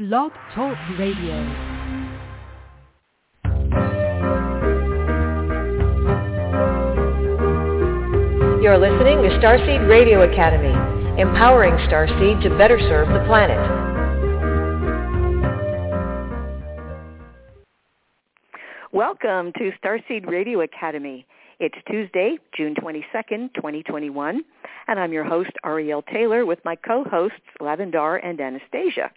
Blog 0.00 0.32
Talk 0.54 0.78
Radio. 0.98 1.36
You're 8.62 8.78
listening 8.78 9.20
to 9.20 9.28
Starseed 9.38 9.86
Radio 9.90 10.22
Academy, 10.22 10.72
empowering 11.20 11.74
Starseed 11.86 12.42
to 12.44 12.48
better 12.56 12.78
serve 12.80 13.08
the 13.08 13.22
planet. 13.26 13.58
Welcome 18.94 19.52
to 19.58 19.70
Starseed 19.84 20.26
Radio 20.26 20.62
Academy. 20.62 21.26
It's 21.58 21.76
Tuesday, 21.90 22.38
June 22.56 22.74
22nd, 22.74 23.52
2021, 23.54 24.40
and 24.88 24.98
I'm 24.98 25.12
your 25.12 25.24
host, 25.24 25.50
Ariel 25.62 26.00
Taylor, 26.10 26.46
with 26.46 26.60
my 26.64 26.74
co-hosts, 26.74 27.36
Lavendar 27.60 28.18
and 28.24 28.40
Anastasia. 28.40 29.10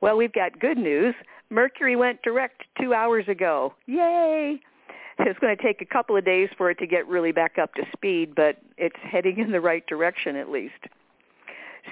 Well, 0.00 0.16
we've 0.16 0.32
got 0.32 0.58
good 0.58 0.78
news. 0.78 1.14
Mercury 1.50 1.96
went 1.96 2.22
direct 2.22 2.62
two 2.80 2.94
hours 2.94 3.26
ago. 3.28 3.74
Yay! 3.86 4.60
It's 5.18 5.38
going 5.38 5.54
to 5.54 5.62
take 5.62 5.82
a 5.82 5.84
couple 5.84 6.16
of 6.16 6.24
days 6.24 6.48
for 6.56 6.70
it 6.70 6.78
to 6.78 6.86
get 6.86 7.06
really 7.06 7.32
back 7.32 7.58
up 7.58 7.74
to 7.74 7.82
speed, 7.92 8.34
but 8.34 8.56
it's 8.78 8.96
heading 9.02 9.38
in 9.38 9.50
the 9.50 9.60
right 9.60 9.86
direction 9.86 10.36
at 10.36 10.48
least. 10.50 10.86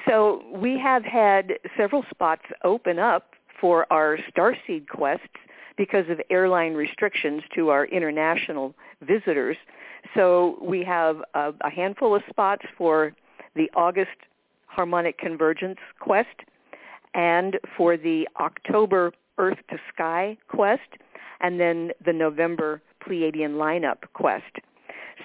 So 0.07 0.43
we 0.55 0.79
have 0.79 1.05
had 1.05 1.55
several 1.77 2.05
spots 2.11 2.43
open 2.65 2.99
up 2.99 3.35
for 3.61 3.91
our 3.93 4.19
Starseed 4.35 4.88
quests 4.88 5.27
because 5.77 6.09
of 6.09 6.21
airline 6.30 6.75
restrictions 6.75 7.43
to 7.55 7.69
our 7.69 7.85
international 7.87 8.75
visitors. 9.02 9.57
So 10.15 10.59
we 10.63 10.83
have 10.85 11.23
a, 11.35 11.52
a 11.61 11.71
handful 11.71 12.15
of 12.15 12.23
spots 12.30 12.65
for 12.77 13.13
the 13.55 13.71
August 13.75 14.16
Harmonic 14.66 15.19
Convergence 15.19 15.79
quest 16.01 16.29
and 17.15 17.59
for 17.77 17.97
the 17.97 18.29
October 18.41 19.12
Earth 19.39 19.59
to 19.71 19.79
Sky 19.93 20.37
quest, 20.49 20.89
and 21.41 21.61
then 21.61 21.93
the 22.05 22.13
November 22.13 22.82
Pleiadian 23.07 23.52
lineup 23.52 23.99
quest. 24.13 24.57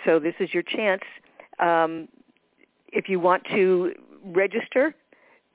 So 0.05 0.19
this 0.19 0.35
is 0.39 0.53
your 0.53 0.63
chance. 0.63 1.01
Um, 1.59 2.07
if 2.91 3.09
you 3.09 3.19
want 3.19 3.43
to 3.51 3.93
register, 4.25 4.95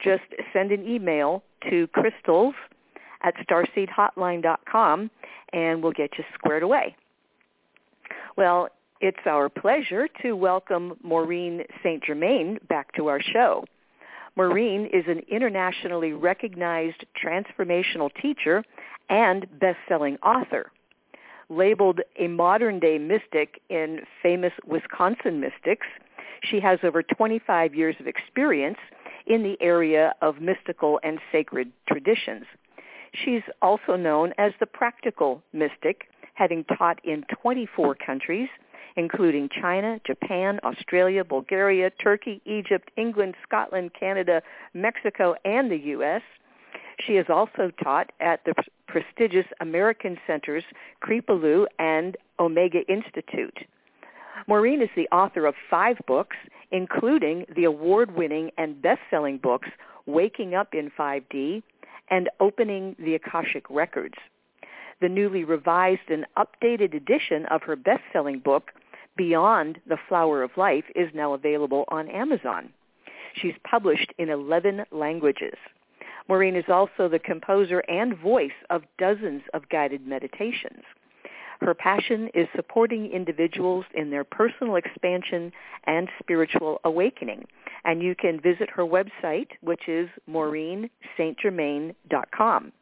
just 0.02 0.25
send 0.52 0.72
an 0.72 0.86
email 0.86 1.42
to 1.70 1.86
crystals 1.89 2.55
at 3.22 3.34
starseedhotline.com 3.47 5.11
and 5.52 5.83
we'll 5.83 5.92
get 5.92 6.11
you 6.19 6.24
squared 6.34 6.62
away. 6.62 6.97
Well, 8.36 8.69
it's 9.00 9.19
our 9.27 9.48
pleasure 9.48 10.08
to 10.22 10.33
welcome 10.34 10.97
Maureen 11.02 11.62
St. 11.83 12.02
Germain 12.02 12.58
back 12.69 12.92
to 12.95 13.08
our 13.08 13.20
show. 13.20 13.64
Maureen 14.39 14.86
is 14.92 15.05
an 15.08 15.20
internationally 15.28 16.12
recognized 16.12 17.05
transformational 17.20 18.08
teacher 18.22 18.62
and 19.11 19.48
best-selling 19.58 20.17
author. 20.19 20.70
Labeled 21.48 22.00
a 22.20 22.28
modern-day 22.28 22.98
mystic 22.98 23.61
in 23.69 24.03
famous 24.22 24.53
Wisconsin 24.64 25.41
mystics, 25.41 25.89
she 26.41 26.61
has 26.61 26.78
over 26.84 27.03
25 27.03 27.75
years 27.75 27.97
of 27.98 28.06
experience 28.06 28.78
in 29.27 29.42
the 29.42 29.56
area 29.61 30.14
of 30.22 30.41
mystical 30.41 31.00
and 31.02 31.19
sacred 31.33 31.73
traditions. 31.89 32.45
She's 33.12 33.42
also 33.61 33.97
known 33.97 34.34
as 34.39 34.52
the 34.61 34.67
practical 34.67 35.42
mystic, 35.52 36.02
having 36.34 36.62
taught 36.62 37.05
in 37.05 37.25
24 37.42 37.97
countries, 37.97 38.48
including 38.96 39.48
China, 39.48 40.00
Japan, 40.06 40.60
Australia, 40.64 41.24
Bulgaria, 41.24 41.90
Turkey, 41.90 42.40
Egypt, 42.44 42.90
England, 42.96 43.34
Scotland, 43.46 43.90
Canada, 43.98 44.42
Mexico, 44.74 45.34
and 45.44 45.70
the 45.70 45.78
U.S. 45.78 46.22
She 47.06 47.14
has 47.14 47.26
also 47.28 47.70
taught 47.82 48.10
at 48.20 48.44
the 48.44 48.54
prestigious 48.86 49.46
American 49.60 50.18
Centers 50.26 50.64
Kripalu 51.02 51.66
and 51.78 52.16
Omega 52.40 52.80
Institute. 52.88 53.58
Maureen 54.46 54.82
is 54.82 54.88
the 54.96 55.08
author 55.08 55.46
of 55.46 55.55
five 55.70 55.98
books, 56.06 56.36
including 56.70 57.44
the 57.55 57.64
award-winning 57.64 58.50
and 58.56 58.80
best-selling 58.80 59.38
books 59.38 59.68
Waking 60.06 60.55
Up 60.55 60.74
in 60.74 60.90
5D 60.98 61.62
and 62.11 62.30
Opening 62.40 62.96
the 62.98 63.14
Akashic 63.14 63.68
Records. 63.68 64.14
The 65.01 65.09
newly 65.09 65.45
revised 65.45 66.11
and 66.11 66.27
updated 66.36 66.92
edition 66.95 67.47
of 67.47 67.63
her 67.63 67.77
best-selling 67.77 68.41
book, 68.41 68.73
Beyond 69.17 69.81
the 69.86 69.97
Flower 70.09 70.42
of 70.42 70.57
Life, 70.57 70.86
is 70.97 71.09
now 71.14 71.35
available 71.35 71.85
on 71.89 72.09
Amazon. 72.09 72.73
She's 73.35 73.55
published 73.63 74.13
in 74.19 74.29
11 74.29 74.86
languages. 74.91 75.55
Maureen 76.29 76.57
is 76.57 76.69
also 76.69 77.09
the 77.09 77.20
composer 77.20 77.79
and 77.89 78.19
voice 78.19 78.51
of 78.70 78.83
dozens 78.98 79.42
of 79.55 79.69
guided 79.69 80.05
meditations. 80.07 80.83
Her 81.61 81.75
passion 81.75 82.29
is 82.35 82.48
supporting 82.55 83.11
individuals 83.11 83.85
in 83.95 84.11
their 84.11 84.23
personal 84.25 84.77
expansion 84.77 85.51
and 85.85 86.09
spiritual 86.20 86.80
awakening. 86.85 87.47
And 87.85 88.03
you 88.03 88.15
can 88.15 88.41
visit 88.41 88.70
her 88.70 88.85
website, 88.85 89.48
which 89.61 89.89
is 89.89 90.09
maureenstgermain.com. 90.29 92.73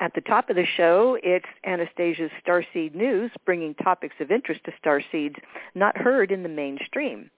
At 0.00 0.14
the 0.14 0.20
top 0.20 0.48
of 0.48 0.54
the 0.54 0.64
show, 0.64 1.18
it's 1.22 1.48
Anastasia's 1.66 2.30
Starseed 2.46 2.94
News, 2.94 3.32
bringing 3.44 3.74
topics 3.74 4.14
of 4.20 4.30
interest 4.30 4.60
to 4.64 4.72
starseeds 4.82 5.34
not 5.74 5.96
heard 5.96 6.30
in 6.30 6.44
the 6.44 6.48
mainstream. 6.48 7.28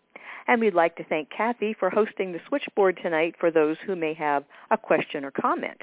And 0.47 0.61
we'd 0.61 0.75
like 0.75 0.97
to 0.97 1.05
thank 1.05 1.31
Kathy 1.31 1.73
for 1.73 1.89
hosting 1.89 2.33
the 2.33 2.41
switchboard 2.49 2.99
tonight 3.03 3.35
for 3.41 3.51
those 3.51 3.79
who 3.87 3.97
may 3.97 4.13
have 4.15 4.45
a 4.71 4.77
question 4.77 5.25
or 5.25 5.31
comment. 5.31 5.81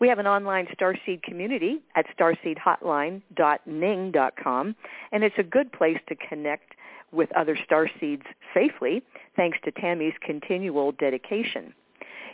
We 0.00 0.08
have 0.08 0.18
an 0.18 0.26
online 0.26 0.66
Starseed 0.66 1.22
community 1.22 1.78
at 1.94 2.06
starseedhotline.ning.com, 2.18 4.76
and 5.12 5.24
it's 5.24 5.38
a 5.38 5.44
good 5.44 5.72
place 5.72 5.98
to 6.08 6.16
connect 6.16 6.74
with 7.12 7.30
other 7.32 7.58
Starseeds 7.70 8.24
safely, 8.54 9.02
thanks 9.36 9.58
to 9.64 9.70
Tammy's 9.70 10.14
continual 10.22 10.92
dedication. 10.92 11.74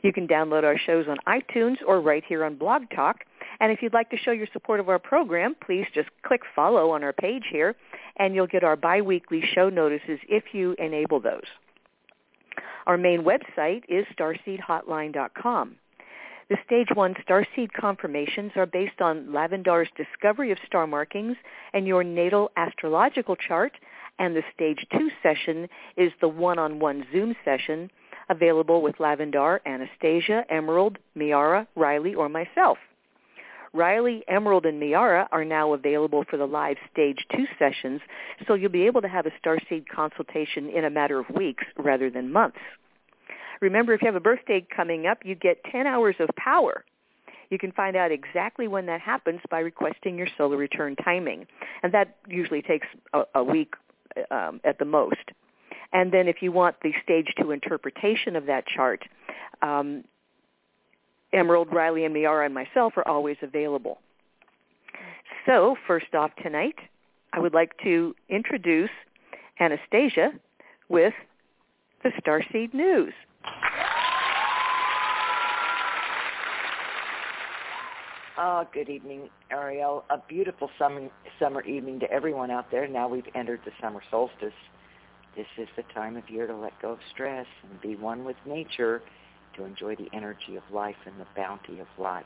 You 0.03 0.13
can 0.13 0.29
download 0.29 0.65
our 0.65 0.79
shows 0.79 1.07
on 1.09 1.17
iTunes 1.27 1.77
or 1.87 2.01
right 2.01 2.25
here 2.27 2.45
on 2.45 2.57
Blog 2.57 2.83
Talk. 2.95 3.25
And 3.61 3.73
if 3.73 3.83
you'd 3.83 3.95
like 3.95 4.11
to 4.11 4.17
show 4.17 4.33
your 4.33 4.49
support 4.53 4.81
of 4.81 4.89
our 4.89 4.99
program, 4.99 5.57
please 5.65 5.87
just 5.95 6.09
click 6.23 6.43
follow 6.55 6.91
on 6.91 7.03
our 7.03 7.13
page 7.13 7.45
here, 7.51 7.75
and 8.17 8.35
you'll 8.35 8.47
get 8.47 8.65
our 8.65 8.77
biweekly 8.77 9.43
show 9.55 9.69
notices 9.69 10.19
if 10.29 10.53
you 10.53 10.75
enable 10.79 11.21
those. 11.21 11.47
Our 12.87 12.97
main 12.97 13.23
website 13.23 13.83
is 13.89 14.07
starseedhotline.com. 14.19 15.77
The 16.49 16.57
Stage 16.65 16.89
1 16.95 17.15
Starseed 17.29 17.73
confirmations 17.73 18.53
are 18.55 18.67
based 18.67 19.01
on 19.01 19.27
Lavendar's 19.31 19.89
discovery 19.97 20.53
of 20.53 20.59
star 20.65 20.87
markings 20.87 21.37
and 21.73 21.89
your 21.89 22.05
natal 22.05 22.53
astrological 22.57 23.35
chart, 23.35 23.73
and 24.21 24.37
the 24.37 24.45
Stage 24.55 24.87
2 24.93 25.11
session 25.25 25.69
is 25.97 26.13
the 26.21 26.29
one-on-one 26.29 27.05
Zoom 27.13 27.35
session 27.45 27.91
available 28.29 28.83
with 28.83 28.97
Lavendar, 28.97 29.61
Anastasia, 29.67 30.45
Emerald, 30.49 30.99
Miara, 31.17 31.67
Riley, 31.77 32.15
or 32.15 32.29
myself. 32.29 32.79
Riley, 33.73 34.25
Emerald, 34.27 34.65
and 34.65 34.81
Miara 34.81 35.27
are 35.33 35.45
now 35.45 35.75
available 35.75 36.25
for 36.29 36.37
the 36.39 36.47
live 36.47 36.79
Stage 36.91 37.19
2 37.37 37.45
sessions, 37.59 38.01
so 38.47 38.55
you'll 38.55 38.71
be 38.71 38.87
able 38.87 39.03
to 39.03 39.09
have 39.09 39.27
a 39.27 39.33
Starseed 39.43 39.87
consultation 39.89 40.71
in 40.71 40.85
a 40.85 40.91
matter 40.91 41.19
of 41.19 41.29
weeks 41.31 41.65
rather 41.77 42.09
than 42.11 42.33
months. 42.33 42.59
Remember, 43.61 43.93
if 43.93 44.03
you 44.03 44.07
have 44.07 44.17
a 44.17 44.21
birthday 44.21 44.67
coming 44.75 45.07
up, 45.07 45.19
you 45.25 45.35
get 45.35 45.63
10 45.71 45.87
hours 45.87 46.17
of 46.21 46.29
power. 46.37 46.85
You 47.51 47.59
can 47.59 47.73
find 47.73 47.97
out 47.97 48.11
exactly 48.11 48.67
when 48.67 48.87
that 48.87 49.01
happens 49.01 49.41
by 49.51 49.61
requesting 49.61 50.19
your 50.19 50.29
solar 50.37 50.57
return 50.57 50.97
timing. 50.97 51.47
And 51.83 51.93
that 51.95 52.17
usually 52.29 52.63
takes 52.63 52.87
a, 53.13 53.23
a 53.37 53.45
week 53.45 53.75
um, 54.31 54.61
at 54.65 54.79
the 54.79 54.85
most. 54.85 55.31
And 55.93 56.13
then 56.13 56.29
if 56.29 56.43
you 56.43 56.53
want 56.53 56.77
the 56.83 56.93
stage 57.03 57.29
two 57.41 57.51
interpretation 57.51 58.37
of 58.37 58.47
that 58.47 58.67
chart, 58.67 59.03
um, 59.63 60.05
Emerald, 61.33 61.69
Riley, 61.73 62.05
and 62.05 62.15
Miara 62.15 62.47
and 62.47 62.55
myself 62.55 62.95
are 62.97 63.07
always 63.07 63.37
available. 63.43 63.99
So 65.45 65.77
first 65.87 66.15
off 66.15 66.31
tonight, 66.43 66.77
I 67.33 67.39
would 67.39 67.55
like 67.55 67.73
to 67.83 68.15
introduce 68.29 68.91
Anastasia 69.61 70.33
with 70.89 71.15
the 72.03 72.11
Starseed 72.21 72.73
News. 72.75 73.13
Oh, 78.39 78.67
good 78.73 78.91
evening, 78.91 79.31
Ariel. 79.51 80.05
A 80.11 80.19
beautiful 80.29 80.69
summer 80.79 81.09
summer 81.39 81.63
evening 81.63 82.01
to 82.01 82.11
everyone 82.11 82.51
out 82.51 82.71
there. 82.71 82.87
Now 82.87 83.09
we've 83.09 83.25
entered 83.35 83.61
the 83.65 83.71
summer 83.81 84.03
solstice. 84.11 84.53
This 85.37 85.47
is 85.59 85.69
the 85.77 85.83
time 85.95 86.17
of 86.17 86.31
year 86.31 86.47
to 86.47 86.57
let 86.57 86.81
go 86.81 86.93
of 86.93 86.99
stress 87.13 87.47
and 87.69 87.81
be 87.81 87.95
one 87.95 88.25
with 88.25 88.37
nature 88.47 89.03
to 89.57 89.65
enjoy 89.65 89.95
the 89.95 90.09
energy 90.15 90.57
of 90.57 90.63
life 90.73 90.97
and 91.05 91.21
the 91.21 91.27
bounty 91.37 91.79
of 91.79 91.87
light. 91.99 92.25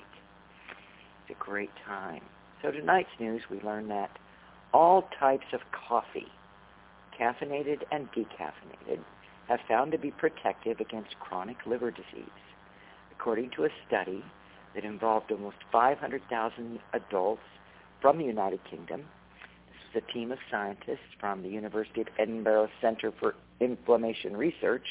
It's 1.29 1.37
a 1.39 1.45
great 1.45 1.71
time. 1.85 2.23
So 2.63 2.71
tonight's 2.71 3.09
news, 3.19 3.43
we 3.51 3.61
learn 3.63 3.89
that 3.89 4.11
all 4.73 5.09
types 5.19 5.47
of 5.53 5.61
coffee, 5.73 6.29
caffeinated 7.19 7.83
and 7.91 8.09
decaffeinated, 8.13 9.01
have 9.49 9.61
found 9.67 9.91
to 9.93 9.99
be 9.99 10.13
protective 10.13 10.79
against 10.79 11.19
chronic 11.19 11.57
liver 11.67 11.91
disease. 11.91 12.31
according 13.21 13.51
to 13.51 13.65
a 13.65 13.69
study 13.87 14.25
that 14.75 14.83
involved 14.83 15.31
almost 15.31 15.59
500,000 15.71 16.79
adults 16.95 17.43
from 18.01 18.17
the 18.17 18.25
United 18.25 18.61
Kingdom. 18.65 19.05
A 19.93 20.01
team 20.13 20.31
of 20.31 20.39
scientists 20.53 21.17
from 21.19 21.43
the 21.43 21.49
University 21.49 22.03
of 22.03 22.07
Edinburgh 22.17 22.69
Center 22.81 23.13
for 23.19 23.35
Inflammation 23.59 24.37
Research. 24.37 24.87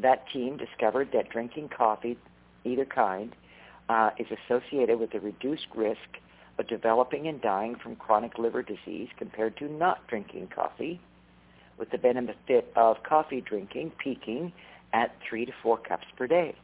That 0.00 0.28
team 0.32 0.56
discovered 0.56 1.10
that 1.12 1.30
drinking 1.30 1.70
coffee, 1.76 2.16
either 2.64 2.84
kind, 2.84 3.34
uh, 3.88 4.10
is 4.16 4.28
associated 4.30 5.00
with 5.00 5.12
a 5.14 5.20
reduced 5.20 5.66
risk 5.74 6.18
of 6.56 6.68
developing 6.68 7.26
and 7.26 7.42
dying 7.42 7.74
from 7.74 7.96
chronic 7.96 8.38
liver 8.38 8.62
disease 8.62 9.08
compared 9.18 9.56
to 9.56 9.68
not 9.68 10.06
drinking 10.06 10.48
coffee, 10.54 11.00
with 11.76 11.90
the 11.90 11.98
benefit 11.98 12.72
of 12.76 13.02
coffee 13.02 13.40
drinking 13.40 13.90
peaking 13.98 14.52
at 14.92 15.16
three 15.28 15.44
to 15.44 15.52
four 15.64 15.78
cups 15.78 16.06
per 16.16 16.28
day. 16.28 16.54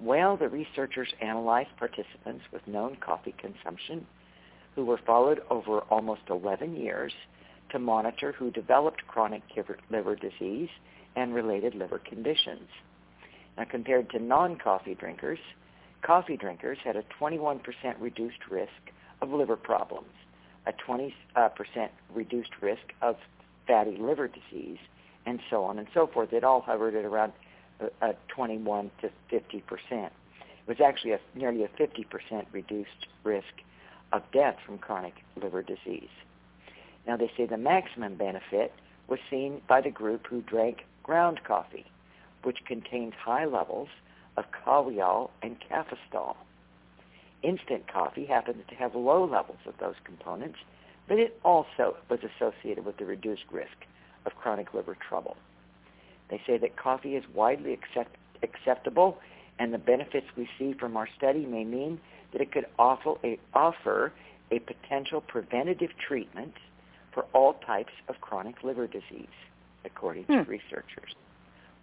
Well, 0.00 0.38
the 0.38 0.48
researchers 0.48 1.12
analyzed 1.20 1.76
participants 1.76 2.44
with 2.50 2.66
known 2.66 2.96
coffee 2.96 3.34
consumption 3.36 4.06
who 4.74 4.84
were 4.84 5.00
followed 5.06 5.40
over 5.50 5.80
almost 5.90 6.22
11 6.28 6.76
years 6.76 7.12
to 7.70 7.78
monitor 7.78 8.32
who 8.32 8.50
developed 8.50 9.06
chronic 9.06 9.42
liver 9.90 10.16
disease 10.16 10.68
and 11.16 11.34
related 11.34 11.74
liver 11.74 11.98
conditions. 11.98 12.68
Now, 13.56 13.64
compared 13.64 14.10
to 14.10 14.18
non-coffee 14.18 14.94
drinkers, 14.94 15.38
coffee 16.02 16.36
drinkers 16.36 16.78
had 16.84 16.96
a 16.96 17.04
21% 17.20 17.60
reduced 18.00 18.46
risk 18.50 18.72
of 19.22 19.30
liver 19.30 19.56
problems, 19.56 20.10
a 20.66 20.72
20% 20.72 21.12
uh, 21.36 21.48
reduced 22.12 22.50
risk 22.60 22.82
of 23.00 23.16
fatty 23.66 23.96
liver 23.96 24.28
disease, 24.28 24.78
and 25.26 25.40
so 25.50 25.64
on 25.64 25.78
and 25.78 25.88
so 25.94 26.06
forth. 26.06 26.32
It 26.32 26.44
all 26.44 26.60
hovered 26.60 26.94
at 26.94 27.04
around 27.04 27.32
a, 27.80 28.08
a 28.08 28.14
21 28.28 28.90
to 29.00 29.10
50 29.30 29.60
percent. 29.62 30.12
It 30.40 30.68
was 30.68 30.80
actually 30.80 31.12
a, 31.12 31.20
nearly 31.34 31.64
a 31.64 31.68
50 31.68 32.04
percent 32.04 32.48
reduced 32.52 33.06
risk 33.22 33.46
of 34.12 34.22
death 34.32 34.56
from 34.64 34.78
chronic 34.78 35.14
liver 35.40 35.62
disease. 35.62 36.10
Now 37.06 37.16
they 37.16 37.30
say 37.36 37.46
the 37.46 37.56
maximum 37.56 38.16
benefit 38.16 38.72
was 39.08 39.18
seen 39.30 39.60
by 39.68 39.80
the 39.80 39.90
group 39.90 40.26
who 40.26 40.40
drank 40.42 40.84
ground 41.02 41.40
coffee, 41.44 41.86
which 42.42 42.64
contains 42.66 43.14
high 43.14 43.44
levels 43.44 43.88
of 44.36 44.44
kahweol 44.50 45.30
and 45.42 45.56
cafestol. 45.60 46.36
Instant 47.42 47.86
coffee 47.92 48.24
happens 48.24 48.64
to 48.68 48.74
have 48.74 48.94
low 48.94 49.24
levels 49.24 49.58
of 49.66 49.74
those 49.78 49.96
components, 50.04 50.58
but 51.06 51.18
it 51.18 51.38
also 51.44 51.96
was 52.08 52.20
associated 52.22 52.84
with 52.86 52.96
the 52.96 53.04
reduced 53.04 53.44
risk 53.52 53.76
of 54.24 54.34
chronic 54.36 54.72
liver 54.72 54.96
trouble. 55.06 55.36
They 56.30 56.40
say 56.46 56.56
that 56.56 56.76
coffee 56.76 57.16
is 57.16 57.24
widely 57.34 57.74
accept, 57.74 58.16
acceptable, 58.42 59.18
and 59.58 59.74
the 59.74 59.78
benefits 59.78 60.26
we 60.36 60.48
see 60.58 60.72
from 60.72 60.96
our 60.96 61.08
study 61.16 61.44
may 61.44 61.64
mean 61.64 62.00
that 62.34 62.42
it 62.42 62.52
could 62.52 62.66
offer 62.78 63.14
a, 63.24 63.38
offer 63.54 64.12
a 64.50 64.58
potential 64.58 65.22
preventative 65.22 65.90
treatment 66.06 66.52
for 67.14 67.24
all 67.32 67.54
types 67.64 67.92
of 68.08 68.20
chronic 68.20 68.56
liver 68.62 68.86
disease, 68.86 69.28
according 69.84 70.26
to 70.26 70.42
hmm. 70.42 70.50
researchers. 70.50 71.14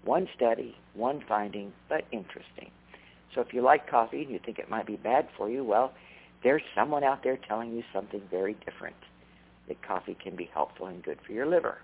One 0.04 0.28
study, 0.36 0.76
one 0.94 1.24
finding, 1.28 1.72
but 1.90 2.06
interesting. 2.12 2.70
So 3.34 3.40
if 3.42 3.54
you 3.54 3.62
like 3.62 3.90
coffee 3.90 4.24
and 4.24 4.30
you 4.30 4.40
think 4.46 4.60
it 4.60 4.70
might 4.70 4.86
be 4.86 4.98
bad 4.98 5.30
for 5.38 5.50
you, 5.50 5.64
well, 5.64 5.94
there's 6.44 6.62
someone 6.76 7.04
out 7.04 7.24
there 7.24 7.38
telling 7.48 7.72
you 7.72 7.84
something 7.94 8.22
very 8.30 8.58
different, 8.66 8.96
that 9.70 9.82
coffee 9.88 10.18
can 10.22 10.36
be 10.36 10.50
helpful 10.54 10.88
and 10.88 11.02
good 11.02 11.20
for 11.26 11.32
your 11.32 11.46
liver. 11.46 11.78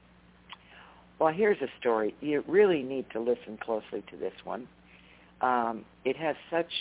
Well, 1.20 1.34
here's 1.34 1.62
a 1.62 1.68
story. 1.80 2.14
You 2.20 2.44
really 2.48 2.84
need 2.84 3.06
to 3.12 3.20
listen 3.20 3.58
closely 3.62 4.04
to 4.12 4.18
this 4.18 4.34
one. 4.44 4.68
Um, 5.42 5.86
it 6.04 6.18
has 6.18 6.36
such 6.52 6.72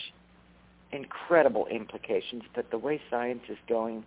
incredible 0.93 1.67
implications, 1.67 2.43
but 2.55 2.71
the 2.71 2.79
way 2.79 3.01
science 3.11 3.43
is 3.49 3.59
going, 3.69 4.05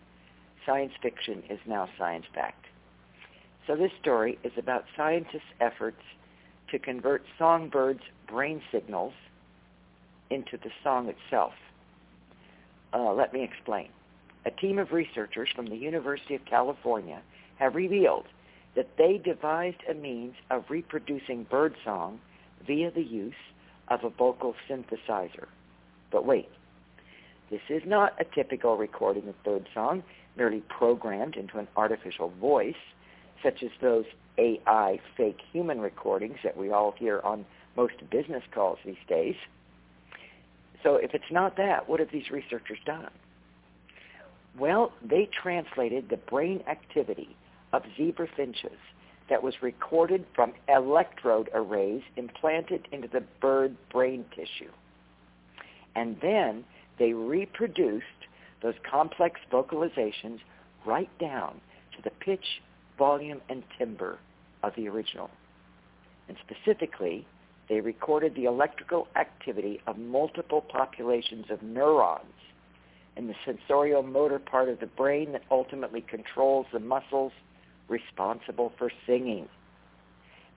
science 0.66 0.94
fiction 1.02 1.44
is 1.50 1.60
now 1.66 1.88
science 1.98 2.26
fact. 2.34 2.66
So 3.68 3.76
this 3.76 3.92
story 4.02 4.40
is 4.44 4.52
about 4.58 4.86
scientists' 4.98 5.54
efforts 5.60 6.02
to 6.72 6.80
convert 6.80 7.24
songbirds' 7.38 8.02
brain 8.28 8.62
signals 8.72 9.14
into 10.30 10.58
the 10.58 10.72
song 10.84 11.10
itself. 11.10 11.54
Uh, 12.94 13.14
let 13.14 13.34
me 13.34 13.44
explain. 13.44 13.90
A 14.46 14.52
team 14.52 14.80
of 14.80 14.92
researchers 14.92 15.50
from 15.56 15.68
the 15.68 15.76
University 15.76 16.36
of 16.36 16.46
California 16.46 17.22
have 17.58 17.76
revealed 17.76 18.26
that 18.76 18.90
they 18.98 19.18
devised 19.18 19.82
a 19.90 19.94
means 19.94 20.36
of 20.50 20.64
reproducing 20.70 21.44
birdsong 21.44 22.20
via 22.66 22.92
the 22.92 23.04
use 23.04 23.34
of 23.90 24.04
a 24.04 24.10
vocal 24.10 24.56
synthesizer. 24.70 25.48
But 26.12 26.26
wait, 26.26 26.50
this 27.50 27.62
is 27.70 27.82
not 27.86 28.14
a 28.20 28.26
typical 28.36 28.78
recording 28.78 29.28
of 29.28 29.44
birdsong, 29.44 30.04
merely 30.38 30.62
programmed 30.70 31.36
into 31.36 31.58
an 31.58 31.68
artificial 31.76 32.32
voice, 32.40 32.76
such 33.44 33.64
as 33.64 33.72
those 33.82 34.06
AI 34.38 35.00
fake 35.18 35.40
human 35.52 35.82
recordings 35.82 36.38
that 36.44 36.56
we 36.56 36.72
all 36.72 36.94
hear 36.98 37.20
on 37.24 37.46
most 37.76 37.96
business 38.12 38.44
calls 38.54 38.78
these 38.86 38.96
days. 39.08 39.36
So 40.84 40.96
if 40.96 41.14
it's 41.14 41.32
not 41.32 41.58
that, 41.58 41.90
what 41.90 42.00
have 42.00 42.12
these 42.12 42.30
researchers 42.32 42.78
done? 42.86 43.10
Well, 44.58 44.94
they 45.04 45.30
translated 45.42 46.10
the 46.10 46.18
brain 46.18 46.64
activity 46.68 47.36
of 47.74 47.84
zebra 47.98 48.28
finches 48.36 48.78
that 49.30 49.44
was 49.44 49.54
recorded 49.62 50.26
from 50.34 50.54
electrode 50.68 51.50
arrays 51.54 52.02
implanted 52.16 52.88
into 52.92 53.08
the 53.08 53.24
bird 53.42 53.76
brain 53.92 54.26
tissue. 54.36 54.72
And 55.96 56.18
then 56.22 56.64
they 57.00 57.14
reproduced 57.14 58.06
those 58.62 58.76
complex 58.90 59.40
vocalizations 59.52 60.40
right 60.86 61.10
down 61.20 61.62
to 61.96 62.02
the 62.04 62.12
pitch, 62.12 62.62
volume, 62.98 63.42
and 63.50 63.64
timbre 63.78 64.20
of 64.64 64.74
the 64.76 64.88
original. 64.88 65.30
And 66.28 66.38
specifically, 66.46 67.26
they 67.70 67.80
recorded 67.82 68.36
the 68.36 68.46
electrical 68.46 69.08
activity 69.16 69.82
of 69.88 69.98
multiple 69.98 70.62
populations 70.62 71.46
of 71.50 71.64
neurons 71.64 72.26
in 73.16 73.28
the 73.28 73.36
sensorial 73.46 74.04
motor 74.04 74.40
part 74.40 74.70
of 74.70 74.80
the 74.80 74.88
brain 74.88 75.32
that 75.34 75.44
ultimately 75.52 76.02
controls 76.02 76.66
the 76.72 76.80
muscles 76.80 77.32
responsible 77.88 78.72
for 78.78 78.92
singing. 79.06 79.48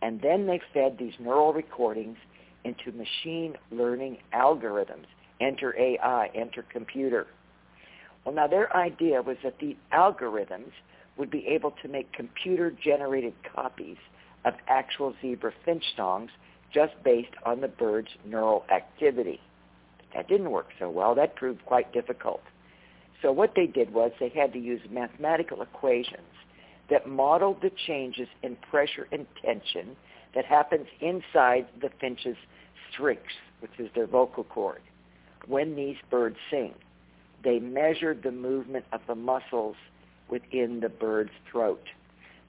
And 0.00 0.20
then 0.20 0.46
they 0.46 0.60
fed 0.72 0.96
these 0.98 1.14
neural 1.18 1.52
recordings 1.52 2.18
into 2.64 2.92
machine 2.92 3.56
learning 3.70 4.18
algorithms. 4.34 5.06
Enter 5.42 5.74
AI, 5.76 6.30
enter 6.34 6.62
computer. 6.62 7.26
Well, 8.24 8.34
now 8.34 8.46
their 8.46 8.74
idea 8.76 9.20
was 9.22 9.36
that 9.42 9.58
the 9.58 9.76
algorithms 9.92 10.70
would 11.16 11.30
be 11.30 11.46
able 11.48 11.72
to 11.82 11.88
make 11.88 12.12
computer-generated 12.12 13.34
copies 13.54 13.96
of 14.44 14.54
actual 14.68 15.14
zebra 15.20 15.52
finch 15.64 15.84
songs 15.96 16.30
just 16.72 16.92
based 17.04 17.34
on 17.44 17.60
the 17.60 17.68
bird's 17.68 18.08
neural 18.24 18.64
activity. 18.72 19.40
That 20.14 20.28
didn't 20.28 20.50
work 20.50 20.68
so 20.78 20.88
well. 20.88 21.14
That 21.16 21.34
proved 21.34 21.64
quite 21.66 21.92
difficult. 21.92 22.42
So 23.20 23.32
what 23.32 23.54
they 23.56 23.66
did 23.66 23.92
was 23.92 24.12
they 24.20 24.28
had 24.28 24.52
to 24.52 24.58
use 24.58 24.80
mathematical 24.90 25.60
equations 25.60 26.22
that 26.88 27.08
modeled 27.08 27.62
the 27.62 27.70
changes 27.86 28.28
in 28.42 28.56
pressure 28.70 29.08
and 29.10 29.26
tension 29.44 29.96
that 30.34 30.44
happens 30.44 30.86
inside 31.00 31.66
the 31.80 31.90
finch's 32.00 32.36
strix, 32.90 33.22
which 33.60 33.72
is 33.78 33.90
their 33.94 34.06
vocal 34.06 34.44
cord, 34.44 34.80
when 35.46 35.76
these 35.76 35.96
birds 36.10 36.36
sing. 36.50 36.74
They 37.42 37.58
measured 37.58 38.22
the 38.22 38.32
movement 38.32 38.84
of 38.92 39.00
the 39.06 39.14
muscles 39.14 39.76
within 40.28 40.80
the 40.80 40.88
bird's 40.88 41.32
throat. 41.50 41.82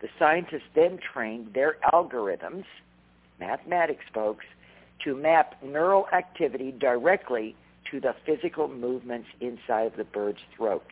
The 0.02 0.10
scientists 0.20 0.70
then 0.76 1.00
trained 1.00 1.54
their 1.54 1.78
algorithms, 1.94 2.66
mathematics 3.40 4.06
folks, 4.14 4.46
to 5.04 5.16
map 5.16 5.56
neural 5.64 6.08
activity 6.14 6.72
directly 6.72 7.56
to 7.92 8.00
the 8.00 8.16
physical 8.26 8.68
movements 8.68 9.28
inside 9.42 9.94
the 9.98 10.04
bird's 10.04 10.42
throat. 10.56 10.86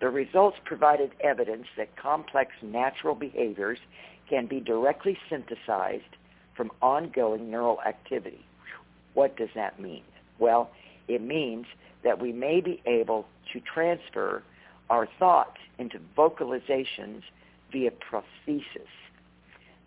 The 0.00 0.08
results 0.08 0.56
provided 0.64 1.12
evidence 1.20 1.66
that 1.76 1.96
complex 1.96 2.52
natural 2.60 3.14
behaviors 3.14 3.78
can 4.28 4.46
be 4.46 4.60
directly 4.60 5.18
synthesized 5.30 6.16
from 6.56 6.70
ongoing 6.80 7.50
neural 7.50 7.80
activity. 7.82 8.44
What 9.14 9.36
does 9.36 9.50
that 9.54 9.80
mean? 9.80 10.02
Well, 10.38 10.70
it 11.08 11.22
means 11.22 11.66
that 12.04 12.20
we 12.20 12.32
may 12.32 12.60
be 12.60 12.82
able 12.86 13.26
to 13.52 13.60
transfer 13.60 14.42
our 14.90 15.08
thoughts 15.18 15.58
into 15.78 15.98
vocalizations 16.16 17.22
via 17.70 17.90
prosthesis. 17.90 18.90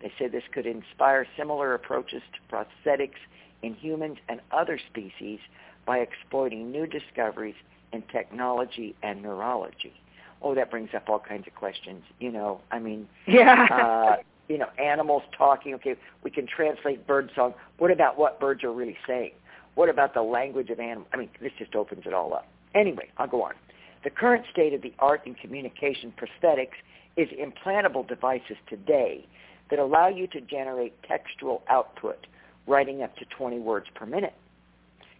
They 0.00 0.12
say 0.18 0.28
this 0.28 0.44
could 0.52 0.66
inspire 0.66 1.26
similar 1.36 1.74
approaches 1.74 2.22
to 2.32 2.54
prosthetics 2.54 3.18
in 3.62 3.74
humans 3.74 4.18
and 4.28 4.40
other 4.50 4.78
species 4.90 5.40
by 5.86 5.98
exploiting 5.98 6.70
new 6.70 6.86
discoveries 6.86 7.54
in 7.92 8.02
technology 8.02 8.94
and 9.02 9.22
neurology 9.22 9.94
oh, 10.42 10.54
that 10.54 10.70
brings 10.70 10.90
up 10.94 11.08
all 11.08 11.18
kinds 11.18 11.46
of 11.46 11.54
questions. 11.54 12.02
You 12.20 12.30
know, 12.30 12.60
I 12.70 12.78
mean, 12.78 13.08
yeah. 13.26 13.66
uh, 13.70 14.22
you 14.48 14.58
know, 14.58 14.68
animals 14.78 15.22
talking. 15.36 15.74
Okay, 15.74 15.96
we 16.22 16.30
can 16.30 16.46
translate 16.46 17.06
bird 17.06 17.30
song. 17.34 17.54
What 17.78 17.90
about 17.90 18.18
what 18.18 18.40
birds 18.40 18.62
are 18.64 18.72
really 18.72 18.96
saying? 19.06 19.32
What 19.76 19.90
about 19.90 20.14
the 20.14 20.22
language 20.22 20.70
of 20.70 20.80
animals? 20.80 21.06
I 21.12 21.18
mean, 21.18 21.28
this 21.40 21.52
just 21.58 21.76
opens 21.76 22.02
it 22.06 22.14
all 22.14 22.34
up. 22.34 22.48
Anyway, 22.74 23.08
I'll 23.18 23.28
go 23.28 23.42
on. 23.42 23.52
The 24.04 24.10
current 24.10 24.44
state 24.50 24.72
of 24.72 24.82
the 24.82 24.92
art 24.98 25.22
in 25.26 25.34
communication 25.34 26.12
prosthetics 26.16 26.76
is 27.16 27.28
implantable 27.30 28.06
devices 28.08 28.56
today 28.68 29.26
that 29.70 29.78
allow 29.78 30.08
you 30.08 30.26
to 30.28 30.40
generate 30.40 30.94
textual 31.02 31.62
output, 31.68 32.26
writing 32.66 33.02
up 33.02 33.16
to 33.16 33.24
20 33.36 33.58
words 33.58 33.86
per 33.94 34.06
minute. 34.06 34.34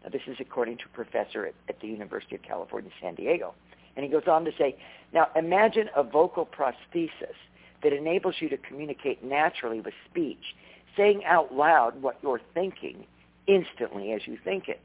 Now, 0.02 0.10
this 0.10 0.22
is 0.26 0.36
according 0.40 0.78
to 0.78 0.84
a 0.84 0.94
professor 0.94 1.46
at, 1.46 1.54
at 1.68 1.80
the 1.80 1.88
University 1.88 2.36
of 2.36 2.42
California, 2.42 2.90
San 3.00 3.14
Diego. 3.14 3.54
And 3.94 4.04
he 4.04 4.10
goes 4.10 4.26
on 4.26 4.44
to 4.46 4.52
say, 4.56 4.76
now 5.12 5.28
imagine 5.36 5.90
a 5.94 6.02
vocal 6.02 6.46
prosthesis 6.46 7.36
that 7.82 7.92
enables 7.92 8.36
you 8.40 8.48
to 8.48 8.56
communicate 8.56 9.22
naturally 9.22 9.80
with 9.80 9.94
speech, 10.10 10.54
saying 10.96 11.24
out 11.26 11.52
loud 11.54 12.00
what 12.00 12.16
you're 12.22 12.40
thinking 12.54 13.04
instantly 13.46 14.12
as 14.12 14.26
you 14.26 14.38
think 14.42 14.68
it. 14.68 14.82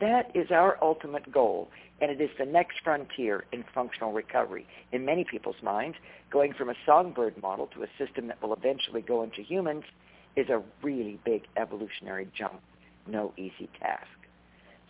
That 0.00 0.30
is 0.34 0.50
our 0.50 0.78
ultimate 0.82 1.30
goal, 1.30 1.68
and 2.00 2.10
it 2.10 2.20
is 2.20 2.30
the 2.38 2.46
next 2.46 2.78
frontier 2.82 3.44
in 3.52 3.64
functional 3.74 4.12
recovery. 4.12 4.66
In 4.92 5.04
many 5.04 5.24
people's 5.24 5.62
minds, 5.62 5.98
going 6.30 6.54
from 6.54 6.70
a 6.70 6.74
songbird 6.86 7.40
model 7.42 7.66
to 7.74 7.82
a 7.82 7.86
system 7.98 8.28
that 8.28 8.42
will 8.42 8.54
eventually 8.54 9.02
go 9.02 9.22
into 9.22 9.42
humans 9.42 9.84
is 10.36 10.48
a 10.48 10.62
really 10.82 11.18
big 11.24 11.42
evolutionary 11.56 12.28
jump. 12.36 12.60
No 13.06 13.32
easy 13.36 13.68
task. 13.78 14.06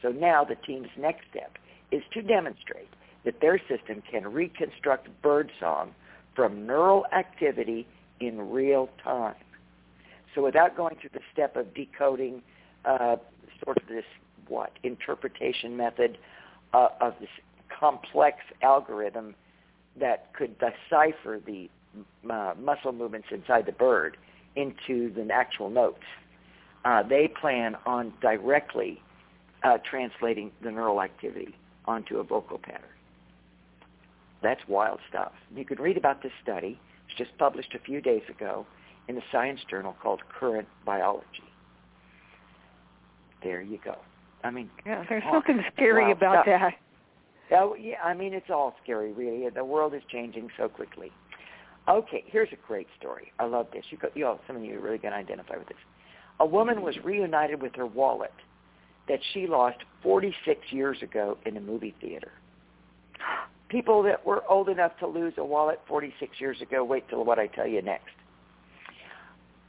So 0.03 0.11
now 0.11 0.45
the 0.45 0.55
team's 0.55 0.91
next 0.97 1.25
step 1.31 1.59
is 1.91 2.03
to 2.13 2.23
demonstrate 2.23 2.89
that 3.25 3.41
their 3.41 3.59
system 3.59 4.03
can 4.09 4.33
reconstruct 4.33 5.09
birdsong 5.23 5.95
from 6.35 6.67
neural 6.67 7.05
activity 7.13 7.87
in 8.21 8.51
real 8.51 8.89
time. 9.03 9.35
So 10.35 10.45
without 10.45 10.77
going 10.77 10.97
through 11.01 11.11
the 11.13 11.21
step 11.33 11.57
of 11.57 11.75
decoding 11.75 12.43
uh, 12.85 13.17
sort 13.65 13.77
of 13.77 13.89
this 13.89 14.05
what 14.49 14.73
interpretation 14.83 15.77
method 15.77 16.19
uh, 16.75 16.89
of 17.01 17.15
this 17.21 17.29
complex 17.79 18.39
algorithm 18.63 19.35
that 19.99 20.33
could 20.35 20.57
decipher 20.59 21.41
the 21.45 21.69
uh, 22.31 22.55
muscle 22.59 22.93
movements 22.93 23.29
inside 23.31 23.67
the 23.67 23.73
bird 23.73 24.17
into 24.57 25.13
the 25.15 25.29
actual 25.33 25.71
notes. 25.71 26.03
Uh, 26.85 27.03
they 27.03 27.29
plan 27.29 27.77
on 27.87 28.13
directly 28.21 29.01
uh, 29.63 29.79
translating 29.89 30.51
the 30.63 30.71
neural 30.71 31.03
activity 31.03 31.55
onto 31.85 32.19
a 32.19 32.25
vocal 32.25 32.59
pattern. 32.59 32.83
That's 34.43 34.61
wild 34.69 35.01
stuff. 35.09 35.33
You 35.55 35.65
can 35.65 35.79
read 35.79 35.97
about 35.97 36.23
this 36.23 36.33
study. 36.43 36.81
It's 37.09 37.19
just 37.19 37.37
published 37.39 37.75
a 37.75 37.79
few 37.79 38.01
days 38.01 38.23
ago 38.29 38.67
in 39.09 39.19
a 39.19 39.23
science 39.31 39.61
journal 39.69 39.95
called 40.01 40.23
Current 40.29 40.69
Biology. 40.87 41.50
There 43.43 43.63
you 43.63 43.79
go. 43.85 43.97
I 44.43 44.51
mean, 44.51 44.71
yeah, 44.87 45.05
there's 45.09 45.23
something 45.31 45.61
scary 45.75 46.13
about 46.13 46.45
stuff. 46.45 46.47
that. 46.47 46.75
Oh, 47.53 47.75
yeah, 47.75 47.97
I 48.03 48.15
mean, 48.15 48.33
it's 48.33 48.51
all 48.51 48.75
scary, 48.83 49.13
really. 49.13 49.49
The 49.51 49.65
world 49.65 49.95
is 49.95 50.03
changing 50.11 50.51
so 50.57 50.69
quickly. 50.69 51.11
Okay, 51.89 52.23
here's 52.27 52.49
a 52.53 52.67
great 52.67 52.87
story. 52.99 53.33
I 53.39 53.45
love 53.45 53.67
this. 53.73 53.85
You, 53.91 53.99
go, 53.99 54.09
you 54.15 54.25
know, 54.25 54.41
some 54.47 54.57
of 54.57 54.65
you 54.65 54.79
are 54.79 54.81
really 54.81 54.99
going 54.99 55.13
to 55.13 55.19
identify 55.19 55.57
with 55.57 55.69
this. 55.69 55.77
A 56.39 56.47
woman 56.47 56.83
was 56.83 56.95
reunited 57.03 57.61
with 57.61 57.75
her 57.75 57.87
wallet 57.87 58.33
that 59.09 59.19
she 59.33 59.47
lost 59.47 59.79
46 60.03 60.61
years 60.71 61.03
ago 61.03 61.37
in 61.45 61.57
a 61.57 61.61
movie 61.61 61.95
theater. 62.01 62.31
People 63.69 64.03
that 64.05 64.25
were 64.25 64.43
old 64.49 64.69
enough 64.69 64.93
to 65.01 65.07
lose 65.07 65.35
a 65.37 65.45
wallet 65.45 65.81
46 65.89 66.41
years 66.41 66.61
ago, 66.61 66.85
wait 66.85 67.09
till 67.09 67.25
what 67.25 67.39
I 67.39 67.47
tell 67.49 67.67
you 67.67 67.83
next. 67.83 68.11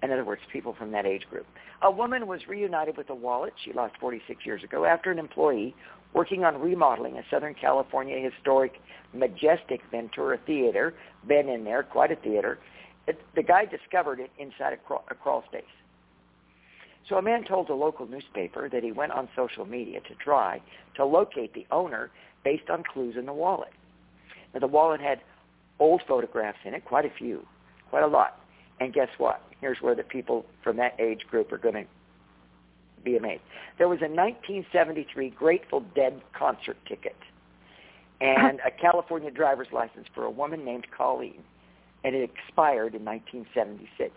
In 0.04 0.12
other 0.12 0.26
words, 0.26 0.42
people 0.52 0.74
from 0.78 0.92
that 0.92 1.06
age 1.06 1.28
group. 1.30 1.46
A 1.84 1.92
woman 1.92 2.28
was 2.28 2.48
reunited 2.48 2.98
with 2.98 3.10
a 3.10 3.16
wallet 3.16 3.54
she 3.64 3.72
lost 3.72 3.94
46 4.00 4.46
years 4.46 4.64
ago 4.64 4.86
after 4.86 5.12
an 5.12 5.20
employee 5.20 5.76
working 6.14 6.44
on 6.44 6.60
remodeling 6.60 7.18
a 7.18 7.24
Southern 7.30 7.54
California 7.54 8.18
historic 8.20 8.74
majestic 9.14 9.82
Ventura 9.92 10.38
Theater, 10.46 10.94
been 11.28 11.50
in 11.50 11.64
there, 11.64 11.84
quite 11.84 12.12
a 12.12 12.16
theater. 12.16 12.60
It, 13.08 13.20
the 13.36 13.44
guy 13.44 13.66
discovered 13.66 14.20
it 14.20 14.32
inside 14.38 14.74
a, 14.74 14.78
crawl, 14.78 15.04
a 15.10 15.16
crawl 15.16 15.44
space. 15.48 15.64
So 17.10 17.18
a 17.18 17.22
man 17.22 17.44
told 17.44 17.70
a 17.70 17.74
local 17.74 18.08
newspaper 18.08 18.70
that 18.70 18.84
he 18.84 18.92
went 18.92 19.12
on 19.12 19.28
social 19.36 19.66
media 19.66 20.02
to 20.02 20.16
try 20.16 20.62
to 20.96 21.06
locate 21.06 21.54
the 21.54 21.66
owner 21.72 22.12
based 22.44 22.70
on 22.70 22.84
clues 22.84 23.16
in 23.18 23.26
the 23.26 23.34
wallet. 23.34 23.72
Now 24.54 24.60
the 24.60 24.68
wallet 24.68 25.02
had 25.02 25.22
old 25.80 26.02
photographs 26.08 26.60
in 26.66 26.74
it, 26.74 26.86
quite 26.86 27.06
a 27.06 27.12
few, 27.18 27.46
quite 27.90 28.04
a 28.04 28.08
lot. 28.08 28.40
And 28.80 28.94
guess 28.94 29.10
what? 29.18 29.42
Here's 29.62 29.78
where 29.80 29.96
the 29.96 30.04
people 30.04 30.46
from 30.64 30.78
that 30.78 31.00
age 31.00 31.26
group 31.30 31.52
are 31.52 31.58
going 31.58 31.76
to 31.76 31.86
be 33.04 33.16
amazed. 33.16 33.42
There 33.78 33.88
was 33.88 34.00
a 34.00 34.10
1973 34.10 35.30
Grateful 35.32 35.84
Dead 35.96 36.22
concert 36.38 36.78
ticket 36.88 37.16
and 38.20 38.60
a 38.66 38.72
California 38.72 39.32
driver's 39.32 39.68
license 39.72 40.08
for 40.14 40.26
a 40.26 40.30
woman 40.32 40.64
named 40.64 40.86
Colleen, 40.96 41.44
and 42.04 42.16
it 42.16 42.30
expired 42.30 42.94
in 42.94 43.04
1976. 43.04 44.12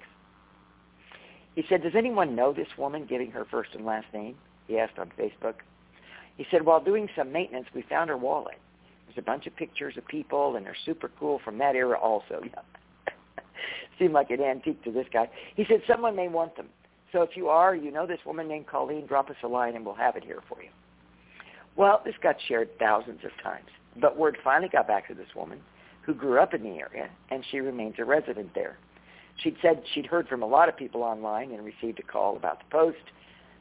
He 1.55 1.65
said, 1.69 1.83
does 1.83 1.95
anyone 1.97 2.35
know 2.35 2.53
this 2.53 2.69
woman 2.77 3.07
giving 3.07 3.31
her 3.31 3.47
first 3.51 3.71
and 3.75 3.87
last 3.87 4.07
name? 4.13 4.35
He 4.67 4.79
asked 4.79 4.99
on 4.99 5.11
Facebook. 5.19 5.55
He 6.37 6.45
said, 6.51 6.67
while 6.67 6.83
doing 6.83 7.09
some 7.17 7.33
maintenance, 7.33 7.67
we 7.75 7.83
found 7.83 8.11
her 8.11 8.17
wallet. 8.17 8.59
There's 9.07 9.19
a 9.19 9.23
bunch 9.23 9.47
of 9.47 9.55
pictures 9.57 9.97
of 9.97 10.07
people, 10.07 10.57
and 10.57 10.67
they're 10.67 10.77
super 10.85 11.11
cool 11.19 11.41
from 11.45 11.59
that 11.59 11.77
era 11.77 11.99
also. 11.99 12.43
seemed 13.99 14.13
like 14.13 14.31
an 14.31 14.41
antique 14.41 14.83
to 14.85 14.93
this 14.93 15.07
guy. 15.13 15.29
He 15.57 15.65
said, 15.69 15.83
someone 15.87 16.17
may 16.17 16.29
want 16.29 16.57
them. 16.57 16.69
So 17.13 17.23
if 17.23 17.37
you 17.37 17.49
are, 17.49 17.75
you 17.75 17.91
know 17.91 18.07
this 18.07 18.19
woman 18.27 18.49
named 18.49 18.67
Colleen, 18.67 19.07
drop 19.07 19.31
us 19.31 19.37
a 19.45 19.49
line 19.49 19.77
and 19.77 19.85
we'll 19.85 19.95
have 19.95 20.17
it 20.17 20.25
here 20.25 20.41
for 20.49 20.63
you. 20.63 20.71
Well, 21.77 22.03
this 22.05 22.15
got 22.23 22.37
shared 22.49 22.77
thousands 22.79 23.21
of 23.25 23.31
times. 23.43 23.69
But 24.01 24.17
word 24.19 24.37
finally 24.43 24.69
got 24.69 24.89
back 24.89 25.09
to 25.09 25.15
this 25.15 25.29
woman 25.35 25.61
who 26.03 26.15
grew 26.15 26.41
up 26.41 26.55
in 26.55 26.63
the 26.63 26.79
area, 26.79 27.09
and 27.31 27.45
she 27.51 27.61
remains 27.61 27.95
a 27.99 28.05
resident 28.05 28.55
there. 28.55 28.77
She'd 29.37 29.57
said 29.63 29.83
she'd 29.95 30.07
heard 30.07 30.29
from 30.29 30.43
a 30.43 30.47
lot 30.47 30.69
of 30.69 30.77
people 30.77 31.03
online 31.03 31.51
and 31.53 31.65
received 31.65 31.99
a 31.99 32.03
call 32.03 32.37
about 32.37 32.59
the 32.59 32.67
post. 32.71 33.13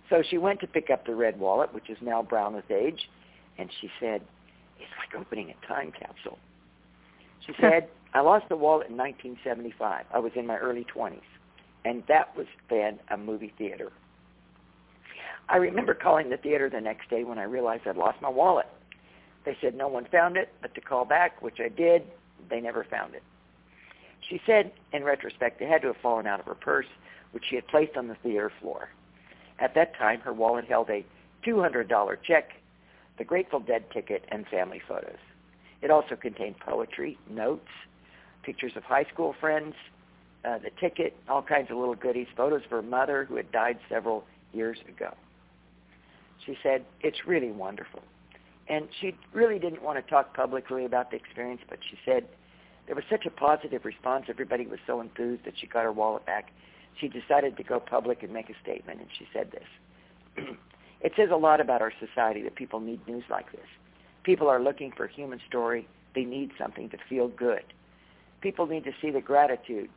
So 0.10 0.22
she 0.28 0.38
went 0.38 0.60
to 0.60 0.68
pick 0.68 0.90
up 0.90 1.06
the 1.06 1.16
red 1.16 1.40
wallet, 1.40 1.74
which 1.74 1.90
is 1.90 1.98
now 2.02 2.22
brown 2.22 2.56
with 2.56 2.70
age, 2.70 3.10
and 3.58 3.70
she 3.82 3.90
said, 4.00 4.22
it's 4.78 4.92
like 5.00 5.20
opening 5.20 5.52
a 5.52 5.68
time 5.68 5.92
capsule. 5.92 6.38
She 7.46 7.54
said, 7.62 7.88
I 8.14 8.22
lost 8.22 8.48
the 8.48 8.56
wallet 8.56 8.90
in 8.90 8.98
1975. 8.98 10.06
I 10.14 10.20
was 10.20 10.32
in 10.36 10.46
my 10.46 10.58
early 10.58 10.86
20s, 10.86 11.22
and 11.84 12.04
that 12.08 12.36
was 12.38 12.46
then 12.70 13.00
a 13.10 13.18
movie 13.18 13.54
theater. 13.58 13.92
I 15.50 15.58
remember 15.58 15.94
calling 15.94 16.30
the 16.30 16.38
theater 16.38 16.70
the 16.70 16.80
next 16.80 17.10
day 17.10 17.24
when 17.24 17.40
I 17.40 17.44
realized 17.44 17.88
I'd 17.88 17.98
lost 17.98 18.22
my 18.22 18.30
wallet. 18.30 18.68
They 19.46 19.58
said 19.62 19.76
no 19.76 19.88
one 19.88 20.06
found 20.06 20.38
it, 20.38 20.50
but 20.62 20.74
to 20.76 20.82
call 20.82 21.06
back, 21.06 21.42
which 21.42 21.60
I 21.60 21.70
did, 21.70 22.04
they 22.50 22.62
never 22.62 22.84
found 22.84 23.16
it. 23.16 23.24
She 24.30 24.40
said, 24.46 24.72
in 24.94 25.04
retrospect, 25.04 25.62
it 25.62 25.68
had 25.68 25.82
to 25.82 25.88
have 25.88 25.98
fallen 25.98 26.28
out 26.28 26.40
of 26.40 26.46
her 26.46 26.56
purse, 26.56 26.86
which 27.32 27.44
she 27.50 27.56
had 27.56 27.68
placed 27.68 27.98
on 27.98 28.08
the 28.08 28.16
theater 28.16 28.52
floor. 28.62 28.90
At 29.60 29.74
that 29.76 29.96
time, 29.96 30.22
her 30.22 30.34
wallet 30.34 30.66
held 30.66 30.90
a 30.90 31.04
$200 31.46 32.18
check, 32.24 32.52
the 33.18 33.24
Grateful 33.24 33.60
Dead 33.60 33.90
ticket, 33.92 34.24
and 34.30 34.48
family 34.48 34.82
photos. 34.88 35.18
It 35.82 35.92
also 35.92 36.16
contained 36.16 36.60
poetry, 36.60 37.18
notes, 37.30 37.68
pictures 38.44 38.74
of 38.76 38.84
high 38.84 39.06
school 39.06 39.36
friends, 39.40 39.74
uh, 40.46 40.58
the 40.60 40.70
ticket, 40.80 41.16
all 41.30 41.42
kinds 41.42 41.72
of 41.72 41.78
little 41.78 41.96
goodies, 41.96 42.28
photos 42.36 42.64
of 42.66 42.72
her 42.72 42.82
mother 42.82 43.26
who 43.26 43.36
had 43.36 43.52
died 43.52 43.80
several 43.90 44.26
years 44.52 44.78
ago. 44.88 45.14
She 46.46 46.58
said, 46.62 46.86
it's 47.02 47.26
really 47.26 47.52
wonderful. 47.52 48.02
And 48.68 48.88
she 49.00 49.16
really 49.34 49.60
didn't 49.60 49.82
want 49.82 50.04
to 50.04 50.10
talk 50.10 50.36
publicly 50.36 50.86
about 50.86 51.12
the 51.12 51.18
experience, 51.18 51.62
but 51.70 51.80
she 51.90 51.98
said 52.06 52.26
there 52.86 52.96
was 52.96 53.06
such 53.10 53.26
a 53.26 53.30
positive 53.30 53.86
response. 53.86 54.26
Everybody 54.30 54.68
was 54.68 54.80
so 54.86 55.02
enthused 55.02 55.46
that 55.46 55.54
she 55.60 55.68
got 55.68 55.84
her 55.84 55.92
wallet 55.92 56.26
back. 56.26 56.52
She 57.00 57.08
decided 57.08 57.58
to 57.58 57.64
go 57.64 57.80
public 57.80 58.24
and 58.24 58.34
make 58.34 58.50
a 58.50 58.54
statement, 58.62 59.00
and 59.00 59.10
she 59.18 59.28
said 59.34 59.52
this. 59.52 60.46
it 61.02 61.14
says 61.16 61.30
a 61.32 61.36
lot 61.38 61.60
about 61.60 61.82
our 61.82 61.92
society 62.00 62.42
that 62.44 62.56
people 62.56 62.80
need 62.80 63.06
news 63.08 63.24
like 63.30 63.52
this. 63.52 63.68
People 64.24 64.48
are 64.48 64.62
looking 64.62 64.92
for 64.92 65.06
a 65.06 65.12
human 65.12 65.40
story. 65.48 65.88
They 66.16 66.24
need 66.24 66.52
something 66.58 66.90
to 66.90 66.98
feel 67.10 67.28
good. 67.30 67.64
People 68.44 68.68
need 68.68 68.84
to 68.84 68.92
see 69.02 69.10
the 69.10 69.22
gratitude, 69.22 69.90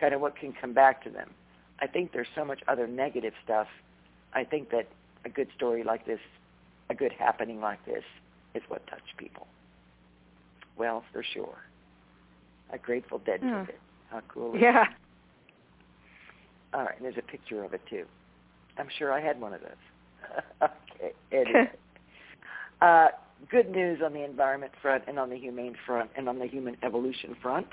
kind 0.00 0.14
of 0.14 0.22
what 0.22 0.34
can 0.34 0.54
come 0.58 0.72
back 0.72 1.04
to 1.04 1.10
them. 1.10 1.28
I 1.78 1.86
think 1.86 2.12
there's 2.12 2.26
so 2.34 2.42
much 2.42 2.60
other 2.66 2.86
negative 2.86 3.34
stuff. 3.44 3.66
I 4.32 4.44
think 4.44 4.70
that 4.70 4.88
a 5.26 5.28
good 5.28 5.48
story 5.54 5.84
like 5.84 6.06
this 6.06 6.18
a 6.88 6.94
good 6.94 7.12
happening 7.12 7.60
like 7.60 7.84
this 7.84 8.02
is 8.54 8.62
what 8.68 8.86
touched 8.86 9.16
people. 9.18 9.46
Well, 10.76 11.04
for 11.12 11.22
sure. 11.22 11.58
A 12.72 12.78
Grateful 12.78 13.18
Dead 13.18 13.40
Hmm. 13.40 13.60
ticket. 13.60 13.80
How 14.10 14.20
cool 14.28 14.54
is 14.54 14.62
Yeah. 14.62 14.72
that? 14.72 14.96
All 16.72 16.84
right, 16.84 16.96
and 16.96 17.04
there's 17.04 17.18
a 17.18 17.22
picture 17.22 17.62
of 17.62 17.74
it 17.74 17.86
too. 17.86 18.06
I'm 18.78 18.88
sure 18.88 19.12
I 19.12 19.20
had 19.20 19.38
one 19.38 19.52
of 19.52 19.60
those. 19.60 20.40
okay, 20.62 21.12
anyway. 21.30 21.70
uh, 22.80 23.10
good 23.50 23.70
news 23.70 24.00
on 24.04 24.12
the 24.12 24.24
environment 24.24 24.72
front 24.80 25.04
and 25.06 25.18
on 25.18 25.30
the 25.30 25.36
humane 25.36 25.76
front 25.86 26.10
and 26.16 26.28
on 26.28 26.38
the 26.38 26.46
human 26.46 26.76
evolution 26.82 27.36
front. 27.40 27.68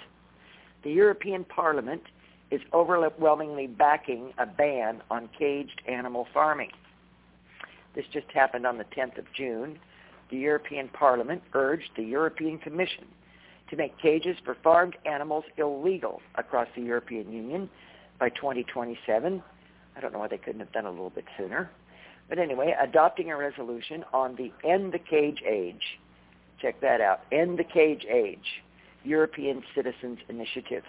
The 0.83 0.91
European 0.91 1.43
Parliament 1.43 2.03
is 2.51 2.61
overwhelmingly 2.73 3.67
backing 3.67 4.33
a 4.38 4.45
ban 4.45 5.01
on 5.11 5.29
caged 5.38 5.81
animal 5.88 6.27
farming. 6.33 6.71
this 7.95 8.05
just 8.11 8.27
happened 8.33 8.65
on 8.65 8.77
the 8.77 8.85
10th 8.85 9.17
of 9.17 9.25
June, 9.35 9.79
the 10.31 10.38
European 10.38 10.89
Parliament 10.89 11.41
urged 11.53 11.89
the 11.95 12.03
European 12.03 12.57
Commission 12.57 13.05
to 13.69 13.75
make 13.75 13.97
cages 13.99 14.38
for 14.43 14.55
farmed 14.63 14.95
animals 15.05 15.43
illegal 15.57 16.21
across 16.35 16.67
the 16.75 16.81
European 16.81 17.31
Union 17.31 17.69
by 18.19 18.29
2027. 18.29 19.43
I 19.95 19.99
don't 19.99 20.13
know 20.13 20.19
why 20.19 20.27
they 20.27 20.38
couldn't 20.38 20.59
have 20.59 20.71
done 20.71 20.85
a 20.85 20.91
little 20.91 21.09
bit 21.09 21.25
sooner. 21.38 21.69
But 22.29 22.38
anyway, 22.38 22.75
adopting 22.79 23.31
a 23.31 23.38
resolution 23.38 24.05
on 24.13 24.36
the 24.36 24.53
End 24.63 24.93
the 24.93 25.00
Cage 25.00 25.41
Age. 25.45 26.00
Check 26.62 26.79
that 26.81 27.01
out. 27.01 27.21
End 27.31 27.57
the 27.57 27.63
Cage 27.63 28.05
Age, 28.07 28.62
European 29.03 29.63
Citizens 29.74 30.19
Initiative. 30.29 30.83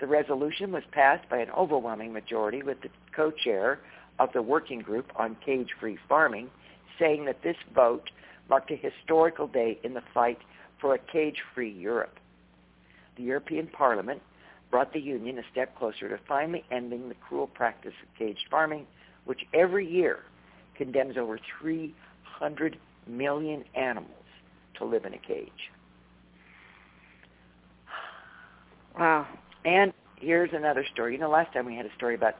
The 0.00 0.06
resolution 0.06 0.70
was 0.70 0.84
passed 0.92 1.28
by 1.28 1.38
an 1.38 1.50
overwhelming 1.50 2.12
majority 2.12 2.62
with 2.62 2.80
the 2.82 2.90
co-chair 3.14 3.80
of 4.20 4.32
the 4.32 4.42
Working 4.42 4.78
Group 4.78 5.10
on 5.16 5.36
Cage-Free 5.44 5.98
Farming 6.08 6.50
saying 6.98 7.24
that 7.24 7.42
this 7.42 7.56
vote 7.74 8.10
marked 8.48 8.70
a 8.70 8.76
historical 8.76 9.48
day 9.48 9.78
in 9.82 9.94
the 9.94 10.02
fight 10.14 10.38
for 10.80 10.94
a 10.94 10.98
cage-free 10.98 11.70
Europe. 11.70 12.18
The 13.16 13.24
European 13.24 13.66
Parliament 13.66 14.22
brought 14.70 14.92
the 14.92 15.00
Union 15.00 15.38
a 15.38 15.42
step 15.50 15.76
closer 15.76 16.08
to 16.08 16.18
finally 16.28 16.64
ending 16.70 17.08
the 17.08 17.14
cruel 17.14 17.46
practice 17.46 17.94
of 18.02 18.18
caged 18.18 18.46
farming, 18.50 18.86
which 19.24 19.40
every 19.52 19.88
year 19.88 20.20
condemns 20.78 21.16
over 21.18 21.38
300 21.60 22.78
million 23.06 23.64
animals 23.74 24.12
to 24.78 24.84
live 24.84 25.04
in 25.04 25.12
a 25.12 25.18
cage. 25.18 25.70
Wow. 28.98 29.26
And 29.64 29.92
here's 30.16 30.50
another 30.52 30.84
story. 30.92 31.12
You 31.14 31.20
know, 31.20 31.28
last 31.28 31.52
time 31.52 31.66
we 31.66 31.76
had 31.76 31.86
a 31.86 31.94
story 31.96 32.14
about 32.14 32.34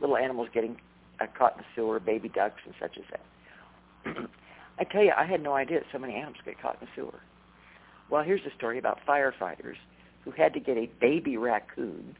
little 0.00 0.16
animals 0.16 0.48
getting 0.52 0.76
uh, 1.20 1.26
caught 1.36 1.56
in 1.56 1.58
the 1.58 1.64
sewer, 1.74 2.00
baby 2.00 2.28
ducks 2.28 2.60
and 2.64 2.74
such 2.80 2.98
as 2.98 3.04
that. 3.10 4.28
I 4.78 4.84
tell 4.84 5.02
you, 5.02 5.12
I 5.16 5.24
had 5.24 5.42
no 5.42 5.54
idea 5.54 5.80
that 5.80 5.86
so 5.92 5.98
many 5.98 6.14
animals 6.14 6.36
get 6.44 6.60
caught 6.60 6.78
in 6.80 6.86
the 6.86 6.92
sewer. 6.94 7.20
Well, 8.10 8.22
here's 8.22 8.42
a 8.42 8.54
story 8.56 8.78
about 8.78 8.98
firefighters 9.08 9.76
who 10.24 10.30
had 10.32 10.52
to 10.54 10.60
get 10.60 10.76
a 10.76 10.88
baby 11.00 11.36
raccoon, 11.36 12.16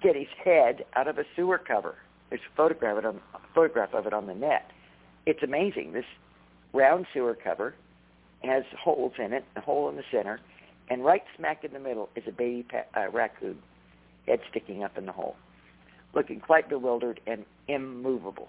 get 0.00 0.16
his 0.16 0.28
head 0.42 0.84
out 0.94 1.06
of 1.06 1.18
a 1.18 1.24
sewer 1.36 1.58
cover. 1.58 1.96
There's 2.30 2.42
a 2.52 2.56
photograph 2.56 2.98
of 2.98 3.04
it 3.04 3.06
on, 3.06 3.20
photograph 3.54 3.94
of 3.94 4.06
it 4.06 4.12
on 4.12 4.26
the 4.26 4.34
net. 4.34 4.70
It's 5.26 5.42
amazing. 5.42 5.92
This 5.92 6.04
round 6.72 7.06
sewer 7.12 7.34
cover 7.34 7.74
has 8.42 8.64
holes 8.78 9.12
in 9.18 9.32
it, 9.32 9.44
a 9.56 9.60
hole 9.60 9.88
in 9.88 9.96
the 9.96 10.02
center, 10.10 10.40
and 10.88 11.04
right 11.04 11.22
smack 11.36 11.64
in 11.64 11.72
the 11.72 11.78
middle 11.78 12.08
is 12.14 12.24
a 12.26 12.32
baby 12.32 12.64
pa- 12.64 13.00
uh, 13.00 13.10
raccoon, 13.10 13.58
head 14.26 14.40
sticking 14.50 14.84
up 14.84 14.98
in 14.98 15.06
the 15.06 15.12
hole, 15.12 15.36
looking 16.14 16.40
quite 16.40 16.68
bewildered 16.68 17.20
and 17.26 17.44
immovable. 17.68 18.48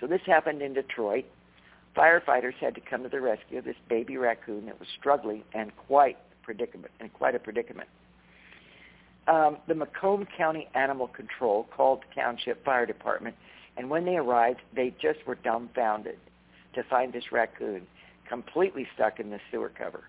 So 0.00 0.06
this 0.06 0.20
happened 0.26 0.62
in 0.62 0.74
Detroit. 0.74 1.24
Firefighters 1.96 2.54
had 2.60 2.74
to 2.76 2.80
come 2.80 3.02
to 3.02 3.08
the 3.08 3.20
rescue 3.20 3.58
of 3.58 3.64
this 3.64 3.76
baby 3.88 4.16
raccoon 4.16 4.66
that 4.66 4.78
was 4.78 4.88
struggling 4.98 5.42
and 5.52 5.76
quite 5.76 6.16
predicament 6.42 6.92
and 7.00 7.12
quite 7.12 7.34
a 7.34 7.38
predicament. 7.38 7.88
Um, 9.28 9.58
the 9.68 9.74
Macomb 9.74 10.26
County 10.36 10.68
Animal 10.74 11.08
Control 11.08 11.66
called 11.76 12.00
the 12.08 12.20
township 12.20 12.64
fire 12.64 12.86
department, 12.86 13.36
and 13.76 13.90
when 13.90 14.04
they 14.04 14.16
arrived, 14.16 14.60
they 14.74 14.94
just 15.00 15.26
were 15.26 15.36
dumbfounded 15.36 16.18
to 16.74 16.82
find 16.84 17.12
this 17.12 17.30
raccoon 17.32 17.86
completely 18.28 18.86
stuck 18.94 19.20
in 19.20 19.30
the 19.30 19.40
sewer 19.50 19.70
cover. 19.76 20.04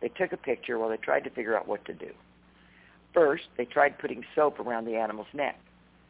They 0.00 0.08
took 0.08 0.32
a 0.32 0.36
picture 0.36 0.78
while 0.78 0.88
they 0.88 0.96
tried 0.96 1.24
to 1.24 1.30
figure 1.30 1.56
out 1.56 1.66
what 1.66 1.84
to 1.86 1.94
do. 1.94 2.10
First, 3.14 3.44
they 3.56 3.64
tried 3.64 3.98
putting 3.98 4.24
soap 4.34 4.60
around 4.60 4.84
the 4.84 4.96
animal's 4.96 5.28
neck. 5.32 5.58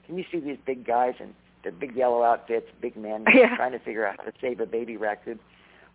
Can 0.07 0.19
you 0.19 0.25
see 0.33 0.41
these 0.41 0.59
big 0.67 0.87
guys 0.87 1.15
in 1.21 1.35
the 1.65 1.71
big 1.71 1.95
yellow 1.95 2.23
outfits, 2.23 2.67
big 2.81 2.97
men 2.97 3.25
yeah. 3.35 3.57
trying 3.57 3.73
to 3.73 3.79
figure 3.79 4.07
out 4.07 4.17
how 4.19 4.25
to 4.25 4.33
save 4.41 4.61
a 4.61 4.67
baby 4.67 4.97
raccoon? 4.97 5.39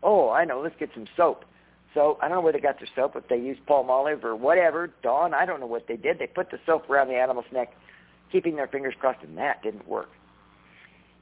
Oh, 0.02 0.30
I 0.30 0.46
know. 0.46 0.62
Let's 0.62 0.76
get 0.80 0.90
some 0.94 1.08
soap. 1.18 1.46
So 1.94 2.18
I 2.22 2.28
don't 2.28 2.38
know 2.38 2.42
where 2.42 2.54
they 2.54 2.60
got 2.60 2.80
their 2.80 2.88
soap, 2.96 3.16
if 3.16 3.28
they 3.28 3.38
used 3.38 3.66
Palmolive 3.66 4.24
or 4.24 4.36
whatever. 4.36 4.90
Dawn, 5.04 5.34
I 5.34 5.46
don't 5.46 5.60
know 5.60 5.68
what 5.68 5.88
they 5.88 5.96
did. 5.96 6.20
They 6.20 6.28
put 6.28 6.50
the 6.50 6.60
soap 6.66 6.90
around 6.90 7.10
the 7.10 7.16
animal's 7.16 7.46
neck, 7.52 7.76
keeping 8.32 8.56
their 8.56 8.68
fingers 8.68 8.96
crossed, 9.00 9.24
and 9.24 9.38
that 9.38 9.62
didn't 9.62 9.88
work. 9.88 10.10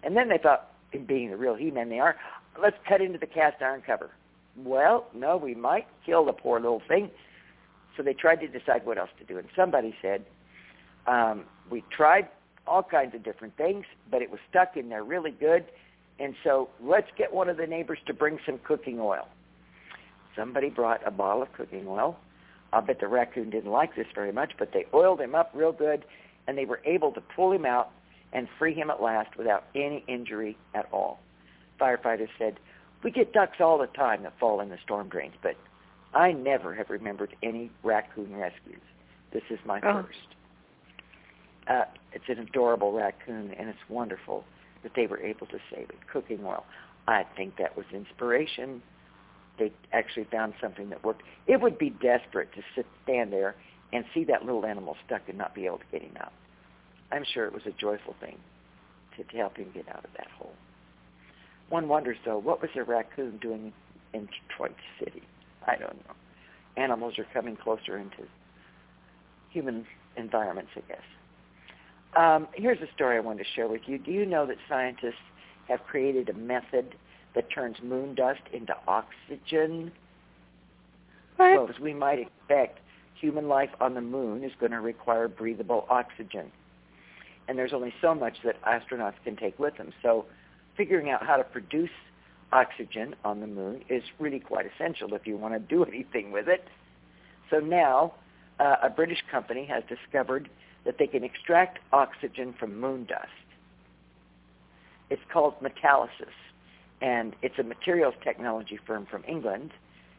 And 0.03 0.15
then 0.15 0.29
they 0.29 0.37
thought, 0.37 0.71
in 0.93 1.05
being 1.05 1.29
the 1.29 1.37
real 1.37 1.55
he-men 1.55 1.89
they 1.89 1.99
are, 1.99 2.15
let's 2.61 2.77
cut 2.87 3.01
into 3.01 3.17
the 3.17 3.27
cast 3.27 3.61
iron 3.61 3.81
cover. 3.85 4.09
Well, 4.57 5.07
no, 5.13 5.37
we 5.37 5.55
might 5.55 5.87
kill 6.05 6.25
the 6.25 6.33
poor 6.33 6.59
little 6.59 6.81
thing. 6.87 7.09
So 7.95 8.03
they 8.03 8.13
tried 8.13 8.37
to 8.37 8.47
decide 8.47 8.85
what 8.85 8.97
else 8.97 9.09
to 9.19 9.25
do. 9.25 9.37
And 9.37 9.47
somebody 9.55 9.95
said, 10.01 10.25
um, 11.07 11.43
we 11.69 11.83
tried 11.95 12.27
all 12.67 12.83
kinds 12.83 13.15
of 13.15 13.23
different 13.23 13.55
things, 13.57 13.85
but 14.09 14.21
it 14.21 14.29
was 14.29 14.39
stuck 14.49 14.77
in 14.77 14.89
there 14.89 15.03
really 15.03 15.31
good. 15.31 15.65
And 16.19 16.35
so 16.43 16.69
let's 16.81 17.09
get 17.17 17.33
one 17.33 17.49
of 17.49 17.57
the 17.57 17.67
neighbors 17.67 17.99
to 18.07 18.13
bring 18.13 18.39
some 18.45 18.59
cooking 18.63 18.99
oil. 18.99 19.27
Somebody 20.35 20.69
brought 20.69 21.05
a 21.05 21.11
bottle 21.11 21.41
of 21.41 21.51
cooking 21.53 21.85
oil. 21.87 22.17
I'll 22.73 22.81
bet 22.81 22.99
the 22.99 23.07
raccoon 23.07 23.49
didn't 23.49 23.71
like 23.71 23.95
this 23.95 24.07
very 24.15 24.31
much, 24.31 24.53
but 24.57 24.71
they 24.73 24.85
oiled 24.93 25.19
him 25.19 25.35
up 25.35 25.51
real 25.53 25.73
good, 25.73 26.05
and 26.47 26.57
they 26.57 26.65
were 26.65 26.81
able 26.85 27.11
to 27.11 27.21
pull 27.21 27.51
him 27.51 27.65
out 27.65 27.91
and 28.33 28.47
free 28.57 28.73
him 28.73 28.89
at 28.89 29.01
last 29.01 29.35
without 29.37 29.65
any 29.75 30.03
injury 30.07 30.57
at 30.73 30.87
all. 30.93 31.19
Firefighters 31.79 32.29
said, 32.37 32.59
we 33.03 33.11
get 33.11 33.33
ducks 33.33 33.57
all 33.59 33.77
the 33.77 33.87
time 33.87 34.23
that 34.23 34.33
fall 34.39 34.61
in 34.61 34.69
the 34.69 34.77
storm 34.83 35.09
drains, 35.09 35.33
but 35.41 35.55
I 36.13 36.31
never 36.31 36.73
have 36.75 36.89
remembered 36.89 37.35
any 37.43 37.71
raccoon 37.83 38.35
rescues. 38.35 38.81
This 39.31 39.43
is 39.49 39.59
my 39.65 39.79
Oh. 39.81 40.03
first. 40.03 40.35
Uh, 41.67 41.85
it's 42.13 42.27
an 42.29 42.39
adorable 42.39 42.91
raccoon, 42.91 43.53
and 43.53 43.69
it's 43.69 43.89
wonderful 43.89 44.45
that 44.83 44.93
they 44.95 45.07
were 45.07 45.19
able 45.19 45.47
to 45.47 45.59
save 45.69 45.89
it. 45.89 46.07
Cooking 46.07 46.45
oil. 46.45 46.65
I 47.07 47.23
think 47.35 47.57
that 47.57 47.75
was 47.75 47.85
inspiration. 47.91 48.81
They 49.61 49.71
actually 49.93 50.23
found 50.23 50.55
something 50.59 50.89
that 50.89 51.03
worked. 51.03 51.21
It 51.45 51.61
would 51.61 51.77
be 51.77 51.91
desperate 51.91 52.51
to 52.55 52.63
sit, 52.75 52.87
stand 53.03 53.31
there 53.31 53.53
and 53.93 54.03
see 54.11 54.23
that 54.23 54.43
little 54.43 54.65
animal 54.65 54.97
stuck 55.05 55.21
and 55.29 55.37
not 55.37 55.53
be 55.53 55.67
able 55.67 55.77
to 55.77 55.83
get 55.91 56.01
him 56.01 56.17
out. 56.19 56.33
I'm 57.11 57.23
sure 57.31 57.45
it 57.45 57.53
was 57.53 57.67
a 57.67 57.71
joyful 57.71 58.15
thing 58.19 58.39
to, 59.17 59.23
to 59.23 59.37
help 59.37 59.57
him 59.57 59.69
get 59.71 59.87
out 59.87 60.03
of 60.03 60.09
that 60.17 60.25
hole. 60.35 60.53
One 61.69 61.87
wonders, 61.87 62.17
though, 62.25 62.39
what 62.39 62.59
was 62.59 62.71
a 62.75 62.83
raccoon 62.83 63.37
doing 63.37 63.71
in 64.15 64.27
Detroit 64.49 64.75
City? 64.97 65.21
I 65.67 65.75
don't 65.75 65.95
know. 66.07 66.15
Animals 66.75 67.19
are 67.19 67.27
coming 67.31 67.55
closer 67.55 67.99
into 67.99 68.23
human 69.51 69.85
environments, 70.17 70.71
I 70.75 70.81
guess. 70.87 71.03
Um, 72.17 72.47
here's 72.55 72.81
a 72.81 72.91
story 72.95 73.17
I 73.17 73.19
wanted 73.19 73.43
to 73.43 73.49
share 73.55 73.67
with 73.67 73.81
you. 73.85 73.99
Do 73.99 74.09
you 74.11 74.25
know 74.25 74.47
that 74.47 74.57
scientists 74.67 75.21
have 75.67 75.83
created 75.83 76.29
a 76.29 76.33
method 76.33 76.95
that 77.35 77.49
turns 77.51 77.77
moon 77.83 78.15
dust 78.15 78.41
into 78.53 78.73
oxygen? 78.87 79.91
What? 81.37 81.51
Well, 81.51 81.69
as 81.69 81.79
we 81.79 81.93
might 81.93 82.19
expect, 82.19 82.79
human 83.19 83.47
life 83.47 83.69
on 83.79 83.93
the 83.93 84.01
moon 84.01 84.43
is 84.43 84.51
going 84.59 84.71
to 84.71 84.81
require 84.81 85.27
breathable 85.27 85.85
oxygen. 85.89 86.51
And 87.47 87.57
there's 87.57 87.73
only 87.73 87.93
so 88.01 88.15
much 88.15 88.37
that 88.43 88.61
astronauts 88.63 89.15
can 89.23 89.35
take 89.35 89.57
with 89.59 89.77
them. 89.77 89.91
So 90.01 90.25
figuring 90.77 91.09
out 91.09 91.25
how 91.25 91.37
to 91.37 91.43
produce 91.43 91.89
oxygen 92.51 93.15
on 93.23 93.39
the 93.39 93.47
moon 93.47 93.83
is 93.89 94.03
really 94.19 94.39
quite 94.39 94.65
essential 94.65 95.13
if 95.13 95.25
you 95.25 95.37
want 95.37 95.53
to 95.53 95.59
do 95.59 95.83
anything 95.91 96.31
with 96.31 96.47
it. 96.47 96.65
So 97.49 97.59
now 97.59 98.13
uh, 98.59 98.75
a 98.83 98.89
British 98.89 99.23
company 99.29 99.65
has 99.65 99.83
discovered 99.87 100.49
that 100.85 100.97
they 100.97 101.07
can 101.07 101.23
extract 101.23 101.79
oxygen 101.91 102.53
from 102.59 102.79
moon 102.79 103.05
dust. 103.05 103.27
It's 105.09 105.21
called 105.31 105.55
Metalysis, 105.61 106.09
and 107.01 107.35
it's 107.41 107.57
a 107.59 107.63
materials 107.63 108.13
technology 108.23 108.79
firm 108.85 109.05
from 109.05 109.23
England, 109.27 109.71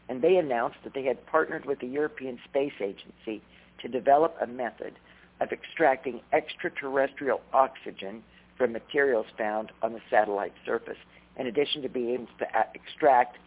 and 0.09 0.21
they 0.21 0.35
announced 0.35 0.77
that 0.83 0.93
they 0.93 1.03
had 1.03 1.25
partnered 1.25 1.65
with 1.65 1.79
the 1.79 1.87
European 1.87 2.39
Space 2.43 2.73
Agency 2.81 3.41
to 3.81 3.87
develop 3.87 4.35
a 4.41 4.47
method 4.47 4.93
of 5.39 5.51
extracting 5.51 6.21
extraterrestrial 6.31 7.41
oxygen 7.53 8.23
from 8.57 8.71
materials 8.71 9.25
found 9.37 9.71
on 9.81 9.93
the 9.93 10.01
satellite 10.09 10.53
surface. 10.65 10.97
In 11.37 11.47
addition 11.47 11.81
to 11.81 11.89
being 11.89 12.09
able 12.11 12.27
to 12.39 12.47
extract 12.75 13.37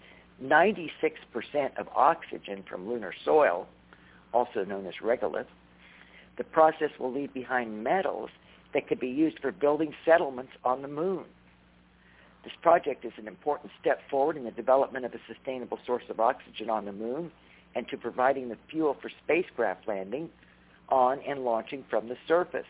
96% 0.42 0.90
of 1.79 1.88
oxygen 1.94 2.64
from 2.68 2.88
lunar 2.88 3.14
soil, 3.25 3.68
also 4.33 4.64
known 4.64 4.87
as 4.87 4.94
regolith, 5.03 5.46
the 6.37 6.44
process 6.44 6.90
will 6.99 7.12
leave 7.12 7.33
behind 7.33 7.83
metals 7.83 8.31
that 8.75 8.88
could 8.88 9.01
be 9.01 9.09
used 9.09 9.38
for 9.40 9.53
building 9.53 9.94
settlements 10.05 10.53
on 10.64 10.83
the 10.83 10.88
moon. 10.88 11.25
This 12.46 12.54
project 12.62 13.04
is 13.04 13.12
an 13.16 13.26
important 13.26 13.72
step 13.80 14.00
forward 14.09 14.37
in 14.37 14.44
the 14.44 14.52
development 14.52 15.04
of 15.04 15.12
a 15.12 15.18
sustainable 15.26 15.80
source 15.85 16.04
of 16.09 16.20
oxygen 16.20 16.70
on 16.70 16.85
the 16.85 16.92
moon 16.92 17.32
and 17.74 17.88
to 17.88 17.96
providing 17.96 18.50
the 18.50 18.56
fuel 18.70 18.96
for 19.02 19.11
spacecraft 19.24 19.88
landing 19.88 20.30
on 20.88 21.18
and 21.26 21.44
launching 21.44 21.85
from 21.90 22.09
the 22.09 22.16
surface 22.28 22.68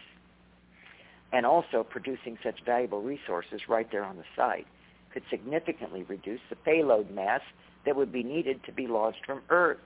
and 1.31 1.45
also 1.45 1.85
producing 1.85 2.39
such 2.43 2.65
valuable 2.65 3.03
resources 3.03 3.69
right 3.69 3.93
there 3.93 4.03
on 4.03 4.17
the 4.17 4.25
site 4.35 4.67
could 5.13 5.25
significantly 5.29 6.05
reduce 6.05 6.41
the 6.49 6.57
payload 6.57 7.11
mass 7.11 7.43
that 7.85 7.97
would 7.97 8.11
be 8.11 8.23
needed 8.23 8.65
to 8.65 8.73
be 8.73 8.87
launched 8.87 9.27
from 9.27 9.43
Earth. 9.51 9.77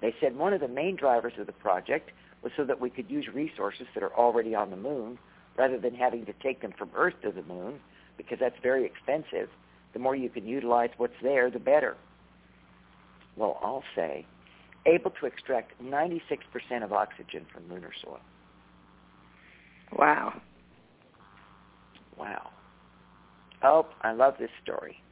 They 0.00 0.14
said 0.20 0.36
one 0.36 0.52
of 0.52 0.60
the 0.60 0.68
main 0.68 0.94
drivers 0.94 1.32
of 1.40 1.46
the 1.46 1.52
project 1.52 2.12
was 2.40 2.52
so 2.56 2.62
that 2.66 2.80
we 2.80 2.88
could 2.88 3.10
use 3.10 3.26
resources 3.34 3.88
that 3.94 4.04
are 4.04 4.14
already 4.14 4.54
on 4.54 4.70
the 4.70 4.76
moon 4.76 5.18
rather 5.56 5.76
than 5.76 5.96
having 5.96 6.24
to 6.26 6.32
take 6.34 6.62
them 6.62 6.72
from 6.78 6.88
Earth 6.94 7.14
to 7.22 7.32
the 7.32 7.42
moon, 7.42 7.80
because 8.16 8.38
that's 8.40 8.56
very 8.62 8.84
expensive. 8.84 9.48
The 9.92 9.98
more 9.98 10.16
you 10.16 10.30
can 10.30 10.46
utilize 10.46 10.90
what's 10.96 11.14
there, 11.22 11.50
the 11.50 11.58
better. 11.58 11.96
Well, 13.36 13.58
I'll 13.62 13.84
say, 13.94 14.26
able 14.86 15.10
to 15.20 15.26
extract 15.26 15.82
96% 15.82 16.20
of 16.82 16.92
oxygen 16.92 17.46
from 17.52 17.68
lunar 17.72 17.92
soil. 18.02 18.20
Wow. 19.96 20.40
Wow. 22.18 22.50
Oh, 23.62 23.86
I 24.02 24.12
love 24.12 24.34
this 24.38 24.50
story. 24.62 25.02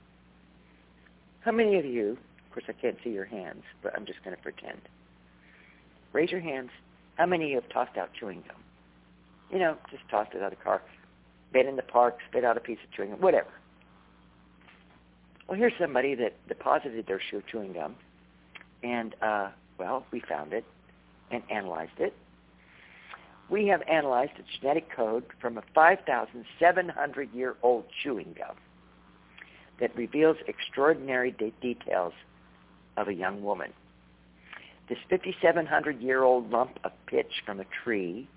How 1.41 1.53
many 1.53 1.79
of 1.79 1.85
you, 1.85 2.19
of 2.47 2.53
course 2.53 2.65
I 2.69 2.73
can't 2.73 2.97
see 3.03 3.11
your 3.11 3.25
hands, 3.25 3.63
but 3.83 3.95
I'm 3.97 4.05
just 4.05 4.23
going 4.25 4.37
to 4.37 4.43
pretend. 4.43 4.81
Raise 6.13 6.31
your 6.31 6.41
hands. 6.41 6.71
How 7.17 7.27
many 7.27 7.45
of 7.45 7.51
you 7.51 7.61
have 7.61 7.69
tossed 7.71 7.97
out 7.97 8.11
chewing 8.19 8.43
gum? 8.47 8.57
You 9.51 9.59
know, 9.59 9.77
just 9.91 10.03
tossed 10.11 10.35
it 10.35 10.43
out 10.43 10.53
of 10.53 10.59
the 10.59 10.65
car. 10.65 10.83
Been 11.53 11.67
in 11.67 11.77
the 11.77 11.83
park, 11.83 12.19
spit 12.29 12.45
out 12.45 12.57
a 12.57 12.61
piece 12.61 12.79
of 12.85 12.91
chewing 12.93 13.11
gum, 13.11 13.21
whatever. 13.21 13.49
Well, 15.49 15.59
here's 15.59 15.73
somebody 15.81 16.15
that 16.15 16.35
deposited 16.49 17.07
their 17.07 17.21
shoe 17.21 17.43
chewing 17.51 17.73
gum, 17.73 17.97
and, 18.83 19.15
uh, 19.21 19.49
well, 19.79 20.07
we 20.13 20.21
found 20.21 20.53
it 20.53 20.65
and 21.31 21.43
analyzed 21.51 21.99
it. 21.99 22.15
We 23.49 23.67
have 23.67 23.83
analyzed 23.89 24.33
a 24.39 24.43
genetic 24.61 24.95
code 24.95 25.25
from 25.41 25.59
a 25.59 25.63
5,700-year-old 25.77 27.85
chewing 28.03 28.37
gum 28.39 28.55
that 29.81 29.97
reveals 29.97 30.37
extraordinary 30.47 31.33
de- 31.33 31.53
details 31.61 32.13
of 32.97 33.09
a 33.09 33.13
young 33.13 33.43
woman. 33.43 33.73
This 34.89 34.99
5,700-year-old 35.11 36.51
lump 36.51 36.79
of 36.85 36.93
pitch 37.07 37.43
from 37.45 37.59
a 37.59 37.65
tree 37.83 38.29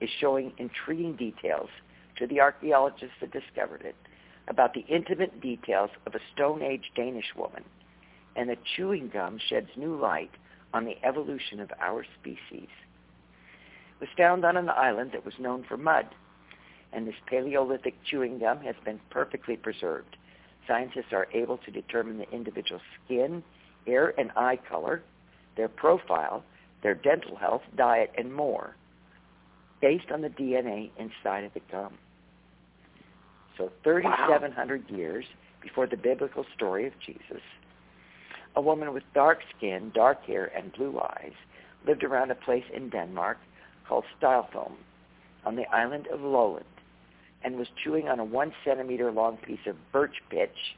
is 0.00 0.10
showing 0.20 0.52
intriguing 0.58 1.14
details 1.14 1.68
to 2.18 2.26
the 2.26 2.40
archaeologists 2.40 3.16
that 3.20 3.32
discovered 3.32 3.82
it 3.82 3.96
about 4.48 4.74
the 4.74 4.84
intimate 4.88 5.40
details 5.40 5.90
of 6.06 6.14
a 6.14 6.20
Stone 6.34 6.62
Age 6.62 6.90
Danish 6.96 7.34
woman, 7.36 7.64
and 8.36 8.48
the 8.48 8.56
chewing 8.76 9.08
gum 9.12 9.38
sheds 9.48 9.68
new 9.76 9.96
light 9.96 10.30
on 10.72 10.84
the 10.84 10.96
evolution 11.04 11.60
of 11.60 11.70
our 11.80 12.04
species. 12.20 12.68
It 14.00 14.00
was 14.00 14.08
found 14.16 14.44
on 14.44 14.56
an 14.56 14.68
island 14.68 15.10
that 15.12 15.24
was 15.24 15.34
known 15.38 15.64
for 15.68 15.76
mud, 15.76 16.06
and 16.92 17.06
this 17.06 17.14
Paleolithic 17.26 17.94
chewing 18.04 18.38
gum 18.38 18.60
has 18.60 18.76
been 18.84 19.00
perfectly 19.10 19.56
preserved. 19.56 20.16
Scientists 20.66 21.12
are 21.12 21.28
able 21.32 21.58
to 21.58 21.70
determine 21.70 22.18
the 22.18 22.30
individual's 22.30 22.82
skin, 23.04 23.42
hair, 23.86 24.14
and 24.18 24.30
eye 24.36 24.58
color, 24.68 25.02
their 25.56 25.68
profile, 25.68 26.42
their 26.82 26.94
dental 26.94 27.36
health, 27.36 27.62
diet, 27.76 28.12
and 28.16 28.32
more 28.32 28.74
based 29.80 30.10
on 30.12 30.22
the 30.22 30.28
DNA 30.28 30.90
inside 30.98 31.44
of 31.44 31.54
the 31.54 31.60
gum. 31.70 31.94
So 33.58 33.70
3,700 33.82 34.84
wow. 34.88 34.96
years 34.96 35.24
before 35.60 35.86
the 35.86 35.96
biblical 35.96 36.46
story 36.54 36.86
of 36.86 36.92
Jesus, 37.04 37.42
a 38.54 38.60
woman 38.60 38.94
with 38.94 39.02
dark 39.14 39.40
skin, 39.56 39.90
dark 39.94 40.24
hair, 40.24 40.50
and 40.56 40.72
blue 40.72 40.98
eyes 41.00 41.32
lived 41.86 42.04
around 42.04 42.30
a 42.30 42.36
place 42.36 42.64
in 42.72 42.88
Denmark 42.88 43.38
called 43.86 44.04
Syltholm 44.22 44.72
on 45.44 45.56
the 45.56 45.66
island 45.66 46.06
of 46.06 46.20
Lolland 46.20 46.64
and 47.42 47.56
was 47.56 47.68
chewing 47.82 48.08
on 48.08 48.20
a 48.20 48.24
one 48.24 48.52
centimeter 48.64 49.10
long 49.10 49.36
piece 49.38 49.66
of 49.66 49.76
birch 49.92 50.22
pitch 50.30 50.76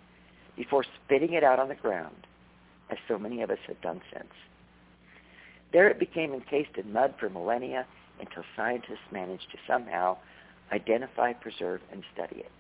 before 0.57 0.85
spitting 1.05 1.33
it 1.33 1.45
out 1.45 1.59
on 1.59 1.69
the 1.69 1.75
ground, 1.75 2.27
as 2.91 2.99
so 3.09 3.19
many 3.19 3.43
of 3.43 3.51
us 3.51 3.59
have 3.67 3.81
done 3.81 4.01
since. 4.13 4.33
There 5.73 5.89
it 5.89 5.99
became 5.99 6.35
encased 6.35 6.77
in 6.77 6.93
mud 6.93 7.15
for 7.19 7.29
millennia 7.29 7.87
until 8.21 8.43
scientists 8.57 8.99
managed 9.13 9.51
to 9.53 9.59
somehow 9.67 10.17
identify, 10.73 11.33
preserve, 11.33 11.81
and 11.93 12.03
study 12.13 12.41
it. 12.41 12.51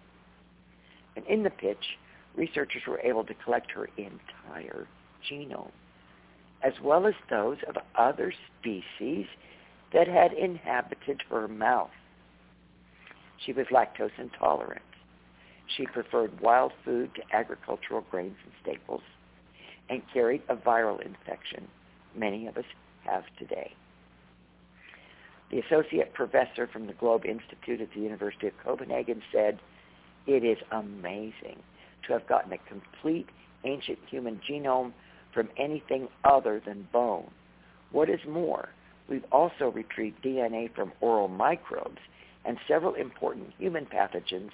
In 1.31 1.45
the 1.45 1.51
pitch, 1.51 1.97
researchers 2.35 2.83
were 2.89 2.99
able 3.01 3.23
to 3.25 3.35
collect 3.35 3.71
her 3.71 3.89
entire 3.97 4.89
genome, 5.31 5.71
as 6.61 6.73
well 6.83 7.07
as 7.07 7.15
those 7.31 7.59
of 7.69 7.77
other 7.95 8.33
species 8.59 9.27
that 9.93 10.09
had 10.09 10.33
inhabited 10.33 11.23
her 11.31 11.47
mouth. 11.47 11.93
She 13.39 13.53
was 13.53 13.67
lactose 13.71 14.11
intolerant. 14.19 14.83
She 15.77 15.87
preferred 15.87 16.41
wild 16.41 16.73
food 16.85 17.15
to 17.15 17.23
agricultural 17.33 18.05
grains 18.11 18.37
and 18.43 18.53
staples 18.61 19.03
and 19.89 20.03
carried 20.13 20.43
a 20.49 20.57
viral 20.57 21.01
infection 21.01 21.69
many 22.17 22.49
of 22.49 22.57
us 22.57 22.65
have 23.05 23.23
today. 23.39 23.73
The 25.53 25.61
associate 25.61 26.13
professor 26.13 26.67
from 26.67 26.89
the 26.89 26.93
Globe 26.93 27.25
Institute 27.25 27.81
at 27.81 27.93
the 27.95 28.01
University 28.01 28.49
of 28.49 28.59
Copenhagen 28.65 29.23
said, 29.33 29.61
it 30.27 30.45
is 30.45 30.59
amazing 30.73 31.59
to 32.07 32.13
have 32.13 32.27
gotten 32.27 32.53
a 32.53 32.59
complete 32.59 33.29
ancient 33.65 33.99
human 34.09 34.41
genome 34.49 34.93
from 35.33 35.49
anything 35.57 36.09
other 36.25 36.61
than 36.65 36.89
bone. 36.93 37.31
What 37.93 38.09
is 38.09 38.21
more, 38.29 38.71
we've 39.09 39.25
also 39.33 39.71
retrieved 39.71 40.23
DNA 40.23 40.75
from 40.75 40.93
oral 41.01 41.29
microbes 41.29 41.99
and 42.45 42.59
several 42.67 42.95
important 42.95 43.49
human 43.59 43.87
pathogens, 43.87 44.51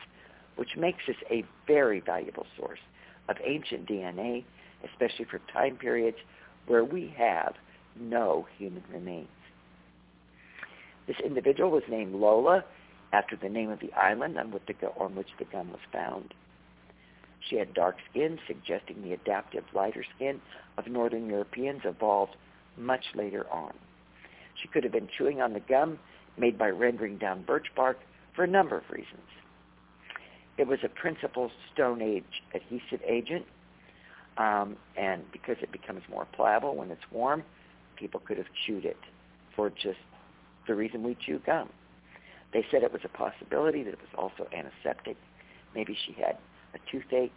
which 0.56 0.76
makes 0.76 0.98
this 1.06 1.16
a 1.30 1.44
very 1.66 2.00
valuable 2.00 2.46
source 2.56 2.80
of 3.28 3.36
ancient 3.44 3.88
DNA, 3.88 4.44
especially 4.90 5.24
for 5.24 5.40
time 5.52 5.76
periods 5.76 6.16
where 6.66 6.84
we 6.84 7.14
have 7.16 7.54
no 7.98 8.46
human 8.58 8.82
remains. 8.92 9.28
This 11.06 11.16
individual 11.24 11.70
was 11.70 11.84
named 11.88 12.14
Lola 12.14 12.64
after 13.12 13.36
the 13.36 13.48
name 13.48 13.70
of 13.70 13.80
the 13.80 13.92
island 13.92 14.38
on 14.38 14.50
which 14.50 14.62
the, 14.66 14.88
on 14.98 15.14
which 15.14 15.30
the 15.38 15.44
gun 15.44 15.70
was 15.70 15.80
found. 15.92 16.34
She 17.48 17.56
had 17.56 17.74
dark 17.74 17.96
skin, 18.10 18.38
suggesting 18.46 19.02
the 19.02 19.12
adaptive 19.12 19.64
lighter 19.72 20.04
skin 20.16 20.40
of 20.78 20.88
Northern 20.88 21.28
Europeans 21.28 21.82
evolved 21.84 22.36
much 22.76 23.04
later 23.14 23.46
on. 23.50 23.72
She 24.60 24.68
could 24.68 24.84
have 24.84 24.92
been 24.92 25.08
chewing 25.16 25.40
on 25.40 25.52
the 25.52 25.60
gum 25.60 25.98
made 26.36 26.58
by 26.58 26.68
rendering 26.68 27.18
down 27.18 27.42
birch 27.42 27.68
bark 27.74 27.98
for 28.34 28.44
a 28.44 28.48
number 28.48 28.76
of 28.76 28.84
reasons. 28.90 29.28
It 30.58 30.66
was 30.66 30.78
a 30.84 30.88
principal 30.88 31.50
Stone 31.72 32.02
Age 32.02 32.24
adhesive 32.54 33.02
agent, 33.06 33.44
um, 34.38 34.76
and 34.96 35.30
because 35.32 35.56
it 35.62 35.70
becomes 35.70 36.02
more 36.10 36.26
pliable 36.32 36.74
when 36.74 36.90
it's 36.90 37.10
warm, 37.10 37.42
people 37.96 38.20
could 38.20 38.38
have 38.38 38.46
chewed 38.66 38.84
it 38.84 38.98
for 39.54 39.70
just 39.70 39.98
the 40.66 40.74
reason 40.74 41.02
we 41.02 41.14
chew 41.14 41.40
gum. 41.44 41.68
They 42.52 42.64
said 42.70 42.82
it 42.82 42.92
was 42.92 43.02
a 43.04 43.08
possibility 43.08 43.82
that 43.82 43.94
it 43.94 44.00
was 44.00 44.14
also 44.16 44.48
antiseptic. 44.52 45.16
Maybe 45.74 45.96
she 46.06 46.12
had 46.12 46.36
a 46.74 46.78
toothache. 46.90 47.32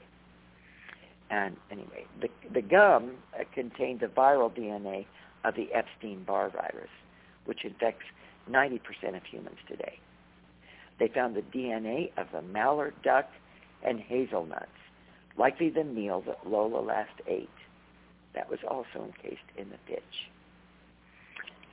And 1.30 1.58
anyway, 1.72 2.06
the, 2.22 2.30
the 2.52 2.62
gum 2.62 3.12
uh, 3.40 3.44
contained 3.54 4.00
the 4.00 4.08
viral 4.08 4.52
DNA 4.52 5.06
of 5.44 5.56
the 5.56 5.72
Epstein-Barr 5.74 6.50
virus, 6.50 6.90
which 7.46 7.64
infects 7.64 8.06
90% 8.50 8.80
of 9.16 9.24
humans 9.24 9.58
today. 9.68 10.00
They 11.00 11.08
found 11.08 11.36
the 11.36 11.42
DNA 11.42 12.12
of 12.18 12.28
the 12.34 12.42
mallard 12.42 12.94
duck 13.04 13.30
and 13.84 14.00
hazelnuts, 14.00 14.68
likely 15.38 15.70
the 15.70 15.84
meal 15.84 16.24
that 16.28 16.50
Lola 16.50 16.82
last 16.82 17.22
ate. 17.28 17.50
That 18.36 18.50
was 18.50 18.60
also 18.68 19.06
encased 19.06 19.42
in 19.58 19.70
the 19.70 19.78
pitch. 19.88 20.30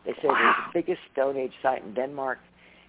They 0.04 0.12
say 0.22 0.28
wow. 0.28 0.54
it's 0.58 0.72
the 0.72 0.82
biggest 0.82 1.00
Stone 1.12 1.36
Age 1.36 1.52
site 1.62 1.82
in 1.82 1.94
Denmark, 1.94 2.38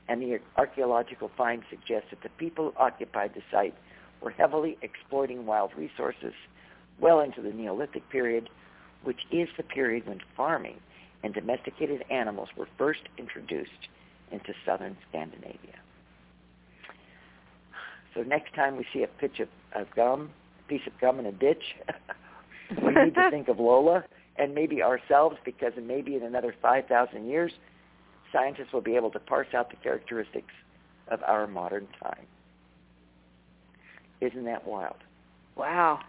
and 0.09 0.21
the 0.21 0.39
archaeological 0.55 1.29
finds 1.37 1.65
suggest 1.69 2.07
that 2.11 2.21
the 2.23 2.29
people 2.37 2.71
who 2.71 2.77
occupied 2.77 3.31
the 3.35 3.41
site 3.51 3.75
were 4.21 4.31
heavily 4.31 4.77
exploiting 4.81 5.45
wild 5.45 5.71
resources 5.77 6.33
well 6.99 7.19
into 7.19 7.41
the 7.41 7.51
Neolithic 7.51 8.09
period, 8.09 8.49
which 9.03 9.21
is 9.31 9.47
the 9.57 9.63
period 9.63 10.07
when 10.07 10.19
farming 10.35 10.79
and 11.23 11.33
domesticated 11.33 12.03
animals 12.09 12.49
were 12.55 12.67
first 12.77 13.01
introduced 13.17 13.89
into 14.31 14.53
southern 14.65 14.97
Scandinavia. 15.09 15.75
So 18.13 18.23
next 18.23 18.53
time 18.55 18.77
we 18.77 18.85
see 18.93 19.03
a 19.03 19.07
pitch 19.07 19.39
of, 19.39 19.49
of 19.75 19.87
gum, 19.95 20.31
a 20.65 20.69
piece 20.69 20.81
of 20.87 20.93
gum 20.99 21.19
in 21.19 21.25
a 21.25 21.31
ditch, 21.31 21.75
we 22.81 22.93
need 22.93 23.13
to 23.15 23.29
think 23.29 23.47
of 23.47 23.59
Lola 23.59 24.03
and 24.37 24.53
maybe 24.53 24.81
ourselves 24.81 25.37
because 25.45 25.73
maybe 25.81 26.15
in 26.15 26.23
another 26.23 26.53
5,000 26.61 27.27
years, 27.27 27.51
scientists 28.31 28.73
will 28.73 28.81
be 28.81 28.95
able 28.95 29.11
to 29.11 29.19
parse 29.19 29.47
out 29.53 29.69
the 29.69 29.75
characteristics 29.77 30.53
of 31.09 31.21
our 31.23 31.47
modern 31.47 31.87
time. 32.01 32.25
Isn't 34.21 34.45
that 34.45 34.67
wild? 34.67 34.97
Wow. 35.55 35.99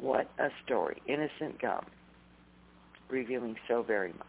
What 0.00 0.28
a 0.38 0.48
story. 0.64 1.00
Innocent 1.06 1.60
gum, 1.60 1.86
revealing 3.08 3.56
so 3.68 3.82
very 3.82 4.12
much. 4.12 4.26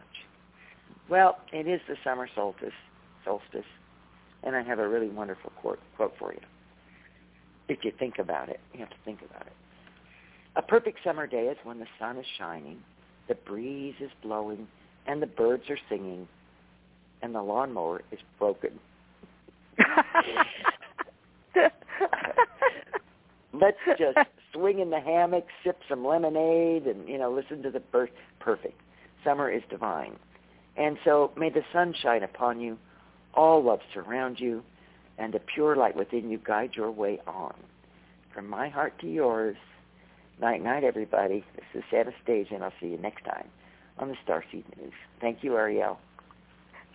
Well, 1.08 1.38
it 1.52 1.66
is 1.66 1.80
the 1.88 1.96
summer 2.04 2.28
solstice, 2.34 2.72
solstice, 3.24 3.66
and 4.42 4.56
I 4.56 4.62
have 4.62 4.78
a 4.78 4.88
really 4.88 5.08
wonderful 5.08 5.52
quote, 5.56 5.80
quote 5.96 6.14
for 6.18 6.32
you. 6.32 6.40
If 7.68 7.84
you 7.84 7.92
think 7.98 8.18
about 8.18 8.48
it, 8.48 8.60
you 8.72 8.80
have 8.80 8.90
to 8.90 8.96
think 9.04 9.20
about 9.28 9.46
it. 9.46 9.52
A 10.54 10.62
perfect 10.62 10.98
summer 11.04 11.26
day 11.26 11.46
is 11.46 11.56
when 11.64 11.78
the 11.78 11.86
sun 11.98 12.16
is 12.16 12.26
shining 12.38 12.78
the 13.28 13.34
breeze 13.34 13.94
is 14.00 14.10
blowing, 14.22 14.68
and 15.06 15.20
the 15.20 15.26
birds 15.26 15.64
are 15.68 15.78
singing, 15.88 16.28
and 17.22 17.34
the 17.34 17.42
lawnmower 17.42 18.02
is 18.12 18.20
broken. 18.38 18.78
let's 23.52 23.78
just 23.98 24.18
swing 24.52 24.78
in 24.80 24.90
the 24.90 25.00
hammock, 25.00 25.46
sip 25.64 25.78
some 25.88 26.04
lemonade, 26.04 26.86
and 26.86 27.08
you 27.08 27.18
know 27.18 27.30
listen 27.32 27.62
to 27.62 27.70
the 27.70 27.80
bird. 27.80 28.10
Perfect. 28.40 28.80
Summer 29.24 29.50
is 29.50 29.62
divine, 29.68 30.16
and 30.76 30.98
so 31.04 31.32
may 31.36 31.50
the 31.50 31.64
sun 31.72 31.94
shine 32.00 32.22
upon 32.22 32.60
you, 32.60 32.78
all 33.34 33.62
love 33.62 33.80
surround 33.92 34.38
you, 34.40 34.62
and 35.18 35.32
the 35.32 35.40
pure 35.40 35.76
light 35.76 35.96
within 35.96 36.30
you 36.30 36.38
guide 36.38 36.70
your 36.74 36.90
way 36.90 37.20
on. 37.26 37.54
From 38.32 38.48
my 38.48 38.68
heart 38.68 38.98
to 39.00 39.06
yours. 39.06 39.56
Night, 40.38 40.62
night, 40.62 40.84
everybody. 40.84 41.42
This 41.54 41.82
is 41.82 41.84
Anastasia, 41.94 42.56
and 42.56 42.62
I'll 42.62 42.72
see 42.78 42.88
you 42.88 42.98
next 42.98 43.24
time 43.24 43.48
on 43.98 44.08
the 44.08 44.16
Starseed 44.26 44.64
News. 44.76 44.92
Thank 45.18 45.42
you, 45.42 45.56
Ariel. 45.56 45.98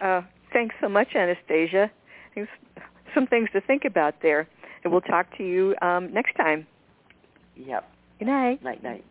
Uh, 0.02 0.22
thanks 0.52 0.76
so 0.82 0.90
much, 0.90 1.10
Anastasia. 1.16 1.92
Some 3.14 3.28
things 3.28 3.50
to 3.54 3.62
think 3.62 3.86
about 3.86 4.16
there. 4.22 4.48
And 4.84 4.92
we'll 4.92 5.02
talk 5.02 5.38
to 5.38 5.44
you 5.44 5.76
um, 5.82 6.12
next 6.12 6.36
time. 6.36 6.66
Yep. 7.56 7.88
Good 8.20 8.28
night. 8.28 8.64
Night, 8.64 8.84
night. 8.84 9.06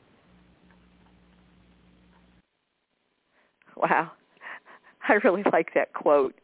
Wow. 3.77 4.11
I 5.09 5.15
really 5.25 5.45
like 5.53 5.75
that 5.75 5.93
quote. 5.93 6.35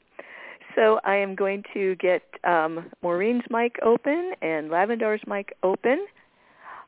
So 0.75 1.01
I 1.05 1.17
am 1.17 1.35
going 1.35 1.65
to 1.73 1.97
get 1.97 2.23
um, 2.45 2.91
Maureen's 3.03 3.45
mic 3.51 3.77
open 3.83 4.33
and 4.43 4.71
Lavendar's 4.71 5.23
mic 5.27 5.57
open. 5.63 6.07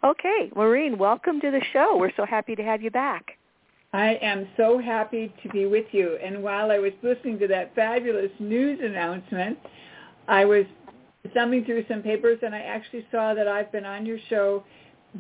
Okay, 0.04 0.50
Maureen, 0.54 0.98
welcome 0.98 1.40
to 1.40 1.50
the 1.50 1.62
show. 1.72 1.96
We're 1.96 2.12
so 2.14 2.24
happy 2.24 2.54
to 2.54 2.62
have 2.62 2.82
you 2.82 2.90
back. 2.90 3.37
I 3.92 4.18
am 4.20 4.46
so 4.56 4.78
happy 4.78 5.32
to 5.42 5.48
be 5.48 5.66
with 5.66 5.86
you. 5.92 6.18
And 6.22 6.42
while 6.42 6.70
I 6.70 6.78
was 6.78 6.92
listening 7.02 7.38
to 7.38 7.48
that 7.48 7.74
fabulous 7.74 8.30
news 8.38 8.80
announcement, 8.82 9.58
I 10.26 10.44
was 10.44 10.66
thumbing 11.32 11.64
through 11.64 11.84
some 11.88 12.02
papers 12.02 12.38
and 12.42 12.54
I 12.54 12.60
actually 12.60 13.06
saw 13.10 13.34
that 13.34 13.48
I've 13.48 13.72
been 13.72 13.86
on 13.86 14.04
your 14.04 14.18
show 14.28 14.62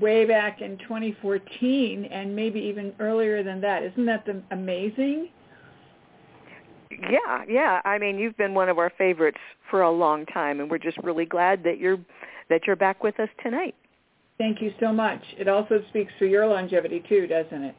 way 0.00 0.26
back 0.26 0.60
in 0.60 0.76
2014 0.78 2.04
and 2.04 2.36
maybe 2.36 2.60
even 2.60 2.92
earlier 3.00 3.42
than 3.42 3.60
that. 3.62 3.82
Isn't 3.82 4.04
that 4.04 4.26
the, 4.26 4.42
amazing? 4.50 5.30
Yeah, 6.90 7.44
yeah. 7.48 7.80
I 7.84 7.98
mean, 7.98 8.18
you've 8.18 8.36
been 8.36 8.54
one 8.54 8.68
of 8.68 8.78
our 8.78 8.92
favorites 8.98 9.38
for 9.70 9.82
a 9.82 9.90
long 9.90 10.26
time 10.26 10.60
and 10.60 10.70
we're 10.70 10.78
just 10.78 10.98
really 10.98 11.26
glad 11.26 11.64
that 11.64 11.78
you're 11.78 11.98
that 12.50 12.66
you're 12.66 12.76
back 12.76 13.02
with 13.02 13.18
us 13.20 13.28
tonight. 13.42 13.74
Thank 14.38 14.62
you 14.62 14.72
so 14.80 14.92
much. 14.92 15.20
It 15.38 15.48
also 15.48 15.82
speaks 15.88 16.12
for 16.18 16.24
your 16.24 16.46
longevity 16.46 17.02
too, 17.08 17.26
doesn't 17.26 17.62
it? 17.62 17.74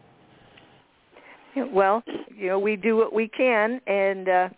Well, 1.56 2.04
you 2.36 2.48
know, 2.48 2.60
we 2.60 2.76
do 2.76 2.96
what 2.96 3.14
we 3.14 3.28
can 3.28 3.82
and 3.88 4.30
uh, 4.30 4.50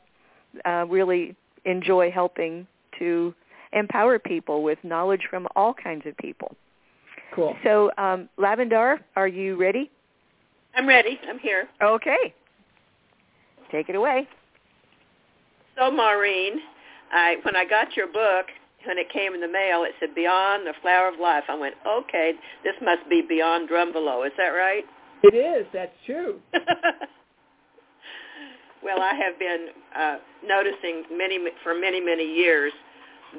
uh, 0.66 0.86
really 0.88 1.36
enjoy 1.66 2.12
helping 2.12 2.68
to 3.00 3.34
empower 3.74 4.20
people 4.20 4.64
with 4.64 4.78
knowledge 4.84 5.22
from 5.30 5.48
all 5.56 5.74
kinds 5.74 6.06
of 6.06 6.16
people. 6.18 6.56
Cool. 7.34 7.56
So, 7.64 7.92
um, 7.98 8.28
Lavendar, 8.38 9.00
are 9.16 9.28
you 9.28 9.56
ready? 9.56 9.90
I'm 10.76 10.88
ready. 10.88 11.20
I'm 11.28 11.40
here. 11.40 11.68
Okay. 11.82 12.34
Take 13.72 13.90
it 13.90 13.96
away. 13.96 14.28
So, 15.78 15.90
Maureen, 15.90 16.60
I 17.14 17.38
when 17.44 17.56
I 17.56 17.66
got 17.66 17.96
your 17.96 18.08
book, 18.08 18.48
when 18.86 18.98
it 18.98 19.10
came 19.12 19.34
in 19.34 19.42
the 19.42 19.48
mail, 19.48 19.84
it 19.84 19.92
said 20.00 20.14
Beyond 20.14 20.68
the 20.68 20.74
Flower 20.82 21.08
of 21.08 21.20
Life. 21.20 21.46
I 21.48 21.56
went, 21.56 21.76
okay, 21.88 22.34
this 22.64 22.74
must 22.82 23.10
be 23.10 23.22
Beyond 23.28 23.70
Drunvalo. 23.70 24.26
Is 24.26 24.34
that 24.38 24.50
right? 24.50 24.84
It 25.24 25.36
is. 25.36 25.68
That's 25.74 25.94
true. 26.06 26.40
well, 28.84 29.02
I 29.02 29.14
have 29.14 29.38
been 29.40 29.68
uh, 29.96 30.18
noticing 30.46 31.04
many 31.12 31.40
for 31.64 31.74
many 31.74 32.02
many 32.02 32.26
years 32.26 32.74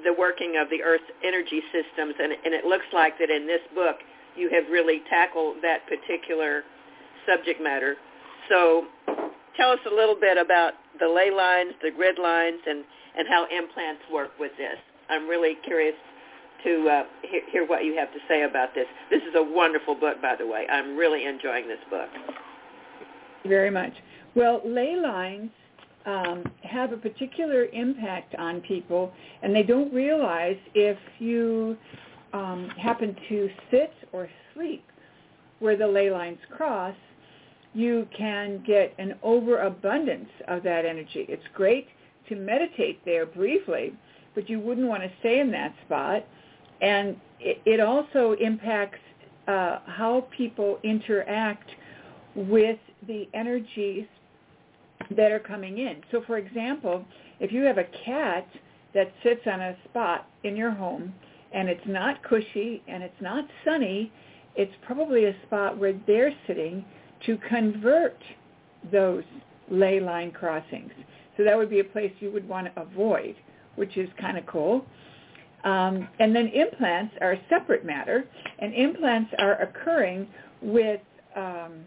the 0.04 0.14
working 0.18 0.56
of 0.60 0.70
the 0.70 0.82
Earth's 0.82 1.04
energy 1.22 1.60
systems, 1.72 2.14
and, 2.18 2.32
and 2.32 2.54
it 2.54 2.64
looks 2.64 2.86
like 2.94 3.18
that 3.18 3.28
in 3.28 3.46
this 3.46 3.60
book 3.74 3.96
you 4.36 4.48
have 4.48 4.64
really 4.70 5.02
tackled 5.10 5.56
that 5.62 5.80
particular 5.86 6.62
subject 7.28 7.60
matter. 7.60 7.96
So, 8.48 8.86
tell 9.56 9.70
us 9.70 9.80
a 9.90 9.94
little 9.94 10.16
bit 10.18 10.38
about 10.38 10.72
the 10.98 11.08
ley 11.08 11.30
lines, 11.30 11.74
the 11.82 11.90
grid 11.90 12.18
lines, 12.18 12.60
and 12.66 12.84
and 13.16 13.28
how 13.28 13.46
implants 13.54 14.02
work 14.12 14.30
with 14.40 14.52
this. 14.56 14.78
I'm 15.10 15.28
really 15.28 15.56
curious 15.64 15.94
to 16.64 16.88
uh, 16.88 17.02
hear, 17.22 17.40
hear 17.50 17.66
what 17.66 17.84
you 17.84 17.96
have 17.96 18.12
to 18.12 18.18
say 18.28 18.42
about 18.42 18.74
this. 18.74 18.86
This 19.10 19.22
is 19.22 19.34
a 19.34 19.42
wonderful 19.42 19.94
book, 19.94 20.20
by 20.20 20.36
the 20.36 20.46
way. 20.46 20.66
I'm 20.70 20.96
really 20.96 21.26
enjoying 21.26 21.68
this 21.68 21.78
book. 21.90 22.08
Very 23.46 23.70
much. 23.70 23.92
Well, 24.34 24.62
ley 24.64 24.96
lines 24.96 25.50
um, 26.06 26.44
have 26.62 26.92
a 26.92 26.96
particular 26.96 27.66
impact 27.66 28.34
on 28.36 28.60
people, 28.60 29.12
and 29.42 29.54
they 29.54 29.62
don't 29.62 29.92
realize 29.92 30.56
if 30.74 30.98
you 31.18 31.76
um, 32.32 32.70
happen 32.78 33.16
to 33.28 33.50
sit 33.70 33.92
or 34.12 34.28
sleep 34.54 34.84
where 35.58 35.76
the 35.76 35.86
ley 35.86 36.10
lines 36.10 36.38
cross, 36.50 36.94
you 37.72 38.06
can 38.16 38.62
get 38.66 38.92
an 38.98 39.14
overabundance 39.22 40.28
of 40.48 40.62
that 40.64 40.84
energy. 40.84 41.24
It's 41.28 41.44
great 41.54 41.86
to 42.28 42.36
meditate 42.36 43.02
there 43.04 43.24
briefly, 43.24 43.94
but 44.34 44.50
you 44.50 44.58
wouldn't 44.60 44.88
want 44.88 45.02
to 45.02 45.10
stay 45.20 45.40
in 45.40 45.50
that 45.52 45.74
spot. 45.86 46.24
And 46.82 47.16
it, 47.40 47.80
also 47.80 48.34
impacts 48.40 48.98
uh, 49.48 49.78
how 49.86 50.26
people 50.36 50.78
interact 50.82 51.70
with 52.34 52.78
the 53.06 53.28
energies 53.34 54.06
that 55.16 55.32
are 55.32 55.40
coming 55.40 55.78
in. 55.78 56.02
So 56.10 56.22
for 56.26 56.38
example, 56.38 57.04
if 57.40 57.52
you 57.52 57.62
have 57.62 57.78
a 57.78 57.86
cat 58.04 58.46
that 58.94 59.12
sits 59.22 59.40
on 59.46 59.60
a 59.60 59.76
spot 59.88 60.26
in 60.44 60.56
your 60.56 60.70
home 60.70 61.14
and 61.52 61.68
it's 61.68 61.86
not 61.86 62.22
cushy 62.22 62.82
and 62.88 63.02
it's 63.02 63.20
not 63.20 63.44
sunny, 63.64 64.12
it's 64.54 64.72
probably 64.84 65.26
a 65.26 65.34
spot 65.46 65.78
where 65.78 65.94
they're 66.06 66.32
sitting 66.46 66.84
to 67.26 67.38
convert 67.48 68.16
those 68.90 69.24
ley 69.70 70.00
line 70.00 70.30
crossings. 70.30 70.92
So 71.36 71.44
that 71.44 71.56
would 71.56 71.70
be 71.70 71.80
a 71.80 71.84
place 71.84 72.12
you 72.20 72.30
would 72.32 72.46
want 72.48 72.72
to 72.72 72.80
avoid, 72.80 73.36
which 73.76 73.96
is 73.96 74.08
kind 74.20 74.36
of 74.36 74.46
cool. 74.46 74.84
Um, 75.64 76.08
and 76.18 76.34
then 76.34 76.48
implants 76.48 77.14
are 77.20 77.32
a 77.32 77.40
separate 77.48 77.84
matter, 77.84 78.24
and 78.58 78.74
implants 78.74 79.32
are 79.38 79.60
occurring 79.62 80.26
with 80.60 81.00
um, 81.36 81.84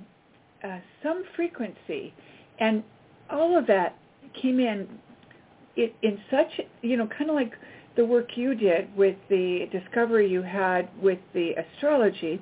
uh, 0.64 0.80
some 1.04 1.24
frequency. 1.36 2.14
And 2.60 2.84
all 3.30 3.58
of 3.58 3.68
that 3.68 3.98
came 4.42 4.60
in 4.60 4.88
in 5.76 6.20
such, 6.32 6.62
you 6.82 6.96
know, 6.96 7.08
kind 7.08 7.30
of 7.30 7.36
like 7.36 7.52
the 7.98 8.06
work 8.06 8.30
you 8.36 8.56
did 8.56 8.96
with 8.96 9.16
the 9.30 9.68
discovery 9.72 10.30
you 10.30 10.42
had 10.42 10.90
with 11.02 11.20
the 11.34 11.52
astrology. 11.54 12.42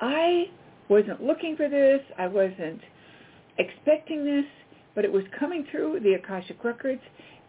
I 0.00 0.44
wasn't 0.88 1.22
looking 1.22 1.56
for 1.56 1.68
this. 1.68 2.00
I 2.18 2.28
wasn't 2.28 2.80
expecting 3.58 4.24
this, 4.24 4.44
but 4.94 5.04
it 5.04 5.12
was 5.12 5.24
coming 5.38 5.66
through 5.70 6.00
the 6.00 6.14
Akashic 6.14 6.62
Records. 6.62 7.02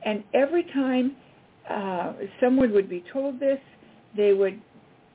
And 0.03 0.23
every 0.33 0.63
time 0.73 1.15
uh, 1.69 2.13
someone 2.39 2.71
would 2.73 2.89
be 2.89 3.03
told 3.12 3.39
this, 3.39 3.60
they 4.15 4.34
would, 4.34 4.60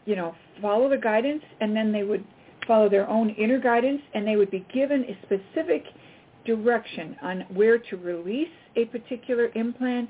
you 0.06 0.16
know, 0.16 0.34
follow 0.62 0.88
the 0.88 0.98
guidance, 0.98 1.42
and 1.60 1.76
then 1.76 1.92
they 1.92 2.02
would 2.04 2.24
follow 2.66 2.88
their 2.88 3.08
own 3.08 3.30
inner 3.30 3.58
guidance, 3.58 4.00
and 4.14 4.26
they 4.26 4.36
would 4.36 4.50
be 4.50 4.64
given 4.72 5.04
a 5.04 5.18
specific 5.26 5.84
direction 6.46 7.16
on 7.22 7.40
where 7.52 7.78
to 7.78 7.96
release 7.96 8.48
a 8.76 8.84
particular 8.86 9.50
implant 9.54 10.08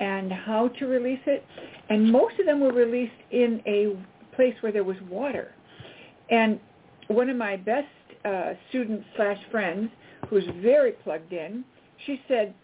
and 0.00 0.32
how 0.32 0.68
to 0.68 0.86
release 0.86 1.20
it. 1.26 1.44
And 1.88 2.10
most 2.10 2.38
of 2.38 2.46
them 2.46 2.60
were 2.60 2.72
released 2.72 3.12
in 3.30 3.62
a 3.66 3.96
place 4.36 4.54
where 4.60 4.72
there 4.72 4.84
was 4.84 4.96
water. 5.08 5.54
And 6.30 6.60
one 7.08 7.30
of 7.30 7.36
my 7.36 7.56
best 7.56 7.86
uh, 8.24 8.52
students 8.68 9.04
slash 9.16 9.38
friends, 9.50 9.90
who's 10.28 10.44
very 10.60 10.92
plugged 10.92 11.32
in, 11.32 11.64
she 12.06 12.20
said 12.28 12.54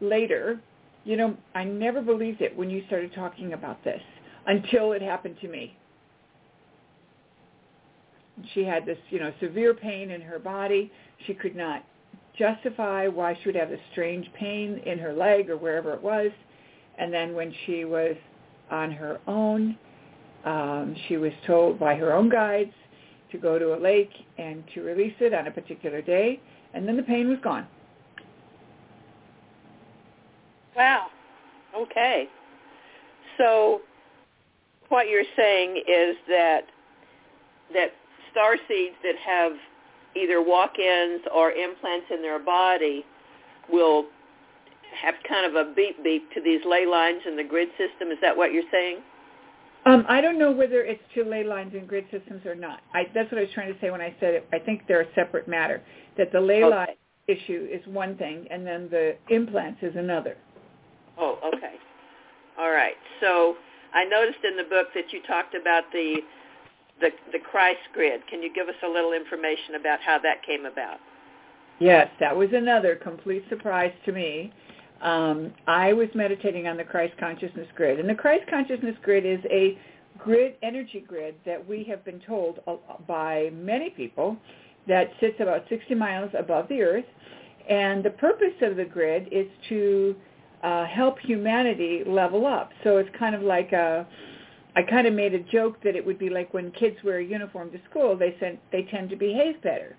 later, 0.00 0.60
you 1.04 1.16
know, 1.16 1.36
I 1.54 1.64
never 1.64 2.00
believed 2.02 2.40
it 2.40 2.56
when 2.56 2.70
you 2.70 2.82
started 2.86 3.14
talking 3.14 3.52
about 3.52 3.82
this 3.84 4.00
until 4.46 4.92
it 4.92 5.02
happened 5.02 5.36
to 5.42 5.48
me. 5.48 5.76
She 8.52 8.64
had 8.64 8.84
this, 8.84 8.98
you 9.10 9.20
know, 9.20 9.32
severe 9.40 9.74
pain 9.74 10.10
in 10.10 10.20
her 10.20 10.38
body. 10.38 10.90
She 11.26 11.34
could 11.34 11.54
not 11.54 11.84
justify 12.36 13.06
why 13.06 13.34
she 13.34 13.48
would 13.48 13.54
have 13.54 13.70
this 13.70 13.80
strange 13.92 14.26
pain 14.38 14.82
in 14.84 14.98
her 14.98 15.12
leg 15.12 15.48
or 15.50 15.56
wherever 15.56 15.92
it 15.92 16.02
was. 16.02 16.30
And 16.98 17.12
then 17.12 17.34
when 17.34 17.54
she 17.64 17.84
was 17.84 18.16
on 18.70 18.90
her 18.90 19.20
own, 19.28 19.78
um, 20.44 20.96
she 21.08 21.16
was 21.16 21.32
told 21.46 21.78
by 21.78 21.94
her 21.94 22.12
own 22.12 22.28
guides 22.28 22.72
to 23.30 23.38
go 23.38 23.58
to 23.58 23.74
a 23.74 23.78
lake 23.78 24.10
and 24.38 24.62
to 24.74 24.82
release 24.82 25.14
it 25.20 25.34
on 25.34 25.46
a 25.46 25.50
particular 25.50 26.02
day, 26.02 26.40
and 26.72 26.86
then 26.86 26.96
the 26.96 27.02
pain 27.02 27.28
was 27.28 27.38
gone. 27.42 27.66
Wow. 30.76 31.06
Okay. 31.76 32.28
So 33.38 33.80
what 34.88 35.08
you're 35.08 35.24
saying 35.36 35.76
is 35.88 36.16
that 36.28 36.62
that 37.72 37.90
star 38.30 38.56
seeds 38.68 38.94
that 39.02 39.16
have 39.24 39.52
either 40.16 40.42
walk-ins 40.42 41.22
or 41.34 41.52
implants 41.52 42.06
in 42.12 42.22
their 42.22 42.38
body 42.38 43.04
will 43.70 44.06
have 45.02 45.14
kind 45.28 45.46
of 45.46 45.54
a 45.54 45.72
beep 45.74 46.02
beep 46.04 46.30
to 46.32 46.40
these 46.40 46.60
ley 46.68 46.86
lines 46.86 47.22
in 47.26 47.36
the 47.36 47.44
grid 47.44 47.68
system. 47.70 48.10
Is 48.10 48.18
that 48.22 48.36
what 48.36 48.52
you're 48.52 48.62
saying? 48.70 48.98
Um, 49.86 50.04
I 50.08 50.20
don't 50.20 50.38
know 50.38 50.50
whether 50.50 50.82
it's 50.82 51.02
to 51.14 51.24
ley 51.24 51.44
lines 51.44 51.72
and 51.74 51.86
grid 51.86 52.06
systems 52.10 52.46
or 52.46 52.54
not. 52.54 52.80
I, 52.94 53.06
that's 53.14 53.30
what 53.30 53.38
I 53.38 53.42
was 53.42 53.50
trying 53.52 53.72
to 53.72 53.78
say 53.80 53.90
when 53.90 54.00
I 54.00 54.14
said 54.18 54.34
it. 54.34 54.48
I 54.52 54.58
think 54.58 54.82
they're 54.88 55.02
a 55.02 55.14
separate 55.14 55.46
matter. 55.46 55.82
That 56.16 56.32
the 56.32 56.40
ley 56.40 56.64
Okay. 56.64 56.74
line 56.74 56.96
issue 57.26 57.68
is 57.70 57.86
one 57.86 58.16
thing, 58.16 58.46
and 58.50 58.66
then 58.66 58.88
the 58.90 59.16
implants 59.28 59.82
is 59.82 59.94
another. 59.96 60.36
Oh, 61.18 61.38
okay. 61.54 61.74
All 62.58 62.70
right. 62.70 62.96
So 63.20 63.56
I 63.92 64.04
noticed 64.04 64.44
in 64.44 64.56
the 64.56 64.64
book 64.64 64.88
that 64.94 65.12
you 65.12 65.20
talked 65.22 65.54
about 65.54 65.84
the 65.92 66.20
the 67.00 67.10
the 67.32 67.38
Christ 67.38 67.80
grid. 67.92 68.26
Can 68.28 68.42
you 68.42 68.52
give 68.52 68.68
us 68.68 68.74
a 68.84 68.88
little 68.88 69.12
information 69.12 69.74
about 69.78 70.00
how 70.00 70.18
that 70.20 70.44
came 70.44 70.66
about? 70.66 70.98
Yes, 71.80 72.08
that 72.20 72.36
was 72.36 72.50
another 72.52 72.94
complete 72.94 73.44
surprise 73.48 73.92
to 74.04 74.12
me. 74.12 74.52
Um, 75.00 75.52
I 75.66 75.92
was 75.92 76.08
meditating 76.14 76.68
on 76.68 76.76
the 76.76 76.84
Christ 76.84 77.14
consciousness 77.18 77.66
grid, 77.74 77.98
and 77.98 78.08
the 78.08 78.14
Christ 78.14 78.44
consciousness 78.48 78.94
grid 79.02 79.26
is 79.26 79.40
a 79.50 79.76
grid, 80.18 80.54
energy 80.62 81.04
grid 81.06 81.34
that 81.44 81.66
we 81.66 81.84
have 81.84 82.04
been 82.04 82.20
told 82.20 82.60
uh, 82.66 82.76
by 83.08 83.50
many 83.52 83.90
people 83.90 84.36
that 84.86 85.10
sits 85.20 85.36
about 85.40 85.64
60 85.68 85.94
miles 85.94 86.30
above 86.38 86.68
the 86.68 86.80
earth. 86.82 87.04
And 87.68 88.04
the 88.04 88.10
purpose 88.10 88.54
of 88.62 88.76
the 88.76 88.84
grid 88.84 89.28
is 89.32 89.46
to 89.68 90.14
uh, 90.64 90.86
help 90.86 91.18
humanity 91.20 92.02
level 92.06 92.46
up. 92.46 92.70
So 92.82 92.96
it's 92.96 93.10
kind 93.18 93.34
of 93.34 93.42
like 93.42 93.72
a, 93.72 94.06
I 94.74 94.82
kind 94.82 95.06
of 95.06 95.12
made 95.12 95.34
a 95.34 95.40
joke 95.40 95.76
that 95.84 95.94
it 95.94 96.04
would 96.04 96.18
be 96.18 96.30
like 96.30 96.54
when 96.54 96.70
kids 96.72 96.96
wear 97.04 97.18
a 97.18 97.24
uniform 97.24 97.70
to 97.72 97.78
school, 97.90 98.16
they 98.16 98.34
sent, 98.40 98.58
they 98.72 98.82
tend 98.90 99.10
to 99.10 99.16
behave 99.16 99.62
better. 99.62 99.96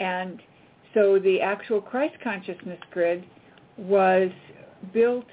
And 0.00 0.40
so 0.94 1.18
the 1.18 1.40
actual 1.42 1.80
Christ 1.80 2.14
consciousness 2.24 2.80
grid 2.90 3.24
was 3.76 4.30
built 4.94 5.26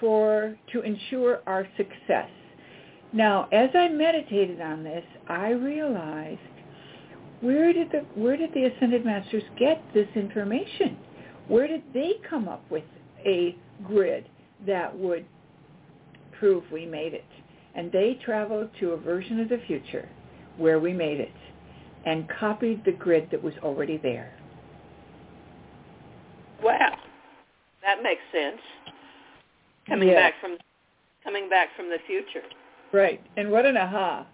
for 0.00 0.58
to 0.72 0.80
ensure 0.82 1.40
our 1.46 1.66
success. 1.76 2.28
Now, 3.12 3.48
as 3.52 3.70
I 3.74 3.88
meditated 3.88 4.60
on 4.60 4.82
this, 4.82 5.04
I 5.28 5.50
realized 5.50 6.40
where 7.40 7.72
did 7.72 7.92
the 7.92 8.00
where 8.20 8.36
did 8.36 8.52
the 8.54 8.64
ascended 8.64 9.04
masters 9.04 9.44
get 9.56 9.80
this 9.94 10.08
information? 10.16 10.96
Where 11.46 11.68
did 11.68 11.82
they 11.92 12.14
come 12.28 12.48
up 12.48 12.68
with 12.70 12.84
a 13.24 13.56
grid 13.84 14.28
that 14.66 14.96
would 14.96 15.24
prove 16.38 16.64
we 16.72 16.86
made 16.86 17.14
it? 17.14 17.24
And 17.74 17.90
they 17.90 18.18
traveled 18.24 18.70
to 18.80 18.90
a 18.92 18.96
version 18.96 19.40
of 19.40 19.48
the 19.48 19.60
future 19.66 20.08
where 20.56 20.78
we 20.78 20.92
made 20.92 21.20
it 21.20 21.32
and 22.06 22.28
copied 22.28 22.84
the 22.84 22.92
grid 22.92 23.28
that 23.30 23.42
was 23.42 23.54
already 23.62 23.96
there. 23.96 24.32
Wow, 26.62 26.96
that 27.82 28.02
makes 28.02 28.22
sense. 28.32 28.60
Coming 29.86 30.08
Yeah. 30.08 30.14
back 30.14 30.34
from 30.40 30.58
coming 31.22 31.48
back 31.48 31.74
from 31.74 31.88
the 31.88 31.98
future. 32.06 32.42
Right. 32.92 33.20
And 33.36 33.50
what 33.50 33.64
an 33.66 33.76
aha. 33.76 34.26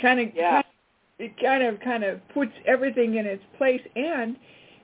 Kind 0.00 0.20
of, 0.20 0.34
Yeah. 0.34 0.62
it 1.18 1.36
kind 1.38 1.62
of 1.62 1.78
kind 1.80 2.02
of 2.04 2.26
puts 2.28 2.52
everything 2.66 3.14
in 3.14 3.26
its 3.26 3.44
place 3.56 3.82
and 3.96 4.36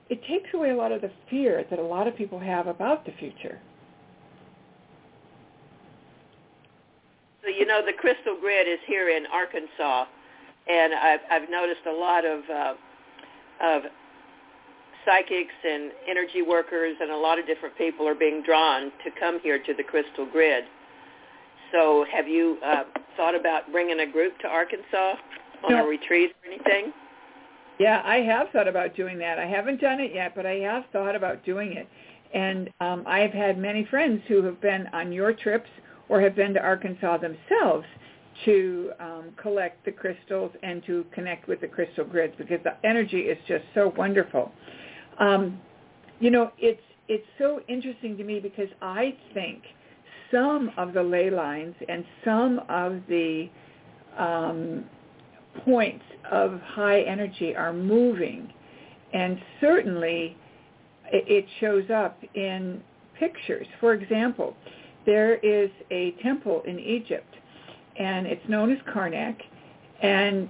it 0.09 0.23
takes 0.23 0.53
away 0.53 0.69
a 0.69 0.75
lot 0.75 0.91
of 0.93 1.01
the 1.01 1.11
fear 1.29 1.65
that 1.69 1.79
a 1.79 1.83
lot 1.83 2.07
of 2.07 2.15
people 2.15 2.39
have 2.39 2.67
about 2.67 3.05
the 3.05 3.11
future. 3.13 3.59
So 7.47 7.53
you 7.53 7.65
know 7.65 7.79
the 7.85 7.93
crystal 7.93 8.35
grid 8.41 8.67
is 8.67 8.79
here 8.85 9.09
in 9.09 9.25
Arkansas, 9.27 10.05
and 10.67 10.93
I've 10.93 11.19
I've 11.31 11.49
noticed 11.49 11.85
a 11.87 11.93
lot 11.93 12.25
of 12.25 12.39
uh, 12.49 12.73
of 13.63 13.81
psychics 15.05 15.53
and 15.63 15.91
energy 16.09 16.41
workers 16.41 16.97
and 16.99 17.09
a 17.09 17.15
lot 17.15 17.39
of 17.39 17.47
different 17.47 17.77
people 17.77 18.05
are 18.05 18.15
being 18.15 18.43
drawn 18.43 18.91
to 19.05 19.11
come 19.17 19.39
here 19.39 19.57
to 19.63 19.73
the 19.73 19.83
crystal 19.83 20.27
grid. 20.29 20.65
So 21.71 22.05
have 22.11 22.27
you 22.27 22.57
uh, 22.65 22.83
thought 23.15 23.33
about 23.33 23.71
bringing 23.71 24.01
a 24.01 24.11
group 24.11 24.37
to 24.39 24.47
Arkansas 24.47 25.15
on 25.63 25.71
No. 25.71 25.85
a 25.85 25.87
retreat 25.87 26.31
or 26.43 26.51
anything? 26.51 26.91
Yeah, 27.79 28.01
I 28.03 28.17
have 28.17 28.49
thought 28.49 28.67
about 28.67 28.95
doing 28.95 29.17
that. 29.19 29.39
I 29.39 29.45
haven't 29.45 29.79
done 29.79 30.01
it 30.01 30.13
yet, 30.13 30.33
but 30.35 30.45
I 30.45 30.55
have 30.55 30.83
thought 30.91 31.15
about 31.15 31.45
doing 31.45 31.71
it. 31.73 31.87
And 32.33 32.69
um, 32.81 33.05
I've 33.07 33.31
had 33.31 33.57
many 33.57 33.85
friends 33.85 34.21
who 34.27 34.43
have 34.43 34.59
been 34.59 34.87
on 34.91 35.13
your 35.13 35.31
trips 35.31 35.69
or 36.09 36.21
have 36.21 36.35
been 36.35 36.53
to 36.53 36.59
Arkansas 36.61 37.17
themselves 37.17 37.85
to 38.45 38.91
um, 38.99 39.31
collect 39.41 39.83
the 39.85 39.91
crystals 39.91 40.51
and 40.63 40.83
to 40.85 41.05
connect 41.13 41.47
with 41.47 41.61
the 41.61 41.67
crystal 41.67 42.05
grids 42.05 42.33
because 42.37 42.59
the 42.63 42.73
energy 42.87 43.21
is 43.21 43.37
just 43.47 43.63
so 43.73 43.93
wonderful. 43.97 44.51
Um, 45.19 45.59
you 46.19 46.31
know, 46.31 46.51
it's 46.57 46.81
it's 47.07 47.25
so 47.37 47.61
interesting 47.67 48.17
to 48.17 48.23
me 48.23 48.39
because 48.39 48.67
I 48.81 49.15
think 49.33 49.63
some 50.31 50.71
of 50.77 50.93
the 50.93 51.01
ley 51.01 51.29
lines 51.29 51.75
and 51.87 52.03
some 52.25 52.61
of 52.69 53.01
the 53.07 53.49
um, 54.17 54.83
points 55.63 56.03
of 56.29 56.59
high 56.61 57.01
energy 57.01 57.55
are 57.55 57.73
moving, 57.73 58.51
and 59.13 59.39
certainly 59.61 60.35
it 61.11 61.25
it 61.27 61.45
shows 61.59 61.89
up 61.89 62.19
in 62.35 62.81
pictures. 63.17 63.67
For 63.79 63.93
example, 63.93 64.55
there 65.07 65.35
is 65.37 65.71
a 65.89 66.11
temple 66.21 66.61
in 66.67 66.77
Egypt, 66.79 67.33
and 67.97 68.27
it's 68.27 68.47
known 68.47 68.71
as 68.71 68.77
Karnak, 68.93 69.37
and 70.03 70.49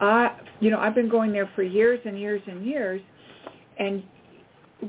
I, 0.00 0.34
you 0.60 0.70
know, 0.70 0.78
I've 0.78 0.94
been 0.94 1.10
going 1.10 1.32
there 1.32 1.50
for 1.54 1.62
years 1.62 2.00
and 2.06 2.18
years 2.18 2.40
and 2.46 2.64
years, 2.64 3.02
and 3.78 4.02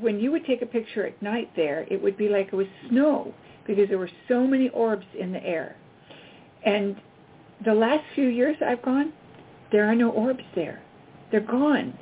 when 0.00 0.20
you 0.20 0.30
would 0.30 0.46
take 0.46 0.62
a 0.62 0.66
picture 0.66 1.04
at 1.04 1.20
night 1.20 1.50
there, 1.56 1.86
it 1.90 2.00
would 2.00 2.16
be 2.16 2.28
like 2.28 2.46
it 2.52 2.54
was 2.54 2.68
snow 2.88 3.34
because 3.66 3.88
there 3.88 3.98
were 3.98 4.10
so 4.28 4.46
many 4.46 4.68
orbs 4.70 5.06
in 5.18 5.32
the 5.32 5.44
air. 5.44 5.76
And 6.64 6.96
the 7.64 7.74
last 7.74 8.04
few 8.14 8.28
years 8.28 8.56
I've 8.64 8.82
gone, 8.82 9.12
there 9.72 9.86
are 9.86 9.94
no 9.96 10.10
orbs 10.10 10.44
there. 10.54 10.80
They're 11.30 11.40
gone. 11.40 11.98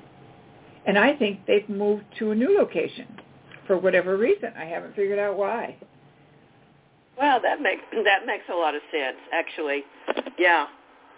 And 0.87 0.99
I 0.99 1.17
think 1.17 1.41
they've 1.47 1.69
moved 1.69 2.05
to 2.19 2.31
a 2.31 2.35
new 2.35 2.57
location 2.57 3.19
for 3.67 3.79
whatever 3.79 4.17
reason. 4.17 4.53
I 4.57 4.65
haven't 4.67 4.95
figured 4.95 5.19
out 5.19 5.37
why. 5.37 5.77
Well, 7.19 7.41
that 7.43 7.61
makes 7.61 7.83
that 8.05 8.27
makes 8.27 8.45
a 8.49 8.55
lot 8.55 8.75
of 8.75 8.83
sense, 8.93 9.19
actually. 9.33 9.83
Yeah, 10.39 10.67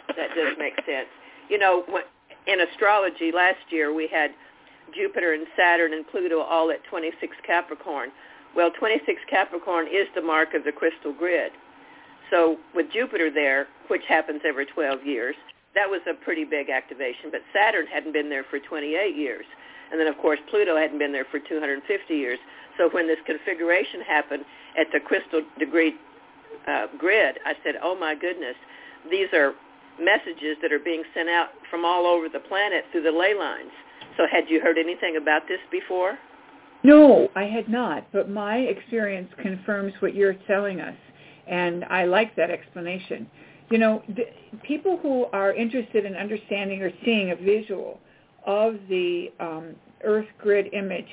that 0.08 0.34
does 0.34 0.56
make 0.58 0.74
sense. 0.86 1.08
You 1.48 1.58
know, 1.58 1.84
in 2.46 2.60
astrology 2.60 3.32
last 3.32 3.60
year 3.70 3.92
we 3.92 4.08
had 4.08 4.30
Jupiter 4.94 5.34
and 5.34 5.46
Saturn 5.56 5.92
and 5.92 6.06
Pluto 6.06 6.40
all 6.40 6.70
at 6.70 6.82
26 6.84 7.36
Capricorn. 7.46 8.10
Well, 8.56 8.70
26 8.70 9.20
Capricorn 9.28 9.86
is 9.86 10.08
the 10.14 10.22
mark 10.22 10.54
of 10.54 10.64
the 10.64 10.72
crystal 10.72 11.12
grid. 11.12 11.52
So 12.30 12.56
with 12.74 12.86
Jupiter 12.92 13.30
there, 13.30 13.68
which 13.88 14.02
happens 14.08 14.40
every 14.46 14.66
12 14.66 15.04
years, 15.04 15.36
that 15.74 15.88
was 15.88 16.00
a 16.10 16.14
pretty 16.14 16.44
big 16.44 16.70
activation. 16.70 17.30
But 17.30 17.42
Saturn 17.52 17.86
hadn't 17.86 18.12
been 18.12 18.28
there 18.28 18.44
for 18.48 18.58
28 18.58 19.14
years. 19.14 19.44
And 19.90 20.00
then, 20.00 20.06
of 20.06 20.16
course, 20.18 20.38
Pluto 20.48 20.76
hadn't 20.76 20.98
been 20.98 21.12
there 21.12 21.26
for 21.30 21.38
250 21.40 22.14
years. 22.14 22.38
So 22.78 22.88
when 22.90 23.06
this 23.06 23.18
configuration 23.26 24.00
happened 24.02 24.44
at 24.78 24.86
the 24.92 25.00
crystal 25.00 25.42
degree 25.58 25.94
uh, 26.68 26.86
grid, 26.98 27.38
I 27.44 27.54
said, 27.64 27.76
oh, 27.82 27.96
my 27.98 28.14
goodness, 28.14 28.56
these 29.10 29.28
are 29.32 29.54
messages 30.00 30.56
that 30.62 30.72
are 30.72 30.78
being 30.78 31.02
sent 31.14 31.28
out 31.28 31.48
from 31.70 31.84
all 31.84 32.06
over 32.06 32.28
the 32.28 32.40
planet 32.40 32.84
through 32.92 33.02
the 33.02 33.10
ley 33.10 33.34
lines. 33.34 33.70
So 34.16 34.24
had 34.30 34.44
you 34.48 34.60
heard 34.60 34.78
anything 34.78 35.16
about 35.16 35.42
this 35.48 35.60
before? 35.70 36.18
No, 36.82 37.28
I 37.36 37.44
had 37.44 37.68
not, 37.68 38.06
but 38.12 38.30
my 38.30 38.56
experience 38.56 39.30
confirms 39.42 39.92
what 40.00 40.14
you're 40.14 40.36
telling 40.46 40.80
us, 40.80 40.96
and 41.46 41.84
I 41.84 42.04
like 42.04 42.34
that 42.36 42.50
explanation. 42.50 43.28
You 43.70 43.78
know, 43.78 44.02
people 44.62 44.98
who 45.02 45.26
are 45.32 45.52
interested 45.52 46.04
in 46.04 46.16
understanding 46.16 46.82
or 46.82 46.90
seeing 47.04 47.30
a 47.30 47.36
visual 47.36 48.00
of 48.46 48.76
the 48.88 49.30
um, 49.38 49.74
Earth 50.02 50.26
grid 50.38 50.72
image, 50.72 51.06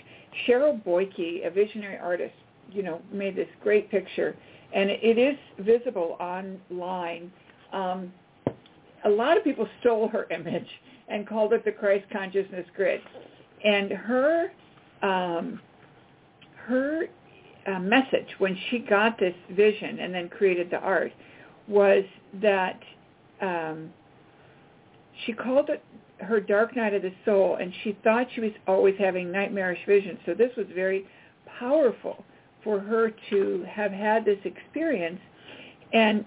Cheryl 0.48 0.82
Boyke, 0.84 1.46
a 1.46 1.50
visionary 1.50 1.98
artist, 1.98 2.34
you 2.72 2.84
know, 2.84 3.02
made 3.12 3.36
this 3.36 3.48
great 3.64 3.90
picture, 3.90 4.36
and 4.74 4.90
it 4.90 5.18
is 5.18 5.38
visible 5.60 6.18
online. 6.20 7.32
Um, 7.74 8.12
a 9.06 9.10
lot 9.10 9.38
of 9.38 9.44
people 9.44 9.68
stole 9.80 10.08
her 10.10 10.28
image 10.32 10.68
and 11.08 11.28
called 11.28 11.54
it 11.54 11.64
the 11.64 11.72
Christ 11.72 12.06
Consciousness 12.12 12.66
Grid, 12.76 13.02
and 13.64 13.92
her 13.92 14.52
um, 15.02 15.60
her 16.66 17.06
uh, 17.66 17.80
message 17.80 18.28
when 18.40 18.58
she 18.70 18.80
got 18.80 19.20
this 19.20 19.36
vision 19.52 20.00
and 20.00 20.14
then 20.14 20.30
created 20.30 20.70
the 20.70 20.78
art 20.78 21.12
was 21.68 22.04
that 22.42 22.80
um, 23.42 23.90
she 25.26 25.34
called 25.34 25.70
it 25.70 25.84
her 26.20 26.40
dark 26.40 26.76
night 26.76 26.94
of 26.94 27.02
the 27.02 27.14
soul, 27.26 27.58
and 27.62 27.72
she 27.84 27.98
thought 28.04 28.28
she 28.34 28.42
was 28.42 28.52
always 28.68 28.96
having 28.98 29.32
nightmarish 29.32 29.80
visions. 29.86 30.18
So 30.26 30.34
this 30.34 30.52
was 30.58 30.66
very 30.74 31.06
powerful 31.60 32.24
for 32.64 32.80
her 32.80 33.12
to 33.30 33.66
have 33.70 33.92
had 33.92 34.26
this 34.26 34.40
experience. 34.44 35.20
And 35.94 36.26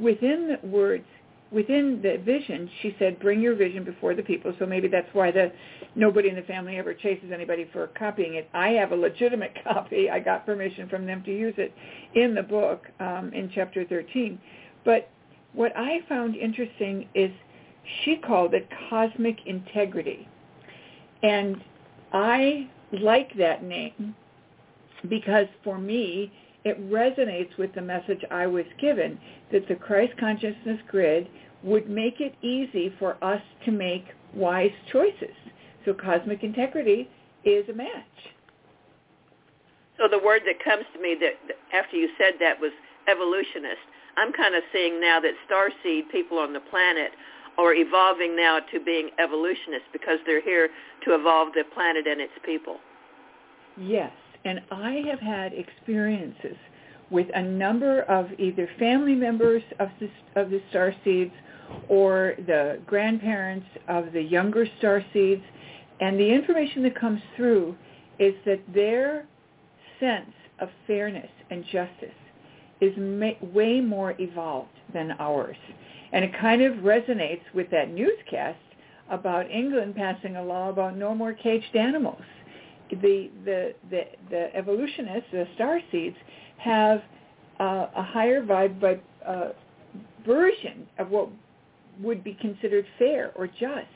within 0.00 0.58
the 0.60 0.68
words, 0.68 1.04
within 1.52 2.00
the 2.02 2.18
vision, 2.18 2.70
she 2.80 2.94
said, 2.98 3.18
"Bring 3.18 3.40
your 3.40 3.54
vision 3.54 3.84
before 3.84 4.14
the 4.14 4.22
people." 4.22 4.54
So 4.58 4.66
maybe 4.66 4.88
that's 4.88 5.12
why 5.12 5.30
the 5.30 5.52
nobody 5.94 6.28
in 6.28 6.36
the 6.36 6.42
family 6.42 6.76
ever 6.78 6.94
chases 6.94 7.32
anybody 7.32 7.64
for 7.72 7.88
copying 7.88 8.34
it. 8.34 8.48
I 8.54 8.70
have 8.70 8.92
a 8.92 8.96
legitimate 8.96 9.56
copy. 9.64 10.08
I 10.10 10.20
got 10.20 10.46
permission 10.46 10.88
from 10.88 11.06
them 11.06 11.22
to 11.24 11.36
use 11.36 11.54
it 11.58 11.72
in 12.14 12.34
the 12.34 12.42
book 12.42 12.86
um, 13.00 13.32
in 13.34 13.50
chapter 13.54 13.84
13. 13.84 14.38
But 14.84 15.10
what 15.52 15.76
I 15.76 16.00
found 16.08 16.36
interesting 16.36 17.08
is 17.14 17.30
she 18.04 18.16
called 18.16 18.54
it 18.54 18.68
cosmic 18.88 19.46
integrity. 19.46 20.28
And 21.22 21.62
I 22.12 22.68
like 22.92 23.36
that 23.36 23.62
name 23.62 24.14
because 25.08 25.46
for 25.64 25.78
me, 25.78 26.32
it 26.64 26.78
resonates 26.90 27.56
with 27.56 27.74
the 27.74 27.80
message 27.80 28.20
I 28.30 28.46
was 28.46 28.66
given 28.80 29.18
that 29.52 29.66
the 29.68 29.74
Christ 29.74 30.12
consciousness 30.18 30.80
grid 30.88 31.28
would 31.62 31.88
make 31.88 32.20
it 32.20 32.34
easy 32.42 32.92
for 32.98 33.22
us 33.24 33.42
to 33.64 33.70
make 33.70 34.04
wise 34.34 34.70
choices. 34.92 35.34
So 35.84 35.94
cosmic 35.94 36.42
integrity 36.42 37.08
is 37.44 37.68
a 37.68 37.72
match. 37.72 37.88
So 39.98 40.08
the 40.08 40.18
word 40.18 40.42
that 40.46 40.62
comes 40.62 40.84
to 40.94 41.00
me 41.00 41.16
that 41.20 41.56
after 41.74 41.96
you 41.96 42.08
said 42.18 42.34
that 42.40 42.60
was 42.60 42.72
evolutionist. 43.08 43.80
I'm 44.16 44.32
kind 44.32 44.54
of 44.54 44.62
seeing 44.72 45.00
now 45.00 45.20
that 45.20 45.32
starseed 45.48 46.10
people 46.10 46.38
on 46.38 46.52
the 46.52 46.60
planet 46.60 47.12
are 47.58 47.74
evolving 47.74 48.36
now 48.36 48.58
to 48.72 48.80
being 48.80 49.10
evolutionists 49.18 49.88
because 49.92 50.18
they're 50.26 50.42
here 50.42 50.68
to 51.04 51.14
evolve 51.14 51.52
the 51.54 51.64
planet 51.74 52.06
and 52.06 52.20
its 52.20 52.32
people. 52.44 52.78
Yes, 53.76 54.12
and 54.44 54.60
I 54.70 55.02
have 55.08 55.20
had 55.20 55.52
experiences 55.52 56.56
with 57.10 57.26
a 57.34 57.42
number 57.42 58.02
of 58.02 58.28
either 58.38 58.68
family 58.78 59.14
members 59.14 59.62
of 59.78 59.88
the, 60.00 60.08
of 60.40 60.50
the 60.50 60.62
star 60.70 60.94
seeds 61.04 61.32
or 61.88 62.34
the 62.46 62.80
grandparents 62.86 63.66
of 63.88 64.12
the 64.12 64.22
younger 64.22 64.66
star 64.78 65.04
seeds, 65.12 65.42
and 66.00 66.18
the 66.18 66.28
information 66.28 66.82
that 66.84 66.98
comes 66.98 67.20
through 67.36 67.76
is 68.18 68.34
that 68.46 68.60
their 68.72 69.26
sense 69.98 70.32
of 70.60 70.68
fairness 70.86 71.30
and 71.50 71.64
justice 71.64 72.14
is 72.80 72.92
ma- 72.96 73.30
way 73.52 73.80
more 73.80 74.14
evolved 74.18 74.70
than 74.92 75.14
ours. 75.18 75.56
And 76.12 76.24
it 76.24 76.32
kind 76.40 76.62
of 76.62 76.78
resonates 76.78 77.42
with 77.54 77.70
that 77.70 77.90
newscast 77.90 78.58
about 79.10 79.50
England 79.50 79.96
passing 79.96 80.36
a 80.36 80.42
law 80.42 80.70
about 80.70 80.96
no 80.96 81.14
more 81.14 81.32
caged 81.32 81.76
animals. 81.76 82.22
The, 82.90 83.30
the, 83.44 83.74
the, 83.90 84.02
the 84.30 84.56
evolutionists, 84.56 85.30
the 85.32 85.46
star 85.54 85.80
seeds, 85.90 86.16
have 86.58 87.02
uh, 87.58 87.86
a 87.96 88.02
higher 88.02 88.42
vibe 88.42 89.00
uh, 89.26 89.48
version 90.26 90.86
of 90.98 91.10
what 91.10 91.28
would 92.00 92.24
be 92.24 92.34
considered 92.34 92.86
fair 92.98 93.32
or 93.36 93.46
just. 93.46 93.86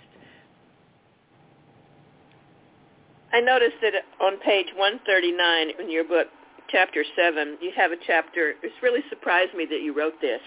I 3.32 3.40
noticed 3.40 3.76
that 3.82 3.94
on 4.22 4.38
page 4.40 4.68
139 4.76 5.80
in 5.80 5.90
your 5.90 6.04
book, 6.04 6.28
chapter 6.68 7.04
7, 7.16 7.58
you 7.60 7.72
have 7.76 7.90
a 7.90 7.96
chapter, 8.06 8.54
it's 8.62 8.74
really 8.82 9.00
surprised 9.08 9.54
me 9.54 9.66
that 9.70 9.82
you 9.82 9.96
wrote 9.96 10.20
this, 10.20 10.40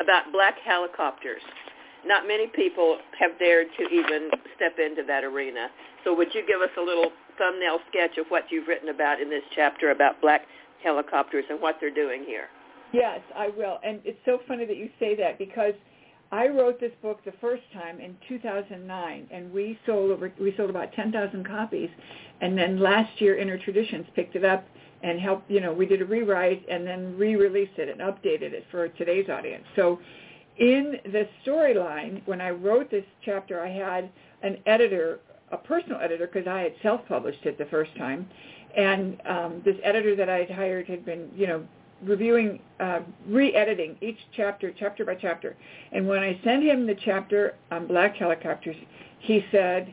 about 0.00 0.32
black 0.32 0.56
helicopters. 0.64 1.40
Not 2.04 2.26
many 2.26 2.46
people 2.46 2.98
have 3.18 3.38
dared 3.38 3.68
to 3.78 3.84
even 3.88 4.30
step 4.56 4.78
into 4.78 5.02
that 5.06 5.24
arena. 5.24 5.68
So 6.04 6.14
would 6.14 6.34
you 6.34 6.42
give 6.46 6.60
us 6.60 6.70
a 6.78 6.80
little 6.80 7.12
thumbnail 7.40 7.78
sketch 7.88 8.18
of 8.18 8.26
what 8.28 8.44
you've 8.50 8.68
written 8.68 8.90
about 8.90 9.20
in 9.20 9.30
this 9.30 9.42
chapter 9.54 9.90
about 9.90 10.20
black 10.20 10.42
helicopters 10.84 11.44
and 11.48 11.60
what 11.60 11.76
they're 11.80 11.90
doing 11.90 12.22
here? 12.24 12.48
Yes, 12.92 13.20
I 13.34 13.48
will. 13.48 13.78
And 13.82 14.00
it's 14.04 14.18
so 14.24 14.40
funny 14.46 14.66
that 14.66 14.76
you 14.76 14.90
say 14.98 15.14
that 15.16 15.38
because 15.38 15.74
I 16.32 16.48
wrote 16.48 16.78
this 16.78 16.92
book 17.02 17.24
the 17.24 17.32
first 17.40 17.62
time 17.72 17.98
in 17.98 18.16
2009, 18.28 19.28
and 19.30 19.52
we 19.52 19.78
sold 19.86 20.10
over 20.10 20.32
we 20.40 20.54
sold 20.56 20.70
about 20.70 20.92
10,000 20.92 21.46
copies, 21.46 21.88
and 22.40 22.56
then 22.56 22.78
last 22.78 23.20
year 23.20 23.36
Inner 23.36 23.58
Traditions 23.58 24.06
picked 24.14 24.36
it 24.36 24.44
up 24.44 24.64
and 25.02 25.18
helped. 25.18 25.50
You 25.50 25.60
know, 25.60 25.72
we 25.72 25.86
did 25.86 26.02
a 26.02 26.04
rewrite 26.04 26.64
and 26.68 26.86
then 26.86 27.16
re-released 27.16 27.78
it 27.78 27.88
and 27.88 28.00
updated 28.00 28.52
it 28.52 28.64
for 28.70 28.88
today's 28.88 29.28
audience. 29.28 29.64
So, 29.74 29.98
in 30.58 30.96
the 31.04 31.28
storyline, 31.44 32.22
when 32.26 32.40
I 32.40 32.50
wrote 32.50 32.90
this 32.90 33.04
chapter, 33.24 33.60
I 33.60 33.68
had 33.68 34.10
an 34.42 34.58
editor, 34.66 35.20
a 35.52 35.56
personal 35.56 36.00
editor, 36.00 36.26
because 36.26 36.46
I 36.46 36.60
had 36.60 36.74
self-published 36.82 37.44
it 37.44 37.58
the 37.58 37.66
first 37.66 37.94
time, 37.96 38.28
and 38.76 39.20
um, 39.26 39.62
this 39.64 39.76
editor 39.82 40.14
that 40.16 40.28
I 40.28 40.38
had 40.38 40.50
hired 40.50 40.86
had 40.86 41.04
been, 41.04 41.30
you 41.34 41.46
know, 41.46 41.64
reviewing, 42.02 42.60
uh, 42.78 43.00
re-editing 43.26 43.96
each 44.00 44.18
chapter, 44.36 44.72
chapter 44.78 45.04
by 45.04 45.14
chapter. 45.14 45.56
And 45.92 46.06
when 46.06 46.20
I 46.20 46.40
sent 46.44 46.62
him 46.62 46.86
the 46.86 46.96
chapter 47.04 47.56
on 47.70 47.86
black 47.86 48.16
helicopters, 48.16 48.76
he 49.18 49.44
said, 49.50 49.92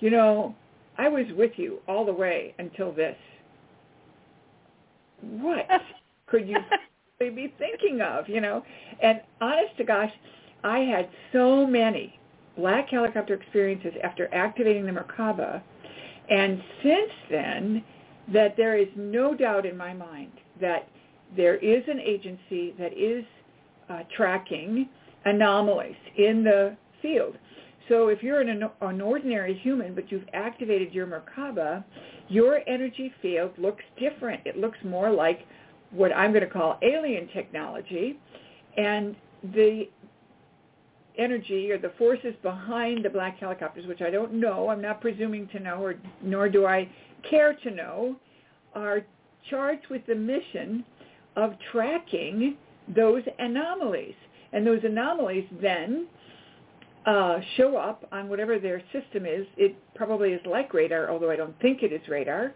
you 0.00 0.10
know, 0.10 0.54
I 0.96 1.08
was 1.08 1.26
with 1.36 1.52
you 1.56 1.80
all 1.88 2.04
the 2.04 2.12
way 2.12 2.54
until 2.58 2.92
this. 2.92 3.16
What 5.22 5.66
could 6.26 6.48
you 6.48 6.58
be 7.18 7.52
thinking 7.58 8.00
of, 8.00 8.28
you 8.28 8.40
know? 8.40 8.62
And 9.02 9.20
honest 9.40 9.76
to 9.78 9.84
gosh, 9.84 10.12
I 10.62 10.80
had 10.80 11.08
so 11.32 11.66
many 11.66 12.19
black 12.60 12.90
helicopter 12.90 13.34
experiences 13.34 13.92
after 14.04 14.32
activating 14.34 14.84
the 14.86 14.92
Merkaba. 14.92 15.62
And 16.28 16.62
since 16.82 17.12
then, 17.30 17.84
that 18.32 18.56
there 18.56 18.76
is 18.76 18.88
no 18.96 19.34
doubt 19.34 19.66
in 19.66 19.76
my 19.76 19.92
mind 19.92 20.32
that 20.60 20.88
there 21.36 21.56
is 21.56 21.82
an 21.88 21.98
agency 21.98 22.74
that 22.78 22.92
is 22.96 23.24
uh, 23.88 24.02
tracking 24.16 24.88
anomalies 25.24 25.96
in 26.16 26.44
the 26.44 26.76
field. 27.02 27.36
So 27.88 28.08
if 28.08 28.22
you're 28.22 28.40
an, 28.40 28.62
an 28.80 29.00
ordinary 29.00 29.58
human, 29.58 29.94
but 29.94 30.12
you've 30.12 30.28
activated 30.32 30.92
your 30.92 31.06
Merkaba, 31.06 31.82
your 32.28 32.60
energy 32.68 33.12
field 33.20 33.50
looks 33.58 33.82
different. 33.98 34.42
It 34.44 34.56
looks 34.58 34.78
more 34.84 35.10
like 35.10 35.40
what 35.90 36.14
I'm 36.14 36.30
going 36.32 36.44
to 36.44 36.50
call 36.50 36.78
alien 36.82 37.28
technology. 37.34 38.18
And 38.76 39.16
the 39.42 39.88
energy 41.20 41.70
or 41.70 41.78
the 41.78 41.92
forces 41.98 42.34
behind 42.42 43.04
the 43.04 43.10
black 43.10 43.38
helicopters, 43.38 43.86
which 43.86 44.00
I 44.00 44.10
don't 44.10 44.32
know, 44.34 44.68
I'm 44.70 44.80
not 44.80 45.00
presuming 45.00 45.46
to 45.48 45.60
know, 45.60 45.76
or 45.84 45.94
nor 46.22 46.48
do 46.48 46.66
I 46.66 46.88
care 47.28 47.54
to 47.54 47.70
know, 47.70 48.16
are 48.74 49.02
charged 49.48 49.86
with 49.90 50.04
the 50.06 50.14
mission 50.14 50.84
of 51.36 51.54
tracking 51.70 52.56
those 52.94 53.22
anomalies. 53.38 54.14
And 54.52 54.66
those 54.66 54.80
anomalies 54.82 55.46
then 55.60 56.08
uh, 57.06 57.38
show 57.56 57.76
up 57.76 58.08
on 58.12 58.28
whatever 58.28 58.58
their 58.58 58.82
system 58.92 59.24
is. 59.26 59.46
It 59.56 59.76
probably 59.94 60.30
is 60.30 60.40
like 60.44 60.74
radar, 60.74 61.10
although 61.10 61.30
I 61.30 61.36
don't 61.36 61.58
think 61.60 61.82
it 61.82 61.92
is 61.92 62.00
radar. 62.08 62.52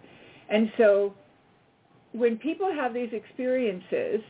And 0.49 0.71
so 0.77 1.15
when 2.13 2.37
people 2.37 2.73
have 2.73 2.93
these 2.95 3.11
experiences, 3.13 4.21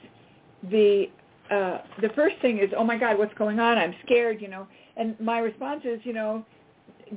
the 0.70 1.07
uh, 1.51 1.79
the 2.01 2.09
first 2.15 2.37
thing 2.41 2.59
is, 2.59 2.71
oh 2.77 2.85
my 2.85 2.99
God, 2.99 3.19
what's 3.19 3.35
going 3.35 3.61
on? 3.61 3.79
I'm 3.79 3.95
scared, 4.05 4.41
you 4.41 4.49
know. 4.49 4.67
And 4.97 5.19
my 5.21 5.39
response 5.39 5.83
is, 5.85 6.01
you 6.05 6.13
know, 6.13 6.45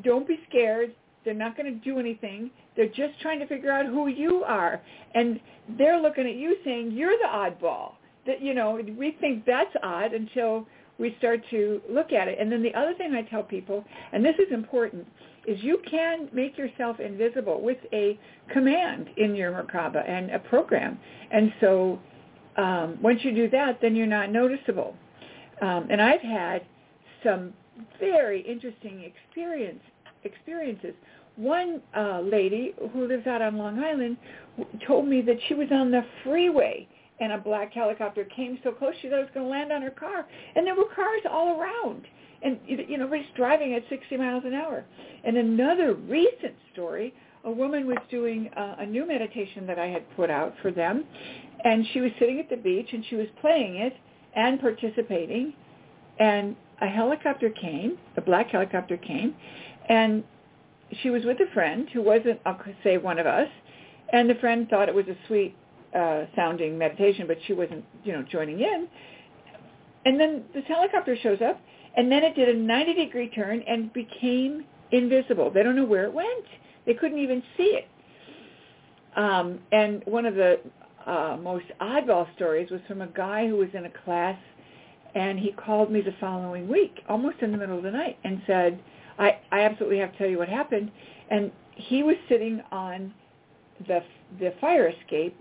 don't 0.03 0.27
be 0.27 0.39
scared. 0.49 0.93
They're 1.23 1.33
not 1.33 1.57
going 1.57 1.73
to 1.73 1.79
do 1.79 1.99
anything. 1.99 2.51
They're 2.75 2.87
just 2.87 3.19
trying 3.21 3.39
to 3.39 3.47
figure 3.47 3.71
out 3.71 3.85
who 3.85 4.07
you 4.07 4.43
are. 4.43 4.81
And 5.13 5.39
they're 5.77 5.99
looking 5.99 6.25
at 6.27 6.35
you 6.35 6.57
saying, 6.63 6.91
you're 6.91 7.17
the 7.17 7.27
oddball. 7.27 7.93
That, 8.25 8.41
you 8.41 8.53
know, 8.53 8.79
we 8.97 9.15
think 9.21 9.45
that's 9.45 9.73
odd 9.83 10.13
until 10.13 10.67
we 10.99 11.15
start 11.17 11.41
to 11.51 11.81
look 11.89 12.11
at 12.11 12.27
it. 12.27 12.37
And 12.39 12.51
then 12.51 12.61
the 12.61 12.73
other 12.73 12.93
thing 12.95 13.13
I 13.13 13.21
tell 13.21 13.43
people, 13.43 13.85
and 14.11 14.23
this 14.23 14.35
is 14.35 14.51
important, 14.51 15.07
is 15.47 15.57
you 15.63 15.79
can 15.89 16.27
make 16.33 16.57
yourself 16.57 16.99
invisible 16.99 17.61
with 17.61 17.77
a 17.93 18.19
command 18.51 19.09
in 19.15 19.33
your 19.33 19.51
Merkaba 19.51 20.07
and 20.07 20.31
a 20.31 20.39
program. 20.39 20.99
And 21.31 21.53
so 21.61 21.99
um, 22.57 22.97
once 23.01 23.19
you 23.23 23.33
do 23.33 23.49
that, 23.49 23.79
then 23.81 23.95
you're 23.95 24.07
not 24.07 24.31
noticeable. 24.31 24.95
Um, 25.61 25.87
and 25.89 26.01
I've 26.01 26.21
had 26.21 26.65
some 27.23 27.53
very 27.99 28.41
interesting 28.41 29.03
experience 29.03 29.81
experiences. 30.23 30.93
One 31.35 31.81
uh, 31.95 32.21
lady 32.21 32.73
who 32.91 33.07
lives 33.07 33.27
out 33.27 33.41
on 33.41 33.57
Long 33.57 33.79
Island 33.79 34.17
told 34.85 35.07
me 35.07 35.21
that 35.21 35.37
she 35.47 35.53
was 35.53 35.67
on 35.71 35.91
the 35.91 36.03
freeway 36.23 36.87
and 37.19 37.31
a 37.31 37.37
black 37.37 37.73
helicopter 37.73 38.25
came 38.25 38.59
so 38.63 38.71
close 38.71 38.93
she 39.01 39.09
thought 39.09 39.19
it 39.19 39.23
was 39.23 39.31
going 39.33 39.45
to 39.45 39.49
land 39.49 39.71
on 39.71 39.81
her 39.81 39.91
car. 39.91 40.25
And 40.55 40.65
there 40.65 40.75
were 40.75 40.85
cars 40.95 41.21
all 41.29 41.59
around. 41.59 42.03
And, 42.43 42.59
you 42.67 42.97
know, 42.97 43.05
everybody's 43.05 43.33
driving 43.35 43.73
at 43.73 43.83
60 43.89 44.17
miles 44.17 44.43
an 44.45 44.53
hour. 44.53 44.85
And 45.23 45.37
another 45.37 45.95
recent 45.95 46.53
story, 46.73 47.13
a 47.43 47.51
woman 47.51 47.87
was 47.87 47.97
doing 48.11 48.49
uh, 48.55 48.75
a 48.79 48.85
new 48.85 49.07
meditation 49.07 49.65
that 49.65 49.79
I 49.79 49.87
had 49.87 50.03
put 50.15 50.29
out 50.29 50.53
for 50.61 50.71
them. 50.71 51.05
And 51.63 51.85
she 51.93 52.01
was 52.01 52.11
sitting 52.19 52.39
at 52.39 52.49
the 52.49 52.57
beach 52.57 52.89
and 52.91 53.03
she 53.09 53.15
was 53.15 53.27
playing 53.41 53.75
it 53.77 53.95
and 54.35 54.59
participating. 54.59 55.53
And 56.19 56.55
a 56.81 56.87
helicopter 56.87 57.49
came, 57.49 57.97
a 58.17 58.21
black 58.21 58.49
helicopter 58.49 58.97
came, 58.97 59.35
and 59.89 60.23
she 61.01 61.09
was 61.09 61.23
with 61.25 61.37
a 61.39 61.51
friend 61.53 61.87
who 61.93 62.01
wasn't, 62.01 62.39
I'll 62.45 62.59
say, 62.83 62.97
one 62.97 63.19
of 63.19 63.25
us. 63.25 63.47
And 64.13 64.29
the 64.29 64.35
friend 64.35 64.69
thought 64.69 64.87
it 64.87 64.95
was 64.95 65.07
a 65.07 65.17
sweet 65.27 65.55
uh, 65.95 66.25
sounding 66.35 66.77
meditation, 66.77 67.27
but 67.27 67.37
she 67.45 67.53
wasn't, 67.53 67.83
you 68.03 68.13
know, 68.13 68.23
joining 68.23 68.61
in. 68.61 68.87
And 70.05 70.19
then 70.19 70.43
this 70.53 70.63
helicopter 70.67 71.17
shows 71.21 71.39
up, 71.41 71.59
and 71.97 72.11
then 72.11 72.23
it 72.23 72.35
did 72.35 72.49
a 72.49 72.57
90 72.57 72.93
degree 72.93 73.29
turn 73.29 73.63
and 73.67 73.91
became 73.91 74.63
invisible. 74.91 75.51
They 75.51 75.63
don't 75.63 75.75
know 75.75 75.85
where 75.85 76.05
it 76.05 76.13
went. 76.13 76.45
They 76.85 76.93
couldn't 76.93 77.19
even 77.19 77.43
see 77.57 77.63
it. 77.81 77.87
Um, 79.17 79.59
and 79.71 80.03
one 80.05 80.25
of 80.25 80.35
the 80.35 80.59
uh, 81.07 81.37
most 81.41 81.65
oddball 81.81 82.27
stories 82.35 82.69
was 82.69 82.81
from 82.87 83.01
a 83.01 83.07
guy 83.07 83.47
who 83.47 83.55
was 83.57 83.69
in 83.73 83.85
a 83.85 83.91
class 84.05 84.37
And 85.15 85.39
he 85.39 85.51
called 85.53 85.91
me 85.91 86.01
the 86.01 86.15
following 86.19 86.67
week, 86.67 87.03
almost 87.09 87.37
in 87.41 87.51
the 87.51 87.57
middle 87.57 87.77
of 87.77 87.83
the 87.83 87.91
night, 87.91 88.17
and 88.23 88.41
said, 88.45 88.79
I, 89.17 89.37
I 89.51 89.61
absolutely 89.61 89.99
have 89.99 90.11
to 90.13 90.17
tell 90.17 90.27
you 90.27 90.37
what 90.37 90.49
happened. 90.49 90.91
And 91.31 91.51
he 91.75 92.03
was 92.03 92.15
sitting 92.29 92.61
on 92.71 93.13
the 93.87 94.01
the 94.39 94.53
fire 94.59 94.89
escape 94.89 95.39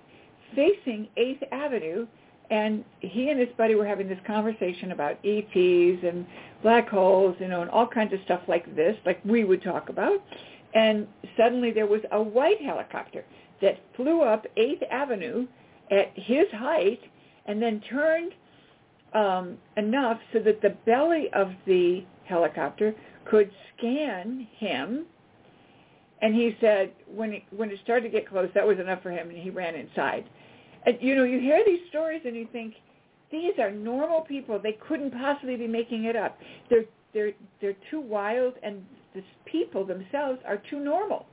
facing 0.54 1.08
8th 1.18 1.42
Avenue 1.52 2.06
and 2.50 2.84
he 3.00 3.30
and 3.30 3.40
his 3.40 3.48
buddy 3.58 3.74
were 3.74 3.86
having 3.86 4.08
this 4.08 4.18
conversation 4.26 4.92
about 4.92 5.18
ETs 5.24 6.04
and 6.04 6.26
black 6.62 6.88
holes, 6.88 7.36
you 7.40 7.48
know, 7.48 7.62
and 7.62 7.70
all 7.70 7.86
kinds 7.88 8.12
of 8.12 8.20
stuff 8.24 8.40
like 8.48 8.76
this, 8.76 8.96
like 9.04 9.20
we 9.24 9.44
would 9.44 9.62
talk 9.62 9.88
about. 9.88 10.22
And 10.74 11.08
suddenly 11.36 11.72
there 11.72 11.86
was 11.86 12.02
a 12.12 12.22
white 12.22 12.62
helicopter 12.62 13.24
that 13.62 13.78
flew 13.96 14.22
up 14.22 14.46
8th 14.57 14.82
Avenue 14.90 15.46
at 15.90 16.12
his 16.14 16.46
height 16.52 17.00
and 17.46 17.61
then 17.62 17.80
turned 17.88 18.32
um, 19.14 19.57
enough 19.76 20.18
so 20.32 20.40
that 20.40 20.61
the 20.62 20.76
belly 20.84 21.28
of 21.32 21.48
the 21.66 22.04
helicopter 22.24 22.94
could 23.24 23.50
scan 23.76 24.46
him. 24.57 25.07
And 26.22 26.34
he 26.34 26.57
said 26.61 26.92
when 27.07 27.34
it, 27.34 27.42
when 27.54 27.70
it 27.70 27.78
started 27.84 28.02
to 28.04 28.09
get 28.09 28.28
close, 28.28 28.48
that 28.54 28.66
was 28.66 28.78
enough 28.78 29.02
for 29.02 29.11
him, 29.11 29.28
and 29.28 29.38
he 29.38 29.50
ran 29.50 29.74
inside. 29.74 30.24
And, 30.84 30.96
you 31.00 31.14
know, 31.14 31.24
you 31.24 31.40
hear 31.40 31.62
these 31.64 31.80
stories 31.88 32.22
and 32.24 32.34
you 32.34 32.48
think, 32.52 32.74
these 33.30 33.52
are 33.59 33.70
normal 33.70 34.20
people. 34.22 34.59
They 34.62 34.78
couldn't 34.88 35.12
possibly 35.12 35.57
be 35.57 35.66
making 35.66 36.04
it 36.04 36.16
up. 36.16 36.38
They're 36.70 36.84
they're 37.12 37.32
they're 37.61 37.76
too 37.90 38.00
wild, 38.00 38.54
and 38.62 38.84
the 39.14 39.22
people 39.44 39.84
themselves 39.84 40.38
are 40.46 40.62
too 40.70 40.80
normal. 40.80 41.26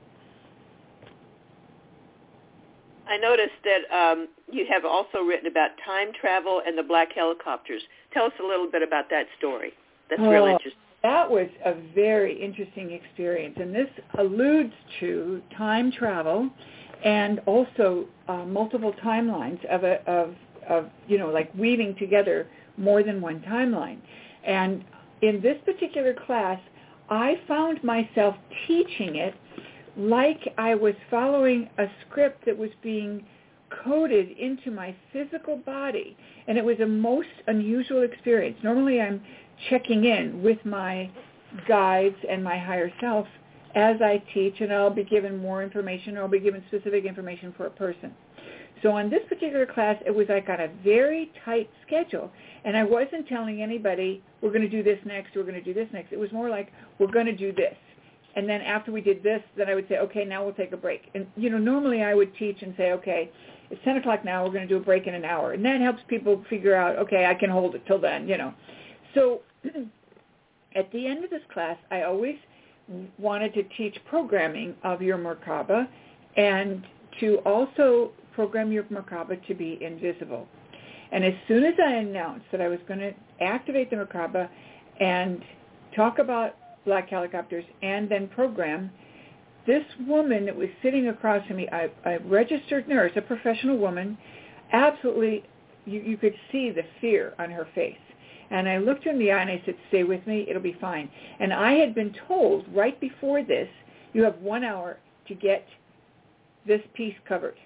I 3.08 3.16
noticed 3.16 3.60
that 3.64 3.94
um, 3.94 4.28
you 4.50 4.66
have 4.72 4.84
also 4.84 5.18
written 5.18 5.46
about 5.46 5.70
time 5.84 6.08
travel 6.18 6.62
and 6.66 6.76
the 6.76 6.82
black 6.82 7.08
helicopters. 7.14 7.82
Tell 8.12 8.24
us 8.24 8.32
a 8.42 8.46
little 8.46 8.70
bit 8.70 8.82
about 8.82 9.10
that 9.10 9.26
story. 9.38 9.72
That's 10.08 10.22
oh, 10.22 10.30
really 10.30 10.52
interesting. 10.52 10.80
That 11.02 11.30
was 11.30 11.48
a 11.66 11.74
very 11.94 12.42
interesting 12.42 12.92
experience, 12.92 13.56
and 13.60 13.74
this 13.74 13.88
alludes 14.18 14.72
to 15.00 15.42
time 15.56 15.92
travel 15.92 16.48
and 17.04 17.40
also 17.40 18.06
uh, 18.28 18.38
multiple 18.46 18.94
timelines 19.04 19.62
of, 19.66 19.84
a, 19.84 20.02
of, 20.10 20.34
of, 20.66 20.88
you 21.06 21.18
know, 21.18 21.28
like 21.28 21.54
weaving 21.54 21.94
together 21.98 22.48
more 22.78 23.02
than 23.02 23.20
one 23.20 23.40
timeline. 23.40 23.98
And 24.46 24.82
in 25.20 25.42
this 25.42 25.58
particular 25.66 26.14
class, 26.26 26.58
I 27.10 27.38
found 27.46 27.84
myself 27.84 28.34
teaching 28.66 29.16
it 29.16 29.34
like 29.96 30.52
I 30.58 30.74
was 30.74 30.94
following 31.10 31.68
a 31.78 31.86
script 32.06 32.44
that 32.46 32.56
was 32.56 32.70
being 32.82 33.24
coded 33.84 34.30
into 34.38 34.70
my 34.70 34.94
physical 35.12 35.56
body. 35.56 36.16
And 36.46 36.58
it 36.58 36.64
was 36.64 36.78
a 36.80 36.86
most 36.86 37.28
unusual 37.46 38.02
experience. 38.02 38.58
Normally 38.62 39.00
I'm 39.00 39.22
checking 39.70 40.04
in 40.04 40.42
with 40.42 40.58
my 40.64 41.10
guides 41.68 42.16
and 42.28 42.42
my 42.42 42.58
higher 42.58 42.92
self 43.00 43.26
as 43.74 43.96
I 44.00 44.22
teach, 44.32 44.60
and 44.60 44.72
I'll 44.72 44.90
be 44.90 45.04
given 45.04 45.36
more 45.38 45.62
information, 45.62 46.16
or 46.16 46.22
I'll 46.22 46.28
be 46.28 46.38
given 46.38 46.62
specific 46.68 47.04
information 47.04 47.52
for 47.56 47.66
a 47.66 47.70
person. 47.70 48.12
So 48.82 48.90
on 48.90 49.10
this 49.10 49.22
particular 49.28 49.66
class, 49.66 49.96
it 50.06 50.14
was 50.14 50.28
like 50.28 50.48
on 50.48 50.60
a 50.60 50.68
very 50.84 51.32
tight 51.44 51.68
schedule, 51.86 52.30
and 52.64 52.76
I 52.76 52.84
wasn't 52.84 53.26
telling 53.26 53.62
anybody, 53.62 54.22
we're 54.42 54.50
going 54.50 54.62
to 54.62 54.68
do 54.68 54.82
this 54.82 54.98
next, 55.04 55.34
we're 55.34 55.42
going 55.42 55.54
to 55.54 55.62
do 55.62 55.74
this 55.74 55.88
next. 55.92 56.12
It 56.12 56.18
was 56.18 56.30
more 56.32 56.48
like, 56.48 56.70
we're 56.98 57.10
going 57.10 57.26
to 57.26 57.36
do 57.36 57.52
this. 57.52 57.74
And 58.36 58.48
then 58.48 58.60
after 58.62 58.90
we 58.90 59.00
did 59.00 59.22
this, 59.22 59.40
then 59.56 59.68
I 59.68 59.74
would 59.74 59.88
say, 59.88 59.98
okay, 59.98 60.24
now 60.24 60.44
we'll 60.44 60.54
take 60.54 60.72
a 60.72 60.76
break. 60.76 61.02
And, 61.14 61.26
you 61.36 61.50
know, 61.50 61.58
normally 61.58 62.02
I 62.02 62.14
would 62.14 62.34
teach 62.36 62.62
and 62.62 62.74
say, 62.76 62.92
okay, 62.92 63.30
it's 63.70 63.80
10 63.84 63.98
o'clock 63.98 64.24
now, 64.24 64.44
we're 64.44 64.52
going 64.52 64.66
to 64.66 64.68
do 64.68 64.76
a 64.76 64.84
break 64.84 65.06
in 65.06 65.14
an 65.14 65.24
hour. 65.24 65.52
And 65.52 65.64
that 65.64 65.80
helps 65.80 66.00
people 66.08 66.44
figure 66.50 66.74
out, 66.74 66.96
okay, 66.98 67.26
I 67.26 67.34
can 67.34 67.50
hold 67.50 67.74
it 67.74 67.86
till 67.86 68.00
then, 68.00 68.28
you 68.28 68.36
know. 68.36 68.52
So 69.14 69.40
at 70.74 70.90
the 70.92 71.06
end 71.06 71.24
of 71.24 71.30
this 71.30 71.42
class, 71.52 71.76
I 71.90 72.02
always 72.02 72.36
wanted 73.18 73.54
to 73.54 73.62
teach 73.76 73.96
programming 74.08 74.74
of 74.82 75.00
your 75.00 75.16
Merkaba 75.16 75.88
and 76.36 76.84
to 77.20 77.36
also 77.46 78.12
program 78.34 78.72
your 78.72 78.82
Merkaba 78.84 79.46
to 79.46 79.54
be 79.54 79.78
invisible. 79.80 80.46
And 81.12 81.24
as 81.24 81.34
soon 81.46 81.64
as 81.64 81.74
I 81.84 81.92
announced 81.92 82.46
that 82.50 82.60
I 82.60 82.68
was 82.68 82.80
going 82.88 82.98
to 83.00 83.12
activate 83.40 83.90
the 83.90 83.96
Merkaba 83.96 84.48
and 85.00 85.42
talk 85.94 86.18
about 86.18 86.56
black 86.84 87.08
helicopters 87.08 87.64
and 87.82 88.08
then 88.08 88.28
program, 88.28 88.90
this 89.66 89.84
woman 90.06 90.44
that 90.44 90.56
was 90.56 90.68
sitting 90.82 91.08
across 91.08 91.46
from 91.46 91.56
me, 91.56 91.68
a, 91.68 91.88
a 92.04 92.18
registered 92.20 92.88
nurse, 92.88 93.12
a 93.16 93.22
professional 93.22 93.78
woman, 93.78 94.18
absolutely, 94.72 95.44
you, 95.86 96.00
you 96.00 96.16
could 96.16 96.34
see 96.52 96.70
the 96.70 96.82
fear 97.00 97.34
on 97.38 97.50
her 97.50 97.66
face. 97.74 97.96
And 98.50 98.68
I 98.68 98.78
looked 98.78 99.04
her 99.04 99.10
in 99.10 99.18
the 99.18 99.32
eye 99.32 99.40
and 99.40 99.50
I 99.50 99.62
said, 99.64 99.74
stay 99.88 100.04
with 100.04 100.26
me, 100.26 100.46
it'll 100.48 100.62
be 100.62 100.76
fine. 100.80 101.10
And 101.40 101.52
I 101.52 101.72
had 101.72 101.94
been 101.94 102.14
told 102.28 102.66
right 102.74 102.98
before 103.00 103.42
this, 103.42 103.68
you 104.12 104.22
have 104.22 104.36
one 104.38 104.64
hour 104.64 104.98
to 105.28 105.34
get 105.34 105.66
this 106.66 106.80
piece 106.94 107.14
covered. 107.26 107.56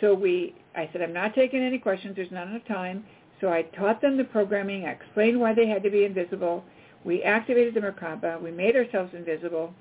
So 0.00 0.14
we, 0.14 0.54
I 0.74 0.88
said, 0.92 1.02
I'm 1.02 1.12
not 1.12 1.34
taking 1.34 1.60
any 1.60 1.78
questions, 1.78 2.16
there's 2.16 2.30
not 2.30 2.48
enough 2.48 2.66
time. 2.66 3.04
So 3.40 3.48
I 3.48 3.62
taught 3.62 4.00
them 4.00 4.16
the 4.16 4.24
programming, 4.24 4.86
I 4.86 4.92
explained 4.92 5.38
why 5.38 5.54
they 5.54 5.68
had 5.68 5.82
to 5.82 5.90
be 5.90 6.04
invisible. 6.04 6.64
We 7.08 7.22
activated 7.22 7.72
the 7.72 7.80
Merkaba, 7.80 8.38
we 8.40 8.50
made 8.50 8.76
ourselves 8.76 9.14
invisible, 9.14 9.72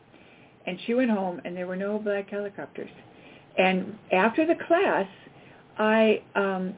and 0.65 0.79
she 0.85 0.93
went 0.93 1.11
home 1.11 1.41
and 1.43 1.57
there 1.57 1.67
were 1.67 1.75
no 1.75 1.99
black 1.99 2.29
helicopters. 2.29 2.89
And 3.57 3.97
after 4.13 4.47
the 4.47 4.55
class, 4.65 5.05
I 5.77 6.21
um, 6.35 6.73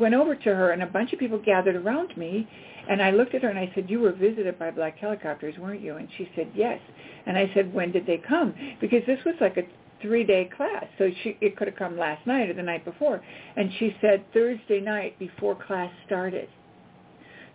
went 0.00 0.16
over 0.16 0.34
to 0.34 0.54
her 0.56 0.72
and 0.72 0.82
a 0.82 0.86
bunch 0.86 1.12
of 1.12 1.20
people 1.20 1.38
gathered 1.38 1.76
around 1.76 2.16
me 2.16 2.48
and 2.88 3.00
I 3.00 3.12
looked 3.12 3.36
at 3.36 3.42
her 3.42 3.48
and 3.48 3.58
I 3.58 3.70
said, 3.76 3.88
you 3.88 4.00
were 4.00 4.10
visited 4.10 4.58
by 4.58 4.72
black 4.72 4.98
helicopters, 4.98 5.54
weren't 5.56 5.80
you? 5.80 5.94
And 5.96 6.08
she 6.18 6.28
said, 6.34 6.50
yes. 6.52 6.80
And 7.26 7.38
I 7.38 7.48
said, 7.54 7.72
when 7.72 7.92
did 7.92 8.04
they 8.04 8.20
come? 8.28 8.54
Because 8.80 9.02
this 9.06 9.20
was 9.24 9.36
like 9.40 9.56
a 9.56 9.62
three-day 10.00 10.50
class, 10.56 10.84
so 10.98 11.10
she, 11.22 11.38
it 11.40 11.56
could 11.56 11.68
have 11.68 11.76
come 11.76 11.96
last 11.96 12.26
night 12.26 12.50
or 12.50 12.54
the 12.54 12.62
night 12.62 12.84
before. 12.84 13.22
And 13.56 13.70
she 13.78 13.94
said 14.00 14.24
Thursday 14.34 14.80
night 14.80 15.16
before 15.20 15.54
class 15.54 15.92
started. 16.06 16.48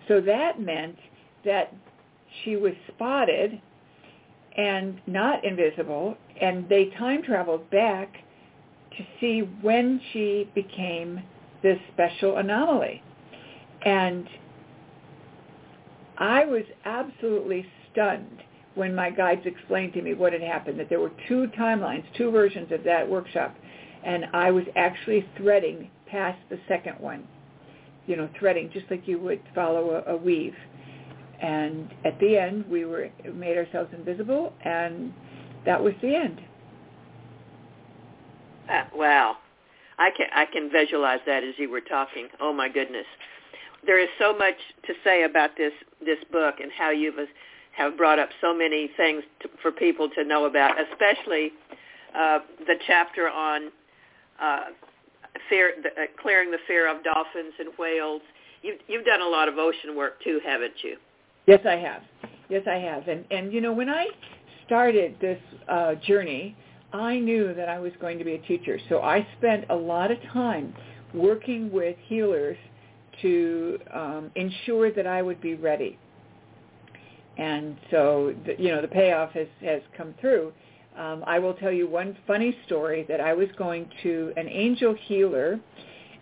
So 0.08 0.22
that 0.22 0.62
meant 0.62 0.96
that 1.44 1.74
she 2.44 2.56
was 2.56 2.74
spotted 2.88 3.62
and 4.58 5.00
not 5.08 5.46
invisible, 5.46 6.18
and 6.42 6.68
they 6.68 6.86
time 6.98 7.22
traveled 7.22 7.70
back 7.70 8.12
to 8.98 9.04
see 9.20 9.42
when 9.62 10.02
she 10.12 10.50
became 10.56 11.22
this 11.62 11.78
special 11.94 12.38
anomaly. 12.38 13.04
And 13.84 14.28
I 16.18 16.46
was 16.46 16.64
absolutely 16.86 17.66
stunned 17.92 18.44
when 18.74 18.94
my 18.94 19.10
guides 19.10 19.42
explained 19.46 19.94
to 19.94 20.02
me 20.02 20.14
what 20.14 20.34
had 20.34 20.42
happened, 20.42 20.80
that 20.80 20.90
there 20.90 21.00
were 21.00 21.12
two 21.28 21.48
timelines, 21.58 22.04
two 22.16 22.32
versions 22.32 22.72
of 22.72 22.84
that 22.84 23.08
workshop, 23.08 23.56
and 24.04 24.26
I 24.34 24.52
was 24.52 24.66
actually 24.76 25.28
threading 25.38 25.90
past 26.08 26.40
the 26.50 26.60
second 26.68 27.00
one, 27.00 27.28
you 28.06 28.16
know, 28.16 28.30
threading 28.40 28.70
just 28.72 28.86
like 28.90 29.08
you 29.08 29.20
would 29.20 29.42
follow 29.54 30.04
a, 30.08 30.14
a 30.14 30.18
weave. 30.18 30.56
And 31.42 31.94
at 32.04 32.20
the 32.20 32.38
end, 32.38 32.66
we 32.70 32.86
were 32.86 33.10
made 33.34 33.58
ourselves 33.58 33.92
invisible, 33.94 34.54
and 34.66 35.14
that 35.66 35.82
was 35.82 35.94
the 36.02 36.16
end. 36.16 36.42
Uh, 38.70 38.84
wow, 38.96 39.38
I 40.00 40.10
can 40.18 40.28
I 40.34 40.46
can 40.46 40.70
visualize 40.72 41.20
that 41.28 41.44
as 41.44 41.54
you 41.58 41.70
were 41.70 41.82
talking. 41.82 42.28
Oh 42.42 42.52
my 42.52 42.70
goodness 42.70 43.06
there 43.86 44.00
is 44.00 44.10
so 44.20 44.38
much 44.38 44.56
to 44.86 44.94
say 45.04 45.24
about 45.24 45.52
this 45.58 45.72
this 46.06 46.18
book 46.32 46.56
and 46.62 46.72
how 46.78 46.90
you 46.90 47.12
have 47.18 47.28
have 47.78 47.98
brought 47.98 48.18
up 48.18 48.30
so 48.42 48.56
many 48.56 48.90
things 48.98 49.24
to, 49.40 49.50
for 49.62 49.72
people 49.72 50.10
to 50.10 50.24
know 50.24 50.46
about, 50.46 50.76
especially 50.82 51.52
uh, 52.18 52.40
the 52.66 52.74
chapter 52.88 53.30
on 53.30 53.70
uh, 54.42 54.62
fear, 55.48 55.74
the, 55.84 55.90
uh, 55.90 56.06
clearing 56.20 56.50
the 56.50 56.58
fear 56.66 56.90
of 56.90 57.04
dolphins 57.04 57.54
and 57.60 57.70
whales. 57.78 58.22
You've, 58.64 58.80
you've 58.88 59.06
done 59.06 59.22
a 59.22 59.28
lot 59.28 59.48
of 59.48 59.60
ocean 59.60 59.96
work 59.96 60.20
too, 60.24 60.40
haven't 60.44 60.74
you? 60.84 60.98
Yes, 61.48 61.62
I 61.66 61.76
have. 61.78 62.04
Yes, 62.50 62.64
I 62.68 62.76
have. 62.76 63.08
And 63.08 63.26
and 63.32 63.52
you 63.52 63.62
know 63.62 63.74
when 63.74 63.90
I 63.90 64.08
started 64.66 65.16
this 65.20 65.40
uh, 65.68 65.96
journey, 65.96 66.56
I 66.94 67.20
knew 67.20 67.54
that 67.54 67.70
I 67.70 67.80
was 67.80 67.94
going 68.00 68.18
to 68.20 68.26
be 68.26 68.34
a 68.34 68.40
teacher. 68.40 68.78
So 68.90 69.02
I 69.02 69.26
spent 69.38 69.66
a 69.70 69.76
lot 69.76 70.12
of 70.12 70.18
time 70.34 70.74
working 71.14 71.72
with 71.72 71.96
healers 72.06 72.58
to 73.22 73.80
um, 73.94 74.32
ensure 74.36 74.92
that 74.92 75.08
I 75.08 75.22
would 75.22 75.42
be 75.42 75.56
ready. 75.56 75.98
And 77.38 77.78
so, 77.92 78.36
the, 78.46 78.56
you 78.62 78.70
know, 78.70 78.82
the 78.82 78.88
payoff 78.88 79.32
has, 79.32 79.48
has 79.62 79.82
come 79.96 80.14
through. 80.20 80.52
Um, 80.98 81.24
I 81.28 81.40
will 81.40 81.54
tell 81.54 81.72
you 81.72 81.88
one 81.88 82.18
funny 82.26 82.58
story 82.66 83.06
that 83.08 83.22
I 83.22 83.34
was 83.34 83.48
going 83.58 83.90
to 84.04 84.34
an 84.38 84.48
angel 84.48 84.96
healer, 85.08 85.60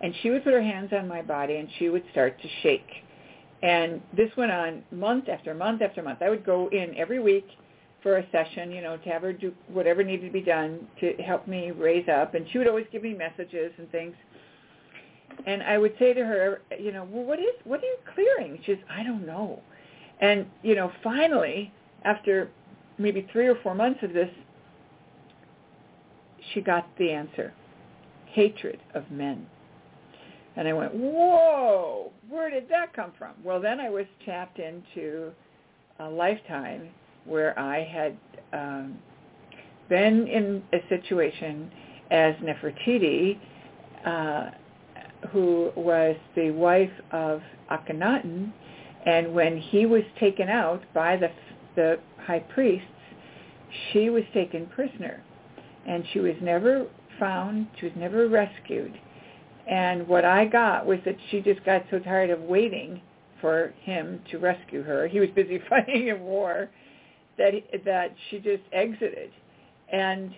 and 0.02 0.14
she 0.22 0.30
would 0.30 0.44
put 0.44 0.52
her 0.52 0.62
hands 0.62 0.92
on 0.92 1.08
my 1.08 1.22
body, 1.22 1.56
and 1.56 1.68
she 1.78 1.88
would 1.88 2.04
start 2.12 2.40
to 2.42 2.48
shake. 2.62 3.05
And 3.66 4.00
this 4.16 4.30
went 4.36 4.52
on 4.52 4.84
month 4.92 5.28
after 5.28 5.52
month 5.52 5.82
after 5.82 6.00
month. 6.00 6.22
I 6.22 6.30
would 6.30 6.46
go 6.46 6.68
in 6.68 6.96
every 6.96 7.18
week 7.18 7.48
for 8.00 8.18
a 8.18 8.30
session, 8.30 8.70
you 8.70 8.80
know, 8.80 8.96
to 8.96 9.08
have 9.08 9.22
her 9.22 9.32
do 9.32 9.52
whatever 9.66 10.04
needed 10.04 10.26
to 10.26 10.32
be 10.32 10.40
done 10.40 10.86
to 11.00 11.14
help 11.14 11.48
me 11.48 11.72
raise 11.72 12.08
up. 12.08 12.34
And 12.34 12.46
she 12.52 12.58
would 12.58 12.68
always 12.68 12.86
give 12.92 13.02
me 13.02 13.12
messages 13.12 13.72
and 13.78 13.90
things. 13.90 14.14
And 15.46 15.64
I 15.64 15.78
would 15.78 15.94
say 15.98 16.14
to 16.14 16.24
her, 16.24 16.62
you 16.78 16.92
know, 16.92 17.08
well, 17.10 17.24
what 17.24 17.40
is 17.40 17.56
what 17.64 17.80
are 17.80 17.86
you 17.86 17.96
clearing? 18.14 18.60
She 18.64 18.72
says, 18.72 18.80
I 18.88 19.02
don't 19.02 19.26
know. 19.26 19.60
And 20.20 20.46
you 20.62 20.76
know, 20.76 20.92
finally, 21.02 21.72
after 22.04 22.48
maybe 22.98 23.26
three 23.32 23.48
or 23.48 23.56
four 23.64 23.74
months 23.74 23.98
of 24.04 24.12
this, 24.12 24.30
she 26.54 26.60
got 26.60 26.86
the 26.98 27.10
answer: 27.10 27.52
hatred 28.26 28.78
of 28.94 29.10
men. 29.10 29.48
And 30.56 30.66
I 30.66 30.72
went, 30.72 30.94
whoa, 30.94 32.12
where 32.28 32.50
did 32.50 32.68
that 32.70 32.94
come 32.94 33.12
from? 33.18 33.34
Well, 33.44 33.60
then 33.60 33.78
I 33.78 33.90
was 33.90 34.06
tapped 34.24 34.58
into 34.58 35.30
a 36.00 36.08
lifetime 36.08 36.88
where 37.24 37.58
I 37.58 37.84
had 37.84 38.16
um, 38.52 38.98
been 39.88 40.26
in 40.26 40.62
a 40.72 40.78
situation 40.88 41.70
as 42.10 42.34
Nefertiti, 42.36 43.38
uh, 44.04 44.50
who 45.30 45.72
was 45.76 46.16
the 46.34 46.50
wife 46.50 46.90
of 47.12 47.42
Akhenaten, 47.70 48.52
and 49.04 49.34
when 49.34 49.58
he 49.58 49.86
was 49.86 50.02
taken 50.18 50.48
out 50.48 50.82
by 50.94 51.16
the 51.16 51.30
the 51.74 51.98
high 52.18 52.40
priests, 52.40 52.86
she 53.92 54.08
was 54.08 54.22
taken 54.32 54.66
prisoner, 54.66 55.22
and 55.86 56.04
she 56.12 56.20
was 56.20 56.34
never 56.40 56.86
found. 57.18 57.66
She 57.78 57.86
was 57.86 57.94
never 57.96 58.28
rescued. 58.28 58.98
And 59.66 60.06
what 60.06 60.24
I 60.24 60.44
got 60.44 60.86
was 60.86 60.98
that 61.04 61.16
she 61.30 61.40
just 61.40 61.64
got 61.64 61.84
so 61.90 61.98
tired 61.98 62.30
of 62.30 62.40
waiting 62.42 63.00
for 63.40 63.74
him 63.82 64.20
to 64.30 64.38
rescue 64.38 64.82
her. 64.82 65.08
He 65.08 65.20
was 65.20 65.28
busy 65.34 65.60
fighting 65.68 66.10
a 66.10 66.16
war 66.16 66.70
that 67.38 67.52
that 67.84 68.14
she 68.30 68.38
just 68.38 68.62
exited. 68.72 69.30
And 69.92 70.32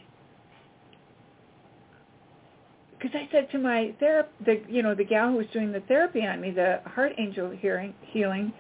because 2.99 3.15
I 3.15 3.29
said 3.31 3.51
to 3.53 3.59
my 3.59 3.95
therap, 4.01 4.27
the 4.45 4.63
you 4.69 4.83
know 4.83 4.95
the 4.95 5.05
gal 5.05 5.31
who 5.31 5.37
was 5.37 5.47
doing 5.53 5.73
the 5.73 5.81
therapy 5.81 6.27
on 6.27 6.41
me, 6.41 6.51
the 6.51 6.81
heart 6.85 7.13
angel 7.19 7.51
hearing 7.51 7.95
healing. 8.03 8.53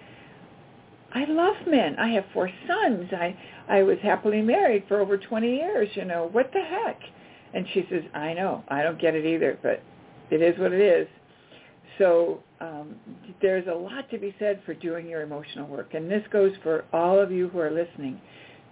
I 1.14 1.24
love 1.24 1.56
men. 1.66 1.96
I 1.98 2.10
have 2.10 2.24
four 2.34 2.50
sons. 2.66 3.10
I 3.12 3.36
I 3.68 3.82
was 3.82 3.98
happily 4.02 4.42
married 4.42 4.84
for 4.88 5.00
over 5.00 5.16
20 5.16 5.56
years. 5.56 5.88
You 5.94 6.04
know 6.04 6.28
what 6.32 6.52
the 6.52 6.60
heck? 6.60 7.00
And 7.54 7.66
she 7.72 7.86
says, 7.90 8.02
I 8.14 8.34
know. 8.34 8.62
I 8.68 8.82
don't 8.82 9.00
get 9.00 9.14
it 9.14 9.24
either, 9.24 9.58
but 9.62 9.82
it 10.30 10.42
is 10.42 10.58
what 10.58 10.72
it 10.72 10.80
is. 10.80 11.08
So 11.98 12.42
um, 12.60 12.94
there's 13.42 13.66
a 13.66 13.74
lot 13.74 14.08
to 14.10 14.18
be 14.18 14.34
said 14.38 14.62
for 14.64 14.74
doing 14.74 15.08
your 15.08 15.22
emotional 15.22 15.66
work, 15.66 15.94
and 15.94 16.10
this 16.10 16.22
goes 16.30 16.52
for 16.62 16.84
all 16.92 17.18
of 17.18 17.32
you 17.32 17.48
who 17.48 17.58
are 17.58 17.70
listening. 17.70 18.20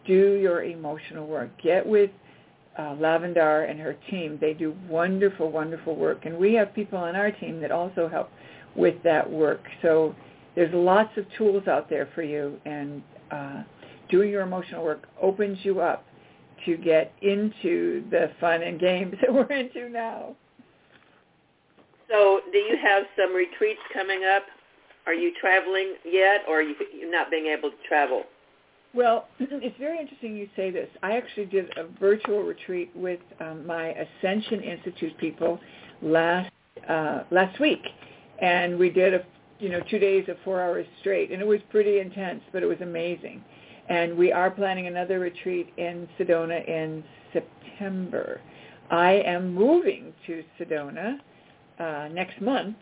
Do 0.07 0.35
your 0.35 0.63
emotional 0.63 1.27
work. 1.27 1.51
Get 1.61 1.85
with 1.85 2.11
uh, 2.79 2.95
Lavendar 2.95 3.69
and 3.69 3.81
her 3.81 3.97
team. 4.11 4.39
They 4.41 4.55
do 4.55 4.77
wonderful, 4.89 5.51
wonderful 5.51 5.97
work, 5.97 6.27
and 6.27 6.37
we 6.37 6.55
have 6.55 6.75
people 6.75 6.99
on 6.99 7.17
our 7.17 7.33
team 7.33 7.61
that 7.61 7.73
also 7.73 8.09
help 8.09 8.31
with 8.77 9.03
that 9.03 9.29
work. 9.29 9.63
So 9.83 10.15
there's 10.55 10.73
lots 10.75 11.17
of 11.17 11.25
tools 11.37 11.67
out 11.67 11.89
there 11.91 12.09
for 12.15 12.23
you, 12.23 12.59
and 12.65 13.03
uh, 13.31 13.63
doing 14.09 14.31
your 14.31 14.43
emotional 14.43 14.85
work 14.85 15.07
opens 15.21 15.59
you 15.63 15.81
up 15.81 16.05
to 16.65 16.77
get 16.77 17.13
into 17.23 18.09
the 18.11 18.31
fun 18.41 18.63
and 18.63 18.79
games 18.79 19.15
that 19.21 19.33
we're 19.33 19.53
into 19.53 19.89
now. 19.89 20.37
So 22.09 22.41
do 22.53 22.59
you 22.59 22.77
have 22.83 23.05
some 23.17 23.35
retreats 23.35 23.81
coming 23.93 24.25
up? 24.25 24.45
Are 25.07 25.15
you 25.15 25.33
traveling 25.41 25.95
yet, 26.05 26.43
or 26.49 26.59
are 26.59 26.63
you 26.63 26.75
not 27.11 27.31
being 27.31 27.47
able 27.47 27.71
to 27.71 27.77
travel? 27.89 28.25
Well, 28.95 29.29
it's 29.39 29.77
very 29.79 30.01
interesting 30.01 30.37
you 30.37 30.49
say 30.57 30.71
this. 30.71 30.89
I 31.03 31.17
actually 31.17 31.47
did 31.47 31.67
a 31.77 31.87
virtual 32.01 32.43
retreat 32.43 32.91
with 32.95 33.21
um, 33.41 33.67
my 33.67 33.89
Ascension 33.95 34.63
Institute 34.63 35.17
people 35.19 35.61
last 36.03 36.51
uh, 36.89 37.23
last 37.31 37.61
week, 37.61 37.83
and 38.41 38.79
we 38.79 38.91
did 38.91 39.15
a 39.15 39.25
you 39.59 39.69
know 39.69 39.81
two 39.91 39.99
days 39.99 40.29
of 40.29 40.37
four 40.45 40.61
hours 40.61 40.87
straight, 41.01 41.31
and 41.31 41.41
it 41.41 41.47
was 41.47 41.61
pretty 41.71 42.01
intense, 42.01 42.43
but 42.53 42.63
it 42.63 42.67
was 42.67 42.81
amazing. 42.81 43.45
And 43.89 44.17
we 44.17 44.33
are 44.33 44.51
planning 44.51 44.89
another 44.89 45.21
retreat 45.21 45.73
in 45.77 46.09
Sedona 46.19 46.67
in 46.67 47.05
September. 47.33 48.41
I 48.91 49.13
am 49.13 49.55
moving 49.55 50.13
to 50.27 50.43
Sedona 50.59 51.19
uh, 51.79 52.09
next 52.13 52.41
month, 52.41 52.77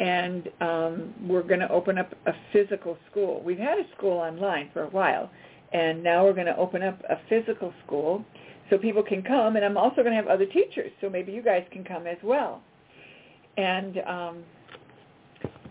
and 0.00 0.48
um, 0.60 1.14
we're 1.26 1.42
going 1.42 1.60
to 1.60 1.70
open 1.70 1.98
up 1.98 2.14
a 2.26 2.32
physical 2.52 2.96
school. 3.10 3.42
We've 3.44 3.58
had 3.58 3.78
a 3.78 3.84
school 3.96 4.18
online 4.18 4.70
for 4.72 4.82
a 4.84 4.88
while, 4.88 5.30
and 5.72 6.02
now 6.02 6.24
we're 6.24 6.34
going 6.34 6.46
to 6.46 6.56
open 6.56 6.82
up 6.82 7.00
a 7.08 7.16
physical 7.28 7.72
school 7.84 8.24
so 8.70 8.78
people 8.78 9.02
can 9.02 9.22
come. 9.22 9.56
And 9.56 9.64
I'm 9.64 9.76
also 9.76 9.96
going 9.96 10.10
to 10.10 10.16
have 10.16 10.28
other 10.28 10.46
teachers, 10.46 10.92
so 11.00 11.08
maybe 11.08 11.32
you 11.32 11.42
guys 11.42 11.64
can 11.72 11.84
come 11.84 12.06
as 12.06 12.18
well. 12.22 12.62
And 13.56 13.98
um, 14.06 14.44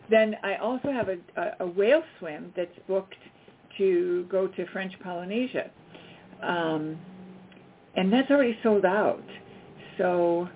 then 0.10 0.36
I 0.44 0.56
also 0.56 0.92
have 0.92 1.10
a, 1.10 1.18
a, 1.40 1.66
a 1.66 1.68
whale 1.68 2.04
swim 2.20 2.52
that's 2.56 2.78
booked 2.88 3.16
to 3.78 4.26
go 4.30 4.48
to 4.48 4.66
French 4.68 4.94
Polynesia. 5.02 5.70
Um, 6.42 6.98
and 7.96 8.12
that's 8.12 8.30
already 8.30 8.58
sold 8.62 8.86
out. 8.86 9.24
So 9.98 10.48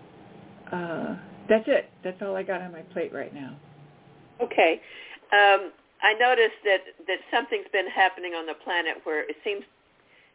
uh, 0.72 1.16
that's 1.52 1.68
it. 1.68 1.92
That's 2.02 2.22
all 2.22 2.34
I 2.38 2.44
got 2.44 2.62
on 2.62 2.72
my 2.72 2.82
plate 2.96 3.14
right 3.14 3.36
now. 3.36 3.58
Okay. 4.42 4.80
Um, 5.34 5.76
I 6.02 6.16
noticed 6.18 6.64
that, 6.64 6.80
that 7.08 7.20
something's 7.30 7.68
been 7.74 7.92
happening 7.92 8.34
on 8.34 8.46
the 8.46 8.56
planet 8.64 9.04
where 9.04 9.28
it 9.28 9.36
seems 9.44 9.64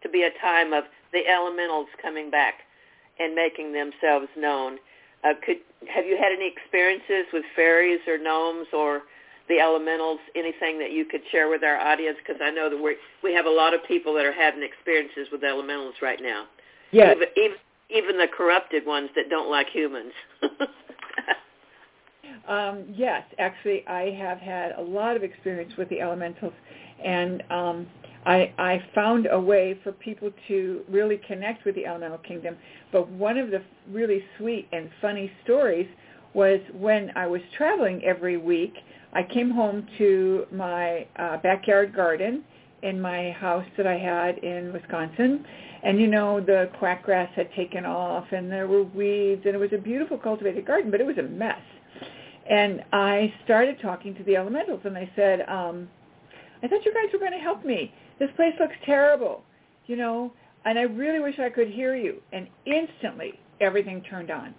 to 0.02 0.10
be 0.10 0.28
a 0.28 0.30
time 0.42 0.74
of 0.74 0.84
the 1.12 1.26
elementals 1.26 1.88
coming 2.02 2.30
back 2.30 2.68
and 3.18 3.34
making 3.34 3.72
themselves 3.72 4.28
known. 4.36 4.76
Uh, 5.24 5.32
could 5.44 5.56
have 5.88 6.04
you 6.04 6.18
had 6.20 6.32
any 6.36 6.52
experiences 6.52 7.24
with 7.32 7.44
fairies 7.56 8.00
or 8.06 8.18
gnomes 8.18 8.68
or 8.76 9.02
the 9.48 9.58
elementals? 9.58 10.20
Anything 10.36 10.78
that 10.80 10.92
you 10.92 11.06
could 11.06 11.22
share 11.32 11.48
with 11.48 11.64
our 11.64 11.78
audience? 11.78 12.18
Because 12.20 12.42
I 12.44 12.50
know 12.50 12.68
that 12.68 12.76
we 12.76 12.94
we 13.24 13.32
have 13.32 13.46
a 13.46 13.50
lot 13.50 13.72
of 13.72 13.80
people 13.88 14.12
that 14.14 14.26
are 14.26 14.36
having 14.36 14.62
experiences 14.62 15.28
with 15.32 15.42
elementals 15.42 15.94
right 16.02 16.20
now. 16.20 16.44
Yeah. 16.92 17.12
Even, 17.12 17.28
even 17.36 17.56
even 17.88 18.18
the 18.18 18.28
corrupted 18.28 18.84
ones 18.86 19.10
that 19.16 19.30
don't 19.30 19.50
like 19.50 19.68
humans. 19.70 20.12
um, 22.48 22.84
yes, 22.94 23.22
actually, 23.38 23.86
I 23.86 24.10
have 24.12 24.38
had 24.38 24.72
a 24.72 24.82
lot 24.82 25.16
of 25.16 25.22
experience 25.22 25.72
with 25.76 25.88
the 25.88 26.00
elementals, 26.00 26.52
and 27.04 27.42
um, 27.50 27.86
I, 28.24 28.52
I 28.58 28.82
found 28.94 29.28
a 29.30 29.38
way 29.38 29.78
for 29.82 29.92
people 29.92 30.30
to 30.48 30.82
really 30.88 31.20
connect 31.26 31.64
with 31.64 31.74
the 31.74 31.86
elemental 31.86 32.18
kingdom. 32.18 32.56
But 32.92 33.08
one 33.08 33.38
of 33.38 33.50
the 33.50 33.62
really 33.90 34.22
sweet 34.38 34.68
and 34.72 34.90
funny 35.00 35.30
stories 35.44 35.88
was 36.34 36.60
when 36.74 37.12
I 37.16 37.26
was 37.26 37.40
traveling 37.56 38.02
every 38.04 38.36
week. 38.36 38.74
I 39.12 39.22
came 39.22 39.50
home 39.50 39.86
to 39.98 40.46
my 40.52 41.06
uh, 41.16 41.38
backyard 41.38 41.94
garden 41.94 42.44
in 42.82 43.00
my 43.00 43.30
house 43.32 43.64
that 43.76 43.86
I 43.86 43.96
had 43.96 44.38
in 44.38 44.72
Wisconsin, 44.72 45.44
and 45.86 46.00
you 46.00 46.08
know 46.08 46.40
the 46.40 46.68
quack 46.78 47.04
grass 47.04 47.30
had 47.36 47.52
taken 47.54 47.86
off 47.86 48.24
and 48.32 48.50
there 48.50 48.66
were 48.66 48.82
weeds 48.82 49.42
and 49.44 49.54
it 49.54 49.58
was 49.58 49.72
a 49.72 49.78
beautiful 49.78 50.18
cultivated 50.18 50.66
garden 50.66 50.90
but 50.90 51.00
it 51.00 51.06
was 51.06 51.16
a 51.18 51.22
mess 51.22 51.60
and 52.48 52.82
i 52.92 53.32
started 53.44 53.76
talking 53.80 54.14
to 54.14 54.22
the 54.24 54.36
elementals 54.36 54.80
and 54.84 54.96
i 54.96 55.10
said 55.16 55.40
um 55.48 55.88
i 56.62 56.68
thought 56.68 56.84
you 56.84 56.92
guys 56.92 57.12
were 57.12 57.18
going 57.18 57.32
to 57.32 57.38
help 57.38 57.64
me 57.64 57.92
this 58.18 58.30
place 58.36 58.54
looks 58.60 58.74
terrible 58.84 59.42
you 59.86 59.96
know 59.96 60.32
and 60.64 60.78
i 60.78 60.82
really 60.82 61.20
wish 61.20 61.38
i 61.38 61.48
could 61.48 61.68
hear 61.68 61.96
you 61.96 62.20
and 62.32 62.46
instantly 62.66 63.32
everything 63.60 64.02
turned 64.02 64.30
on 64.30 64.54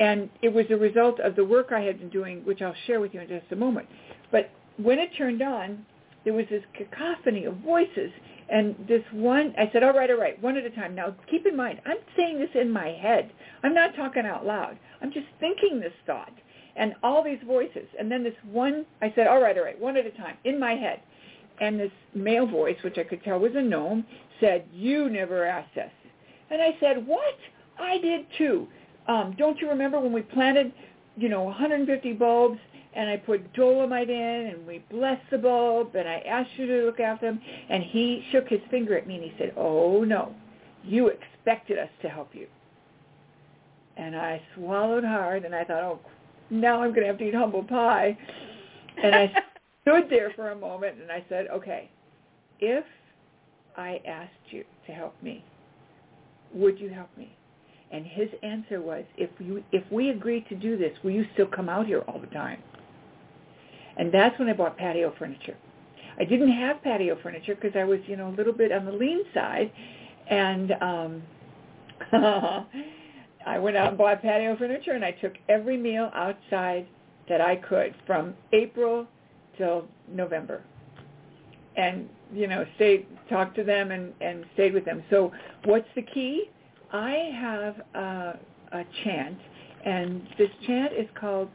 and 0.00 0.30
it 0.42 0.52
was 0.52 0.64
a 0.70 0.76
result 0.76 1.18
of 1.20 1.34
the 1.36 1.44
work 1.44 1.68
i 1.72 1.80
had 1.80 1.98
been 1.98 2.10
doing 2.10 2.44
which 2.44 2.62
i'll 2.62 2.74
share 2.86 3.00
with 3.00 3.12
you 3.14 3.20
in 3.20 3.28
just 3.28 3.50
a 3.52 3.56
moment 3.56 3.88
but 4.30 4.50
when 4.76 4.98
it 4.98 5.10
turned 5.16 5.42
on 5.42 5.84
there 6.24 6.34
was 6.34 6.46
this 6.50 6.62
cacophony 6.76 7.44
of 7.44 7.56
voices 7.58 8.10
and 8.50 8.74
this 8.88 9.02
one, 9.12 9.54
I 9.58 9.70
said, 9.72 9.82
all 9.82 9.92
right, 9.92 10.10
all 10.10 10.16
right, 10.18 10.42
one 10.42 10.56
at 10.56 10.64
a 10.64 10.70
time. 10.70 10.94
Now, 10.94 11.14
keep 11.30 11.44
in 11.46 11.54
mind, 11.54 11.80
I'm 11.84 11.98
saying 12.16 12.38
this 12.38 12.48
in 12.54 12.70
my 12.70 12.88
head. 12.88 13.30
I'm 13.62 13.74
not 13.74 13.94
talking 13.94 14.24
out 14.24 14.46
loud. 14.46 14.78
I'm 15.02 15.12
just 15.12 15.26
thinking 15.38 15.80
this 15.80 15.92
thought 16.06 16.32
and 16.78 16.94
all 17.02 17.22
these 17.22 17.40
voices. 17.46 17.86
And 17.98 18.10
then 18.10 18.22
this 18.22 18.34
one, 18.50 18.86
I 19.02 19.12
said, 19.14 19.26
all 19.26 19.42
right, 19.42 19.58
all 19.58 19.64
right, 19.64 19.78
one 19.78 19.96
at 19.96 20.06
a 20.06 20.10
time, 20.12 20.36
in 20.44 20.58
my 20.58 20.74
head. 20.74 21.00
And 21.60 21.78
this 21.78 21.90
male 22.14 22.46
voice, 22.46 22.76
which 22.84 22.98
I 22.98 23.02
could 23.02 23.22
tell 23.24 23.40
was 23.40 23.52
a 23.56 23.62
gnome, 23.62 24.06
said, 24.40 24.64
you 24.72 25.10
never 25.10 25.44
asked 25.44 25.76
us. 25.76 25.90
And 26.50 26.62
I 26.62 26.76
said, 26.80 27.04
what? 27.06 27.34
I 27.78 27.98
did 27.98 28.26
too. 28.38 28.68
Um, 29.08 29.34
don't 29.36 29.58
you 29.60 29.68
remember 29.68 29.98
when 29.98 30.12
we 30.12 30.22
planted, 30.22 30.72
you 31.16 31.28
know, 31.28 31.42
150 31.42 32.12
bulbs 32.12 32.58
and 32.94 33.10
I 33.10 33.16
put 33.16 33.52
dolomite 33.54 34.08
in 34.08 34.52
and 34.54 34.66
we 34.66 34.84
blessed 34.90 35.30
the 35.30 35.38
bulb 35.38 35.94
and 35.94 36.08
I 36.08 36.18
asked 36.28 36.50
you 36.56 36.66
to 36.66 36.86
look 36.86 37.00
after 37.00 37.26
them 37.26 37.40
and 37.68 37.82
he 37.82 38.24
shook 38.30 38.48
his 38.48 38.60
finger 38.70 38.96
at 38.96 39.06
me 39.06 39.16
and 39.16 39.24
he 39.24 39.34
said, 39.38 39.52
oh 39.56 40.04
no, 40.04 40.34
you 40.84 41.08
expected 41.08 41.78
us 41.78 41.90
to 42.02 42.08
help 42.08 42.34
you. 42.34 42.46
And 43.96 44.14
I 44.14 44.40
swallowed 44.54 45.04
hard 45.04 45.44
and 45.44 45.54
I 45.54 45.64
thought, 45.64 45.82
oh, 45.82 46.00
now 46.50 46.82
I'm 46.82 46.90
going 46.90 47.02
to 47.02 47.06
have 47.08 47.18
to 47.18 47.28
eat 47.28 47.34
humble 47.34 47.64
pie. 47.64 48.16
And 49.02 49.14
I 49.14 49.32
stood 49.82 50.04
there 50.10 50.32
for 50.34 50.50
a 50.50 50.56
moment 50.56 51.00
and 51.00 51.10
I 51.10 51.24
said, 51.28 51.48
okay, 51.52 51.90
if 52.60 52.84
I 53.76 54.00
asked 54.06 54.32
you 54.50 54.64
to 54.86 54.92
help 54.92 55.14
me, 55.22 55.44
would 56.52 56.78
you 56.78 56.88
help 56.88 57.08
me? 57.16 57.34
And 57.90 58.04
his 58.04 58.28
answer 58.42 58.82
was, 58.82 59.04
if 59.16 59.30
you 59.38 59.62
if 59.72 59.82
we 59.90 60.10
agree 60.10 60.44
to 60.50 60.54
do 60.54 60.76
this, 60.76 60.92
will 61.02 61.12
you 61.12 61.24
still 61.32 61.46
come 61.46 61.68
out 61.68 61.86
here 61.86 62.00
all 62.06 62.18
the 62.20 62.26
time? 62.28 62.62
And 63.96 64.12
that's 64.12 64.38
when 64.38 64.48
I 64.48 64.52
bought 64.52 64.76
patio 64.76 65.14
furniture. 65.18 65.56
I 66.18 66.24
didn't 66.24 66.52
have 66.52 66.82
patio 66.82 67.16
furniture 67.22 67.54
because 67.54 67.76
I 67.76 67.84
was, 67.84 68.00
you 68.06 68.16
know, 68.16 68.28
a 68.28 68.34
little 68.36 68.52
bit 68.52 68.72
on 68.72 68.84
the 68.84 68.92
lean 68.92 69.22
side, 69.32 69.72
and 70.28 70.72
um, 70.82 71.22
I 73.46 73.58
went 73.58 73.76
out 73.76 73.88
and 73.88 73.98
bought 73.98 74.22
patio 74.22 74.56
furniture, 74.56 74.92
and 74.92 75.04
I 75.04 75.12
took 75.12 75.34
every 75.48 75.76
meal 75.76 76.10
outside 76.14 76.86
that 77.28 77.40
I 77.40 77.56
could 77.56 77.94
from 78.06 78.34
April 78.52 79.06
till 79.56 79.86
November, 80.08 80.62
and 81.76 82.08
you 82.32 82.46
know, 82.46 82.64
stayed, 82.76 83.06
talked 83.28 83.56
to 83.56 83.64
them, 83.64 83.90
and 83.90 84.12
and 84.20 84.44
stayed 84.54 84.74
with 84.74 84.84
them. 84.84 85.02
So, 85.10 85.32
what's 85.64 85.88
the 85.94 86.02
key? 86.02 86.50
I 86.92 87.30
have 87.34 87.76
a, 87.94 88.38
a 88.72 88.84
chant, 89.04 89.38
and 89.84 90.26
this 90.38 90.50
chant 90.66 90.92
is 90.92 91.06
called 91.18 91.50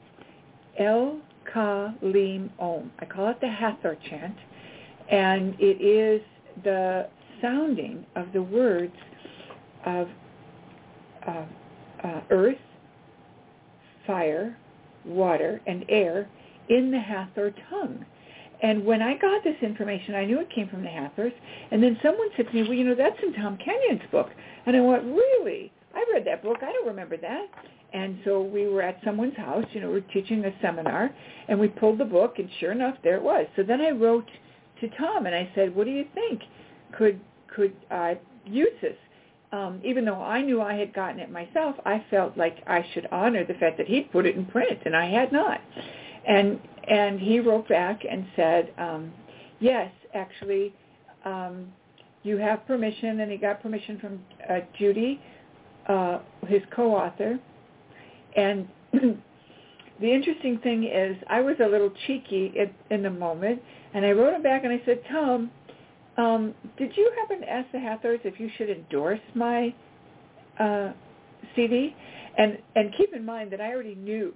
El 0.78 1.20
Kalim 1.54 2.50
Om. 2.60 2.92
I 3.00 3.06
call 3.06 3.30
it 3.30 3.42
the 3.42 3.50
Hathor 3.50 3.98
chant, 4.10 4.36
and 5.10 5.56
it 5.60 5.82
is 5.82 6.22
the 6.64 7.08
sounding 7.42 8.06
of 8.16 8.32
the 8.34 8.42
words 8.42 8.96
of 9.86 10.08
uh, 11.28 11.46
uh, 12.04 12.22
earth, 12.30 12.58
fire, 14.06 14.58
water, 15.06 15.62
and 15.68 15.86
air 15.90 16.30
in 16.70 16.92
the 16.92 17.00
Hathor 17.00 17.54
tongue. 17.70 18.06
And 18.62 18.86
when 18.86 19.02
I 19.02 19.18
got 19.18 19.44
this 19.44 19.58
information, 19.62 20.16
I 20.16 20.26
knew 20.26 20.40
it 20.40 20.50
came 20.50 20.70
from 20.70 20.84
the 20.84 20.90
Hathors. 20.90 21.34
And 21.72 21.84
then 21.84 21.98
someone 22.02 22.30
said 22.38 22.48
to 22.48 22.54
me, 22.54 22.64
well, 22.64 22.74
you 22.74 22.86
know, 22.86 22.96
that's 22.96 23.18
in 23.22 23.34
Tom 23.34 23.58
Kenyon's 23.58 24.10
book. 24.12 24.30
And 24.66 24.76
I 24.76 24.80
went, 24.80 25.04
really? 25.04 25.72
I 25.94 26.06
read 26.14 26.26
that 26.26 26.42
book. 26.42 26.58
I 26.62 26.72
don't 26.72 26.88
remember 26.88 27.18
that. 27.18 27.48
And 27.94 28.18
so 28.26 28.42
we 28.42 28.68
were 28.68 28.82
at 28.82 29.00
someone's 29.06 29.38
house, 29.38 29.66
you 29.72 29.82
know, 29.82 29.92
we 29.92 29.98
are 29.98 30.14
teaching 30.14 30.44
a 30.46 30.52
seminar, 30.62 31.12
and 31.48 31.60
we 31.60 31.68
pulled 31.68 32.00
the 32.00 32.06
book, 32.06 32.40
and 32.40 32.50
sure 32.60 32.72
enough, 32.72 32.96
there 33.04 33.18
it 33.18 33.22
was. 33.22 33.46
So 33.56 33.62
then 33.62 33.82
I 33.82 33.92
wrote 33.92 34.28
to 34.82 34.90
Tom, 34.98 35.28
and 35.28 35.36
I 35.36 35.48
said, 35.54 35.76
what 35.76 35.86
do 35.86 35.92
you 35.92 36.06
think? 36.16 36.42
Could 36.98 37.20
could 37.54 37.76
I 37.92 38.18
use 38.46 38.74
this? 38.82 38.96
Um, 39.54 39.80
even 39.86 40.04
though 40.04 40.22
I 40.22 40.42
knew 40.42 40.62
I 40.62 40.74
had 40.74 40.94
gotten 40.94 41.20
it 41.20 41.32
myself, 41.32 41.76
I 41.86 42.04
felt 42.10 42.36
like 42.36 42.58
I 42.66 42.84
should 42.94 43.08
honor 43.12 43.46
the 43.46 43.54
fact 43.54 43.78
that 43.78 43.88
he'd 43.88 44.12
put 44.12 44.26
it 44.26 44.36
in 44.36 44.48
print, 44.48 44.80
and 44.84 44.96
I 44.96 45.06
had 45.06 45.32
not. 45.32 45.62
And 46.28 46.60
and 46.90 47.20
he 47.20 47.40
wrote 47.40 47.70
back 47.70 48.02
and 48.10 48.26
said, 48.36 48.74
um, 48.78 49.14
yes, 49.60 49.92
actually, 50.16 50.74
um, 51.24 51.68
you 52.24 52.38
have 52.38 52.66
permission, 52.66 53.20
and 53.20 53.32
he 53.32 53.38
got 53.38 53.62
permission 53.62 54.00
from 54.00 54.20
uh, 54.50 54.62
Judi, 54.80 55.20
uh, 55.88 56.20
his 56.48 56.62
co-author. 56.76 57.40
And 58.36 58.68
the 58.92 60.12
interesting 60.12 60.58
thing 60.60 60.86
is, 60.86 61.16
I 61.30 61.42
was 61.42 61.56
a 61.64 61.68
little 61.68 61.92
cheeky 62.08 62.54
in, 62.56 62.72
in 62.90 63.04
the 63.04 63.10
moment, 63.12 63.62
and 63.94 64.04
I 64.04 64.12
wrote 64.12 64.34
him 64.34 64.42
back 64.42 64.64
and 64.64 64.74
I 64.74 64.82
said, 64.86 65.02
Tom, 65.12 65.52
um, 66.18 66.54
did 66.78 66.96
you 66.96 67.12
happen 67.20 67.42
to 67.42 67.50
ask 67.50 67.72
the 67.72 67.80
Hathors 67.80 68.20
if 68.24 68.40
you 68.40 68.50
should 68.58 68.70
endorse 68.70 69.20
my 69.36 69.74
uh, 70.60 70.92
CD? 71.56 71.96
And 72.38 72.58
and 72.76 72.94
keep 72.98 73.14
in 73.14 73.26
mind 73.26 73.52
that 73.52 73.62
I 73.62 73.74
already 73.74 73.96
knew 73.96 74.34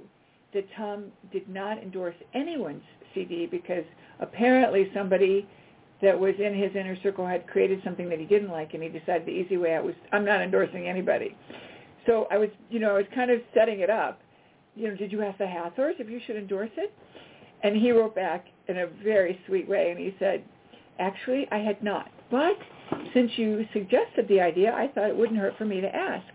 that 0.54 0.66
Tom 0.76 1.06
did 1.32 1.48
not 1.50 1.78
endorse 1.78 2.16
anyone's 2.34 2.84
CD 3.14 3.46
because 3.46 3.84
apparently 4.20 4.90
somebody 4.94 5.48
that 6.02 6.18
was 6.18 6.36
in 6.40 6.54
his 6.54 6.76
inner 6.76 6.96
circle 7.02 7.26
had 7.26 7.48
created 7.48 7.82
something 7.84 8.08
that 8.10 8.20
he 8.20 8.26
didn't 8.26 8.50
like, 8.50 8.74
and 8.74 8.84
he 8.84 8.90
decided 8.90 9.26
the 9.26 9.32
easy 9.32 9.58
way 9.58 9.74
out 9.74 9.84
was 9.84 9.96
I'm 10.12 10.26
not 10.26 10.42
endorsing 10.42 10.88
anybody. 10.88 11.36
So 12.06 12.28
I 12.32 12.38
was, 12.38 12.50
you 12.70 12.80
know, 12.80 12.92
I 12.92 12.98
was 12.98 13.06
kind 13.14 13.32
of 13.32 13.40
setting 13.54 13.82
it 13.82 13.90
up. 13.90 14.22
You 14.76 14.90
know, 14.90 14.96
did 14.96 15.12
you 15.12 15.24
ask 15.24 15.38
the 15.40 15.48
Hathors 15.48 15.96
if 16.00 16.10
you 16.10 16.22
should 16.26 16.38
endorse 16.38 16.70
it? 16.78 16.94
And 17.64 17.76
he 17.76 17.92
wrote 17.92 18.16
back 18.16 18.46
in 18.68 18.78
a 18.78 18.88
very 19.04 19.40
sweet 19.48 19.68
way, 19.68 19.90
and 19.90 20.00
he 20.00 20.16
said, 20.20 20.44
actually, 21.00 21.48
I 21.52 21.58
had 21.58 21.84
not. 21.84 22.10
But 22.30 22.58
since 23.14 23.32
you 23.38 23.66
suggested 23.74 24.28
the 24.28 24.42
idea, 24.42 24.74
I 24.74 24.88
thought 24.90 25.10
it 25.10 25.16
wouldn't 25.16 25.40
hurt 25.40 25.58
for 25.58 25.66
me 25.66 25.82
to 25.82 25.96
ask. 25.96 26.28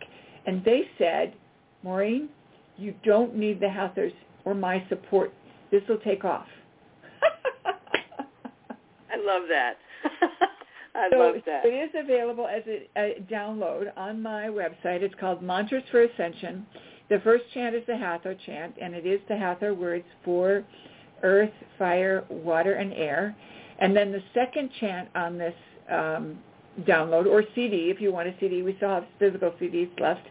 And 0.46 0.64
they 0.64 0.82
said, 0.98 1.34
Maureen, 1.82 2.28
you 2.76 2.94
don't 3.04 3.36
need 3.36 3.60
the 3.60 3.68
Hathors 3.68 4.12
or 4.44 4.54
my 4.54 4.84
support. 4.88 5.32
This 5.70 5.82
will 5.88 5.98
take 5.98 6.24
off. 6.24 6.46
I 7.64 9.16
love 9.24 9.42
that. 9.48 9.76
I 10.94 11.08
so 11.10 11.18
love 11.18 11.34
that. 11.46 11.64
It 11.64 11.68
is 11.68 11.90
available 11.98 12.46
as 12.46 12.62
a, 12.66 12.88
a, 12.96 13.24
download 13.30 13.86
on 13.96 14.20
my 14.20 14.48
website. 14.48 15.02
It's 15.02 15.14
called 15.18 15.42
Mantras 15.42 15.84
for 15.90 16.02
Ascension. 16.02 16.66
The 17.08 17.20
first 17.20 17.44
chant 17.54 17.74
is 17.74 17.82
the 17.86 17.96
Hathor 17.96 18.36
chant, 18.46 18.74
and 18.80 18.94
it 18.94 19.06
is 19.06 19.20
the 19.28 19.36
Hathor 19.36 19.74
words 19.74 20.04
for 20.24 20.64
earth, 21.22 21.52
fire, 21.78 22.24
water, 22.28 22.74
and 22.74 22.92
air. 22.92 23.34
And 23.82 23.96
then 23.96 24.12
the 24.12 24.22
second 24.32 24.70
chant 24.78 25.08
on 25.16 25.36
this 25.36 25.54
um, 25.90 26.38
download, 26.82 27.26
or 27.26 27.42
CD, 27.52 27.90
if 27.90 28.00
you 28.00 28.12
want 28.12 28.28
a 28.28 28.34
CD, 28.38 28.62
we 28.62 28.76
still 28.76 28.90
have 28.90 29.04
physical 29.18 29.50
CDs 29.60 29.90
left, 29.98 30.24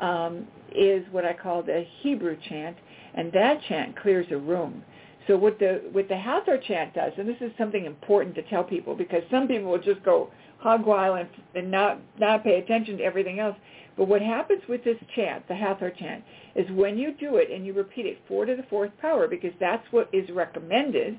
um, 0.00 0.46
is 0.74 1.04
what 1.12 1.26
I 1.26 1.34
call 1.34 1.62
the 1.62 1.84
Hebrew 2.00 2.38
chant, 2.48 2.78
and 3.14 3.30
that 3.32 3.60
chant 3.68 3.94
clears 4.00 4.26
a 4.30 4.38
room. 4.38 4.82
So 5.26 5.36
what 5.36 5.58
the 5.58 5.82
what 5.92 6.08
the 6.08 6.16
Hathor 6.16 6.56
chant 6.66 6.94
does, 6.94 7.12
and 7.18 7.28
this 7.28 7.36
is 7.42 7.52
something 7.58 7.84
important 7.84 8.34
to 8.36 8.42
tell 8.44 8.64
people 8.64 8.94
because 8.94 9.22
some 9.30 9.46
people 9.46 9.70
will 9.70 9.82
just 9.82 10.02
go 10.02 10.30
hog 10.56 10.86
wild 10.86 11.18
and, 11.18 11.28
and 11.54 11.70
not 11.70 12.00
not 12.18 12.42
pay 12.42 12.58
attention 12.58 12.96
to 12.96 13.04
everything 13.04 13.38
else. 13.38 13.56
But 13.98 14.08
what 14.08 14.22
happens 14.22 14.62
with 14.66 14.82
this 14.84 14.96
chant, 15.14 15.46
the 15.46 15.54
Hathor 15.54 15.90
chant, 15.90 16.24
is 16.54 16.70
when 16.70 16.96
you 16.96 17.12
do 17.12 17.36
it 17.36 17.50
and 17.50 17.66
you 17.66 17.74
repeat 17.74 18.06
it 18.06 18.18
four 18.26 18.46
to 18.46 18.56
the 18.56 18.62
fourth 18.70 18.92
power, 19.02 19.28
because 19.28 19.52
that's 19.60 19.86
what 19.90 20.08
is 20.14 20.30
recommended. 20.30 21.18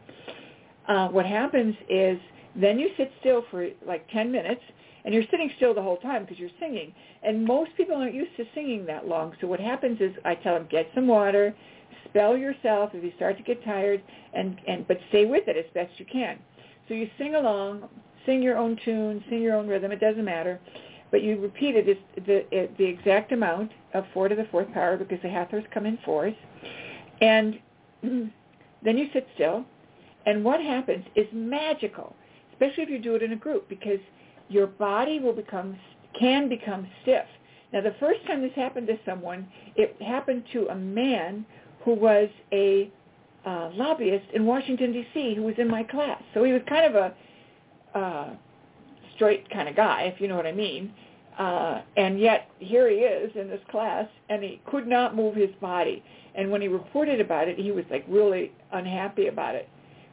Uh, 0.89 1.07
what 1.09 1.25
happens 1.25 1.75
is 1.87 2.17
then 2.55 2.79
you 2.79 2.89
sit 2.97 3.11
still 3.19 3.43
for 3.51 3.67
like 3.85 4.09
10 4.09 4.31
minutes, 4.31 4.61
and 5.05 5.13
you're 5.13 5.23
sitting 5.31 5.49
still 5.55 5.73
the 5.73 5.81
whole 5.81 5.97
time 5.97 6.23
because 6.23 6.39
you're 6.39 6.49
singing. 6.59 6.93
And 7.23 7.45
most 7.45 7.71
people 7.77 7.95
aren't 7.95 8.15
used 8.15 8.35
to 8.37 8.45
singing 8.53 8.85
that 8.87 9.07
long. 9.07 9.33
So 9.39 9.47
what 9.47 9.59
happens 9.59 10.01
is 10.01 10.11
I 10.25 10.35
tell 10.35 10.55
them 10.55 10.67
get 10.69 10.89
some 10.95 11.07
water, 11.07 11.55
spell 12.09 12.35
yourself 12.35 12.89
if 12.93 13.03
you 13.03 13.13
start 13.15 13.37
to 13.37 13.43
get 13.43 13.63
tired, 13.63 14.01
and, 14.33 14.59
and 14.67 14.87
but 14.87 14.97
stay 15.09 15.25
with 15.25 15.47
it 15.47 15.55
as 15.55 15.65
best 15.73 15.91
you 15.99 16.05
can. 16.11 16.39
So 16.87 16.95
you 16.95 17.07
sing 17.19 17.35
along, 17.35 17.87
sing 18.25 18.41
your 18.41 18.57
own 18.57 18.77
tune, 18.83 19.23
sing 19.29 19.41
your 19.43 19.55
own 19.55 19.67
rhythm. 19.67 19.91
It 19.91 19.99
doesn't 19.99 20.25
matter, 20.25 20.59
but 21.11 21.21
you 21.21 21.39
repeat 21.39 21.75
it 21.75 21.85
the 22.25 22.67
the 22.77 22.83
exact 22.83 23.31
amount 23.31 23.71
of 23.93 24.05
four 24.13 24.27
to 24.27 24.35
the 24.35 24.47
fourth 24.51 24.71
power 24.73 24.97
because 24.97 25.19
the 25.21 25.29
Hathors 25.29 25.63
come 25.71 25.85
in 25.85 25.99
fours, 26.03 26.33
and 27.21 27.59
then 28.01 28.31
you 28.97 29.07
sit 29.13 29.27
still. 29.35 29.65
And 30.29 30.43
what 30.45 30.61
happens 30.61 31.03
is 31.15 31.25
magical, 31.33 32.15
especially 32.53 32.83
if 32.83 32.89
you 32.89 32.99
do 32.99 33.15
it 33.15 33.23
in 33.23 33.33
a 33.33 33.35
group, 33.35 33.67
because 33.67 33.97
your 34.47 34.67
body 34.67 35.17
will 35.17 35.33
become 35.33 35.75
can 36.19 36.47
become 36.47 36.87
stiff. 37.01 37.25
Now, 37.73 37.81
the 37.81 37.95
first 37.99 38.19
time 38.27 38.43
this 38.43 38.51
happened 38.55 38.85
to 38.87 38.99
someone, 39.07 39.47
it 39.75 39.99
happened 39.99 40.43
to 40.53 40.67
a 40.67 40.75
man 40.75 41.47
who 41.83 41.95
was 41.95 42.29
a 42.53 42.91
uh, 43.43 43.71
lobbyist 43.73 44.25
in 44.35 44.45
Washington 44.45 44.91
D.C. 44.93 45.33
who 45.33 45.41
was 45.41 45.55
in 45.57 45.67
my 45.67 45.81
class. 45.81 46.21
So 46.35 46.43
he 46.43 46.51
was 46.51 46.61
kind 46.69 46.93
of 46.93 47.11
a 47.95 47.97
uh, 47.97 48.29
straight 49.15 49.49
kind 49.49 49.67
of 49.67 49.75
guy, 49.75 50.11
if 50.13 50.21
you 50.21 50.27
know 50.27 50.35
what 50.35 50.45
I 50.45 50.51
mean. 50.51 50.93
Uh, 51.39 51.81
and 51.97 52.19
yet 52.19 52.51
here 52.59 52.87
he 52.87 52.97
is 52.97 53.31
in 53.35 53.49
this 53.49 53.61
class, 53.71 54.07
and 54.29 54.43
he 54.43 54.61
could 54.69 54.85
not 54.85 55.15
move 55.15 55.35
his 55.35 55.49
body. 55.59 56.03
And 56.35 56.51
when 56.51 56.61
he 56.61 56.67
reported 56.67 57.19
about 57.19 57.47
it, 57.47 57.57
he 57.57 57.71
was 57.71 57.85
like 57.89 58.05
really 58.07 58.51
unhappy 58.71 59.25
about 59.25 59.55
it. 59.55 59.67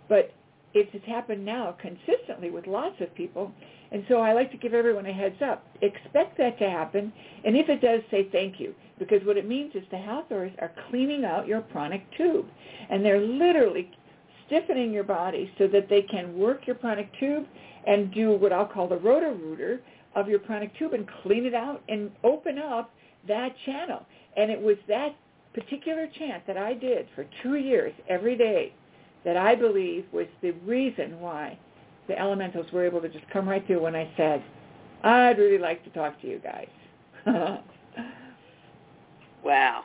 But 0.08 0.32
it 0.74 0.90
has 0.90 1.02
happened 1.06 1.44
now 1.44 1.76
consistently 1.80 2.50
with 2.50 2.66
lots 2.66 3.00
of 3.00 3.14
people. 3.14 3.52
And 3.92 4.04
so 4.08 4.16
I 4.16 4.32
like 4.32 4.50
to 4.50 4.58
give 4.58 4.74
everyone 4.74 5.06
a 5.06 5.12
heads 5.12 5.40
up. 5.42 5.64
Expect 5.80 6.36
that 6.38 6.58
to 6.58 6.68
happen. 6.68 7.12
And 7.44 7.56
if 7.56 7.68
it 7.68 7.80
does, 7.80 8.00
say 8.10 8.28
thank 8.30 8.60
you. 8.60 8.74
Because 8.98 9.24
what 9.24 9.36
it 9.36 9.46
means 9.46 9.74
is 9.74 9.84
the 9.90 9.98
Hathors 9.98 10.52
are 10.60 10.72
cleaning 10.90 11.24
out 11.24 11.46
your 11.46 11.60
pranic 11.60 12.02
tube. 12.16 12.46
And 12.90 13.04
they're 13.04 13.20
literally 13.20 13.90
stiffening 14.46 14.92
your 14.92 15.04
body 15.04 15.50
so 15.58 15.66
that 15.68 15.88
they 15.88 16.02
can 16.02 16.36
work 16.38 16.66
your 16.66 16.76
pranic 16.76 17.08
tube 17.18 17.46
and 17.86 18.12
do 18.12 18.32
what 18.32 18.52
I'll 18.52 18.66
call 18.66 18.88
the 18.88 18.98
roto-rooter 18.98 19.80
of 20.14 20.28
your 20.28 20.40
pranic 20.40 20.76
tube 20.78 20.92
and 20.92 21.08
clean 21.22 21.46
it 21.46 21.54
out 21.54 21.82
and 21.88 22.10
open 22.24 22.58
up 22.58 22.90
that 23.28 23.54
channel. 23.64 24.04
And 24.36 24.50
it 24.50 24.60
was 24.60 24.76
that 24.88 25.14
particular 25.54 26.08
chant 26.18 26.46
that 26.46 26.56
I 26.56 26.74
did 26.74 27.06
for 27.14 27.26
two 27.42 27.56
years 27.56 27.92
every 28.08 28.36
day 28.36 28.72
that 29.26 29.36
I 29.36 29.54
believe 29.56 30.06
was 30.12 30.26
the 30.40 30.52
reason 30.64 31.20
why 31.20 31.58
the 32.06 32.18
elementals 32.18 32.70
were 32.72 32.86
able 32.86 33.00
to 33.00 33.08
just 33.08 33.28
come 33.32 33.46
right 33.46 33.66
through 33.66 33.82
when 33.82 33.96
I 33.96 34.08
said, 34.16 34.42
I'd 35.02 35.36
really 35.36 35.58
like 35.58 35.82
to 35.84 35.90
talk 35.90 36.18
to 36.22 36.28
you 36.28 36.38
guys. 36.38 36.68
wow. 39.44 39.82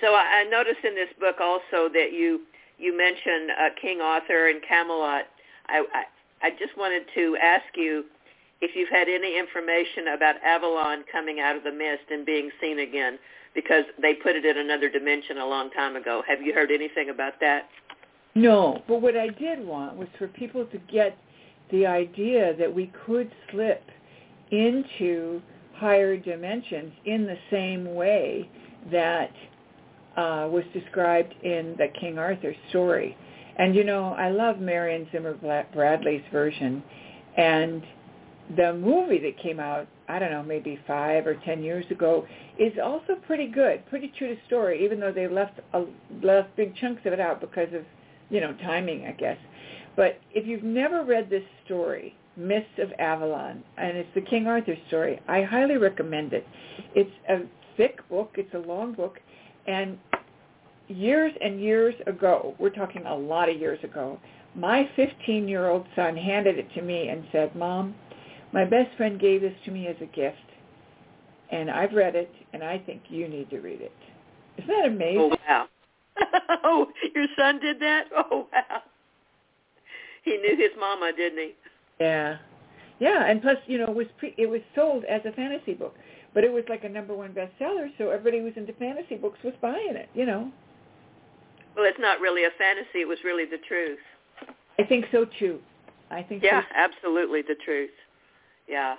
So 0.00 0.14
I 0.14 0.44
noticed 0.50 0.80
in 0.82 0.94
this 0.94 1.10
book 1.20 1.36
also 1.40 1.92
that 1.92 2.12
you 2.12 2.40
you 2.78 2.96
mentioned 2.96 3.50
uh, 3.50 3.68
King 3.80 4.00
Arthur 4.00 4.48
and 4.48 4.62
Camelot. 4.66 5.24
I, 5.68 5.84
I 5.92 6.04
I 6.46 6.50
just 6.50 6.76
wanted 6.78 7.02
to 7.14 7.36
ask 7.42 7.66
you 7.76 8.04
if 8.62 8.74
you've 8.74 8.88
had 8.88 9.08
any 9.08 9.38
information 9.38 10.08
about 10.14 10.36
Avalon 10.42 11.04
coming 11.12 11.40
out 11.40 11.56
of 11.56 11.64
the 11.64 11.72
mist 11.72 12.04
and 12.10 12.24
being 12.24 12.50
seen 12.58 12.78
again, 12.78 13.18
because 13.54 13.84
they 14.00 14.14
put 14.14 14.34
it 14.34 14.46
in 14.46 14.56
another 14.56 14.88
dimension 14.88 15.36
a 15.36 15.46
long 15.46 15.70
time 15.72 15.96
ago. 15.96 16.22
Have 16.26 16.40
you 16.40 16.54
heard 16.54 16.70
anything 16.70 17.10
about 17.10 17.34
that? 17.40 17.68
No, 18.34 18.82
but 18.86 19.02
what 19.02 19.16
I 19.16 19.28
did 19.28 19.64
want 19.64 19.96
was 19.96 20.08
for 20.18 20.28
people 20.28 20.64
to 20.66 20.78
get 20.92 21.16
the 21.70 21.86
idea 21.86 22.54
that 22.56 22.72
we 22.72 22.92
could 23.06 23.30
slip 23.50 23.82
into 24.50 25.40
higher 25.74 26.16
dimensions 26.16 26.92
in 27.06 27.26
the 27.26 27.36
same 27.50 27.94
way 27.94 28.48
that 28.92 29.32
uh, 30.16 30.48
was 30.50 30.64
described 30.72 31.32
in 31.42 31.74
the 31.78 31.88
King 32.00 32.18
Arthur 32.18 32.54
story. 32.68 33.16
And 33.58 33.74
you 33.74 33.84
know, 33.84 34.14
I 34.14 34.30
love 34.30 34.58
Marion 34.58 35.06
Zimmer 35.12 35.34
Bradley's 35.72 36.22
version, 36.32 36.82
and 37.36 37.82
the 38.56 38.74
movie 38.74 39.18
that 39.18 39.38
came 39.38 39.60
out, 39.60 39.86
I 40.08 40.18
don't 40.18 40.30
know, 40.30 40.42
maybe 40.42 40.78
five 40.86 41.26
or 41.26 41.34
ten 41.44 41.62
years 41.62 41.84
ago, 41.90 42.26
is 42.58 42.72
also 42.82 43.14
pretty 43.26 43.46
good, 43.46 43.86
pretty 43.88 44.12
true 44.18 44.34
to 44.34 44.40
story, 44.46 44.84
even 44.84 44.98
though 44.98 45.12
they 45.12 45.28
left 45.28 45.60
a, 45.72 45.84
left 46.22 46.56
big 46.56 46.74
chunks 46.76 47.02
of 47.04 47.12
it 47.12 47.20
out 47.20 47.40
because 47.40 47.68
of, 47.74 47.82
you 48.30 48.40
know, 48.40 48.54
timing, 48.62 49.06
I 49.06 49.12
guess. 49.12 49.36
But 49.96 50.18
if 50.32 50.46
you've 50.46 50.62
never 50.62 51.04
read 51.04 51.28
this 51.28 51.42
story, 51.64 52.14
Mists 52.36 52.78
of 52.78 52.92
Avalon, 52.98 53.62
and 53.76 53.96
it's 53.96 54.08
the 54.14 54.20
King 54.20 54.46
Arthur 54.46 54.76
story, 54.88 55.20
I 55.28 55.42
highly 55.42 55.76
recommend 55.76 56.32
it. 56.32 56.46
It's 56.94 57.10
a 57.28 57.40
thick 57.76 58.08
book, 58.08 58.32
it's 58.36 58.54
a 58.54 58.58
long 58.58 58.94
book, 58.94 59.18
and 59.66 59.98
years 60.88 61.32
and 61.40 61.60
years 61.60 61.94
ago, 62.06 62.54
we're 62.58 62.70
talking 62.70 63.04
a 63.06 63.16
lot 63.16 63.48
of 63.48 63.58
years 63.58 63.78
ago, 63.84 64.18
my 64.54 64.88
15-year-old 64.96 65.86
son 65.94 66.16
handed 66.16 66.58
it 66.58 66.72
to 66.74 66.82
me 66.82 67.08
and 67.08 67.24
said, 67.30 67.54
Mom, 67.54 67.94
my 68.52 68.64
best 68.64 68.96
friend 68.96 69.20
gave 69.20 69.42
this 69.42 69.54
to 69.64 69.70
me 69.70 69.86
as 69.86 69.96
a 70.00 70.06
gift, 70.06 70.36
and 71.52 71.70
I've 71.70 71.92
read 71.92 72.16
it, 72.16 72.32
and 72.52 72.64
I 72.64 72.78
think 72.78 73.02
you 73.08 73.28
need 73.28 73.50
to 73.50 73.60
read 73.60 73.80
it. 73.80 73.92
Isn't 74.58 74.68
that 74.68 74.86
amazing? 74.86 75.20
Oh, 75.20 75.36
wow. 75.48 75.68
oh, 76.64 76.86
your 77.14 77.26
son 77.36 77.60
did 77.60 77.80
that? 77.80 78.04
Oh, 78.16 78.46
wow. 78.52 78.82
He 80.22 80.36
knew 80.36 80.56
his 80.56 80.70
mama, 80.78 81.12
didn't 81.16 81.38
he? 81.38 81.54
Yeah. 81.98 82.36
Yeah, 82.98 83.24
and 83.26 83.40
plus, 83.40 83.56
you 83.66 83.78
know, 83.78 83.86
it 83.86 83.94
was 83.94 84.06
pre- 84.18 84.34
it 84.36 84.46
was 84.46 84.60
sold 84.74 85.04
as 85.04 85.22
a 85.24 85.32
fantasy 85.32 85.72
book, 85.72 85.96
but 86.34 86.44
it 86.44 86.52
was 86.52 86.64
like 86.68 86.84
a 86.84 86.88
number 86.88 87.14
one 87.14 87.32
bestseller, 87.32 87.88
so 87.96 88.10
everybody 88.10 88.38
who 88.38 88.44
was 88.44 88.52
into 88.56 88.74
fantasy 88.74 89.16
books 89.16 89.38
was 89.42 89.54
buying 89.62 89.96
it, 89.96 90.10
you 90.14 90.26
know. 90.26 90.52
Well, 91.74 91.86
it's 91.86 91.98
not 91.98 92.20
really 92.20 92.44
a 92.44 92.50
fantasy; 92.58 93.00
it 93.00 93.08
was 93.08 93.18
really 93.24 93.46
the 93.46 93.56
truth. 93.66 93.98
I 94.78 94.82
think 94.84 95.06
so 95.10 95.24
too. 95.38 95.60
I 96.10 96.22
think. 96.22 96.42
Yeah, 96.42 96.60
so. 96.60 96.66
absolutely 96.76 97.40
the 97.40 97.56
truth. 97.64 97.90
Yeah. 98.68 98.96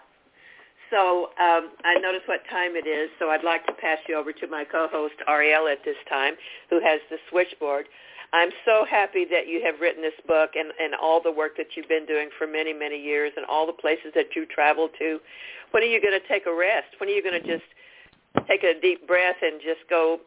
So 0.91 1.31
um, 1.39 1.71
I 1.85 1.95
notice 2.01 2.21
what 2.27 2.41
time 2.51 2.75
it 2.75 2.85
is, 2.85 3.09
so 3.17 3.29
I'd 3.29 3.43
like 3.43 3.65
to 3.65 3.73
pass 3.73 3.97
you 4.07 4.15
over 4.15 4.33
to 4.33 4.47
my 4.47 4.65
co-host 4.65 5.15
Ariel 5.27 5.67
at 5.67 5.79
this 5.85 5.95
time, 6.09 6.35
who 6.69 6.81
has 6.81 6.99
the 7.09 7.17
switchboard. 7.29 7.87
I'm 8.33 8.49
so 8.65 8.85
happy 8.89 9.25
that 9.31 9.47
you 9.47 9.61
have 9.65 9.79
written 9.79 10.01
this 10.01 10.19
book 10.27 10.51
and, 10.55 10.71
and 10.79 10.93
all 10.95 11.21
the 11.21 11.31
work 11.31 11.57
that 11.57 11.75
you've 11.75 11.89
been 11.89 12.05
doing 12.05 12.29
for 12.37 12.45
many, 12.45 12.73
many 12.73 13.01
years 13.01 13.31
and 13.35 13.45
all 13.45 13.65
the 13.65 13.73
places 13.73 14.11
that 14.15 14.35
you 14.35 14.45
traveled 14.45 14.91
to. 14.99 15.19
When 15.71 15.83
are 15.83 15.87
you 15.87 16.01
going 16.01 16.19
to 16.19 16.27
take 16.27 16.45
a 16.45 16.53
rest? 16.53 16.87
When 16.99 17.09
are 17.09 17.13
you 17.13 17.23
going 17.23 17.41
to 17.41 17.47
just 17.47 17.67
take 18.47 18.63
a 18.63 18.79
deep 18.79 19.07
breath 19.07 19.35
and 19.41 19.59
just 19.61 19.81
go 19.89 20.19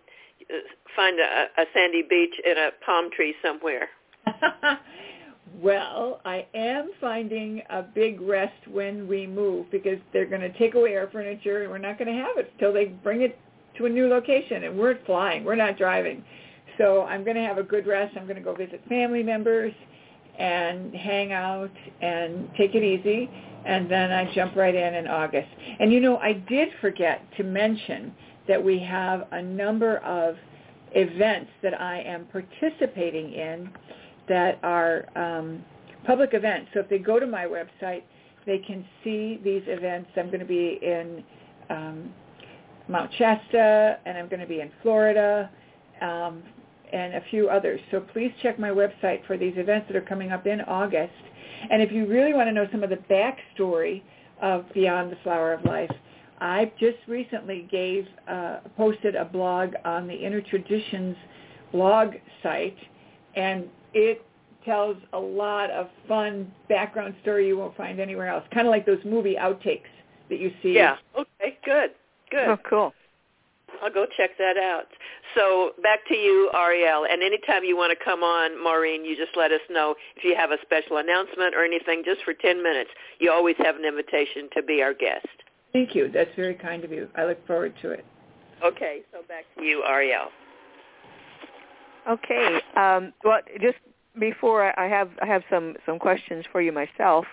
uh, 0.50 0.54
find 0.96 1.18
a, 1.20 1.46
a 1.56 1.64
sandy 1.72 2.02
beach 2.02 2.34
and 2.46 2.58
a 2.58 2.70
palm 2.84 3.10
tree 3.10 3.34
somewhere? 3.42 3.88
well, 5.61 6.20
I 6.24 6.47
am 6.55 6.90
finding 7.01 7.62
a 7.70 7.82
big 7.82 8.20
rest 8.20 8.66
when 8.70 9.07
we 9.07 9.26
move 9.26 9.70
because 9.70 9.99
they're 10.12 10.26
going 10.26 10.40
to 10.40 10.53
take 10.59 10.74
away 10.74 10.97
our 10.97 11.09
furniture 11.11 11.62
and 11.62 11.70
we're 11.70 11.78
not 11.78 11.99
going 11.99 12.09
to 12.09 12.22
have 12.22 12.38
it 12.38 12.51
until 12.55 12.72
they 12.72 12.86
bring 12.86 13.22
it 13.22 13.38
to 13.78 13.86
a 13.86 13.88
new 13.88 14.09
location 14.09 14.64
and 14.64 14.78
we're 14.78 14.99
flying. 15.07 15.45
We're 15.45 15.55
not 15.55 15.76
driving. 15.78 16.24
So 16.78 17.03
I'm 17.03 17.24
going 17.24 17.36
to 17.36 17.42
have 17.42 17.59
a 17.59 17.62
good 17.62 17.86
rest. 17.86 18.16
I'm 18.16 18.24
going 18.24 18.36
to 18.36 18.42
go 18.42 18.55
visit 18.55 18.82
family 18.88 19.22
members 19.22 19.72
and 20.38 20.95
hang 20.95 21.32
out 21.32 21.70
and 22.03 22.49
take 22.57 22.74
it 22.74 22.82
easy. 22.82 23.30
And 23.64 23.90
then 23.90 24.12
I 24.12 24.32
jump 24.34 24.57
right 24.57 24.74
in 24.74 24.95
in 24.95 25.07
August. 25.07 25.49
And 25.78 25.92
you 25.92 26.01
know, 26.01 26.18
I 26.18 26.32
did 26.32 26.68
forget 26.80 27.22
to 27.36 27.45
mention 27.45 28.12
that 28.49 28.62
we 28.62 28.78
have 28.80 29.26
a 29.32 29.40
number 29.40 29.99
of 29.99 30.36
events 30.92 31.51
that 31.62 31.80
I 31.80 32.01
am 32.01 32.26
participating 32.26 33.32
in 33.32 33.70
that 34.29 34.59
are 34.62 35.07
um, 35.16 35.64
public 36.07 36.31
events. 36.33 36.70
So 36.75 36.81
if 36.81 36.89
they 36.89 36.99
go 36.99 37.18
to 37.18 37.27
my 37.27 37.45
website, 37.45 38.03
they 38.47 38.59
can 38.59 38.85
see 39.03 39.41
these 39.43 39.62
events. 39.66 40.11
I'm 40.16 40.27
going 40.27 40.41
to 40.41 40.47
be 40.47 40.79
in 40.83 41.25
um, 41.70 42.12
Mount 42.89 43.11
Shasta, 43.16 43.99
and 44.05 44.18
I'm 44.18 44.29
going 44.29 44.41
to 44.41 44.47
be 44.47 44.61
in 44.61 44.70
Florida 44.83 45.51
um, 46.03 46.43
and 46.93 47.14
a 47.14 47.22
few 47.31 47.49
others. 47.49 47.81
So 47.91 48.01
please 48.01 48.33
check 48.43 48.59
my 48.59 48.70
website 48.70 49.27
for 49.27 49.39
these 49.39 49.55
events 49.57 49.87
that 49.89 49.97
are 49.97 50.03
coming 50.03 50.33
up 50.33 50.47
in 50.47 50.61
August. 50.62 51.12
And 51.70 51.81
if 51.81 51.91
you 51.91 52.07
really 52.07 52.35
want 52.35 52.49
to 52.49 52.53
know 52.53 52.66
some 52.70 52.83
of 52.83 52.91
the 52.91 52.99
backstory 53.11 54.03
of 54.43 54.66
Beyond 54.75 55.11
the 55.11 55.16
Flower 55.22 55.55
of 55.55 55.64
Life, 55.64 55.91
I 56.41 56.70
just 56.79 56.99
recently 57.07 57.66
gave 57.70 58.07
uh, 58.29 58.59
posted 58.77 59.14
a 59.14 59.25
blog 59.25 59.70
on 59.85 60.07
the 60.07 60.14
Inner 60.14 60.43
Traditions 60.43 61.16
blog 61.72 62.14
site, 62.43 62.77
and 63.35 63.68
it 63.95 64.24
tells 64.64 64.97
a 65.12 65.18
lot 65.18 65.70
of 65.70 65.88
fun 66.09 66.51
background 66.68 67.14
story 67.22 67.47
you 67.47 67.57
won't 67.57 67.76
find 67.76 68.01
anywhere 68.01 68.28
else. 68.28 68.45
Kind 68.53 68.66
of 68.66 68.70
like 68.70 68.86
those 68.86 69.03
movie 69.05 69.36
outtakes 69.38 69.82
that 70.30 70.38
you 70.38 70.53
see. 70.62 70.72
Yeah. 70.72 70.97
Okay. 71.18 71.59
Good. 71.64 71.90
Good. 72.30 72.49
Oh, 72.49 72.59
cool. 72.68 72.95
I'll 73.82 73.92
go 73.92 74.07
check 74.16 74.30
that 74.38 74.57
out. 74.57 74.86
So 75.34 75.72
back 75.82 76.07
to 76.09 76.14
you, 76.14 76.51
Ariel. 76.55 77.07
And 77.11 77.22
anytime 77.22 77.64
you 77.64 77.76
want 77.76 77.97
to 77.97 78.05
come 78.05 78.22
on, 78.22 78.62
Maureen, 78.62 79.05
you 79.05 79.16
just 79.16 79.36
let 79.36 79.53
us 79.53 79.61
know 79.68 79.95
if 80.16 80.24
you 80.24 80.34
have 80.36 80.51
a 80.53 80.59
special 80.62 80.99
announcement 80.99 81.55
or 81.55 81.64
anything 81.64 82.03
just 82.05 82.22
for 82.24 82.32
10 82.32 82.62
minutes. 82.62 82.90
You 83.18 83.32
always 83.32 83.57
have 83.59 83.76
an 83.76 83.84
invitation 83.84 84.49
to 84.55 84.62
be 84.62 84.80
our 84.80 84.95
guest. 84.95 85.26
Thank 85.72 85.95
you. 85.95 86.09
That's 86.09 86.30
very 86.36 86.55
kind 86.55 86.84
of 86.84 86.92
you. 86.92 87.09
I 87.16 87.24
look 87.24 87.45
forward 87.47 87.74
to 87.82 87.90
it. 87.90 88.05
Okay. 88.64 89.03
So 89.12 89.18
back 89.28 89.45
to 89.59 89.64
you, 89.64 89.82
Ariel. 89.86 90.28
Okay. 92.09 92.61
Um, 92.76 93.12
well, 93.24 93.40
just 93.61 93.78
before 94.18 94.78
I 94.78 94.88
have 94.88 95.11
I 95.22 95.26
have 95.26 95.42
some 95.50 95.76
some 95.86 95.98
questions 95.98 96.44
for 96.52 96.61
you 96.61 96.72
myself. 96.72 97.24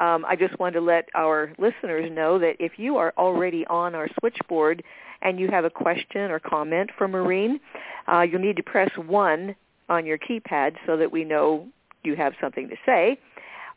Um, 0.00 0.24
I 0.26 0.36
just 0.36 0.58
want 0.60 0.74
to 0.74 0.80
let 0.80 1.08
our 1.14 1.52
listeners 1.58 2.10
know 2.12 2.38
that 2.38 2.56
if 2.60 2.78
you 2.78 2.98
are 2.98 3.12
already 3.18 3.66
on 3.66 3.96
our 3.96 4.08
switchboard 4.20 4.84
and 5.22 5.40
you 5.40 5.48
have 5.48 5.64
a 5.64 5.70
question 5.70 6.30
or 6.30 6.38
comment 6.38 6.90
for 6.96 7.08
Maureen, 7.08 7.58
uh, 8.06 8.20
you'll 8.20 8.40
need 8.40 8.54
to 8.56 8.62
press 8.62 8.90
1 8.96 9.56
on 9.88 10.06
your 10.06 10.18
keypad 10.18 10.76
so 10.86 10.96
that 10.96 11.10
we 11.10 11.24
know 11.24 11.66
you 12.04 12.14
have 12.14 12.34
something 12.40 12.68
to 12.68 12.76
say. 12.86 13.18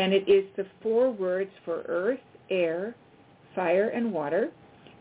And 0.00 0.14
it 0.14 0.26
is 0.26 0.46
the 0.56 0.64
four 0.82 1.10
words 1.10 1.50
for 1.62 1.82
earth, 1.86 2.20
air, 2.48 2.94
fire, 3.54 3.90
and 3.90 4.10
water 4.10 4.48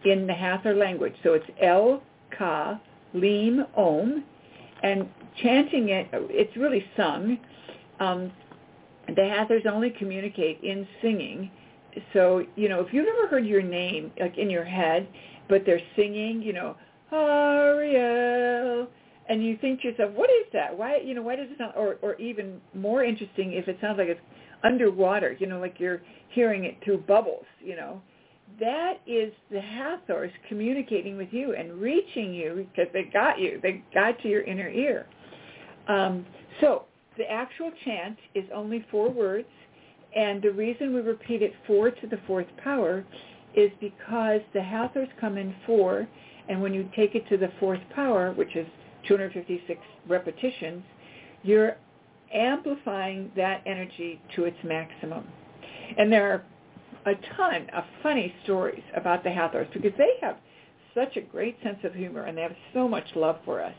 in 0.03 0.27
the 0.27 0.33
Hathor 0.33 0.75
language. 0.75 1.13
So 1.23 1.35
it's 1.35 1.45
El, 1.61 2.03
Ka, 2.37 2.81
Lim, 3.13 3.65
Om. 3.77 4.25
And 4.83 5.07
chanting 5.41 5.89
it, 5.89 6.09
it's 6.11 6.55
really 6.57 6.83
sung. 6.97 7.37
Um, 8.01 8.29
the 9.15 9.23
Hathors 9.23 9.63
only 9.71 9.89
communicate 9.91 10.61
in 10.63 10.85
singing. 11.01 11.49
So, 12.11 12.45
you 12.57 12.67
know, 12.67 12.81
if 12.81 12.93
you've 12.93 13.07
ever 13.07 13.27
heard 13.29 13.45
your 13.45 13.61
name, 13.61 14.11
like 14.19 14.37
in 14.37 14.49
your 14.49 14.65
head, 14.65 15.07
but 15.47 15.63
they're 15.65 15.81
singing, 15.95 16.41
you 16.41 16.51
know, 16.51 16.75
Ariel, 17.13 18.87
and 19.29 19.45
you 19.45 19.57
think 19.61 19.81
to 19.81 19.89
yourself, 19.89 20.11
what 20.13 20.29
is 20.29 20.45
that? 20.51 20.77
Why, 20.77 20.97
you 20.97 21.13
know, 21.13 21.21
why 21.21 21.37
does 21.37 21.47
it 21.49 21.57
sound, 21.57 21.73
or, 21.77 21.97
or 22.01 22.15
even 22.15 22.59
more 22.73 23.03
interesting 23.03 23.53
if 23.53 23.69
it 23.69 23.77
sounds 23.79 23.97
like 23.97 24.09
it's 24.09 24.21
underwater, 24.63 25.35
you 25.39 25.47
know, 25.47 25.59
like 25.59 25.75
you're 25.79 26.01
hearing 26.29 26.65
it 26.65 26.77
through 26.83 26.99
bubbles, 26.99 27.45
you 27.59 27.75
know, 27.75 28.01
that 28.59 28.99
is 29.05 29.31
the 29.51 29.61
Hathors 29.61 30.31
communicating 30.47 31.17
with 31.17 31.29
you 31.31 31.55
and 31.55 31.79
reaching 31.79 32.33
you 32.33 32.67
because 32.73 32.91
they 32.93 33.03
got 33.03 33.39
you. 33.39 33.59
They 33.61 33.83
got 33.93 34.19
to 34.21 34.27
your 34.27 34.41
inner 34.41 34.69
ear. 34.69 35.05
Um, 35.87 36.25
so 36.61 36.85
the 37.17 37.29
actual 37.29 37.71
chant 37.85 38.17
is 38.33 38.45
only 38.53 38.85
four 38.89 39.09
words, 39.11 39.47
and 40.15 40.41
the 40.41 40.51
reason 40.51 40.93
we 40.93 41.01
repeat 41.01 41.41
it 41.41 41.53
four 41.67 41.91
to 41.91 42.07
the 42.07 42.19
fourth 42.25 42.47
power 42.63 43.05
is 43.55 43.71
because 43.79 44.41
the 44.53 44.61
Hathors 44.61 45.09
come 45.19 45.37
in 45.37 45.55
four, 45.65 46.07
and 46.47 46.61
when 46.61 46.73
you 46.73 46.89
take 46.95 47.15
it 47.15 47.27
to 47.29 47.37
the 47.37 47.51
fourth 47.59 47.81
power, 47.95 48.33
which 48.33 48.55
is 48.55 48.67
256 49.07 49.79
repetitions, 50.07 50.83
you're 51.43 51.77
amplifying 52.33 53.31
that 53.35 53.61
energy 53.65 54.21
to 54.35 54.45
its 54.45 54.57
maximum. 54.63 55.25
And 55.97 56.11
there 56.11 56.31
are 56.31 57.11
a 57.11 57.15
ton 57.35 57.69
of 57.75 57.83
funny 58.03 58.33
stories 58.43 58.83
about 58.95 59.23
the 59.23 59.31
Hathors 59.31 59.67
because 59.73 59.93
they 59.97 60.13
have 60.21 60.37
such 60.93 61.17
a 61.17 61.21
great 61.21 61.57
sense 61.63 61.79
of 61.83 61.93
humor 61.93 62.23
and 62.23 62.37
they 62.37 62.41
have 62.41 62.55
so 62.73 62.87
much 62.87 63.05
love 63.15 63.37
for 63.45 63.61
us. 63.61 63.73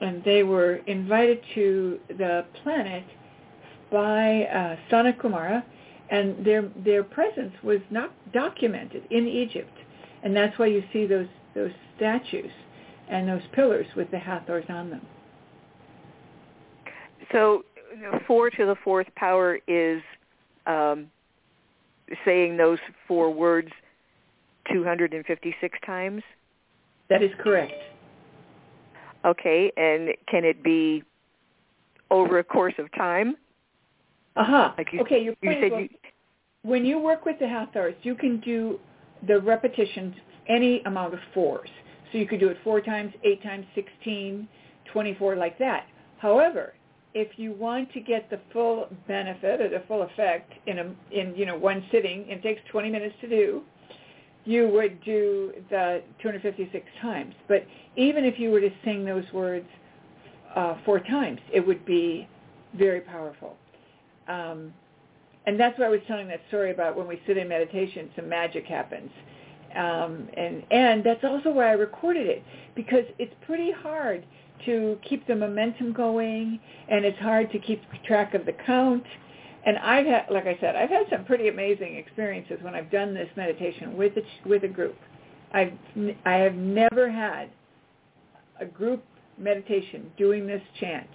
And 0.00 0.22
they 0.24 0.42
were 0.42 0.76
invited 0.86 1.40
to 1.54 1.98
the 2.08 2.44
planet 2.62 3.04
by 3.90 4.42
uh, 4.44 4.76
Sanat 4.90 5.18
Kumara, 5.18 5.62
and 6.10 6.44
their 6.44 6.70
their 6.84 7.02
presence 7.02 7.52
was 7.62 7.80
not 7.90 8.12
documented 8.32 9.04
in 9.10 9.26
Egypt, 9.26 9.72
and 10.22 10.36
that's 10.36 10.58
why 10.58 10.66
you 10.66 10.82
see 10.92 11.06
those 11.06 11.28
those 11.54 11.70
statues 11.96 12.50
and 13.08 13.28
those 13.28 13.42
pillars 13.54 13.86
with 13.96 14.10
the 14.10 14.18
Hathors 14.18 14.64
on 14.68 14.90
them. 14.90 15.06
So, 17.32 17.64
four 18.26 18.50
to 18.50 18.66
the 18.66 18.76
fourth 18.84 19.06
power 19.16 19.58
is 19.66 20.02
um, 20.66 21.08
saying 22.24 22.56
those 22.56 22.78
four 23.08 23.32
words 23.32 23.70
256 24.72 25.78
times? 25.84 26.22
That 27.08 27.22
is 27.22 27.30
correct. 27.38 27.72
Okay, 29.24 29.72
and 29.76 30.10
can 30.28 30.44
it 30.44 30.62
be 30.62 31.02
over 32.10 32.38
a 32.38 32.44
course 32.44 32.74
of 32.78 32.92
time? 32.94 33.36
Uh-huh. 34.36 34.72
Like 34.76 34.92
you, 34.92 35.00
okay, 35.00 35.22
you 35.22 35.34
said 35.42 35.72
you, 35.72 35.88
when 36.62 36.84
you 36.84 36.98
work 36.98 37.24
with 37.24 37.38
the 37.38 37.48
Hathors, 37.48 37.94
you 38.02 38.14
can 38.14 38.40
do 38.40 38.78
the 39.26 39.40
repetitions 39.40 40.14
any 40.48 40.82
amount 40.82 41.14
of 41.14 41.20
fours. 41.32 41.70
So 42.12 42.18
you 42.18 42.26
could 42.26 42.38
do 42.38 42.48
it 42.48 42.58
four 42.62 42.80
times, 42.80 43.12
eight 43.24 43.42
times, 43.42 43.66
16, 43.74 44.46
24, 44.92 45.36
like 45.36 45.58
that. 45.58 45.86
However, 46.18 46.74
if 47.16 47.38
you 47.38 47.52
want 47.52 47.90
to 47.94 48.00
get 48.00 48.28
the 48.28 48.38
full 48.52 48.88
benefit 49.08 49.62
or 49.62 49.70
the 49.70 49.82
full 49.88 50.02
effect 50.02 50.52
in 50.66 50.78
a 50.78 50.94
in 51.10 51.34
you 51.34 51.46
know 51.46 51.56
one 51.56 51.82
sitting, 51.90 52.28
it 52.28 52.42
takes 52.42 52.60
20 52.70 52.90
minutes 52.90 53.14
to 53.22 53.28
do. 53.28 53.62
You 54.44 54.68
would 54.68 55.02
do 55.02 55.52
the 55.70 56.02
256 56.20 56.84
times. 57.00 57.34
But 57.48 57.66
even 57.96 58.24
if 58.24 58.38
you 58.38 58.50
were 58.50 58.60
to 58.60 58.70
sing 58.84 59.04
those 59.04 59.24
words 59.32 59.66
uh, 60.54 60.76
four 60.84 61.00
times, 61.00 61.40
it 61.52 61.66
would 61.66 61.86
be 61.86 62.28
very 62.74 63.00
powerful. 63.00 63.56
Um, 64.28 64.72
and 65.46 65.58
that's 65.58 65.78
why 65.78 65.86
I 65.86 65.88
was 65.88 66.00
telling 66.06 66.28
that 66.28 66.42
story 66.48 66.70
about 66.70 66.96
when 66.96 67.08
we 67.08 67.20
sit 67.26 67.38
in 67.38 67.48
meditation, 67.48 68.10
some 68.14 68.28
magic 68.28 68.66
happens. 68.66 69.10
Um, 69.74 70.28
and 70.36 70.62
and 70.70 71.02
that's 71.02 71.24
also 71.24 71.50
why 71.50 71.68
I 71.68 71.72
recorded 71.72 72.26
it 72.26 72.42
because 72.74 73.04
it's 73.18 73.34
pretty 73.46 73.72
hard 73.72 74.22
to 74.64 74.98
keep 75.08 75.26
the 75.26 75.34
momentum 75.34 75.92
going, 75.92 76.58
and 76.88 77.04
it's 77.04 77.18
hard 77.18 77.50
to 77.52 77.58
keep 77.58 77.82
track 78.04 78.34
of 78.34 78.46
the 78.46 78.52
count. 78.52 79.04
And 79.64 79.78
I've 79.78 80.06
had, 80.06 80.26
like 80.30 80.46
I 80.46 80.56
said, 80.60 80.76
I've 80.76 80.90
had 80.90 81.06
some 81.10 81.24
pretty 81.24 81.48
amazing 81.48 81.96
experiences 81.96 82.58
when 82.62 82.74
I've 82.74 82.90
done 82.90 83.14
this 83.14 83.28
meditation 83.36 83.96
with 83.96 84.12
a, 84.16 84.48
with 84.48 84.62
a 84.62 84.68
group. 84.68 84.96
I've 85.52 85.72
I 86.24 86.34
have 86.34 86.54
never 86.54 87.10
had 87.10 87.50
a 88.60 88.66
group 88.66 89.04
meditation 89.38 90.10
doing 90.16 90.46
this 90.46 90.62
chant 90.80 91.08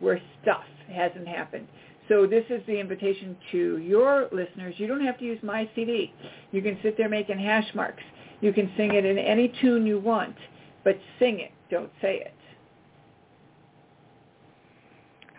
where 0.00 0.20
stuff 0.42 0.64
hasn't 0.92 1.28
happened. 1.28 1.66
So 2.08 2.26
this 2.26 2.44
is 2.50 2.60
the 2.66 2.78
invitation 2.78 3.36
to 3.52 3.78
your 3.78 4.28
listeners. 4.32 4.74
You 4.78 4.86
don't 4.88 5.04
have 5.04 5.18
to 5.18 5.24
use 5.24 5.38
my 5.42 5.68
CD. 5.74 6.12
You 6.50 6.60
can 6.60 6.78
sit 6.82 6.96
there 6.96 7.08
making 7.08 7.38
hash 7.38 7.72
marks. 7.74 8.02
You 8.40 8.52
can 8.52 8.70
sing 8.76 8.94
it 8.94 9.04
in 9.04 9.18
any 9.18 9.52
tune 9.60 9.86
you 9.86 10.00
want, 10.00 10.34
but 10.82 10.98
sing 11.18 11.40
it. 11.40 11.52
Don't 11.70 11.90
say 12.00 12.16
it. 12.16 12.34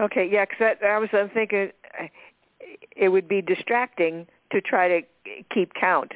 Okay, 0.02 0.28
yeah, 0.30 0.46
because 0.46 0.78
I 0.84 0.98
was 0.98 1.10
I'm 1.14 1.30
thinking 1.30 1.70
it 2.96 3.10
would 3.10 3.28
be 3.28 3.42
distracting 3.42 4.26
to 4.52 4.60
try 4.60 4.88
to 4.88 5.02
keep 5.54 5.74
count. 5.74 6.12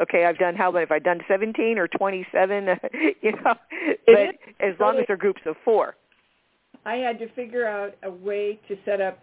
Okay, 0.00 0.24
I've 0.24 0.38
done 0.38 0.54
how 0.54 0.70
many? 0.70 0.82
Have 0.84 0.92
I 0.92 0.98
done 1.00 1.20
17 1.28 1.76
or 1.76 1.88
27? 1.88 2.68
you 3.22 3.32
know, 3.32 3.54
but 4.06 4.36
as 4.60 4.74
long 4.78 4.98
as 4.98 5.04
they're 5.08 5.16
groups 5.16 5.42
of 5.44 5.56
four. 5.64 5.96
I 6.86 6.94
had 6.94 7.18
to 7.18 7.28
figure 7.32 7.66
out 7.66 7.94
a 8.04 8.10
way 8.10 8.58
to 8.68 8.76
set 8.86 9.00
up 9.00 9.18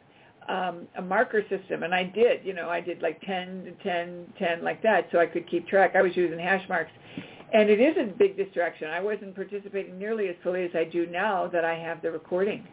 um, 0.48 0.88
a 0.98 1.02
marker 1.02 1.42
system, 1.50 1.84
and 1.84 1.96
I 1.96 2.04
did. 2.04 2.46
You 2.46 2.54
know, 2.54 2.70
I 2.70 2.82
did 2.82 3.02
like 3.02 3.20
10, 3.22 3.74
10, 3.82 4.34
10, 4.38 4.64
like 4.64 4.84
that, 4.84 5.08
so 5.12 5.20
I 5.20 5.26
could 5.26 5.50
keep 5.50 5.68
track. 5.68 5.94
I 5.96 6.02
was 6.02 6.16
using 6.16 6.38
hash 6.38 6.68
marks, 6.70 6.92
and 7.54 7.70
it 7.70 7.80
is 7.80 7.96
a 7.98 8.06
big 8.06 8.38
distraction. 8.38 8.90
I 8.90 9.00
wasn't 9.00 9.34
participating 9.34 9.98
nearly 9.98 10.28
as 10.28 10.36
fully 10.44 10.64
as 10.66 10.72
I 10.76 10.84
do 10.84 11.08
now 11.08 11.48
that 11.48 11.66
I 11.66 11.76
have 11.76 12.02
the 12.02 12.12
recording. 12.12 12.68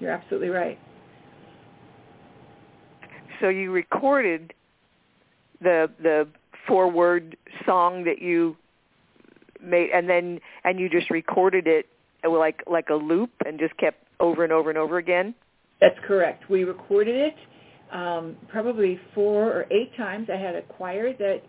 You're 0.00 0.10
absolutely 0.10 0.48
right. 0.48 0.78
So 3.40 3.48
you 3.48 3.70
recorded 3.70 4.52
the 5.60 5.90
the 6.02 6.26
four 6.66 6.90
word 6.90 7.36
song 7.64 8.04
that 8.04 8.20
you 8.20 8.56
made 9.62 9.90
and 9.90 10.08
then 10.08 10.40
and 10.64 10.80
you 10.80 10.88
just 10.88 11.10
recorded 11.10 11.66
it 11.66 11.86
like 12.28 12.62
like 12.66 12.88
a 12.90 12.94
loop 12.94 13.30
and 13.46 13.58
just 13.58 13.76
kept 13.76 14.04
over 14.20 14.44
and 14.44 14.52
over 14.52 14.70
and 14.70 14.78
over 14.78 14.98
again? 14.98 15.34
That's 15.80 15.98
correct. 16.06 16.48
We 16.50 16.64
recorded 16.64 17.16
it 17.16 17.34
um, 17.92 18.36
probably 18.48 19.00
four 19.14 19.50
or 19.50 19.66
eight 19.70 19.96
times. 19.96 20.28
I 20.32 20.36
had 20.36 20.54
a 20.54 20.62
choir 20.62 21.12
that 21.14 21.42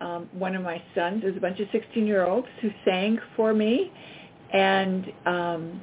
um, 0.00 0.28
one 0.32 0.54
of 0.54 0.62
my 0.62 0.82
sons, 0.94 1.22
there's 1.22 1.36
a 1.36 1.40
bunch 1.40 1.60
of 1.60 1.68
16-year-olds 1.68 2.46
who 2.60 2.70
sang 2.84 3.18
for 3.34 3.54
me, 3.54 3.90
and 4.52 5.06
um, 5.24 5.82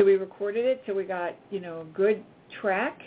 so 0.00 0.06
we 0.06 0.14
recorded 0.14 0.64
it, 0.64 0.82
so 0.86 0.94
we 0.94 1.04
got, 1.04 1.34
you 1.50 1.60
know, 1.60 1.82
a 1.82 1.84
good 1.84 2.24
track, 2.62 3.02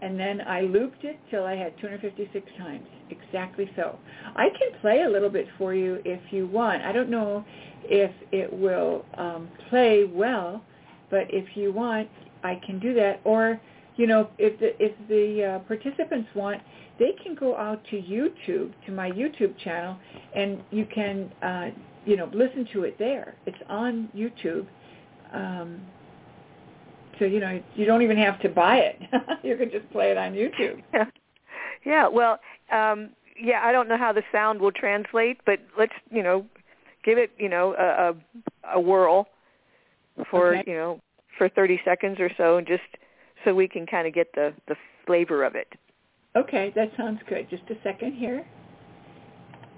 and 0.00 0.18
then 0.18 0.40
I 0.40 0.62
looped 0.62 1.04
it 1.04 1.18
till 1.30 1.44
I 1.44 1.54
had 1.54 1.76
256 1.78 2.50
times. 2.56 2.86
Exactly 3.10 3.70
so. 3.76 3.98
I 4.34 4.48
can 4.48 4.80
play 4.80 5.02
a 5.02 5.08
little 5.10 5.28
bit 5.28 5.46
for 5.58 5.74
you 5.74 6.00
if 6.06 6.20
you 6.32 6.46
want. 6.46 6.82
I 6.82 6.92
don't 6.92 7.10
know 7.10 7.44
if 7.84 8.10
it 8.32 8.50
will 8.50 9.04
um, 9.18 9.48
play 9.68 10.04
well, 10.10 10.64
but 11.10 11.26
if 11.28 11.54
you 11.54 11.70
want, 11.70 12.08
I 12.42 12.58
can 12.64 12.78
do 12.78 12.94
that. 12.94 13.20
Or, 13.24 13.60
you 13.96 14.06
know, 14.06 14.30
if 14.38 14.58
the 14.58 14.82
if 14.82 14.92
the 15.08 15.44
uh, 15.44 15.58
participants 15.66 16.30
want, 16.34 16.62
they 16.98 17.14
can 17.22 17.34
go 17.34 17.58
out 17.58 17.84
to 17.90 17.96
YouTube, 17.96 18.72
to 18.86 18.92
my 18.92 19.10
YouTube 19.10 19.58
channel, 19.58 19.98
and 20.34 20.62
you 20.70 20.86
can, 20.86 21.30
uh, 21.42 21.68
you 22.06 22.16
know, 22.16 22.30
listen 22.32 22.66
to 22.72 22.84
it 22.84 22.98
there. 22.98 23.34
It's 23.44 23.58
on 23.68 24.08
YouTube. 24.16 24.66
Um, 25.34 25.82
so 27.18 27.24
you 27.24 27.40
know 27.40 27.60
you 27.74 27.84
don't 27.84 28.02
even 28.02 28.16
have 28.16 28.40
to 28.40 28.48
buy 28.48 28.78
it. 28.78 29.00
you 29.42 29.56
can 29.56 29.70
just 29.70 29.90
play 29.90 30.10
it 30.10 30.16
on 30.16 30.32
YouTube. 30.32 30.82
Yeah. 30.92 31.04
Yeah. 31.84 32.08
Well, 32.08 32.40
um, 32.72 33.10
yeah. 33.40 33.60
I 33.62 33.70
don't 33.70 33.88
know 33.88 33.96
how 33.96 34.12
the 34.12 34.24
sound 34.32 34.60
will 34.60 34.72
translate, 34.72 35.38
but 35.46 35.60
let's 35.78 35.92
you 36.10 36.24
know 36.24 36.44
give 37.04 37.18
it 37.18 37.30
you 37.38 37.48
know 37.48 37.74
a 37.78 38.68
a, 38.68 38.78
a 38.78 38.80
whirl 38.80 39.28
for 40.28 40.56
Okay. 40.56 40.64
you 40.70 40.76
know 40.76 41.00
for 41.38 41.48
30 41.48 41.80
seconds 41.84 42.18
or 42.18 42.30
so, 42.36 42.56
and 42.56 42.66
just 42.66 42.82
so 43.44 43.54
we 43.54 43.68
can 43.68 43.86
kind 43.86 44.08
of 44.08 44.12
get 44.12 44.26
the 44.34 44.52
the 44.66 44.74
flavor 45.06 45.44
of 45.44 45.54
it. 45.54 45.68
Okay, 46.36 46.72
that 46.74 46.90
sounds 46.96 47.20
good. 47.28 47.48
Just 47.48 47.62
a 47.70 47.76
second 47.84 48.14
here, 48.14 48.44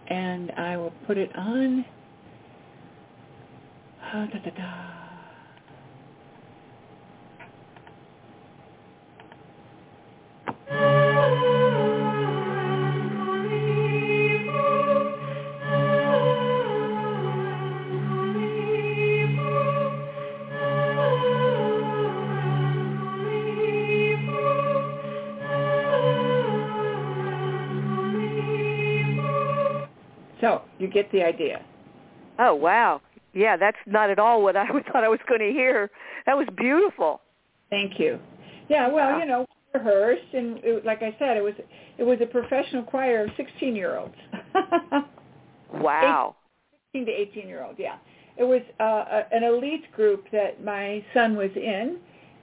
and 0.08 0.50
I 0.52 0.76
will 0.78 0.92
put 1.06 1.18
it 1.18 1.30
on. 1.36 1.84
Ah, 4.02 4.26
da, 4.32 4.38
da, 4.38 4.50
da. 4.50 5.09
Get 30.90 31.10
the 31.12 31.22
idea. 31.22 31.64
Oh 32.38 32.54
wow. 32.54 33.00
Yeah, 33.32 33.56
that's 33.56 33.76
not 33.86 34.10
at 34.10 34.18
all 34.18 34.42
what 34.42 34.56
I 34.56 34.66
thought 34.92 35.04
I 35.04 35.08
was 35.08 35.20
going 35.28 35.40
to 35.40 35.50
hear. 35.52 35.90
That 36.26 36.36
was 36.36 36.48
beautiful. 36.56 37.20
Thank 37.70 38.00
you. 38.00 38.18
Yeah, 38.68 38.88
well, 38.88 39.10
Wow. 39.12 39.18
you 39.18 39.26
know, 39.26 39.46
we 39.74 39.78
rehearsed, 39.80 40.34
and 40.34 40.58
it, 40.64 40.84
like 40.84 41.02
I 41.02 41.14
said, 41.18 41.36
it 41.36 41.42
was 41.42 41.54
it 41.98 42.04
was 42.04 42.18
a 42.20 42.26
professional 42.26 42.82
choir 42.82 43.24
of 43.24 43.30
sixteen 43.36 43.76
year 43.76 43.98
olds. 43.98 44.14
Wow. 45.72 46.36
16 46.92 47.06
to 47.06 47.12
18 47.12 47.48
year 47.48 47.62
old, 47.64 47.76
yeah. 47.78 47.96
It 48.36 48.44
was 48.44 48.62
uh, 48.80 48.84
a, 48.84 49.34
an 49.34 49.44
elite 49.44 49.90
group 49.92 50.24
that 50.32 50.64
my 50.64 51.04
son 51.14 51.36
was 51.36 51.50
in, 51.54 51.98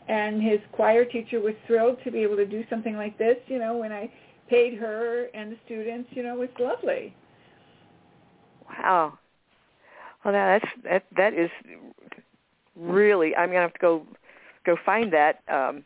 and 0.07 0.41
his 0.41 0.59
choir 0.71 1.03
teacher 1.05 1.41
was 1.41 1.53
thrilled 1.65 1.97
to 2.03 2.11
be 2.11 2.19
able 2.19 2.37
to 2.37 2.45
do 2.45 2.63
something 2.69 2.95
like 2.95 3.17
this. 3.17 3.35
You 3.47 3.59
know, 3.59 3.77
when 3.77 3.91
I 3.91 4.09
paid 4.49 4.77
her 4.77 5.25
and 5.33 5.51
the 5.51 5.57
students, 5.65 6.09
you 6.11 6.23
know, 6.23 6.33
it 6.35 6.39
was 6.39 6.49
lovely. 6.59 7.13
Wow. 8.69 9.17
Well, 10.23 10.33
now 10.33 10.59
that's 10.59 10.71
that 10.83 11.03
that 11.15 11.33
is 11.33 11.49
really. 12.75 13.35
I'm 13.35 13.49
gonna 13.49 13.61
have 13.61 13.73
to 13.73 13.79
go 13.79 14.05
go 14.65 14.77
find 14.85 15.11
that. 15.13 15.41
Um, 15.47 15.83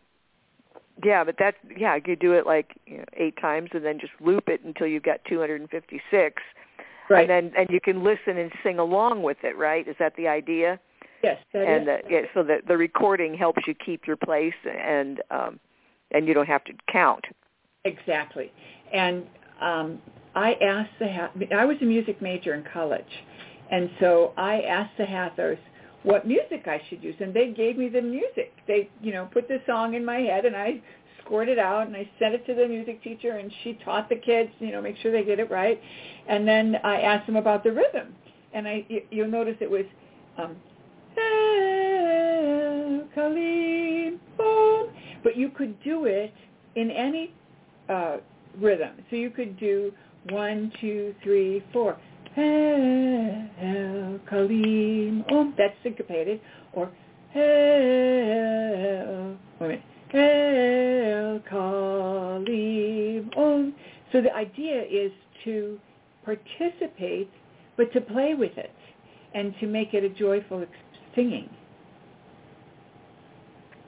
yeah, 1.03 1.23
but 1.23 1.35
that 1.39 1.55
yeah, 1.77 1.97
you 2.05 2.15
do 2.15 2.33
it 2.33 2.45
like 2.45 2.75
you 2.85 2.99
know, 2.99 3.05
eight 3.13 3.37
times 3.39 3.69
and 3.73 3.83
then 3.83 3.99
just 3.99 4.13
loop 4.19 4.49
it 4.49 4.61
until 4.63 4.87
you've 4.87 5.03
got 5.03 5.23
256. 5.25 6.41
Right. 7.09 7.21
And 7.21 7.29
then 7.29 7.53
and 7.57 7.69
you 7.69 7.81
can 7.81 8.03
listen 8.03 8.37
and 8.37 8.51
sing 8.63 8.79
along 8.79 9.23
with 9.23 9.37
it, 9.43 9.57
right? 9.57 9.87
Is 9.87 9.95
that 9.99 10.15
the 10.15 10.27
idea? 10.27 10.79
Yes, 11.23 11.37
that 11.53 11.67
and 11.67 11.83
is. 11.83 11.89
uh, 11.89 11.97
yeah, 12.09 12.21
so 12.33 12.43
that 12.43 12.67
the 12.67 12.77
recording 12.77 13.35
helps 13.35 13.61
you 13.67 13.73
keep 13.73 14.07
your 14.07 14.17
place 14.17 14.53
and 14.65 15.21
um 15.29 15.59
and 16.11 16.27
you 16.27 16.33
don't 16.33 16.47
have 16.47 16.63
to 16.65 16.73
count. 16.91 17.25
Exactly. 17.85 18.51
And 18.93 19.25
um 19.61 20.01
I 20.35 20.53
asked 20.53 20.91
the 20.99 21.55
I 21.55 21.65
was 21.65 21.77
a 21.81 21.85
music 21.85 22.21
major 22.21 22.53
in 22.53 22.63
college. 22.73 23.03
And 23.69 23.89
so 23.99 24.33
I 24.37 24.61
asked 24.61 24.97
the 24.97 25.05
Hathors 25.05 25.57
what 26.03 26.27
music 26.27 26.67
I 26.67 26.81
should 26.89 27.03
use 27.03 27.15
and 27.19 27.33
they 27.33 27.51
gave 27.51 27.77
me 27.77 27.87
the 27.87 28.01
music. 28.01 28.53
They, 28.67 28.89
you 29.01 29.13
know, 29.13 29.29
put 29.31 29.47
the 29.47 29.61
song 29.67 29.93
in 29.93 30.03
my 30.03 30.17
head 30.17 30.45
and 30.45 30.55
I 30.55 30.81
scored 31.23 31.47
it 31.47 31.59
out 31.59 31.87
and 31.87 31.95
I 31.95 32.09
sent 32.19 32.33
it 32.33 32.45
to 32.47 32.55
the 32.55 32.67
music 32.67 33.03
teacher 33.03 33.37
and 33.37 33.51
she 33.63 33.77
taught 33.85 34.09
the 34.09 34.15
kids, 34.15 34.49
you 34.59 34.71
know, 34.71 34.81
make 34.81 34.97
sure 34.97 35.11
they 35.11 35.23
get 35.23 35.39
it 35.39 35.49
right. 35.51 35.79
And 36.27 36.47
then 36.47 36.77
I 36.83 37.01
asked 37.01 37.27
them 37.27 37.35
about 37.35 37.63
the 37.63 37.71
rhythm. 37.71 38.15
And 38.53 38.67
I 38.67 38.85
you, 38.89 39.01
you'll 39.11 39.29
notice 39.29 39.55
it 39.61 39.69
was 39.69 39.85
um. 40.37 40.55
But 45.23 45.37
you 45.37 45.49
could 45.49 45.81
do 45.83 46.05
it 46.05 46.33
in 46.75 46.89
any 46.91 47.31
uh, 47.87 48.17
rhythm. 48.59 48.95
So 49.09 49.15
you 49.15 49.29
could 49.29 49.57
do 49.59 49.93
one, 50.29 50.71
two, 50.79 51.13
three, 51.23 51.63
four. 51.73 51.97
El 52.37 54.19
Kalim, 54.29 55.25
oh, 55.31 55.51
that's 55.57 55.75
syncopated. 55.83 56.39
Or 56.73 56.89
El, 57.35 57.41
wait 59.59 59.81
a 60.13 60.17
minute, 60.17 61.43
oh. 63.35 63.71
So 64.11 64.21
the 64.21 64.33
idea 64.33 64.83
is 64.83 65.11
to 65.45 65.79
participate, 66.25 67.29
but 67.77 67.91
to 67.93 68.01
play 68.01 68.33
with 68.35 68.57
it 68.57 68.73
and 69.33 69.53
to 69.59 69.67
make 69.67 69.93
it 69.93 70.03
a 70.03 70.09
joyful 70.09 70.65
singing. 71.15 71.49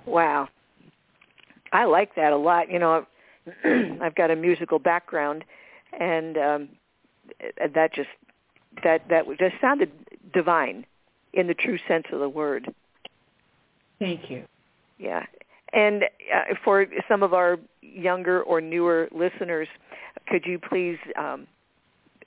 Wow. 0.05 0.47
I 1.71 1.85
like 1.85 2.13
that 2.15 2.33
a 2.33 2.37
lot. 2.37 2.69
You 2.69 2.79
know, 2.79 3.05
I've 4.01 4.15
got 4.15 4.31
a 4.31 4.35
musical 4.35 4.79
background 4.79 5.43
and 5.99 6.37
um 6.37 6.69
that 7.73 7.93
just 7.93 8.09
that 8.83 9.07
that 9.09 9.25
just 9.39 9.55
sounded 9.61 9.91
divine 10.33 10.85
in 11.33 11.47
the 11.47 11.53
true 11.53 11.77
sense 11.87 12.05
of 12.11 12.19
the 12.19 12.29
word. 12.29 12.73
Thank 13.99 14.29
you. 14.29 14.43
Yeah. 14.97 15.25
And 15.73 16.03
uh, 16.03 16.55
for 16.63 16.85
some 17.07 17.23
of 17.23 17.33
our 17.33 17.59
younger 17.81 18.43
or 18.43 18.61
newer 18.61 19.09
listeners, 19.11 19.67
could 20.27 20.45
you 20.45 20.59
please 20.59 20.97
um, 21.17 21.47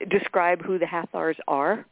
describe 0.09 0.61
who 0.63 0.77
the 0.77 0.85
Hathors 0.85 1.37
are? 1.47 1.85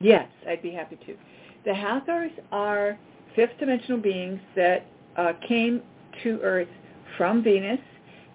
Yes, 0.00 0.28
I'd 0.48 0.62
be 0.62 0.70
happy 0.70 0.96
to. 1.06 1.16
The 1.64 1.74
Hathors 1.74 2.30
are 2.50 2.98
fifth 3.34 3.58
dimensional 3.58 4.00
beings 4.00 4.40
that 4.54 4.86
uh, 5.16 5.32
came 5.46 5.82
to 6.22 6.40
Earth 6.42 6.68
from 7.16 7.42
Venus. 7.42 7.80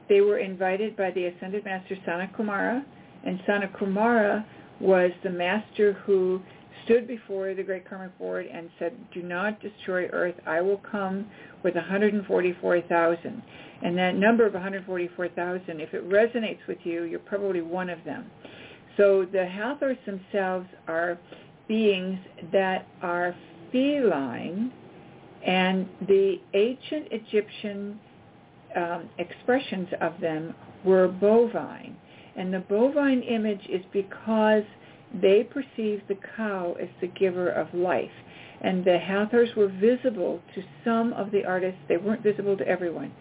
They 0.10 0.22
were 0.22 0.38
invited 0.38 0.96
by 0.96 1.12
the 1.12 1.26
Ascended 1.26 1.66
Master 1.66 1.96
Sanat 2.08 2.36
Kumara, 2.36 2.84
and 3.26 3.40
Sanat 3.48 3.78
Kumara 3.78 4.46
was 4.80 5.12
the 5.24 5.30
master 5.30 5.94
who 6.06 6.42
stood 6.86 7.08
before 7.08 7.54
the 7.54 7.64
Great 7.64 7.88
Karmic 7.90 8.18
Board 8.18 8.46
and 8.46 8.70
said, 8.80 8.94
do 9.14 9.22
not 9.22 9.60
destroy 9.62 10.06
Earth. 10.08 10.36
I 10.46 10.62
will 10.62 10.82
come 10.90 11.28
with 11.64 11.76
144,000. 11.76 13.42
And 13.84 13.98
that 13.98 14.16
number 14.16 14.46
of 14.46 14.54
144,000, 14.54 15.82
if 15.82 15.94
it 15.94 16.08
resonates 16.10 16.66
with 16.68 16.78
you, 16.84 17.04
you're 17.04 17.20
probably 17.20 17.62
one 17.62 17.90
of 17.90 18.00
them. 18.06 18.32
So 18.96 19.26
the 19.32 19.46
Hathors 19.46 19.98
themselves 20.06 20.68
are 20.88 21.20
beings 21.68 22.20
that 22.54 22.88
are 23.02 23.36
feline, 23.72 24.72
and 25.46 25.88
the 26.08 26.38
ancient 26.54 27.08
Egyptian 27.12 28.00
um, 28.76 29.10
expressions 29.18 29.88
of 30.02 30.20
them 30.22 30.54
were 30.84 31.08
bovine. 31.08 31.96
And 32.36 32.54
the 32.54 32.60
bovine 32.60 33.22
image 33.22 33.66
is 33.70 33.82
because 33.92 34.64
they 35.22 35.44
perceived 35.44 36.04
the 36.08 36.18
cow 36.36 36.76
as 36.80 36.90
the 37.02 37.08
giver 37.08 37.50
of 37.50 37.74
life. 37.74 38.12
And 38.62 38.84
the 38.84 38.98
Hathors 38.98 39.50
were 39.56 39.68
visible 39.68 40.42
to 40.56 40.64
some 40.84 41.14
of 41.14 41.32
the 41.32 41.46
artists. 41.46 41.80
They 41.88 41.98
weren't 41.98 42.24
visible 42.24 42.58
to 42.58 42.68
everyone. 42.68 43.12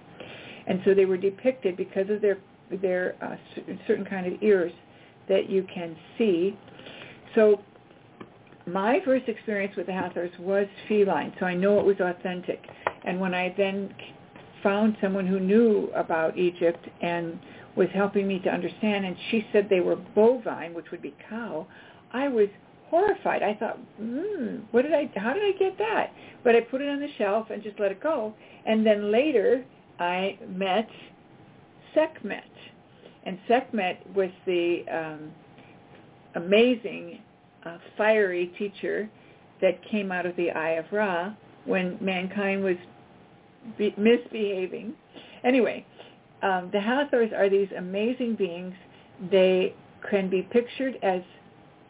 And 0.66 0.80
so 0.84 0.94
they 0.94 1.04
were 1.04 1.16
depicted 1.16 1.76
because 1.76 2.10
of 2.10 2.20
their, 2.20 2.38
their 2.82 3.14
uh, 3.22 3.36
certain 3.86 4.04
kind 4.04 4.26
of 4.26 4.42
ears 4.42 4.72
that 5.28 5.48
you 5.48 5.66
can 5.72 5.96
see. 6.18 6.58
So 7.34 7.60
my 8.66 8.98
first 9.04 9.28
experience 9.28 9.76
with 9.76 9.86
the 9.86 9.92
Hathors 9.92 10.32
was 10.40 10.66
feline, 10.88 11.32
so 11.38 11.46
I 11.46 11.54
know 11.54 11.78
it 11.78 11.86
was 11.86 12.00
authentic. 12.00 12.60
And 13.04 13.20
when 13.20 13.34
I 13.34 13.54
then 13.56 13.94
found 14.66 14.96
someone 15.00 15.28
who 15.28 15.38
knew 15.38 15.88
about 15.94 16.36
Egypt 16.36 16.84
and 17.00 17.38
was 17.76 17.86
helping 17.94 18.26
me 18.26 18.40
to 18.40 18.50
understand, 18.50 19.06
and 19.06 19.16
she 19.30 19.46
said 19.52 19.68
they 19.70 19.78
were 19.78 19.94
bovine, 19.94 20.74
which 20.74 20.90
would 20.90 21.00
be 21.00 21.14
cow, 21.30 21.64
I 22.12 22.26
was 22.26 22.48
horrified. 22.90 23.44
I 23.44 23.54
thought, 23.54 23.78
hmm, 23.96 24.56
what 24.72 24.82
did 24.82 24.92
I, 24.92 25.08
how 25.14 25.34
did 25.34 25.44
I 25.44 25.56
get 25.56 25.78
that? 25.78 26.10
But 26.42 26.56
I 26.56 26.62
put 26.62 26.80
it 26.80 26.88
on 26.88 26.98
the 26.98 27.06
shelf 27.16 27.46
and 27.50 27.62
just 27.62 27.78
let 27.78 27.92
it 27.92 28.02
go. 28.02 28.34
And 28.66 28.84
then 28.84 29.12
later 29.12 29.64
I 30.00 30.36
met 30.48 30.88
Sekhmet. 31.94 32.42
And 33.24 33.38
Sekhmet 33.46 34.04
was 34.16 34.30
the 34.46 34.84
um, 34.92 35.30
amazing, 36.34 37.20
uh, 37.64 37.78
fiery 37.96 38.52
teacher 38.58 39.08
that 39.62 39.78
came 39.88 40.10
out 40.10 40.26
of 40.26 40.34
the 40.34 40.50
Eye 40.50 40.72
of 40.72 40.86
Ra 40.90 41.34
when 41.66 41.98
mankind 42.00 42.64
was 42.64 42.76
be- 43.76 43.94
misbehaving. 43.96 44.94
Anyway, 45.44 45.84
um, 46.42 46.70
the 46.72 46.80
Hathors 46.80 47.30
are 47.36 47.48
these 47.48 47.68
amazing 47.76 48.36
beings. 48.36 48.74
They 49.30 49.74
can 50.10 50.28
be 50.28 50.42
pictured 50.42 50.98
as 51.02 51.22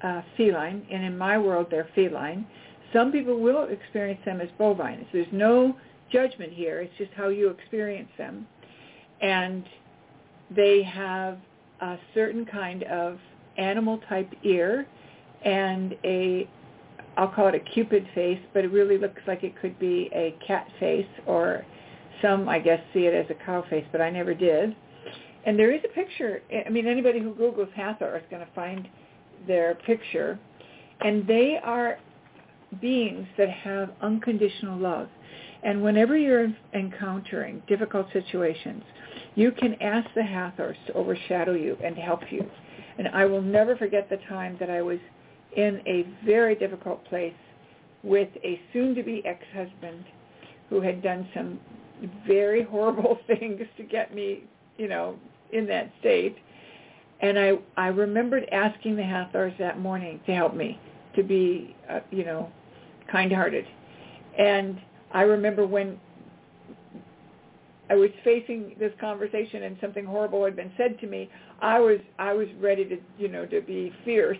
uh, 0.02 0.22
feline, 0.36 0.86
and 0.90 1.04
in 1.04 1.16
my 1.16 1.38
world 1.38 1.68
they're 1.70 1.88
feline. 1.94 2.46
Some 2.92 3.10
people 3.12 3.40
will 3.40 3.64
experience 3.64 4.20
them 4.24 4.40
as 4.40 4.48
bovine. 4.58 5.00
So 5.00 5.18
there's 5.18 5.26
no 5.32 5.76
judgment 6.12 6.52
here. 6.52 6.80
It's 6.80 6.96
just 6.98 7.10
how 7.16 7.28
you 7.28 7.50
experience 7.50 8.10
them. 8.16 8.46
And 9.20 9.64
they 10.54 10.82
have 10.82 11.38
a 11.80 11.96
certain 12.14 12.46
kind 12.46 12.84
of 12.84 13.18
animal 13.58 13.98
type 14.08 14.30
ear 14.44 14.86
and 15.44 15.94
a 16.04 16.48
I'll 17.16 17.28
call 17.28 17.48
it 17.48 17.54
a 17.54 17.60
cupid 17.60 18.06
face, 18.14 18.40
but 18.52 18.64
it 18.64 18.70
really 18.70 18.98
looks 18.98 19.22
like 19.26 19.42
it 19.42 19.58
could 19.60 19.78
be 19.78 20.10
a 20.12 20.36
cat 20.46 20.66
face 20.78 21.06
or 21.26 21.64
some 22.22 22.48
I 22.48 22.58
guess 22.58 22.80
see 22.92 23.06
it 23.06 23.14
as 23.14 23.26
a 23.30 23.44
cow 23.44 23.64
face, 23.68 23.84
but 23.92 24.00
I 24.00 24.10
never 24.10 24.34
did. 24.34 24.74
And 25.44 25.58
there 25.58 25.72
is 25.72 25.80
a 25.84 25.94
picture. 25.94 26.42
I 26.66 26.68
mean, 26.70 26.86
anybody 26.86 27.20
who 27.20 27.32
Googles 27.34 27.72
Hathor 27.72 28.16
is 28.16 28.24
going 28.30 28.44
to 28.44 28.52
find 28.52 28.88
their 29.46 29.76
picture. 29.86 30.38
And 31.00 31.26
they 31.26 31.58
are 31.62 31.98
beings 32.80 33.26
that 33.38 33.48
have 33.48 33.90
unconditional 34.02 34.78
love. 34.78 35.08
And 35.62 35.82
whenever 35.82 36.16
you're 36.16 36.52
encountering 36.74 37.62
difficult 37.68 38.06
situations, 38.12 38.82
you 39.34 39.52
can 39.52 39.74
ask 39.80 40.08
the 40.14 40.22
Hathors 40.22 40.76
to 40.86 40.92
overshadow 40.94 41.54
you 41.54 41.76
and 41.82 41.96
help 41.96 42.20
you. 42.30 42.44
And 42.98 43.08
I 43.08 43.24
will 43.24 43.42
never 43.42 43.76
forget 43.76 44.08
the 44.08 44.18
time 44.28 44.56
that 44.58 44.70
I 44.70 44.82
was 44.82 44.98
in 45.56 45.80
a 45.86 46.06
very 46.24 46.54
difficult 46.54 47.04
place 47.06 47.34
with 48.02 48.28
a 48.44 48.60
soon-to-be 48.72 49.22
ex-husband 49.24 50.04
who 50.68 50.80
had 50.80 51.02
done 51.02 51.28
some 51.34 51.58
very 52.26 52.62
horrible 52.62 53.18
things 53.26 53.62
to 53.76 53.82
get 53.82 54.14
me, 54.14 54.44
you 54.76 54.88
know, 54.88 55.16
in 55.52 55.66
that 55.66 55.90
state. 56.00 56.36
And 57.20 57.38
I 57.38 57.52
I 57.76 57.88
remembered 57.88 58.46
asking 58.52 58.96
the 58.96 59.02
Hathors 59.02 59.54
that 59.58 59.80
morning 59.80 60.20
to 60.26 60.34
help 60.34 60.54
me 60.54 60.78
to 61.14 61.22
be, 61.22 61.74
uh, 61.88 62.00
you 62.10 62.24
know, 62.24 62.50
kind-hearted. 63.10 63.64
And 64.38 64.78
I 65.12 65.22
remember 65.22 65.66
when 65.66 65.98
I 67.88 67.94
was 67.94 68.10
facing 68.24 68.74
this 68.78 68.92
conversation 69.00 69.62
and 69.62 69.78
something 69.80 70.04
horrible 70.04 70.44
had 70.44 70.56
been 70.56 70.72
said 70.76 70.98
to 71.00 71.06
me, 71.06 71.30
I 71.62 71.78
was 71.80 71.98
I 72.18 72.34
was 72.34 72.48
ready 72.60 72.84
to, 72.84 72.98
you 73.18 73.28
know, 73.28 73.46
to 73.46 73.62
be 73.62 73.92
fierce. 74.04 74.36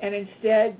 And 0.00 0.14
instead, 0.14 0.76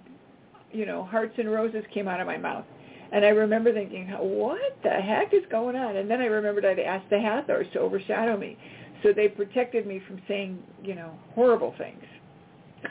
you 0.73 0.87
know, 0.87 1.05
hearts 1.05 1.35
and 1.39 1.51
roses 1.51 1.85
came 1.93 2.09
out 2.09 2.21
of 2.21 2.27
my 2.27 2.37
mouth. 2.37 2.65
And 3.13 3.25
I 3.25 3.29
remember 3.29 3.73
thinking, 3.73 4.09
what 4.09 4.77
the 4.83 4.91
heck 4.91 5.33
is 5.33 5.43
going 5.51 5.77
on? 5.77 5.97
And 5.97 6.11
then 6.11 6.21
I 6.21 6.27
remembered 6.27 6.65
I'd 6.65 6.79
asked 6.79 7.09
the 7.11 7.21
Hathors 7.21 7.67
to 7.73 7.81
overshadow 7.81 8.37
me. 8.37 8.59
So 9.03 9.13
they 9.13 9.29
protected 9.29 9.87
me 9.87 10.03
from 10.07 10.21
saying, 10.27 10.59
you 10.83 10.95
know, 10.95 11.13
horrible 11.35 11.75
things. 11.79 12.03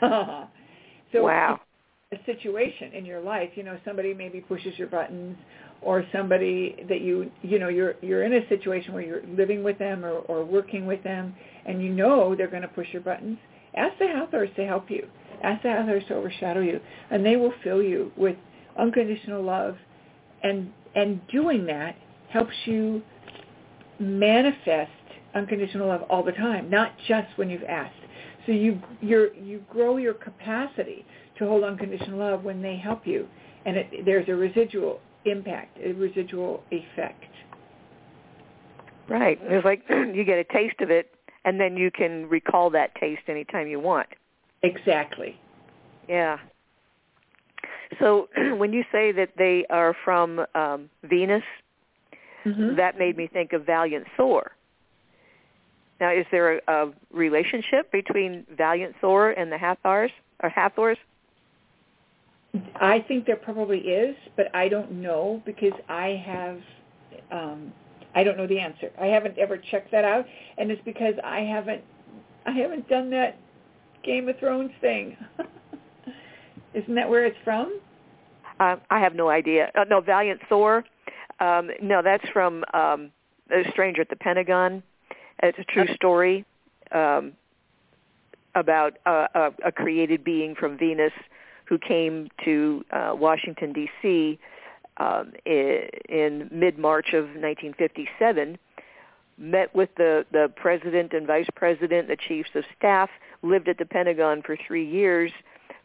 so 0.00 1.22
wow. 1.22 1.60
a 2.12 2.16
situation 2.24 2.92
in 2.92 3.04
your 3.04 3.20
life, 3.20 3.50
you 3.54 3.62
know, 3.62 3.78
somebody 3.84 4.14
maybe 4.14 4.40
pushes 4.40 4.78
your 4.78 4.88
buttons 4.88 5.36
or 5.82 6.04
somebody 6.12 6.76
that 6.88 7.02
you, 7.02 7.30
you 7.42 7.58
know, 7.58 7.68
you're, 7.68 7.94
you're 8.00 8.24
in 8.24 8.32
a 8.34 8.48
situation 8.48 8.94
where 8.94 9.02
you're 9.02 9.26
living 9.26 9.62
with 9.62 9.78
them 9.78 10.04
or, 10.04 10.18
or 10.20 10.44
working 10.44 10.86
with 10.86 11.02
them 11.04 11.34
and 11.66 11.82
you 11.82 11.90
know 11.90 12.34
they're 12.34 12.48
going 12.48 12.62
to 12.62 12.68
push 12.68 12.86
your 12.92 13.02
buttons. 13.02 13.38
Ask 13.74 13.98
the 13.98 14.06
Hathors 14.06 14.48
to 14.56 14.66
help 14.66 14.90
you. 14.90 15.06
Ask 15.42 15.62
the 15.62 15.70
Hathors 15.70 16.04
to 16.08 16.14
overshadow 16.14 16.60
you. 16.60 16.80
And 17.10 17.24
they 17.24 17.36
will 17.36 17.52
fill 17.62 17.82
you 17.82 18.12
with 18.16 18.36
unconditional 18.78 19.42
love. 19.42 19.76
And, 20.42 20.72
and 20.94 21.26
doing 21.28 21.66
that 21.66 21.96
helps 22.30 22.54
you 22.64 23.02
manifest 23.98 24.90
unconditional 25.34 25.88
love 25.88 26.02
all 26.10 26.22
the 26.22 26.32
time, 26.32 26.70
not 26.70 26.92
just 27.06 27.28
when 27.36 27.50
you've 27.50 27.64
asked. 27.64 27.94
So 28.46 28.52
you 28.52 28.80
you 29.00 29.30
you 29.34 29.64
grow 29.68 29.96
your 29.96 30.14
capacity 30.14 31.04
to 31.38 31.46
hold 31.46 31.64
unconditional 31.64 32.18
love 32.18 32.44
when 32.44 32.62
they 32.62 32.76
help 32.76 33.06
you, 33.06 33.26
and 33.64 33.76
it, 33.76 34.04
there's 34.04 34.28
a 34.28 34.34
residual 34.34 35.00
impact, 35.24 35.78
a 35.84 35.92
residual 35.92 36.62
effect. 36.70 37.24
Right. 39.08 39.38
It's 39.42 39.64
like 39.64 39.82
you 39.90 40.24
get 40.24 40.38
a 40.38 40.44
taste 40.44 40.80
of 40.80 40.90
it, 40.90 41.12
and 41.44 41.60
then 41.60 41.76
you 41.76 41.90
can 41.90 42.28
recall 42.28 42.70
that 42.70 42.94
taste 42.94 43.22
anytime 43.28 43.66
you 43.66 43.80
want. 43.80 44.08
Exactly. 44.62 45.38
Yeah. 46.08 46.38
So 47.98 48.28
when 48.56 48.72
you 48.72 48.84
say 48.92 49.12
that 49.12 49.30
they 49.36 49.66
are 49.70 49.94
from 50.04 50.44
um, 50.54 50.90
Venus, 51.04 51.42
mm-hmm. 52.44 52.76
that 52.76 52.98
made 52.98 53.16
me 53.16 53.26
think 53.26 53.52
of 53.52 53.64
Valiant 53.64 54.06
Thor. 54.16 54.52
Now, 56.00 56.12
is 56.12 56.26
there 56.30 56.58
a, 56.58 56.60
a 56.68 56.92
relationship 57.10 57.90
between 57.90 58.46
Valiant 58.56 58.94
Thor 59.00 59.30
and 59.30 59.50
the 59.50 59.58
Hathors 59.58 60.10
or 60.42 60.50
Hathors? 60.50 60.98
I 62.76 63.04
think 63.06 63.26
there 63.26 63.36
probably 63.36 63.78
is, 63.78 64.16
but 64.36 64.54
I 64.54 64.68
don't 64.68 64.92
know 64.92 65.42
because 65.44 65.72
I 65.88 66.22
have 66.26 66.60
um 67.30 67.72
I 68.14 68.24
don't 68.24 68.38
know 68.38 68.46
the 68.46 68.58
answer. 68.58 68.90
I 69.00 69.06
haven't 69.06 69.36
ever 69.38 69.58
checked 69.58 69.90
that 69.92 70.04
out 70.04 70.24
and 70.56 70.70
it's 70.70 70.80
because 70.84 71.14
I 71.22 71.40
haven't 71.40 71.82
I 72.46 72.52
haven't 72.52 72.88
done 72.88 73.10
that 73.10 73.38
Game 74.06 74.28
of 74.28 74.38
Thrones 74.38 74.70
thing. 74.80 75.16
Isn't 76.74 76.94
that 76.94 77.10
where 77.10 77.26
it's 77.26 77.36
from? 77.44 77.80
Uh, 78.60 78.76
I 78.88 79.00
have 79.00 79.14
no 79.14 79.28
idea. 79.28 79.70
Uh, 79.74 79.84
no, 79.84 80.00
Valiant 80.00 80.40
Thor. 80.48 80.84
Um, 81.40 81.70
no, 81.82 82.00
that's 82.02 82.26
from 82.30 82.64
um, 82.72 83.10
A 83.50 83.68
Stranger 83.70 84.00
at 84.00 84.08
the 84.08 84.16
Pentagon. 84.16 84.82
It's 85.42 85.58
a 85.58 85.64
true 85.64 85.86
story 85.94 86.46
um, 86.92 87.32
about 88.54 88.96
a, 89.04 89.26
a, 89.34 89.50
a 89.66 89.72
created 89.72 90.24
being 90.24 90.54
from 90.54 90.78
Venus 90.78 91.12
who 91.66 91.78
came 91.78 92.28
to 92.44 92.84
uh, 92.90 93.12
Washington 93.14 93.72
D.C. 93.72 94.38
Um, 94.98 95.32
in, 95.44 95.88
in 96.08 96.48
mid-March 96.50 97.08
of 97.08 97.24
1957, 97.24 98.56
met 99.38 99.74
with 99.74 99.90
the 99.96 100.24
the 100.32 100.50
president 100.56 101.12
and 101.12 101.26
vice 101.26 101.48
president, 101.54 102.08
the 102.08 102.16
chiefs 102.16 102.48
of 102.54 102.64
staff, 102.78 103.10
lived 103.48 103.68
at 103.68 103.78
the 103.78 103.86
Pentagon 103.86 104.42
for 104.42 104.56
three 104.66 104.88
years 104.88 105.30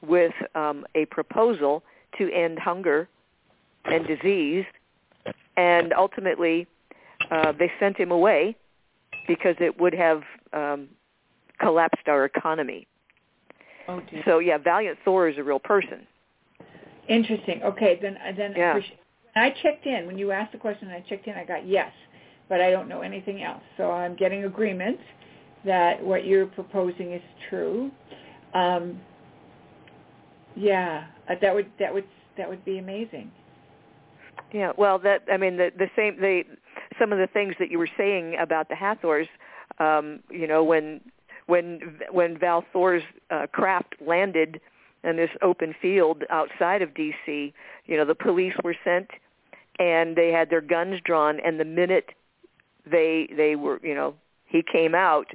with 0.01 0.33
um, 0.55 0.85
a 0.95 1.05
proposal 1.05 1.83
to 2.17 2.31
end 2.31 2.59
hunger 2.59 3.07
and 3.85 4.05
disease, 4.05 4.65
and 5.57 5.93
ultimately 5.93 6.67
uh, 7.29 7.51
they 7.57 7.71
sent 7.79 7.97
him 7.97 8.11
away 8.11 8.55
because 9.27 9.55
it 9.59 9.79
would 9.79 9.93
have 9.93 10.23
um, 10.53 10.87
collapsed 11.59 12.07
our 12.07 12.25
economy. 12.25 12.87
Oh, 13.87 14.01
so 14.25 14.39
yeah, 14.39 14.57
Valiant 14.57 14.97
Thor 15.03 15.27
is 15.27 15.37
a 15.37 15.43
real 15.43 15.59
person. 15.59 16.05
Interesting. 17.07 17.61
Okay, 17.63 17.99
then 18.01 18.17
then 18.37 18.53
yeah. 18.55 18.79
I 19.35 19.49
checked 19.61 19.85
in 19.85 20.05
when 20.05 20.17
you 20.17 20.31
asked 20.31 20.51
the 20.51 20.57
question. 20.57 20.89
And 20.89 20.95
I 20.95 21.07
checked 21.07 21.27
in. 21.27 21.33
I 21.35 21.45
got 21.45 21.65
yes, 21.67 21.91
but 22.49 22.61
I 22.61 22.69
don't 22.71 22.87
know 22.87 23.01
anything 23.01 23.43
else. 23.43 23.63
So 23.77 23.91
I'm 23.91 24.15
getting 24.15 24.45
agreement 24.45 24.99
that 25.65 26.03
what 26.03 26.25
you're 26.25 26.47
proposing 26.47 27.13
is 27.13 27.21
true. 27.49 27.91
Um, 28.53 28.99
yeah, 30.55 31.05
uh, 31.29 31.35
that 31.41 31.53
would 31.53 31.71
that 31.79 31.93
would 31.93 32.05
that 32.37 32.49
would 32.49 32.63
be 32.65 32.77
amazing. 32.77 33.31
Yeah, 34.53 34.71
well, 34.77 34.99
that 34.99 35.23
I 35.31 35.37
mean 35.37 35.57
the 35.57 35.71
the 35.77 35.89
same 35.95 36.19
the 36.19 36.43
some 36.99 37.11
of 37.11 37.19
the 37.19 37.27
things 37.27 37.55
that 37.59 37.71
you 37.71 37.79
were 37.79 37.89
saying 37.97 38.35
about 38.39 38.69
the 38.69 38.75
Hathors, 38.75 39.27
um, 39.79 40.19
you 40.29 40.47
know, 40.47 40.63
when 40.63 41.01
when 41.47 41.99
when 42.11 42.37
Val 42.37 42.65
Thor's 42.73 43.03
uh, 43.29 43.47
craft 43.51 43.95
landed 44.05 44.59
in 45.03 45.15
this 45.15 45.31
open 45.41 45.73
field 45.81 46.23
outside 46.29 46.81
of 46.81 46.93
D.C., 46.93 47.53
you 47.85 47.97
know, 47.97 48.05
the 48.05 48.15
police 48.15 48.53
were 48.63 48.75
sent 48.83 49.09
and 49.79 50.15
they 50.15 50.31
had 50.31 50.49
their 50.49 50.61
guns 50.61 50.99
drawn, 51.03 51.39
and 51.39 51.59
the 51.59 51.65
minute 51.65 52.09
they 52.89 53.29
they 53.35 53.55
were, 53.55 53.79
you 53.83 53.95
know, 53.95 54.13
he 54.45 54.61
came 54.61 54.93
out, 54.93 55.27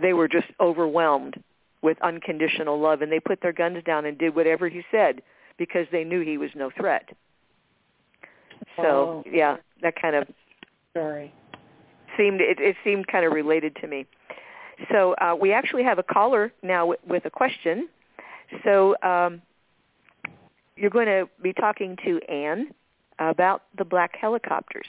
they 0.00 0.12
were 0.12 0.28
just 0.28 0.48
overwhelmed 0.60 1.42
with 1.82 2.00
unconditional 2.02 2.80
love, 2.80 3.02
and 3.02 3.12
they 3.12 3.20
put 3.20 3.40
their 3.42 3.52
guns 3.52 3.82
down 3.84 4.06
and 4.06 4.18
did 4.18 4.34
whatever 4.34 4.68
he 4.68 4.82
said 4.90 5.20
because 5.58 5.86
they 5.92 6.04
knew 6.04 6.20
he 6.20 6.38
was 6.38 6.50
no 6.54 6.70
threat. 6.76 7.10
So 8.76 8.82
oh. 8.82 9.24
yeah, 9.30 9.56
that 9.82 9.94
kind 10.00 10.16
of 10.16 10.26
story 10.90 11.32
seemed 12.16 12.40
it, 12.40 12.58
it 12.60 12.76
seemed 12.84 13.06
kind 13.06 13.24
of 13.24 13.32
related 13.32 13.76
to 13.80 13.86
me. 13.86 14.06
So 14.90 15.14
uh, 15.14 15.36
we 15.40 15.52
actually 15.52 15.84
have 15.84 15.98
a 15.98 16.02
caller 16.02 16.52
now 16.62 16.80
w- 16.80 16.98
with 17.08 17.24
a 17.24 17.30
question. 17.30 17.88
So 18.64 18.96
um, 19.02 19.42
you're 20.76 20.90
going 20.90 21.06
to 21.06 21.28
be 21.42 21.52
talking 21.52 21.96
to 22.04 22.20
Anne 22.28 22.72
about 23.18 23.62
the 23.78 23.84
black 23.84 24.12
helicopters. 24.20 24.86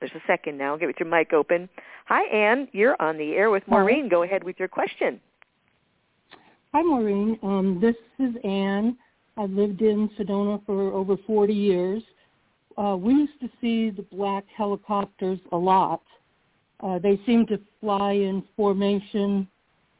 There's 0.00 0.12
a 0.12 0.22
second 0.26 0.56
now. 0.56 0.76
Get 0.76 0.98
your 1.00 1.08
mic 1.08 1.32
open. 1.32 1.68
Hi, 2.06 2.24
Anne. 2.28 2.68
You're 2.72 3.00
on 3.00 3.18
the 3.18 3.32
air 3.32 3.50
with 3.50 3.66
Maureen. 3.66 4.08
Go 4.08 4.22
ahead 4.22 4.44
with 4.44 4.58
your 4.58 4.68
question. 4.68 5.20
Hi, 6.72 6.82
Maureen. 6.82 7.38
Um, 7.42 7.78
this 7.80 7.96
is 8.18 8.34
Anne. 8.44 8.96
I've 9.36 9.50
lived 9.50 9.82
in 9.82 10.08
Sedona 10.18 10.64
for 10.66 10.92
over 10.92 11.16
40 11.26 11.52
years. 11.52 12.02
Uh, 12.76 12.96
we 12.96 13.12
used 13.12 13.40
to 13.40 13.48
see 13.60 13.90
the 13.90 14.02
black 14.02 14.44
helicopters 14.56 15.38
a 15.52 15.56
lot. 15.56 16.02
Uh, 16.80 16.98
they 16.98 17.20
seem 17.26 17.46
to 17.46 17.58
fly 17.80 18.12
in 18.12 18.42
formation 18.56 19.48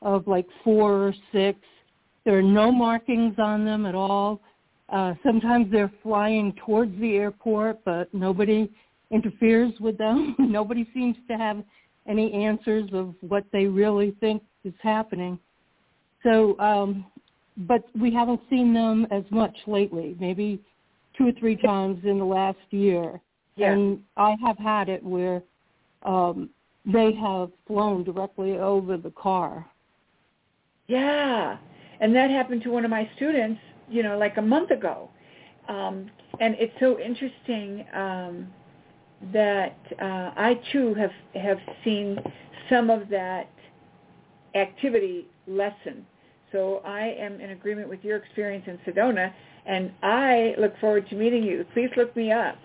of 0.02 0.28
like 0.28 0.46
four 0.62 1.08
or 1.08 1.14
six. 1.32 1.58
There 2.24 2.38
are 2.38 2.42
no 2.42 2.70
markings 2.70 3.34
on 3.38 3.64
them 3.64 3.84
at 3.86 3.94
all. 3.94 4.40
Uh, 4.88 5.14
sometimes 5.24 5.70
they're 5.72 5.92
flying 6.02 6.54
towards 6.64 6.98
the 7.00 7.16
airport, 7.16 7.84
but 7.84 8.12
nobody 8.14 8.70
interferes 9.10 9.72
with 9.80 9.98
them. 9.98 10.34
nobody 10.38 10.88
seems 10.94 11.16
to 11.28 11.36
have 11.36 11.62
any 12.06 12.32
answers 12.32 12.88
of 12.92 13.14
what 13.20 13.44
they 13.52 13.66
really 13.66 14.16
think 14.20 14.42
is 14.64 14.74
happening. 14.82 15.38
So, 16.22 16.58
um, 16.58 17.06
but 17.58 17.84
we 18.00 18.12
haven't 18.12 18.40
seen 18.48 18.72
them 18.72 19.06
as 19.10 19.24
much 19.30 19.56
lately. 19.66 20.16
Maybe 20.18 20.60
two 21.16 21.28
or 21.28 21.32
three 21.32 21.56
times 21.56 22.04
in 22.04 22.18
the 22.18 22.24
last 22.24 22.58
year. 22.70 23.20
Yeah. 23.56 23.72
And 23.72 24.00
I 24.16 24.36
have 24.44 24.56
had 24.58 24.88
it 24.88 25.02
where 25.02 25.42
um, 26.04 26.50
they 26.86 27.12
have 27.14 27.50
flown 27.66 28.04
directly 28.04 28.52
over 28.52 28.96
the 28.96 29.10
car. 29.10 29.66
Yeah, 30.86 31.58
and 32.00 32.14
that 32.14 32.30
happened 32.30 32.62
to 32.62 32.70
one 32.70 32.84
of 32.84 32.90
my 32.90 33.08
students, 33.16 33.60
you 33.90 34.02
know, 34.02 34.16
like 34.16 34.38
a 34.38 34.42
month 34.42 34.70
ago. 34.70 35.10
Um, 35.68 36.10
and 36.40 36.54
it's 36.58 36.72
so 36.80 36.98
interesting 36.98 37.84
um, 37.94 38.48
that 39.32 39.76
uh, 40.00 40.30
I 40.36 40.60
too 40.72 40.94
have 40.94 41.10
have 41.40 41.58
seen 41.84 42.18
some 42.70 42.90
of 42.90 43.08
that 43.10 43.48
activity 44.54 45.26
lessen. 45.46 46.06
So 46.52 46.80
I 46.84 47.08
am 47.18 47.40
in 47.40 47.50
agreement 47.50 47.88
with 47.88 48.02
your 48.04 48.16
experience 48.16 48.64
in 48.66 48.78
Sedona, 48.86 49.32
and 49.66 49.90
I 50.02 50.54
look 50.58 50.78
forward 50.80 51.08
to 51.10 51.14
meeting 51.16 51.42
you. 51.42 51.64
Please 51.74 51.90
look 51.96 52.14
me 52.16 52.32
up. 52.32 52.56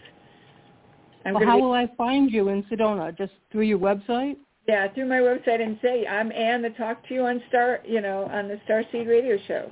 I'm 1.26 1.34
Well, 1.36 1.46
how 1.46 1.56
be- 1.58 1.62
will 1.64 1.74
I 1.74 1.88
find 1.98 2.32
you 2.32 2.50
in 2.50 2.64
Sedona? 2.64 3.18
Just 3.18 3.34
through 3.52 3.64
your 3.64 3.80
website? 3.80 4.38
Yeah, 4.68 4.88
through 4.94 5.08
my 5.10 5.18
website 5.20 5.62
and 5.62 5.78
say 5.82 6.08
I'm 6.08 6.32
Anne 6.32 6.62
to 6.62 6.70
talk 6.72 7.06
to 7.10 7.14
you 7.14 7.26
on 7.26 7.42
Star, 7.50 7.80
you 7.86 8.00
know, 8.00 8.24
on 8.32 8.48
the 8.48 8.58
Starseed 8.70 9.08
Radio 9.08 9.38
Show. 9.48 9.70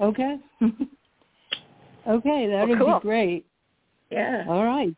Okay. 0.00 0.36
okay, 2.08 2.46
that 2.48 2.62
Oh, 2.62 2.66
would 2.66 2.78
cool. 2.78 2.98
be 2.98 3.02
great. 3.02 3.46
Yeah. 4.10 4.44
All 4.48 4.64
right. 4.64 4.94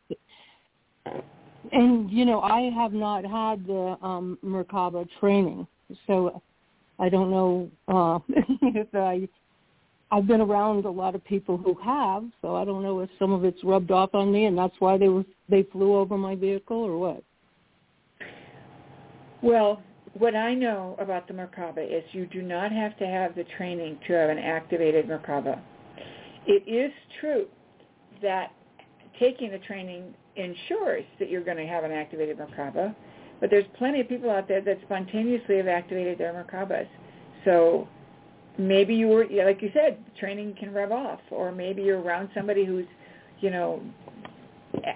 And 1.72 2.10
you 2.10 2.24
know, 2.24 2.40
I 2.40 2.70
have 2.74 2.92
not 2.92 3.24
had 3.24 3.66
the 3.66 3.96
um 4.02 4.38
Merkaba 4.44 5.06
training, 5.20 5.66
so 6.06 6.42
I 6.98 7.08
don't 7.08 7.30
know 7.30 7.70
uh, 7.88 8.18
if 8.62 8.94
I 8.94 9.28
I've 10.10 10.26
been 10.26 10.40
around 10.40 10.84
a 10.84 10.90
lot 10.90 11.14
of 11.14 11.24
people 11.24 11.56
who 11.56 11.74
have, 11.84 12.24
so 12.40 12.54
I 12.54 12.64
don't 12.64 12.82
know 12.82 13.00
if 13.00 13.10
some 13.18 13.32
of 13.32 13.44
it's 13.44 13.62
rubbed 13.64 13.90
off 13.90 14.14
on 14.14 14.30
me, 14.30 14.44
and 14.44 14.56
that's 14.56 14.74
why 14.78 14.96
they 14.96 15.08
were 15.08 15.24
they 15.48 15.64
flew 15.72 15.96
over 15.96 16.16
my 16.16 16.34
vehicle 16.34 16.76
or 16.76 16.98
what. 16.98 17.22
Well, 19.42 19.82
what 20.14 20.36
I 20.36 20.54
know 20.54 20.96
about 21.00 21.26
the 21.26 21.34
Merkaba 21.34 21.84
is 21.84 22.04
you 22.12 22.26
do 22.26 22.42
not 22.42 22.70
have 22.70 22.96
to 22.98 23.06
have 23.06 23.34
the 23.34 23.44
training 23.56 23.98
to 24.06 24.12
have 24.12 24.30
an 24.30 24.38
activated 24.38 25.06
Merkaba. 25.06 25.60
It 26.46 26.68
is 26.68 26.92
true 27.20 27.46
that 28.22 28.52
taking 29.18 29.50
the 29.50 29.58
training 29.58 30.14
ensures 30.36 31.04
that 31.18 31.30
you're 31.30 31.44
going 31.44 31.56
to 31.56 31.66
have 31.66 31.84
an 31.84 31.92
activated 31.92 32.38
Merkaba, 32.38 32.94
but 33.40 33.50
there's 33.50 33.64
plenty 33.78 34.00
of 34.00 34.08
people 34.08 34.30
out 34.30 34.48
there 34.48 34.60
that 34.62 34.78
spontaneously 34.84 35.56
have 35.56 35.68
activated 35.68 36.18
their 36.18 36.32
Merkabas. 36.32 36.86
So 37.44 37.88
maybe 38.58 38.94
you 38.94 39.08
were, 39.08 39.26
like 39.44 39.60
you 39.62 39.70
said, 39.74 39.98
training 40.18 40.54
can 40.58 40.72
rub 40.72 40.92
off, 40.92 41.20
or 41.30 41.52
maybe 41.52 41.82
you're 41.82 42.00
around 42.00 42.30
somebody 42.34 42.64
who's, 42.64 42.86
you 43.40 43.50
know, 43.50 43.82
eh, 44.84 44.92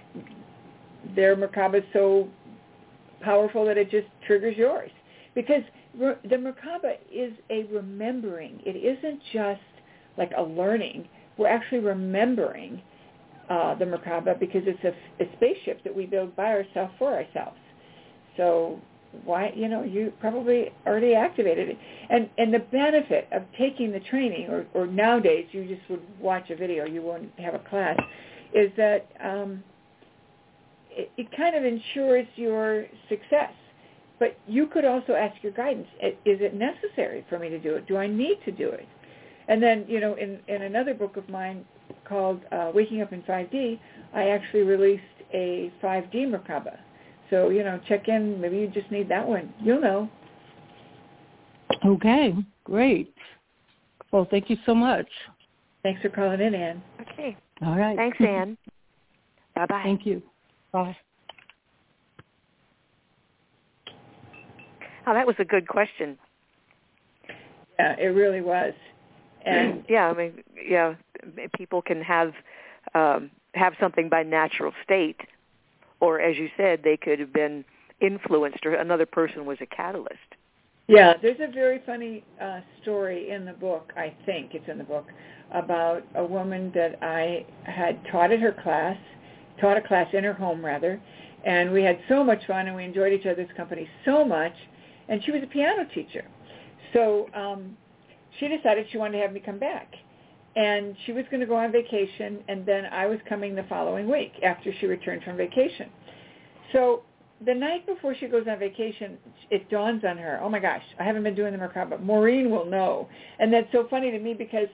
their 1.14 1.36
Merkaba 1.36 1.78
is 1.78 1.84
so 1.92 2.28
powerful 3.20 3.64
that 3.66 3.76
it 3.76 3.90
just 3.90 4.06
triggers 4.26 4.56
yours. 4.56 4.90
Because 5.34 5.62
the 5.98 6.36
Merkaba 6.36 6.94
is 7.12 7.32
a 7.50 7.64
remembering. 7.64 8.60
It 8.64 8.76
isn't 8.76 9.20
just 9.32 9.60
like 10.16 10.32
a 10.36 10.42
learning. 10.42 11.08
We're 11.36 11.48
actually 11.48 11.78
remembering 11.78 12.82
uh, 13.50 13.74
the 13.74 13.84
Merkaba 13.84 14.38
because 14.38 14.62
it's 14.66 14.84
a, 14.84 15.22
a 15.22 15.28
spaceship 15.36 15.82
that 15.84 15.94
we 15.94 16.06
build 16.06 16.34
by 16.36 16.50
ourselves 16.50 16.92
for 16.98 17.14
ourselves. 17.14 17.58
So 18.36 18.80
why 19.24 19.52
you 19.56 19.68
know 19.68 19.82
you 19.82 20.12
probably 20.20 20.70
already 20.86 21.14
activated 21.14 21.70
it. 21.70 21.78
And 22.10 22.28
and 22.38 22.52
the 22.52 22.58
benefit 22.58 23.28
of 23.32 23.42
taking 23.58 23.92
the 23.92 24.00
training 24.00 24.48
or 24.48 24.66
or 24.74 24.86
nowadays 24.86 25.46
you 25.52 25.66
just 25.66 25.88
would 25.90 26.02
watch 26.20 26.50
a 26.50 26.56
video 26.56 26.84
you 26.86 27.02
won't 27.02 27.30
have 27.38 27.54
a 27.54 27.58
class 27.58 27.98
is 28.54 28.70
that 28.76 29.08
um 29.22 29.62
it, 30.90 31.10
it 31.16 31.36
kind 31.36 31.54
of 31.56 31.64
ensures 31.64 32.26
your 32.36 32.86
success. 33.08 33.52
But 34.18 34.36
you 34.48 34.66
could 34.66 34.84
also 34.84 35.12
ask 35.12 35.42
your 35.42 35.52
guidance 35.52 35.86
is 36.02 36.40
it 36.40 36.54
necessary 36.54 37.24
for 37.28 37.38
me 37.38 37.48
to 37.48 37.58
do 37.58 37.74
it? 37.76 37.86
Do 37.86 37.96
i 37.96 38.06
need 38.06 38.38
to 38.44 38.52
do 38.52 38.68
it? 38.68 38.86
And 39.48 39.62
then 39.62 39.86
you 39.88 40.00
know 40.00 40.14
in 40.14 40.38
in 40.48 40.62
another 40.62 40.92
book 40.92 41.16
of 41.16 41.28
mine 41.28 41.64
called 42.08 42.40
uh, 42.52 42.70
waking 42.74 43.02
up 43.02 43.12
in 43.12 43.22
5d 43.22 43.78
i 44.14 44.28
actually 44.28 44.62
released 44.62 45.02
a 45.34 45.72
5d 45.82 46.14
merkaba 46.28 46.78
so, 47.30 47.50
you 47.50 47.62
know, 47.62 47.80
check 47.88 48.08
in. 48.08 48.40
Maybe 48.40 48.58
you 48.58 48.68
just 48.68 48.90
need 48.90 49.08
that 49.08 49.26
one. 49.26 49.52
You'll 49.60 49.80
know. 49.80 50.08
Okay, 51.84 52.34
great. 52.64 53.14
Well, 54.12 54.26
thank 54.30 54.48
you 54.48 54.56
so 54.64 54.74
much. 54.74 55.06
Thanks 55.82 56.00
for 56.00 56.08
calling 56.08 56.40
in, 56.40 56.54
Anne. 56.54 56.82
Okay. 57.00 57.36
All 57.64 57.76
right. 57.76 57.96
Thanks, 57.96 58.16
Anne. 58.26 58.56
Bye-bye. 59.54 59.82
Thank 59.84 60.06
you. 60.06 60.22
Bye. 60.72 60.96
Oh, 65.06 65.14
that 65.14 65.26
was 65.26 65.36
a 65.38 65.44
good 65.44 65.68
question. 65.68 66.18
Yeah, 67.78 67.96
it 67.98 68.06
really 68.06 68.40
was. 68.40 68.72
And 69.44 69.84
yeah, 69.88 70.08
I 70.08 70.14
mean, 70.14 70.42
yeah, 70.66 70.94
people 71.56 71.82
can 71.82 72.02
have 72.02 72.32
um, 72.94 73.30
have 73.54 73.74
something 73.80 74.08
by 74.08 74.22
natural 74.22 74.72
state, 74.82 75.20
or 76.00 76.20
as 76.20 76.36
you 76.36 76.48
said, 76.56 76.80
they 76.84 76.96
could 76.96 77.18
have 77.18 77.32
been 77.32 77.64
influenced, 78.00 78.64
or 78.64 78.74
another 78.74 79.06
person 79.06 79.44
was 79.46 79.58
a 79.60 79.66
catalyst. 79.66 80.36
Yeah, 80.86 81.14
there's 81.20 81.40
a 81.40 81.52
very 81.52 81.82
funny 81.84 82.24
uh, 82.40 82.60
story 82.80 83.30
in 83.30 83.44
the 83.44 83.52
book. 83.52 83.92
I 83.96 84.14
think 84.24 84.54
it's 84.54 84.68
in 84.68 84.78
the 84.78 84.84
book 84.84 85.06
about 85.52 86.02
a 86.14 86.24
woman 86.24 86.72
that 86.74 86.98
I 87.02 87.44
had 87.64 88.00
taught 88.10 88.32
at 88.32 88.40
her 88.40 88.52
class, 88.62 88.96
taught 89.60 89.76
a 89.76 89.82
class 89.82 90.06
in 90.14 90.24
her 90.24 90.32
home 90.32 90.64
rather, 90.64 91.00
and 91.44 91.72
we 91.72 91.82
had 91.82 91.98
so 92.08 92.24
much 92.24 92.46
fun 92.46 92.68
and 92.68 92.76
we 92.76 92.84
enjoyed 92.84 93.12
each 93.12 93.26
other's 93.26 93.50
company 93.56 93.86
so 94.04 94.24
much. 94.24 94.54
And 95.10 95.22
she 95.24 95.30
was 95.30 95.42
a 95.42 95.46
piano 95.46 95.86
teacher, 95.94 96.24
so 96.92 97.28
um, 97.34 97.76
she 98.38 98.48
decided 98.48 98.86
she 98.90 98.98
wanted 98.98 99.18
to 99.18 99.22
have 99.22 99.32
me 99.32 99.40
come 99.44 99.58
back. 99.58 99.92
And 100.58 100.96
she 101.06 101.12
was 101.12 101.24
going 101.30 101.38
to 101.38 101.46
go 101.46 101.54
on 101.54 101.70
vacation, 101.70 102.40
and 102.48 102.66
then 102.66 102.86
I 102.86 103.06
was 103.06 103.20
coming 103.28 103.54
the 103.54 103.62
following 103.68 104.10
week 104.10 104.32
after 104.42 104.72
she 104.80 104.86
returned 104.86 105.22
from 105.22 105.36
vacation. 105.36 105.88
So 106.72 107.02
the 107.46 107.54
night 107.54 107.86
before 107.86 108.16
she 108.18 108.26
goes 108.26 108.46
on 108.48 108.58
vacation, 108.58 109.18
it 109.50 109.70
dawns 109.70 110.02
on 110.04 110.18
her, 110.18 110.40
oh 110.42 110.48
my 110.48 110.58
gosh, 110.58 110.82
I 110.98 111.04
haven't 111.04 111.22
been 111.22 111.36
doing 111.36 111.52
the 111.52 111.58
Merkaba. 111.58 112.02
Maureen 112.02 112.50
will 112.50 112.64
know. 112.64 113.08
And 113.38 113.52
that's 113.52 113.70
so 113.70 113.86
funny 113.88 114.10
to 114.10 114.18
me 114.18 114.34
because 114.34 114.66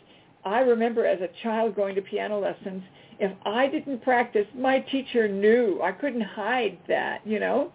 I 0.47 0.61
remember 0.61 1.05
as 1.05 1.21
a 1.21 1.29
child 1.43 1.77
going 1.77 1.95
to 1.97 2.01
piano 2.01 2.41
lessons, 2.41 2.83
if 3.21 3.33
I 3.45 3.67
didn't 3.67 4.03
practice, 4.03 4.47
my 4.57 4.79
teacher 4.81 5.29
knew. 5.29 5.81
I 5.83 5.93
couldn't 5.93 6.23
hide 6.23 6.79
that, 6.89 7.21
you 7.27 7.41
know? 7.41 7.73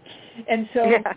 And 0.48 0.68
so 0.74 0.90
yeah. 0.90 1.14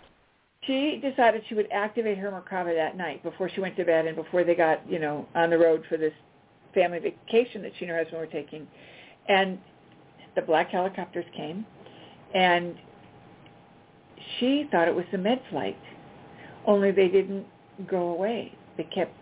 she 0.61 1.01
decided 1.01 1.41
she 1.49 1.55
would 1.55 1.71
activate 1.71 2.19
her 2.19 2.29
Merkaba 2.29 2.75
that 2.75 2.95
night 2.95 3.23
before 3.23 3.49
she 3.49 3.61
went 3.61 3.75
to 3.77 3.83
bed 3.83 4.05
and 4.05 4.15
before 4.15 4.43
they 4.43 4.53
got, 4.53 4.87
you 4.87 4.99
know, 4.99 5.27
on 5.33 5.49
the 5.49 5.57
road 5.57 5.83
for 5.89 5.97
this 5.97 6.13
family 6.73 6.99
vacation 6.99 7.61
that 7.63 7.71
she 7.77 7.85
and 7.85 7.91
her 7.91 7.97
husband 7.97 8.19
were 8.19 8.27
taking. 8.27 8.67
And 9.27 9.59
the 10.35 10.41
black 10.41 10.69
helicopters 10.69 11.25
came, 11.35 11.65
and 12.33 12.75
she 14.39 14.67
thought 14.71 14.87
it 14.87 14.95
was 14.95 15.05
the 15.11 15.17
med 15.17 15.41
flight, 15.49 15.77
only 16.65 16.91
they 16.91 17.07
didn't 17.07 17.45
go 17.87 18.09
away. 18.09 18.53
They 18.77 18.83
kept 18.83 19.13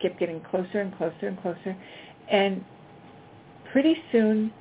kept 0.00 0.18
getting 0.20 0.40
closer 0.42 0.80
and 0.80 0.96
closer 0.96 1.26
and 1.26 1.40
closer, 1.42 1.76
and 2.30 2.64
pretty 3.72 3.96
soon 4.12 4.52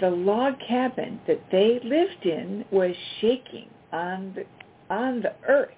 the 0.00 0.10
log 0.10 0.54
cabin 0.66 1.20
that 1.26 1.40
they 1.50 1.80
lived 1.84 2.24
in 2.24 2.64
was 2.70 2.94
shaking 3.20 3.68
on 3.92 4.34
the 4.34 4.44
on 4.94 5.20
the 5.20 5.34
earth, 5.48 5.70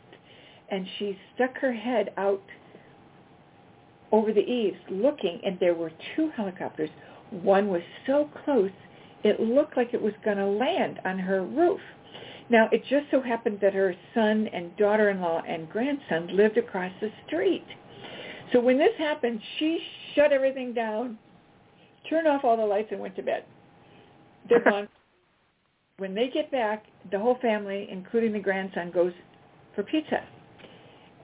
and 0.71 0.87
she 0.99 1.19
stuck 1.35 1.57
her 1.59 1.73
head 1.73 2.13
out 2.17 2.43
over 4.13 4.33
the 4.33 4.41
eaves 4.41 4.79
looking, 4.91 5.41
and 5.45 5.59
there 5.61 5.75
were 5.75 5.93
two 6.17 6.31
helicopters. 6.37 6.91
One 7.31 7.69
was 7.69 7.83
so 8.07 8.29
close, 8.45 8.71
it 9.25 9.41
looked 9.41 9.77
like 9.77 9.93
it 9.93 10.01
was 10.01 10.15
going 10.25 10.39
to 10.39 10.47
land 10.47 11.01
on 11.05 11.19
her 11.19 11.43
roof. 11.45 11.81
Now, 12.51 12.69
it 12.73 12.83
just 12.89 13.07
so 13.11 13.21
happened 13.21 13.59
that 13.61 13.75
her 13.75 13.95
son 14.15 14.49
and 14.53 14.75
daughter-in-law 14.77 15.43
and 15.47 15.69
grandson 15.69 16.35
lived 16.35 16.57
across 16.57 16.93
the 17.01 17.11
street. 17.27 17.67
So 18.53 18.61
when 18.61 18.79
this 18.79 18.97
happened, 18.97 19.41
she 19.59 19.79
shut 20.15 20.33
everything 20.33 20.73
down, 20.73 21.19
turned 22.09 22.27
off 22.27 22.45
all 22.45 22.57
the 22.57 22.65
lights, 22.65 22.89
and 22.91 23.01
went 23.01 23.17
to 23.17 23.23
bed. 23.23 23.45
They're 24.49 24.65
gone. 24.71 24.89
when 25.99 26.15
they 26.15 26.31
get 26.31 26.51
back, 26.51 26.87
the 27.11 27.19
whole 27.19 27.37
family, 27.43 27.89
including 27.91 28.33
the 28.33 28.39
grandson, 28.39 28.91
goes 28.91 29.13
for 29.75 29.83
pizza. 29.83 30.25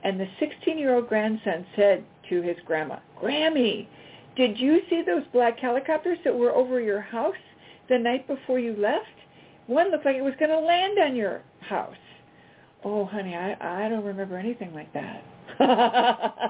And 0.03 0.21
the 0.21 0.27
16-year-old 0.43 1.09
grandson 1.09 1.65
said 1.75 2.05
to 2.29 2.43
his 2.43 2.57
grandma, 2.67 2.99
Grammy, 3.21 3.87
did 4.37 4.59
you 4.59 4.81
see 4.91 5.03
those 5.03 5.23
black 5.33 5.59
helicopters 5.59 6.19
that 6.25 6.35
were 6.35 6.53
over 6.53 6.81
your 6.81 7.01
house 7.01 7.35
the 7.89 7.99
night 7.99 8.27
before 8.27 8.59
you 8.59 8.75
left? 8.77 9.07
One 9.67 9.91
looked 9.91 10.05
like 10.05 10.17
it 10.17 10.23
was 10.23 10.35
going 10.39 10.51
to 10.51 10.59
land 10.59 10.99
on 10.99 11.17
your 11.17 11.43
house. 11.61 11.95
Oh, 12.85 13.05
honey, 13.07 13.35
I 13.35 13.85
I 13.87 13.89
don't 13.89 14.05
remember 14.05 14.37
anything 14.37 14.75
like 14.75 14.93
that. 14.93 15.25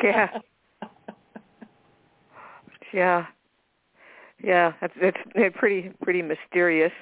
yeah. 0.03 0.39
Yeah. 2.93 3.27
Yeah, 4.43 4.73
that's 4.81 4.93
it's 4.97 5.57
pretty 5.57 5.91
pretty 6.03 6.23
mysterious. 6.23 6.93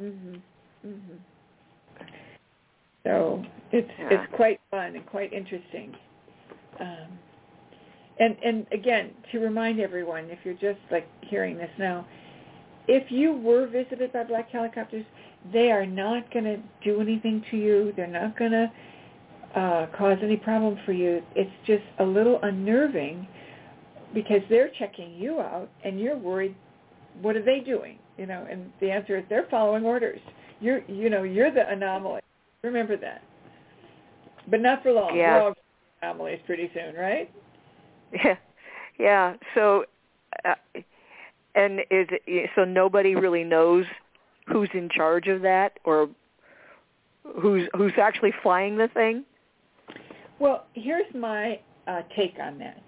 Mhm. 0.00 0.40
Mhm. 0.86 1.18
So 3.04 3.44
it's 3.72 3.90
Yeah. 3.98 4.08
it's 4.10 4.32
quite 4.34 4.60
fun 4.70 4.94
and 4.94 5.04
quite 5.06 5.32
interesting. 5.32 5.94
Um, 6.80 7.18
and 8.18 8.36
and 8.44 8.66
again, 8.72 9.10
to 9.32 9.38
remind 9.40 9.80
everyone, 9.80 10.30
if 10.30 10.38
you're 10.44 10.54
just 10.54 10.80
like 10.90 11.08
hearing 11.22 11.56
this 11.56 11.70
now, 11.78 12.06
if 12.86 13.10
you 13.10 13.32
were 13.32 13.66
visited 13.66 14.12
by 14.12 14.24
black 14.24 14.50
helicopters, 14.50 15.04
they 15.52 15.70
are 15.70 15.86
not 15.86 16.30
going 16.32 16.44
to 16.44 16.58
do 16.82 17.00
anything 17.00 17.44
to 17.50 17.56
you. 17.56 17.92
They're 17.96 18.06
not 18.06 18.38
going 18.38 18.52
to 18.52 18.72
uh, 19.58 19.86
cause 19.96 20.18
any 20.22 20.36
problem 20.36 20.78
for 20.84 20.92
you. 20.92 21.22
It's 21.34 21.50
just 21.66 21.84
a 21.98 22.04
little 22.04 22.40
unnerving 22.42 23.26
because 24.12 24.40
they're 24.48 24.70
checking 24.78 25.14
you 25.14 25.40
out, 25.40 25.68
and 25.84 25.98
you're 26.00 26.16
worried. 26.16 26.54
What 27.20 27.36
are 27.36 27.42
they 27.42 27.60
doing? 27.60 27.98
You 28.16 28.26
know, 28.26 28.46
and 28.48 28.70
the 28.80 28.90
answer 28.90 29.18
is 29.18 29.24
they're 29.28 29.46
following 29.50 29.84
orders. 29.84 30.20
You're, 30.60 30.84
you 30.84 31.10
know, 31.10 31.24
you're 31.24 31.50
the 31.50 31.68
anomaly. 31.68 32.20
Remember 32.62 32.96
that. 32.96 33.22
But 34.48 34.60
not 34.60 34.82
for 34.82 34.92
long. 34.92 35.16
Yeah. 35.16 35.34
We're 35.34 35.42
all 35.42 35.54
anomalies 36.02 36.40
pretty 36.46 36.70
soon, 36.74 36.94
right? 36.94 37.30
Yeah. 38.14 38.36
Yeah. 38.96 39.34
So, 39.56 39.86
uh, 40.44 40.54
and 41.56 41.80
is 41.90 42.06
it, 42.12 42.50
so 42.54 42.62
nobody 42.62 43.16
really 43.16 43.42
knows 43.42 43.86
who's 44.46 44.68
in 44.72 44.88
charge 44.88 45.26
of 45.26 45.42
that 45.42 45.80
or 45.84 46.08
who's 47.40 47.68
who's 47.76 47.94
actually 48.00 48.32
flying 48.40 48.76
the 48.76 48.86
thing? 48.86 49.24
Well, 50.38 50.66
here's 50.74 51.12
my 51.12 51.58
uh, 51.88 52.02
take 52.16 52.34
on 52.40 52.58
that. 52.58 52.80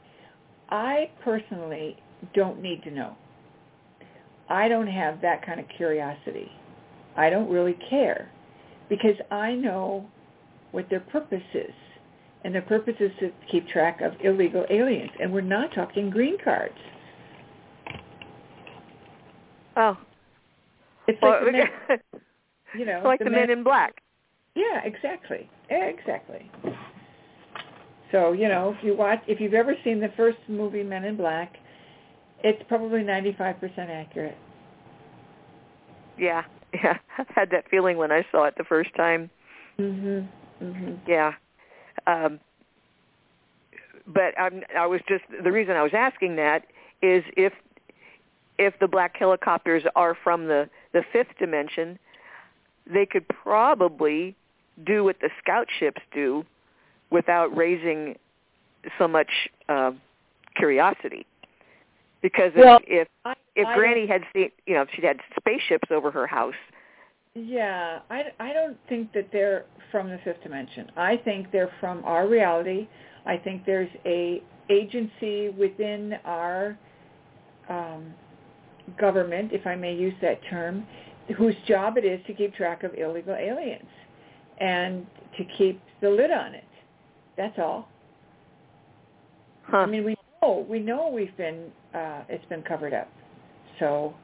I 0.70 1.10
personally 1.24 1.96
don't 2.34 2.60
need 2.60 2.82
to 2.84 2.90
know. 2.90 3.16
I 4.48 4.68
don't 4.68 4.86
have 4.86 5.20
that 5.22 5.44
kind 5.44 5.58
of 5.58 5.66
curiosity. 5.76 6.50
I 7.16 7.30
don't 7.30 7.48
really 7.50 7.76
care 7.90 8.30
because 8.88 9.16
I 9.30 9.54
know 9.54 10.06
what 10.70 10.88
their 10.90 11.00
purpose 11.00 11.42
is. 11.54 11.72
And 12.46 12.54
their 12.54 12.62
purpose 12.62 12.94
is 13.00 13.10
to 13.18 13.32
keep 13.50 13.66
track 13.66 14.00
of 14.02 14.12
illegal 14.22 14.64
aliens. 14.70 15.10
And 15.20 15.32
we're 15.32 15.40
not 15.40 15.74
talking 15.74 16.10
green 16.10 16.36
cards. 16.44 16.78
Oh. 19.76 19.98
It's 21.08 21.20
like 21.20 21.44
the 21.44 21.50
men, 21.50 21.98
you 22.78 22.86
know, 22.86 23.02
like 23.04 23.18
the, 23.18 23.24
the 23.24 23.30
men 23.32 23.50
in 23.50 23.64
black. 23.64 23.96
Yeah, 24.54 24.80
exactly. 24.84 25.50
Exactly. 25.70 26.48
So, 28.12 28.30
you 28.30 28.46
know, 28.46 28.76
if 28.78 28.84
you 28.84 28.96
watch 28.96 29.18
if 29.26 29.40
you've 29.40 29.52
ever 29.52 29.74
seen 29.82 29.98
the 29.98 30.12
first 30.16 30.38
movie 30.46 30.84
Men 30.84 31.02
in 31.02 31.16
Black, 31.16 31.52
it's 32.44 32.62
probably 32.68 33.00
95% 33.00 33.56
accurate. 33.90 34.38
Yeah. 36.16 36.44
Yeah. 36.74 36.98
I 37.16 37.24
had 37.34 37.50
that 37.52 37.64
feeling 37.70 37.96
when 37.96 38.12
I 38.12 38.26
saw 38.30 38.44
it 38.44 38.54
the 38.58 38.64
first 38.64 38.90
time. 38.96 39.30
Mhm. 39.78 40.28
Mhm. 40.60 40.98
Yeah. 41.08 41.32
Um 42.06 42.40
but 44.06 44.38
I'm 44.38 44.62
I 44.76 44.86
was 44.86 45.00
just 45.08 45.24
the 45.42 45.52
reason 45.52 45.76
I 45.76 45.82
was 45.82 45.92
asking 45.94 46.36
that 46.36 46.64
is 47.02 47.24
if 47.36 47.52
if 48.58 48.78
the 48.78 48.88
black 48.88 49.16
helicopters 49.16 49.82
are 49.94 50.16
from 50.22 50.46
the 50.46 50.68
the 50.92 51.02
fifth 51.12 51.36
dimension, 51.38 51.98
they 52.92 53.06
could 53.06 53.26
probably 53.28 54.34
do 54.84 55.04
what 55.04 55.16
the 55.20 55.30
scout 55.42 55.66
ships 55.78 56.00
do 56.12 56.44
without 57.10 57.54
raising 57.56 58.16
so 58.98 59.08
much 59.08 59.30
uh, 59.68 59.92
curiosity. 60.54 61.26
Because 62.22 62.52
if 62.54 62.64
Well, 62.64 62.80
if, 62.86 63.08
I, 63.24 63.34
if 63.54 63.66
I 63.66 63.74
Granny 63.74 64.06
had 64.06 64.22
seen, 64.32 64.50
you 64.66 64.74
know, 64.74 64.82
if 64.82 64.88
she'd 64.94 65.04
had 65.04 65.20
spaceships 65.38 65.88
over 65.90 66.10
her 66.10 66.26
house, 66.26 66.54
Yeah, 67.36 67.98
I, 68.08 68.22
I 68.40 68.54
don't 68.54 68.78
think 68.88 69.12
that 69.12 69.28
they're 69.30 69.66
from 69.92 70.08
the 70.08 70.18
fifth 70.24 70.42
dimension. 70.42 70.90
I 70.96 71.18
think 71.18 71.52
they're 71.52 71.70
from 71.80 72.02
our 72.04 72.26
reality. 72.26 72.88
I 73.26 73.36
think 73.36 73.66
there's 73.66 73.90
a 74.06 74.42
agency 74.70 75.50
within 75.50 76.14
our 76.24 76.78
um, 77.68 78.14
government, 78.98 79.52
if 79.52 79.66
I 79.66 79.74
may 79.74 79.94
use 79.94 80.14
that 80.22 80.40
term, 80.48 80.86
whose 81.36 81.54
job 81.68 81.98
it 81.98 82.06
is 82.06 82.20
to 82.26 82.32
keep 82.32 82.54
track 82.54 82.84
of 82.84 82.94
illegal 82.94 83.34
aliens 83.34 83.84
and 84.58 85.06
to 85.36 85.44
keep 85.58 85.78
the 86.00 86.08
lid 86.08 86.30
on 86.30 86.54
it. 86.54 86.64
That's 87.36 87.58
all. 87.58 87.88
huh? 89.64 89.78
I 89.78 89.86
mean, 89.86 90.04
we 90.04 90.16
know 90.40 90.66
we 90.66 90.78
know 90.78 91.10
we've 91.12 91.36
been 91.36 91.70
uh, 91.94 92.22
it's 92.30 92.46
been 92.46 92.62
covered 92.62 92.94
up. 92.94 93.10
So 93.78 94.14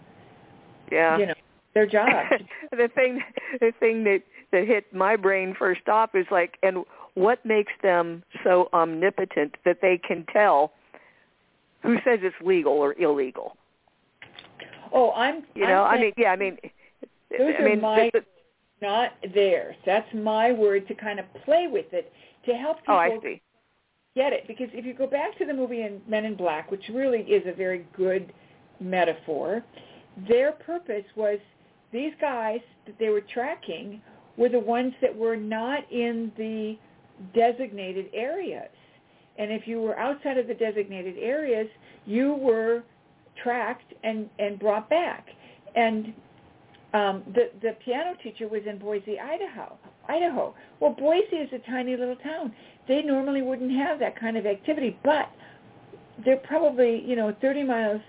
yeah. 0.90 1.18
you 1.18 1.26
know 1.26 1.34
their 1.74 1.86
job. 1.86 2.08
the 2.70 2.88
thing 2.94 3.20
the 3.60 3.72
thing 3.80 4.04
that 4.04 4.22
that 4.52 4.66
hit 4.66 4.92
my 4.92 5.16
brain 5.16 5.54
first 5.58 5.88
off 5.88 6.14
is 6.14 6.26
like 6.30 6.58
and 6.62 6.84
what 7.14 7.44
makes 7.44 7.72
them 7.82 8.22
so 8.44 8.68
omnipotent 8.72 9.54
that 9.64 9.78
they 9.82 9.98
can 9.98 10.24
tell 10.32 10.72
who 11.82 11.96
says 12.04 12.20
it's 12.22 12.36
legal 12.42 12.72
or 12.72 12.94
illegal 12.98 13.56
oh, 14.92 15.10
I'm 15.12 15.44
you 15.54 15.64
I'm 15.64 15.70
know 15.70 15.82
i 15.84 16.00
mean 16.00 16.12
yeah 16.16 16.32
i 16.32 16.36
mean 16.36 16.58
Those 17.36 17.54
i 17.58 17.62
are 17.62 17.76
my- 17.76 18.10
the, 18.12 18.24
not 18.80 19.12
theirs. 19.32 19.76
That's 19.86 20.12
my 20.12 20.50
word 20.50 20.88
to 20.88 20.94
kind 20.94 21.20
of 21.20 21.26
play 21.44 21.68
with 21.70 21.92
it 21.92 22.12
to 22.46 22.54
help 22.54 22.78
people 22.78 22.94
oh 22.94 22.98
i 22.98 23.18
see 23.22 23.40
get 24.14 24.32
it. 24.32 24.46
Because 24.46 24.68
if 24.72 24.84
you 24.84 24.94
go 24.94 25.06
back 25.06 25.36
to 25.38 25.44
the 25.44 25.54
movie 25.54 25.82
in 25.82 26.00
Men 26.08 26.24
in 26.24 26.36
Black, 26.36 26.70
which 26.70 26.82
really 26.92 27.20
is 27.20 27.42
a 27.46 27.52
very 27.54 27.86
good 27.96 28.32
metaphor, 28.80 29.62
their 30.28 30.52
purpose 30.52 31.04
was 31.16 31.38
these 31.92 32.12
guys 32.20 32.60
that 32.86 32.98
they 32.98 33.10
were 33.10 33.20
tracking 33.20 34.00
were 34.36 34.48
the 34.48 34.58
ones 34.58 34.94
that 35.02 35.14
were 35.14 35.36
not 35.36 35.90
in 35.92 36.32
the 36.36 36.76
designated 37.34 38.06
areas. 38.14 38.70
And 39.38 39.50
if 39.52 39.66
you 39.66 39.80
were 39.80 39.98
outside 39.98 40.38
of 40.38 40.46
the 40.46 40.54
designated 40.54 41.16
areas, 41.18 41.68
you 42.06 42.34
were 42.34 42.82
tracked 43.42 43.94
and, 44.04 44.28
and 44.38 44.58
brought 44.58 44.88
back. 44.90 45.26
And 45.74 46.12
um, 46.94 47.22
the 47.34 47.50
the 47.62 47.74
piano 47.84 48.14
teacher 48.22 48.48
was 48.48 48.62
in 48.66 48.78
Boise, 48.78 49.18
Idaho. 49.18 49.78
Idaho. 50.08 50.54
Well, 50.80 50.90
Boise 50.92 51.36
is 51.36 51.48
a 51.52 51.70
tiny 51.70 51.96
little 51.96 52.16
town. 52.16 52.52
They 52.86 53.02
normally 53.02 53.40
wouldn't 53.40 53.72
have 53.72 53.98
that 54.00 54.18
kind 54.18 54.36
of 54.36 54.44
activity, 54.44 54.98
but 55.02 55.30
they're 56.24 56.36
probably 56.36 57.02
you 57.06 57.16
know 57.16 57.34
30 57.40 57.64
miles 57.64 58.00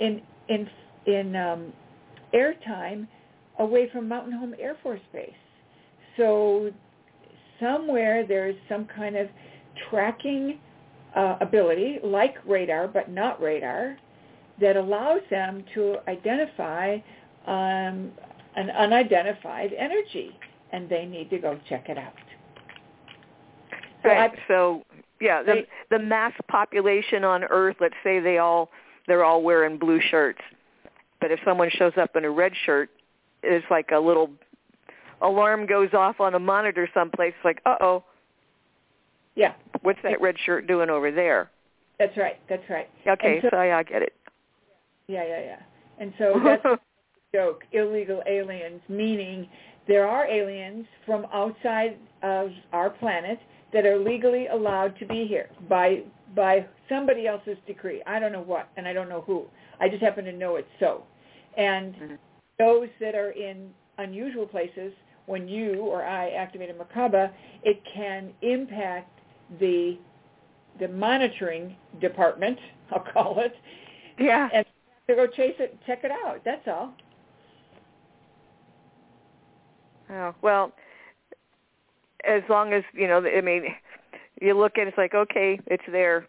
in 0.00 0.20
in 0.48 0.68
in 1.06 1.36
um, 1.36 1.72
airtime 2.34 3.06
away 3.58 3.88
from 3.90 4.08
Mountain 4.08 4.32
Home 4.32 4.54
Air 4.58 4.76
Force 4.82 5.00
Base. 5.12 5.30
So 6.16 6.70
somewhere 7.60 8.26
there's 8.26 8.56
some 8.68 8.86
kind 8.86 9.16
of 9.16 9.28
tracking 9.88 10.58
uh, 11.14 11.36
ability, 11.40 12.00
like 12.02 12.36
radar, 12.46 12.88
but 12.88 13.10
not 13.10 13.40
radar, 13.40 13.96
that 14.60 14.76
allows 14.76 15.20
them 15.30 15.64
to 15.74 15.96
identify 16.08 16.96
um, 17.46 18.10
an 18.56 18.70
unidentified 18.76 19.72
energy, 19.76 20.36
and 20.72 20.88
they 20.88 21.04
need 21.06 21.30
to 21.30 21.38
go 21.38 21.58
check 21.68 21.88
it 21.88 21.98
out. 21.98 22.12
So 24.02 24.08
right 24.10 24.30
I- 24.32 24.38
so 24.48 24.82
yeah 25.20 25.42
the 25.42 25.54
They- 25.54 25.66
the 25.90 25.98
mass 25.98 26.32
population 26.48 27.24
on 27.24 27.44
earth 27.44 27.76
let's 27.80 27.94
say 28.04 28.20
they 28.20 28.38
all 28.38 28.70
they're 29.06 29.24
all 29.24 29.42
wearing 29.42 29.78
blue 29.78 30.00
shirts 30.00 30.40
but 31.24 31.30
if 31.32 31.40
someone 31.42 31.70
shows 31.70 31.94
up 31.96 32.16
in 32.16 32.24
a 32.26 32.30
red 32.30 32.52
shirt 32.66 32.90
it's 33.42 33.64
like 33.70 33.92
a 33.92 33.98
little 33.98 34.28
alarm 35.22 35.64
goes 35.64 35.88
off 35.94 36.20
on 36.20 36.34
a 36.34 36.38
monitor 36.38 36.86
someplace 36.92 37.32
like 37.44 37.62
uh-oh 37.64 38.04
Yeah, 39.34 39.54
what's 39.80 39.98
that 40.02 40.20
red 40.20 40.36
shirt 40.44 40.66
doing 40.66 40.90
over 40.90 41.10
there 41.10 41.50
that's 41.98 42.14
right. 42.18 42.36
That's 42.50 42.68
right. 42.68 42.90
okay 43.08 43.38
so- 43.40 43.48
so 43.50 43.62
yeah, 43.62 43.78
i 43.78 43.82
get 43.82 44.02
it 44.02 44.12
Yeah, 45.06 45.24
yeah, 45.26 45.40
yeah. 45.40 45.60
And 45.98 46.12
so 46.18 46.38
that's 46.44 46.62
joke, 47.34 47.62
illegal 47.72 48.22
aliens, 48.26 48.82
meaning 48.90 49.48
there 49.88 50.06
are 50.06 50.26
aliens 50.26 50.84
from 51.06 51.24
outside 51.32 51.96
of 52.22 52.50
our 52.74 52.90
planet 52.90 53.38
that 53.72 53.86
are 53.86 53.98
legally 53.98 54.46
allowed 54.48 54.98
to 54.98 55.06
be 55.06 55.26
here 55.26 55.48
by 55.70 56.02
by 56.34 56.66
somebody 56.88 57.26
else's 57.26 57.56
decree. 57.66 58.02
I 58.06 58.18
don't 58.18 58.32
know 58.32 58.42
what, 58.42 58.68
and 58.76 58.86
I 58.86 58.92
don't 58.92 59.08
know 59.08 59.22
who. 59.22 59.44
I 59.80 59.88
just 59.88 60.02
happen 60.02 60.24
to 60.26 60.32
know 60.32 60.56
it's 60.56 60.68
so. 60.80 61.04
And 61.56 61.94
Mhm. 61.94 62.18
those 62.58 62.88
that 63.00 63.14
are 63.14 63.30
in 63.30 63.72
unusual 63.98 64.46
places, 64.46 64.92
when 65.26 65.48
you 65.48 65.80
or 65.82 66.04
I 66.04 66.30
activate 66.30 66.70
a 66.70 66.74
Merkaba, 66.74 67.32
it 67.62 67.82
can 67.84 68.32
impact 68.42 69.20
the 69.58 69.98
the 70.80 70.88
monitoring 70.88 71.76
department, 72.00 72.58
I'll 72.90 73.00
call 73.12 73.38
it, 73.38 73.54
yeah 74.18 74.48
and 74.52 74.66
to 75.08 75.14
go 75.14 75.26
chase 75.26 75.54
it, 75.58 75.78
check 75.86 76.02
it 76.02 76.10
out. 76.10 76.40
That's 76.44 76.66
all. 76.66 76.94
Oh, 80.10 80.34
well, 80.42 80.72
as 82.24 82.42
long 82.48 82.72
as, 82.72 82.82
you 82.92 83.06
know, 83.06 83.24
I 83.24 83.40
mean, 83.40 83.64
you 84.40 84.54
look 84.54 84.78
at 84.78 84.82
it, 84.82 84.88
it's 84.88 84.98
like, 84.98 85.14
okay, 85.14 85.60
it's 85.66 85.84
there. 85.90 86.26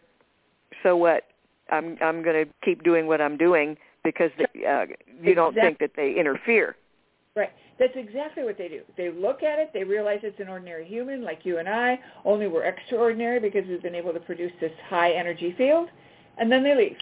So 0.82 0.96
what? 0.96 1.24
I'm 1.70 1.96
I'm 2.00 2.22
going 2.22 2.46
to 2.46 2.52
keep 2.64 2.84
doing 2.84 3.06
what 3.08 3.20
I'm 3.20 3.36
doing 3.36 3.76
because 4.06 4.30
the, 4.38 4.66
uh, 4.66 4.86
you 5.22 5.34
don't 5.34 5.54
think 5.54 5.78
that 5.80 5.90
they 5.96 6.14
interfere. 6.14 6.76
Right. 7.34 7.50
That's 7.78 7.92
exactly 7.96 8.44
what 8.44 8.56
they 8.56 8.68
do. 8.68 8.80
They 8.96 9.10
look 9.10 9.42
at 9.42 9.58
it, 9.58 9.70
they 9.74 9.84
realize 9.84 10.20
it's 10.22 10.40
an 10.40 10.48
ordinary 10.48 10.86
human 10.86 11.22
like 11.22 11.40
you 11.44 11.58
and 11.58 11.68
I, 11.68 11.98
only 12.24 12.46
we're 12.46 12.64
extraordinary 12.64 13.40
because 13.40 13.64
we've 13.68 13.82
been 13.82 13.94
able 13.94 14.14
to 14.14 14.20
produce 14.20 14.52
this 14.60 14.72
high 14.88 15.12
energy 15.12 15.54
field, 15.58 15.88
and 16.38 16.50
then 16.50 16.62
they 16.62 16.74
leave. 16.74 16.96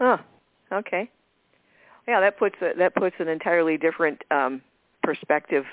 Oh, 0.00 0.20
okay. 0.72 1.10
Yeah, 2.06 2.20
that 2.20 2.38
puts 2.38 2.56
a, 2.62 2.72
that 2.78 2.94
puts 2.94 3.16
an 3.18 3.28
entirely 3.28 3.76
different 3.76 4.22
um, 4.30 4.62
perspective 5.02 5.64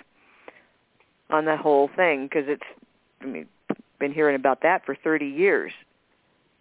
on 1.30 1.46
that 1.46 1.60
whole 1.60 1.90
thing 1.96 2.26
because 2.26 2.46
it's 2.48 2.64
I 3.22 3.26
mean 3.26 3.48
been 4.00 4.14
hearing 4.14 4.36
about 4.36 4.62
that 4.62 4.86
for 4.86 4.96
30 4.96 5.26
years 5.26 5.72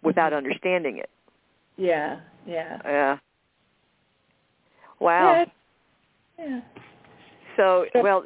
without 0.03 0.33
Mhm. 0.33 0.37
understanding 0.37 0.97
it. 0.97 1.09
Yeah, 1.77 2.19
yeah. 2.45 2.79
Yeah. 2.85 3.17
Wow. 4.99 5.45
Yeah. 6.39 6.45
yeah. 6.47 6.61
So, 7.55 7.85
well, 7.95 8.23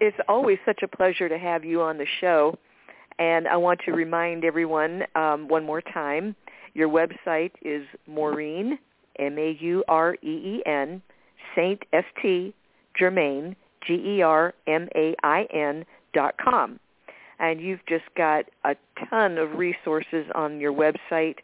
it's 0.00 0.16
always 0.28 0.58
such 0.64 0.82
a 0.82 0.88
pleasure 0.88 1.28
to 1.28 1.38
have 1.38 1.64
you 1.64 1.82
on 1.82 1.98
the 1.98 2.06
show. 2.20 2.56
And 3.18 3.48
I 3.48 3.56
want 3.56 3.80
to 3.86 3.92
remind 3.92 4.44
everyone 4.44 5.04
um, 5.14 5.48
one 5.48 5.64
more 5.64 5.80
time, 5.80 6.36
your 6.74 6.88
website 6.88 7.52
is 7.62 7.86
Maureen, 8.06 8.78
M-A-U-R-E-E-N, 9.18 11.02
Saint, 11.54 11.82
S-T, 11.94 12.54
Germain, 12.98 13.56
G-E-R-M-A-I-N 13.86 15.84
dot 16.12 16.34
com. 16.42 16.78
and 17.38 17.60
you've 17.60 17.84
just 17.86 18.04
got 18.16 18.44
a 18.64 18.74
ton 19.08 19.38
of 19.38 19.52
resources 19.58 20.26
on 20.34 20.60
your 20.60 20.72
website. 20.72 21.36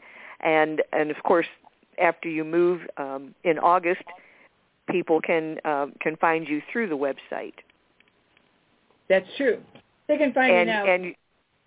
And 0.42 0.82
and 0.92 1.10
of 1.10 1.22
course, 1.22 1.46
after 2.00 2.28
you 2.28 2.44
move 2.44 2.80
um, 2.96 3.34
in 3.44 3.58
August, 3.58 4.02
people 4.90 5.20
can 5.20 5.58
uh, 5.64 5.86
can 6.00 6.16
find 6.16 6.48
you 6.48 6.62
through 6.72 6.88
the 6.88 6.96
website. 6.96 7.54
That's 9.08 9.26
true. 9.36 9.60
They 10.08 10.16
can 10.16 10.32
find 10.32 10.52
and, 10.52 10.68
you 10.68 10.74
now. 10.74 10.86
And 10.86 11.14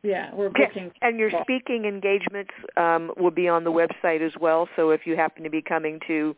yeah, 0.04 0.34
we're 0.34 0.50
booking. 0.50 0.92
And 1.02 1.20
your 1.20 1.32
speaking 1.42 1.86
engagements 1.86 2.52
um, 2.78 3.12
will 3.18 3.32
be 3.32 3.48
on 3.48 3.64
the 3.64 3.72
website 3.72 4.26
as 4.26 4.34
well. 4.40 4.68
So 4.76 4.92
if 4.92 5.06
you 5.06 5.16
happen 5.16 5.44
to 5.44 5.50
be 5.50 5.62
coming 5.62 6.00
to 6.08 6.36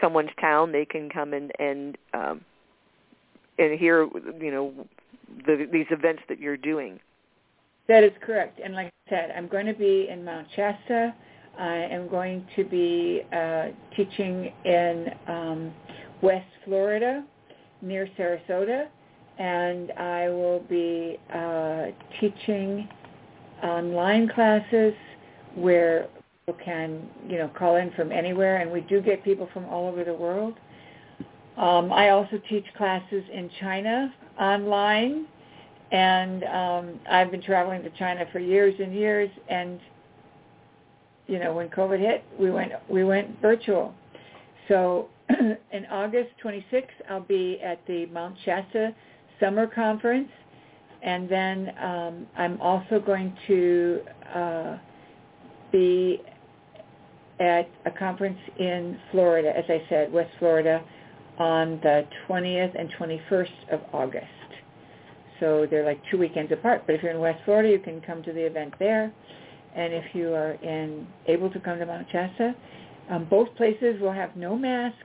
someone's 0.00 0.30
town, 0.40 0.72
they 0.72 0.84
can 0.84 1.08
come 1.08 1.32
and 1.32 1.52
and 1.58 1.98
um, 2.14 2.40
and 3.58 3.78
hear 3.78 4.08
you 4.40 4.50
know 4.50 4.72
the, 5.46 5.68
these 5.70 5.86
events 5.90 6.22
that 6.28 6.38
you're 6.38 6.56
doing. 6.56 7.00
That 7.88 8.04
is 8.04 8.12
correct. 8.20 8.60
And 8.62 8.74
like 8.74 8.92
I 9.06 9.10
said, 9.10 9.32
I'm 9.36 9.48
going 9.48 9.66
to 9.66 9.72
be 9.72 10.08
in 10.10 10.24
Mount 10.24 10.46
Shasta. 10.54 11.14
I 11.58 11.74
am 11.90 12.08
going 12.08 12.46
to 12.56 12.64
be 12.64 13.22
uh, 13.32 13.68
teaching 13.96 14.52
in 14.64 15.06
um, 15.26 15.72
West 16.22 16.46
Florida 16.64 17.24
near 17.82 18.08
Sarasota. 18.18 18.86
And 19.38 19.92
I 19.92 20.28
will 20.28 20.60
be 20.68 21.18
uh, 21.32 21.86
teaching 22.20 22.88
online 23.62 24.28
classes 24.28 24.94
where 25.54 26.08
people 26.46 26.60
can, 26.64 27.08
you 27.28 27.38
know, 27.38 27.48
call 27.48 27.76
in 27.76 27.92
from 27.92 28.10
anywhere. 28.10 28.58
And 28.58 28.70
we 28.70 28.80
do 28.82 29.00
get 29.00 29.22
people 29.24 29.48
from 29.52 29.64
all 29.66 29.88
over 29.88 30.04
the 30.04 30.14
world. 30.14 30.54
Um, 31.56 31.92
I 31.92 32.10
also 32.10 32.40
teach 32.48 32.64
classes 32.76 33.24
in 33.32 33.50
China 33.60 34.14
online 34.40 35.26
and 35.90 36.44
um, 36.44 37.00
I've 37.10 37.30
been 37.30 37.42
traveling 37.42 37.82
to 37.82 37.90
China 37.90 38.26
for 38.32 38.38
years 38.38 38.74
and 38.78 38.94
years. 38.94 39.30
And 39.48 39.80
you 41.28 41.38
know, 41.38 41.52
when 41.52 41.68
COVID 41.68 42.00
hit, 42.00 42.24
we 42.40 42.50
went 42.50 42.72
we 42.88 43.04
went 43.04 43.40
virtual. 43.40 43.94
So 44.66 45.08
in 45.72 45.86
August 45.86 46.30
26th, 46.42 46.86
I'll 47.08 47.20
be 47.20 47.60
at 47.62 47.86
the 47.86 48.06
Mount 48.06 48.36
Shasta 48.44 48.94
Summer 49.38 49.66
Conference, 49.66 50.28
and 51.02 51.28
then 51.28 51.72
um, 51.80 52.26
I'm 52.36 52.60
also 52.60 52.98
going 52.98 53.36
to 53.46 54.00
uh, 54.34 54.78
be 55.70 56.22
at 57.40 57.68
a 57.86 57.90
conference 57.90 58.38
in 58.58 58.98
Florida, 59.12 59.56
as 59.56 59.64
I 59.68 59.82
said, 59.88 60.12
West 60.12 60.30
Florida, 60.38 60.82
on 61.38 61.78
the 61.82 62.04
20th 62.28 62.78
and 62.78 62.90
21st 62.98 63.72
of 63.72 63.80
August. 63.92 64.26
So 65.38 65.66
they're 65.70 65.84
like 65.84 66.00
two 66.10 66.18
weekends 66.18 66.50
apart. 66.50 66.82
But 66.86 66.96
if 66.96 67.02
you're 67.02 67.12
in 67.12 67.20
West 67.20 67.40
Florida, 67.44 67.68
you 67.68 67.78
can 67.78 68.00
come 68.00 68.24
to 68.24 68.32
the 68.32 68.44
event 68.44 68.74
there. 68.80 69.12
And 69.74 69.92
if 69.92 70.04
you 70.14 70.34
are 70.34 70.52
in, 70.52 71.06
able 71.26 71.50
to 71.50 71.60
come 71.60 71.78
to 71.78 71.86
Mount 71.86 72.06
Shasta, 72.10 72.54
um, 73.10 73.26
both 73.28 73.54
places 73.56 74.00
will 74.00 74.12
have 74.12 74.36
no 74.36 74.56
masks. 74.56 74.96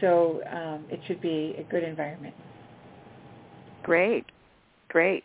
So 0.00 0.42
um, 0.50 0.84
it 0.90 1.00
should 1.06 1.20
be 1.20 1.54
a 1.58 1.62
good 1.70 1.84
environment. 1.84 2.34
Great. 3.82 4.26
Great. 4.88 5.24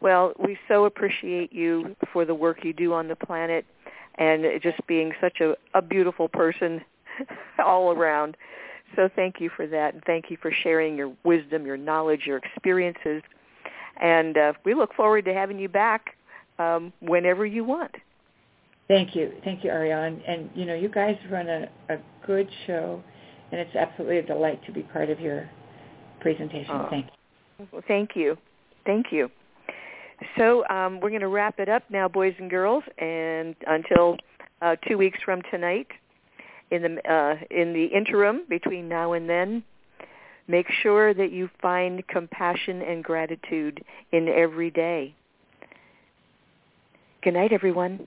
Well, 0.00 0.32
we 0.38 0.58
so 0.68 0.84
appreciate 0.84 1.52
you 1.52 1.96
for 2.12 2.24
the 2.24 2.34
work 2.34 2.64
you 2.64 2.72
do 2.72 2.92
on 2.92 3.08
the 3.08 3.16
planet 3.16 3.64
and 4.16 4.44
just 4.62 4.78
being 4.86 5.12
such 5.20 5.40
a, 5.40 5.54
a 5.74 5.82
beautiful 5.82 6.28
person 6.28 6.80
all 7.64 7.90
around. 7.90 8.36
So 8.96 9.08
thank 9.16 9.40
you 9.40 9.50
for 9.56 9.66
that, 9.66 9.94
and 9.94 10.02
thank 10.04 10.30
you 10.30 10.36
for 10.40 10.52
sharing 10.52 10.96
your 10.96 11.12
wisdom, 11.24 11.66
your 11.66 11.76
knowledge, 11.76 12.22
your 12.26 12.38
experiences. 12.38 13.22
And 14.00 14.36
uh, 14.36 14.52
we 14.64 14.74
look 14.74 14.94
forward 14.94 15.24
to 15.24 15.34
having 15.34 15.58
you 15.58 15.68
back 15.68 16.16
um, 16.58 16.92
whenever 17.00 17.44
you 17.46 17.64
want. 17.64 17.94
Thank 18.88 19.14
you, 19.16 19.32
thank 19.44 19.64
you, 19.64 19.70
Ariel. 19.70 20.02
And, 20.02 20.20
and 20.22 20.50
you 20.54 20.66
know, 20.66 20.74
you 20.74 20.88
guys 20.88 21.16
run 21.30 21.48
a, 21.48 21.68
a 21.88 21.96
good 22.26 22.48
show, 22.66 23.02
and 23.50 23.60
it's 23.60 23.74
absolutely 23.74 24.18
a 24.18 24.22
delight 24.22 24.64
to 24.66 24.72
be 24.72 24.82
part 24.82 25.10
of 25.10 25.20
your 25.20 25.48
presentation. 26.20 26.70
Oh. 26.70 26.86
Thank 26.90 27.06
you. 27.06 27.68
Well, 27.72 27.82
thank 27.88 28.10
you, 28.14 28.36
thank 28.84 29.06
you. 29.10 29.30
So 30.36 30.66
um, 30.68 31.00
we're 31.00 31.10
going 31.10 31.20
to 31.20 31.28
wrap 31.28 31.58
it 31.58 31.68
up 31.68 31.82
now, 31.90 32.08
boys 32.08 32.34
and 32.38 32.50
girls, 32.50 32.84
and 32.98 33.54
until 33.66 34.16
uh, 34.62 34.76
two 34.86 34.96
weeks 34.96 35.18
from 35.24 35.42
tonight 35.50 35.88
in 36.70 36.82
the 36.82 37.12
uh, 37.12 37.36
in 37.50 37.72
the 37.72 37.84
interim 37.86 38.42
between 38.48 38.88
now 38.88 39.12
and 39.12 39.28
then, 39.28 39.62
make 40.48 40.66
sure 40.82 41.14
that 41.14 41.32
you 41.32 41.48
find 41.60 42.06
compassion 42.08 42.82
and 42.82 43.04
gratitude 43.04 43.84
in 44.12 44.28
every 44.28 44.70
day. 44.70 45.14
Good 47.24 47.32
night, 47.32 47.52
everyone. 47.54 48.06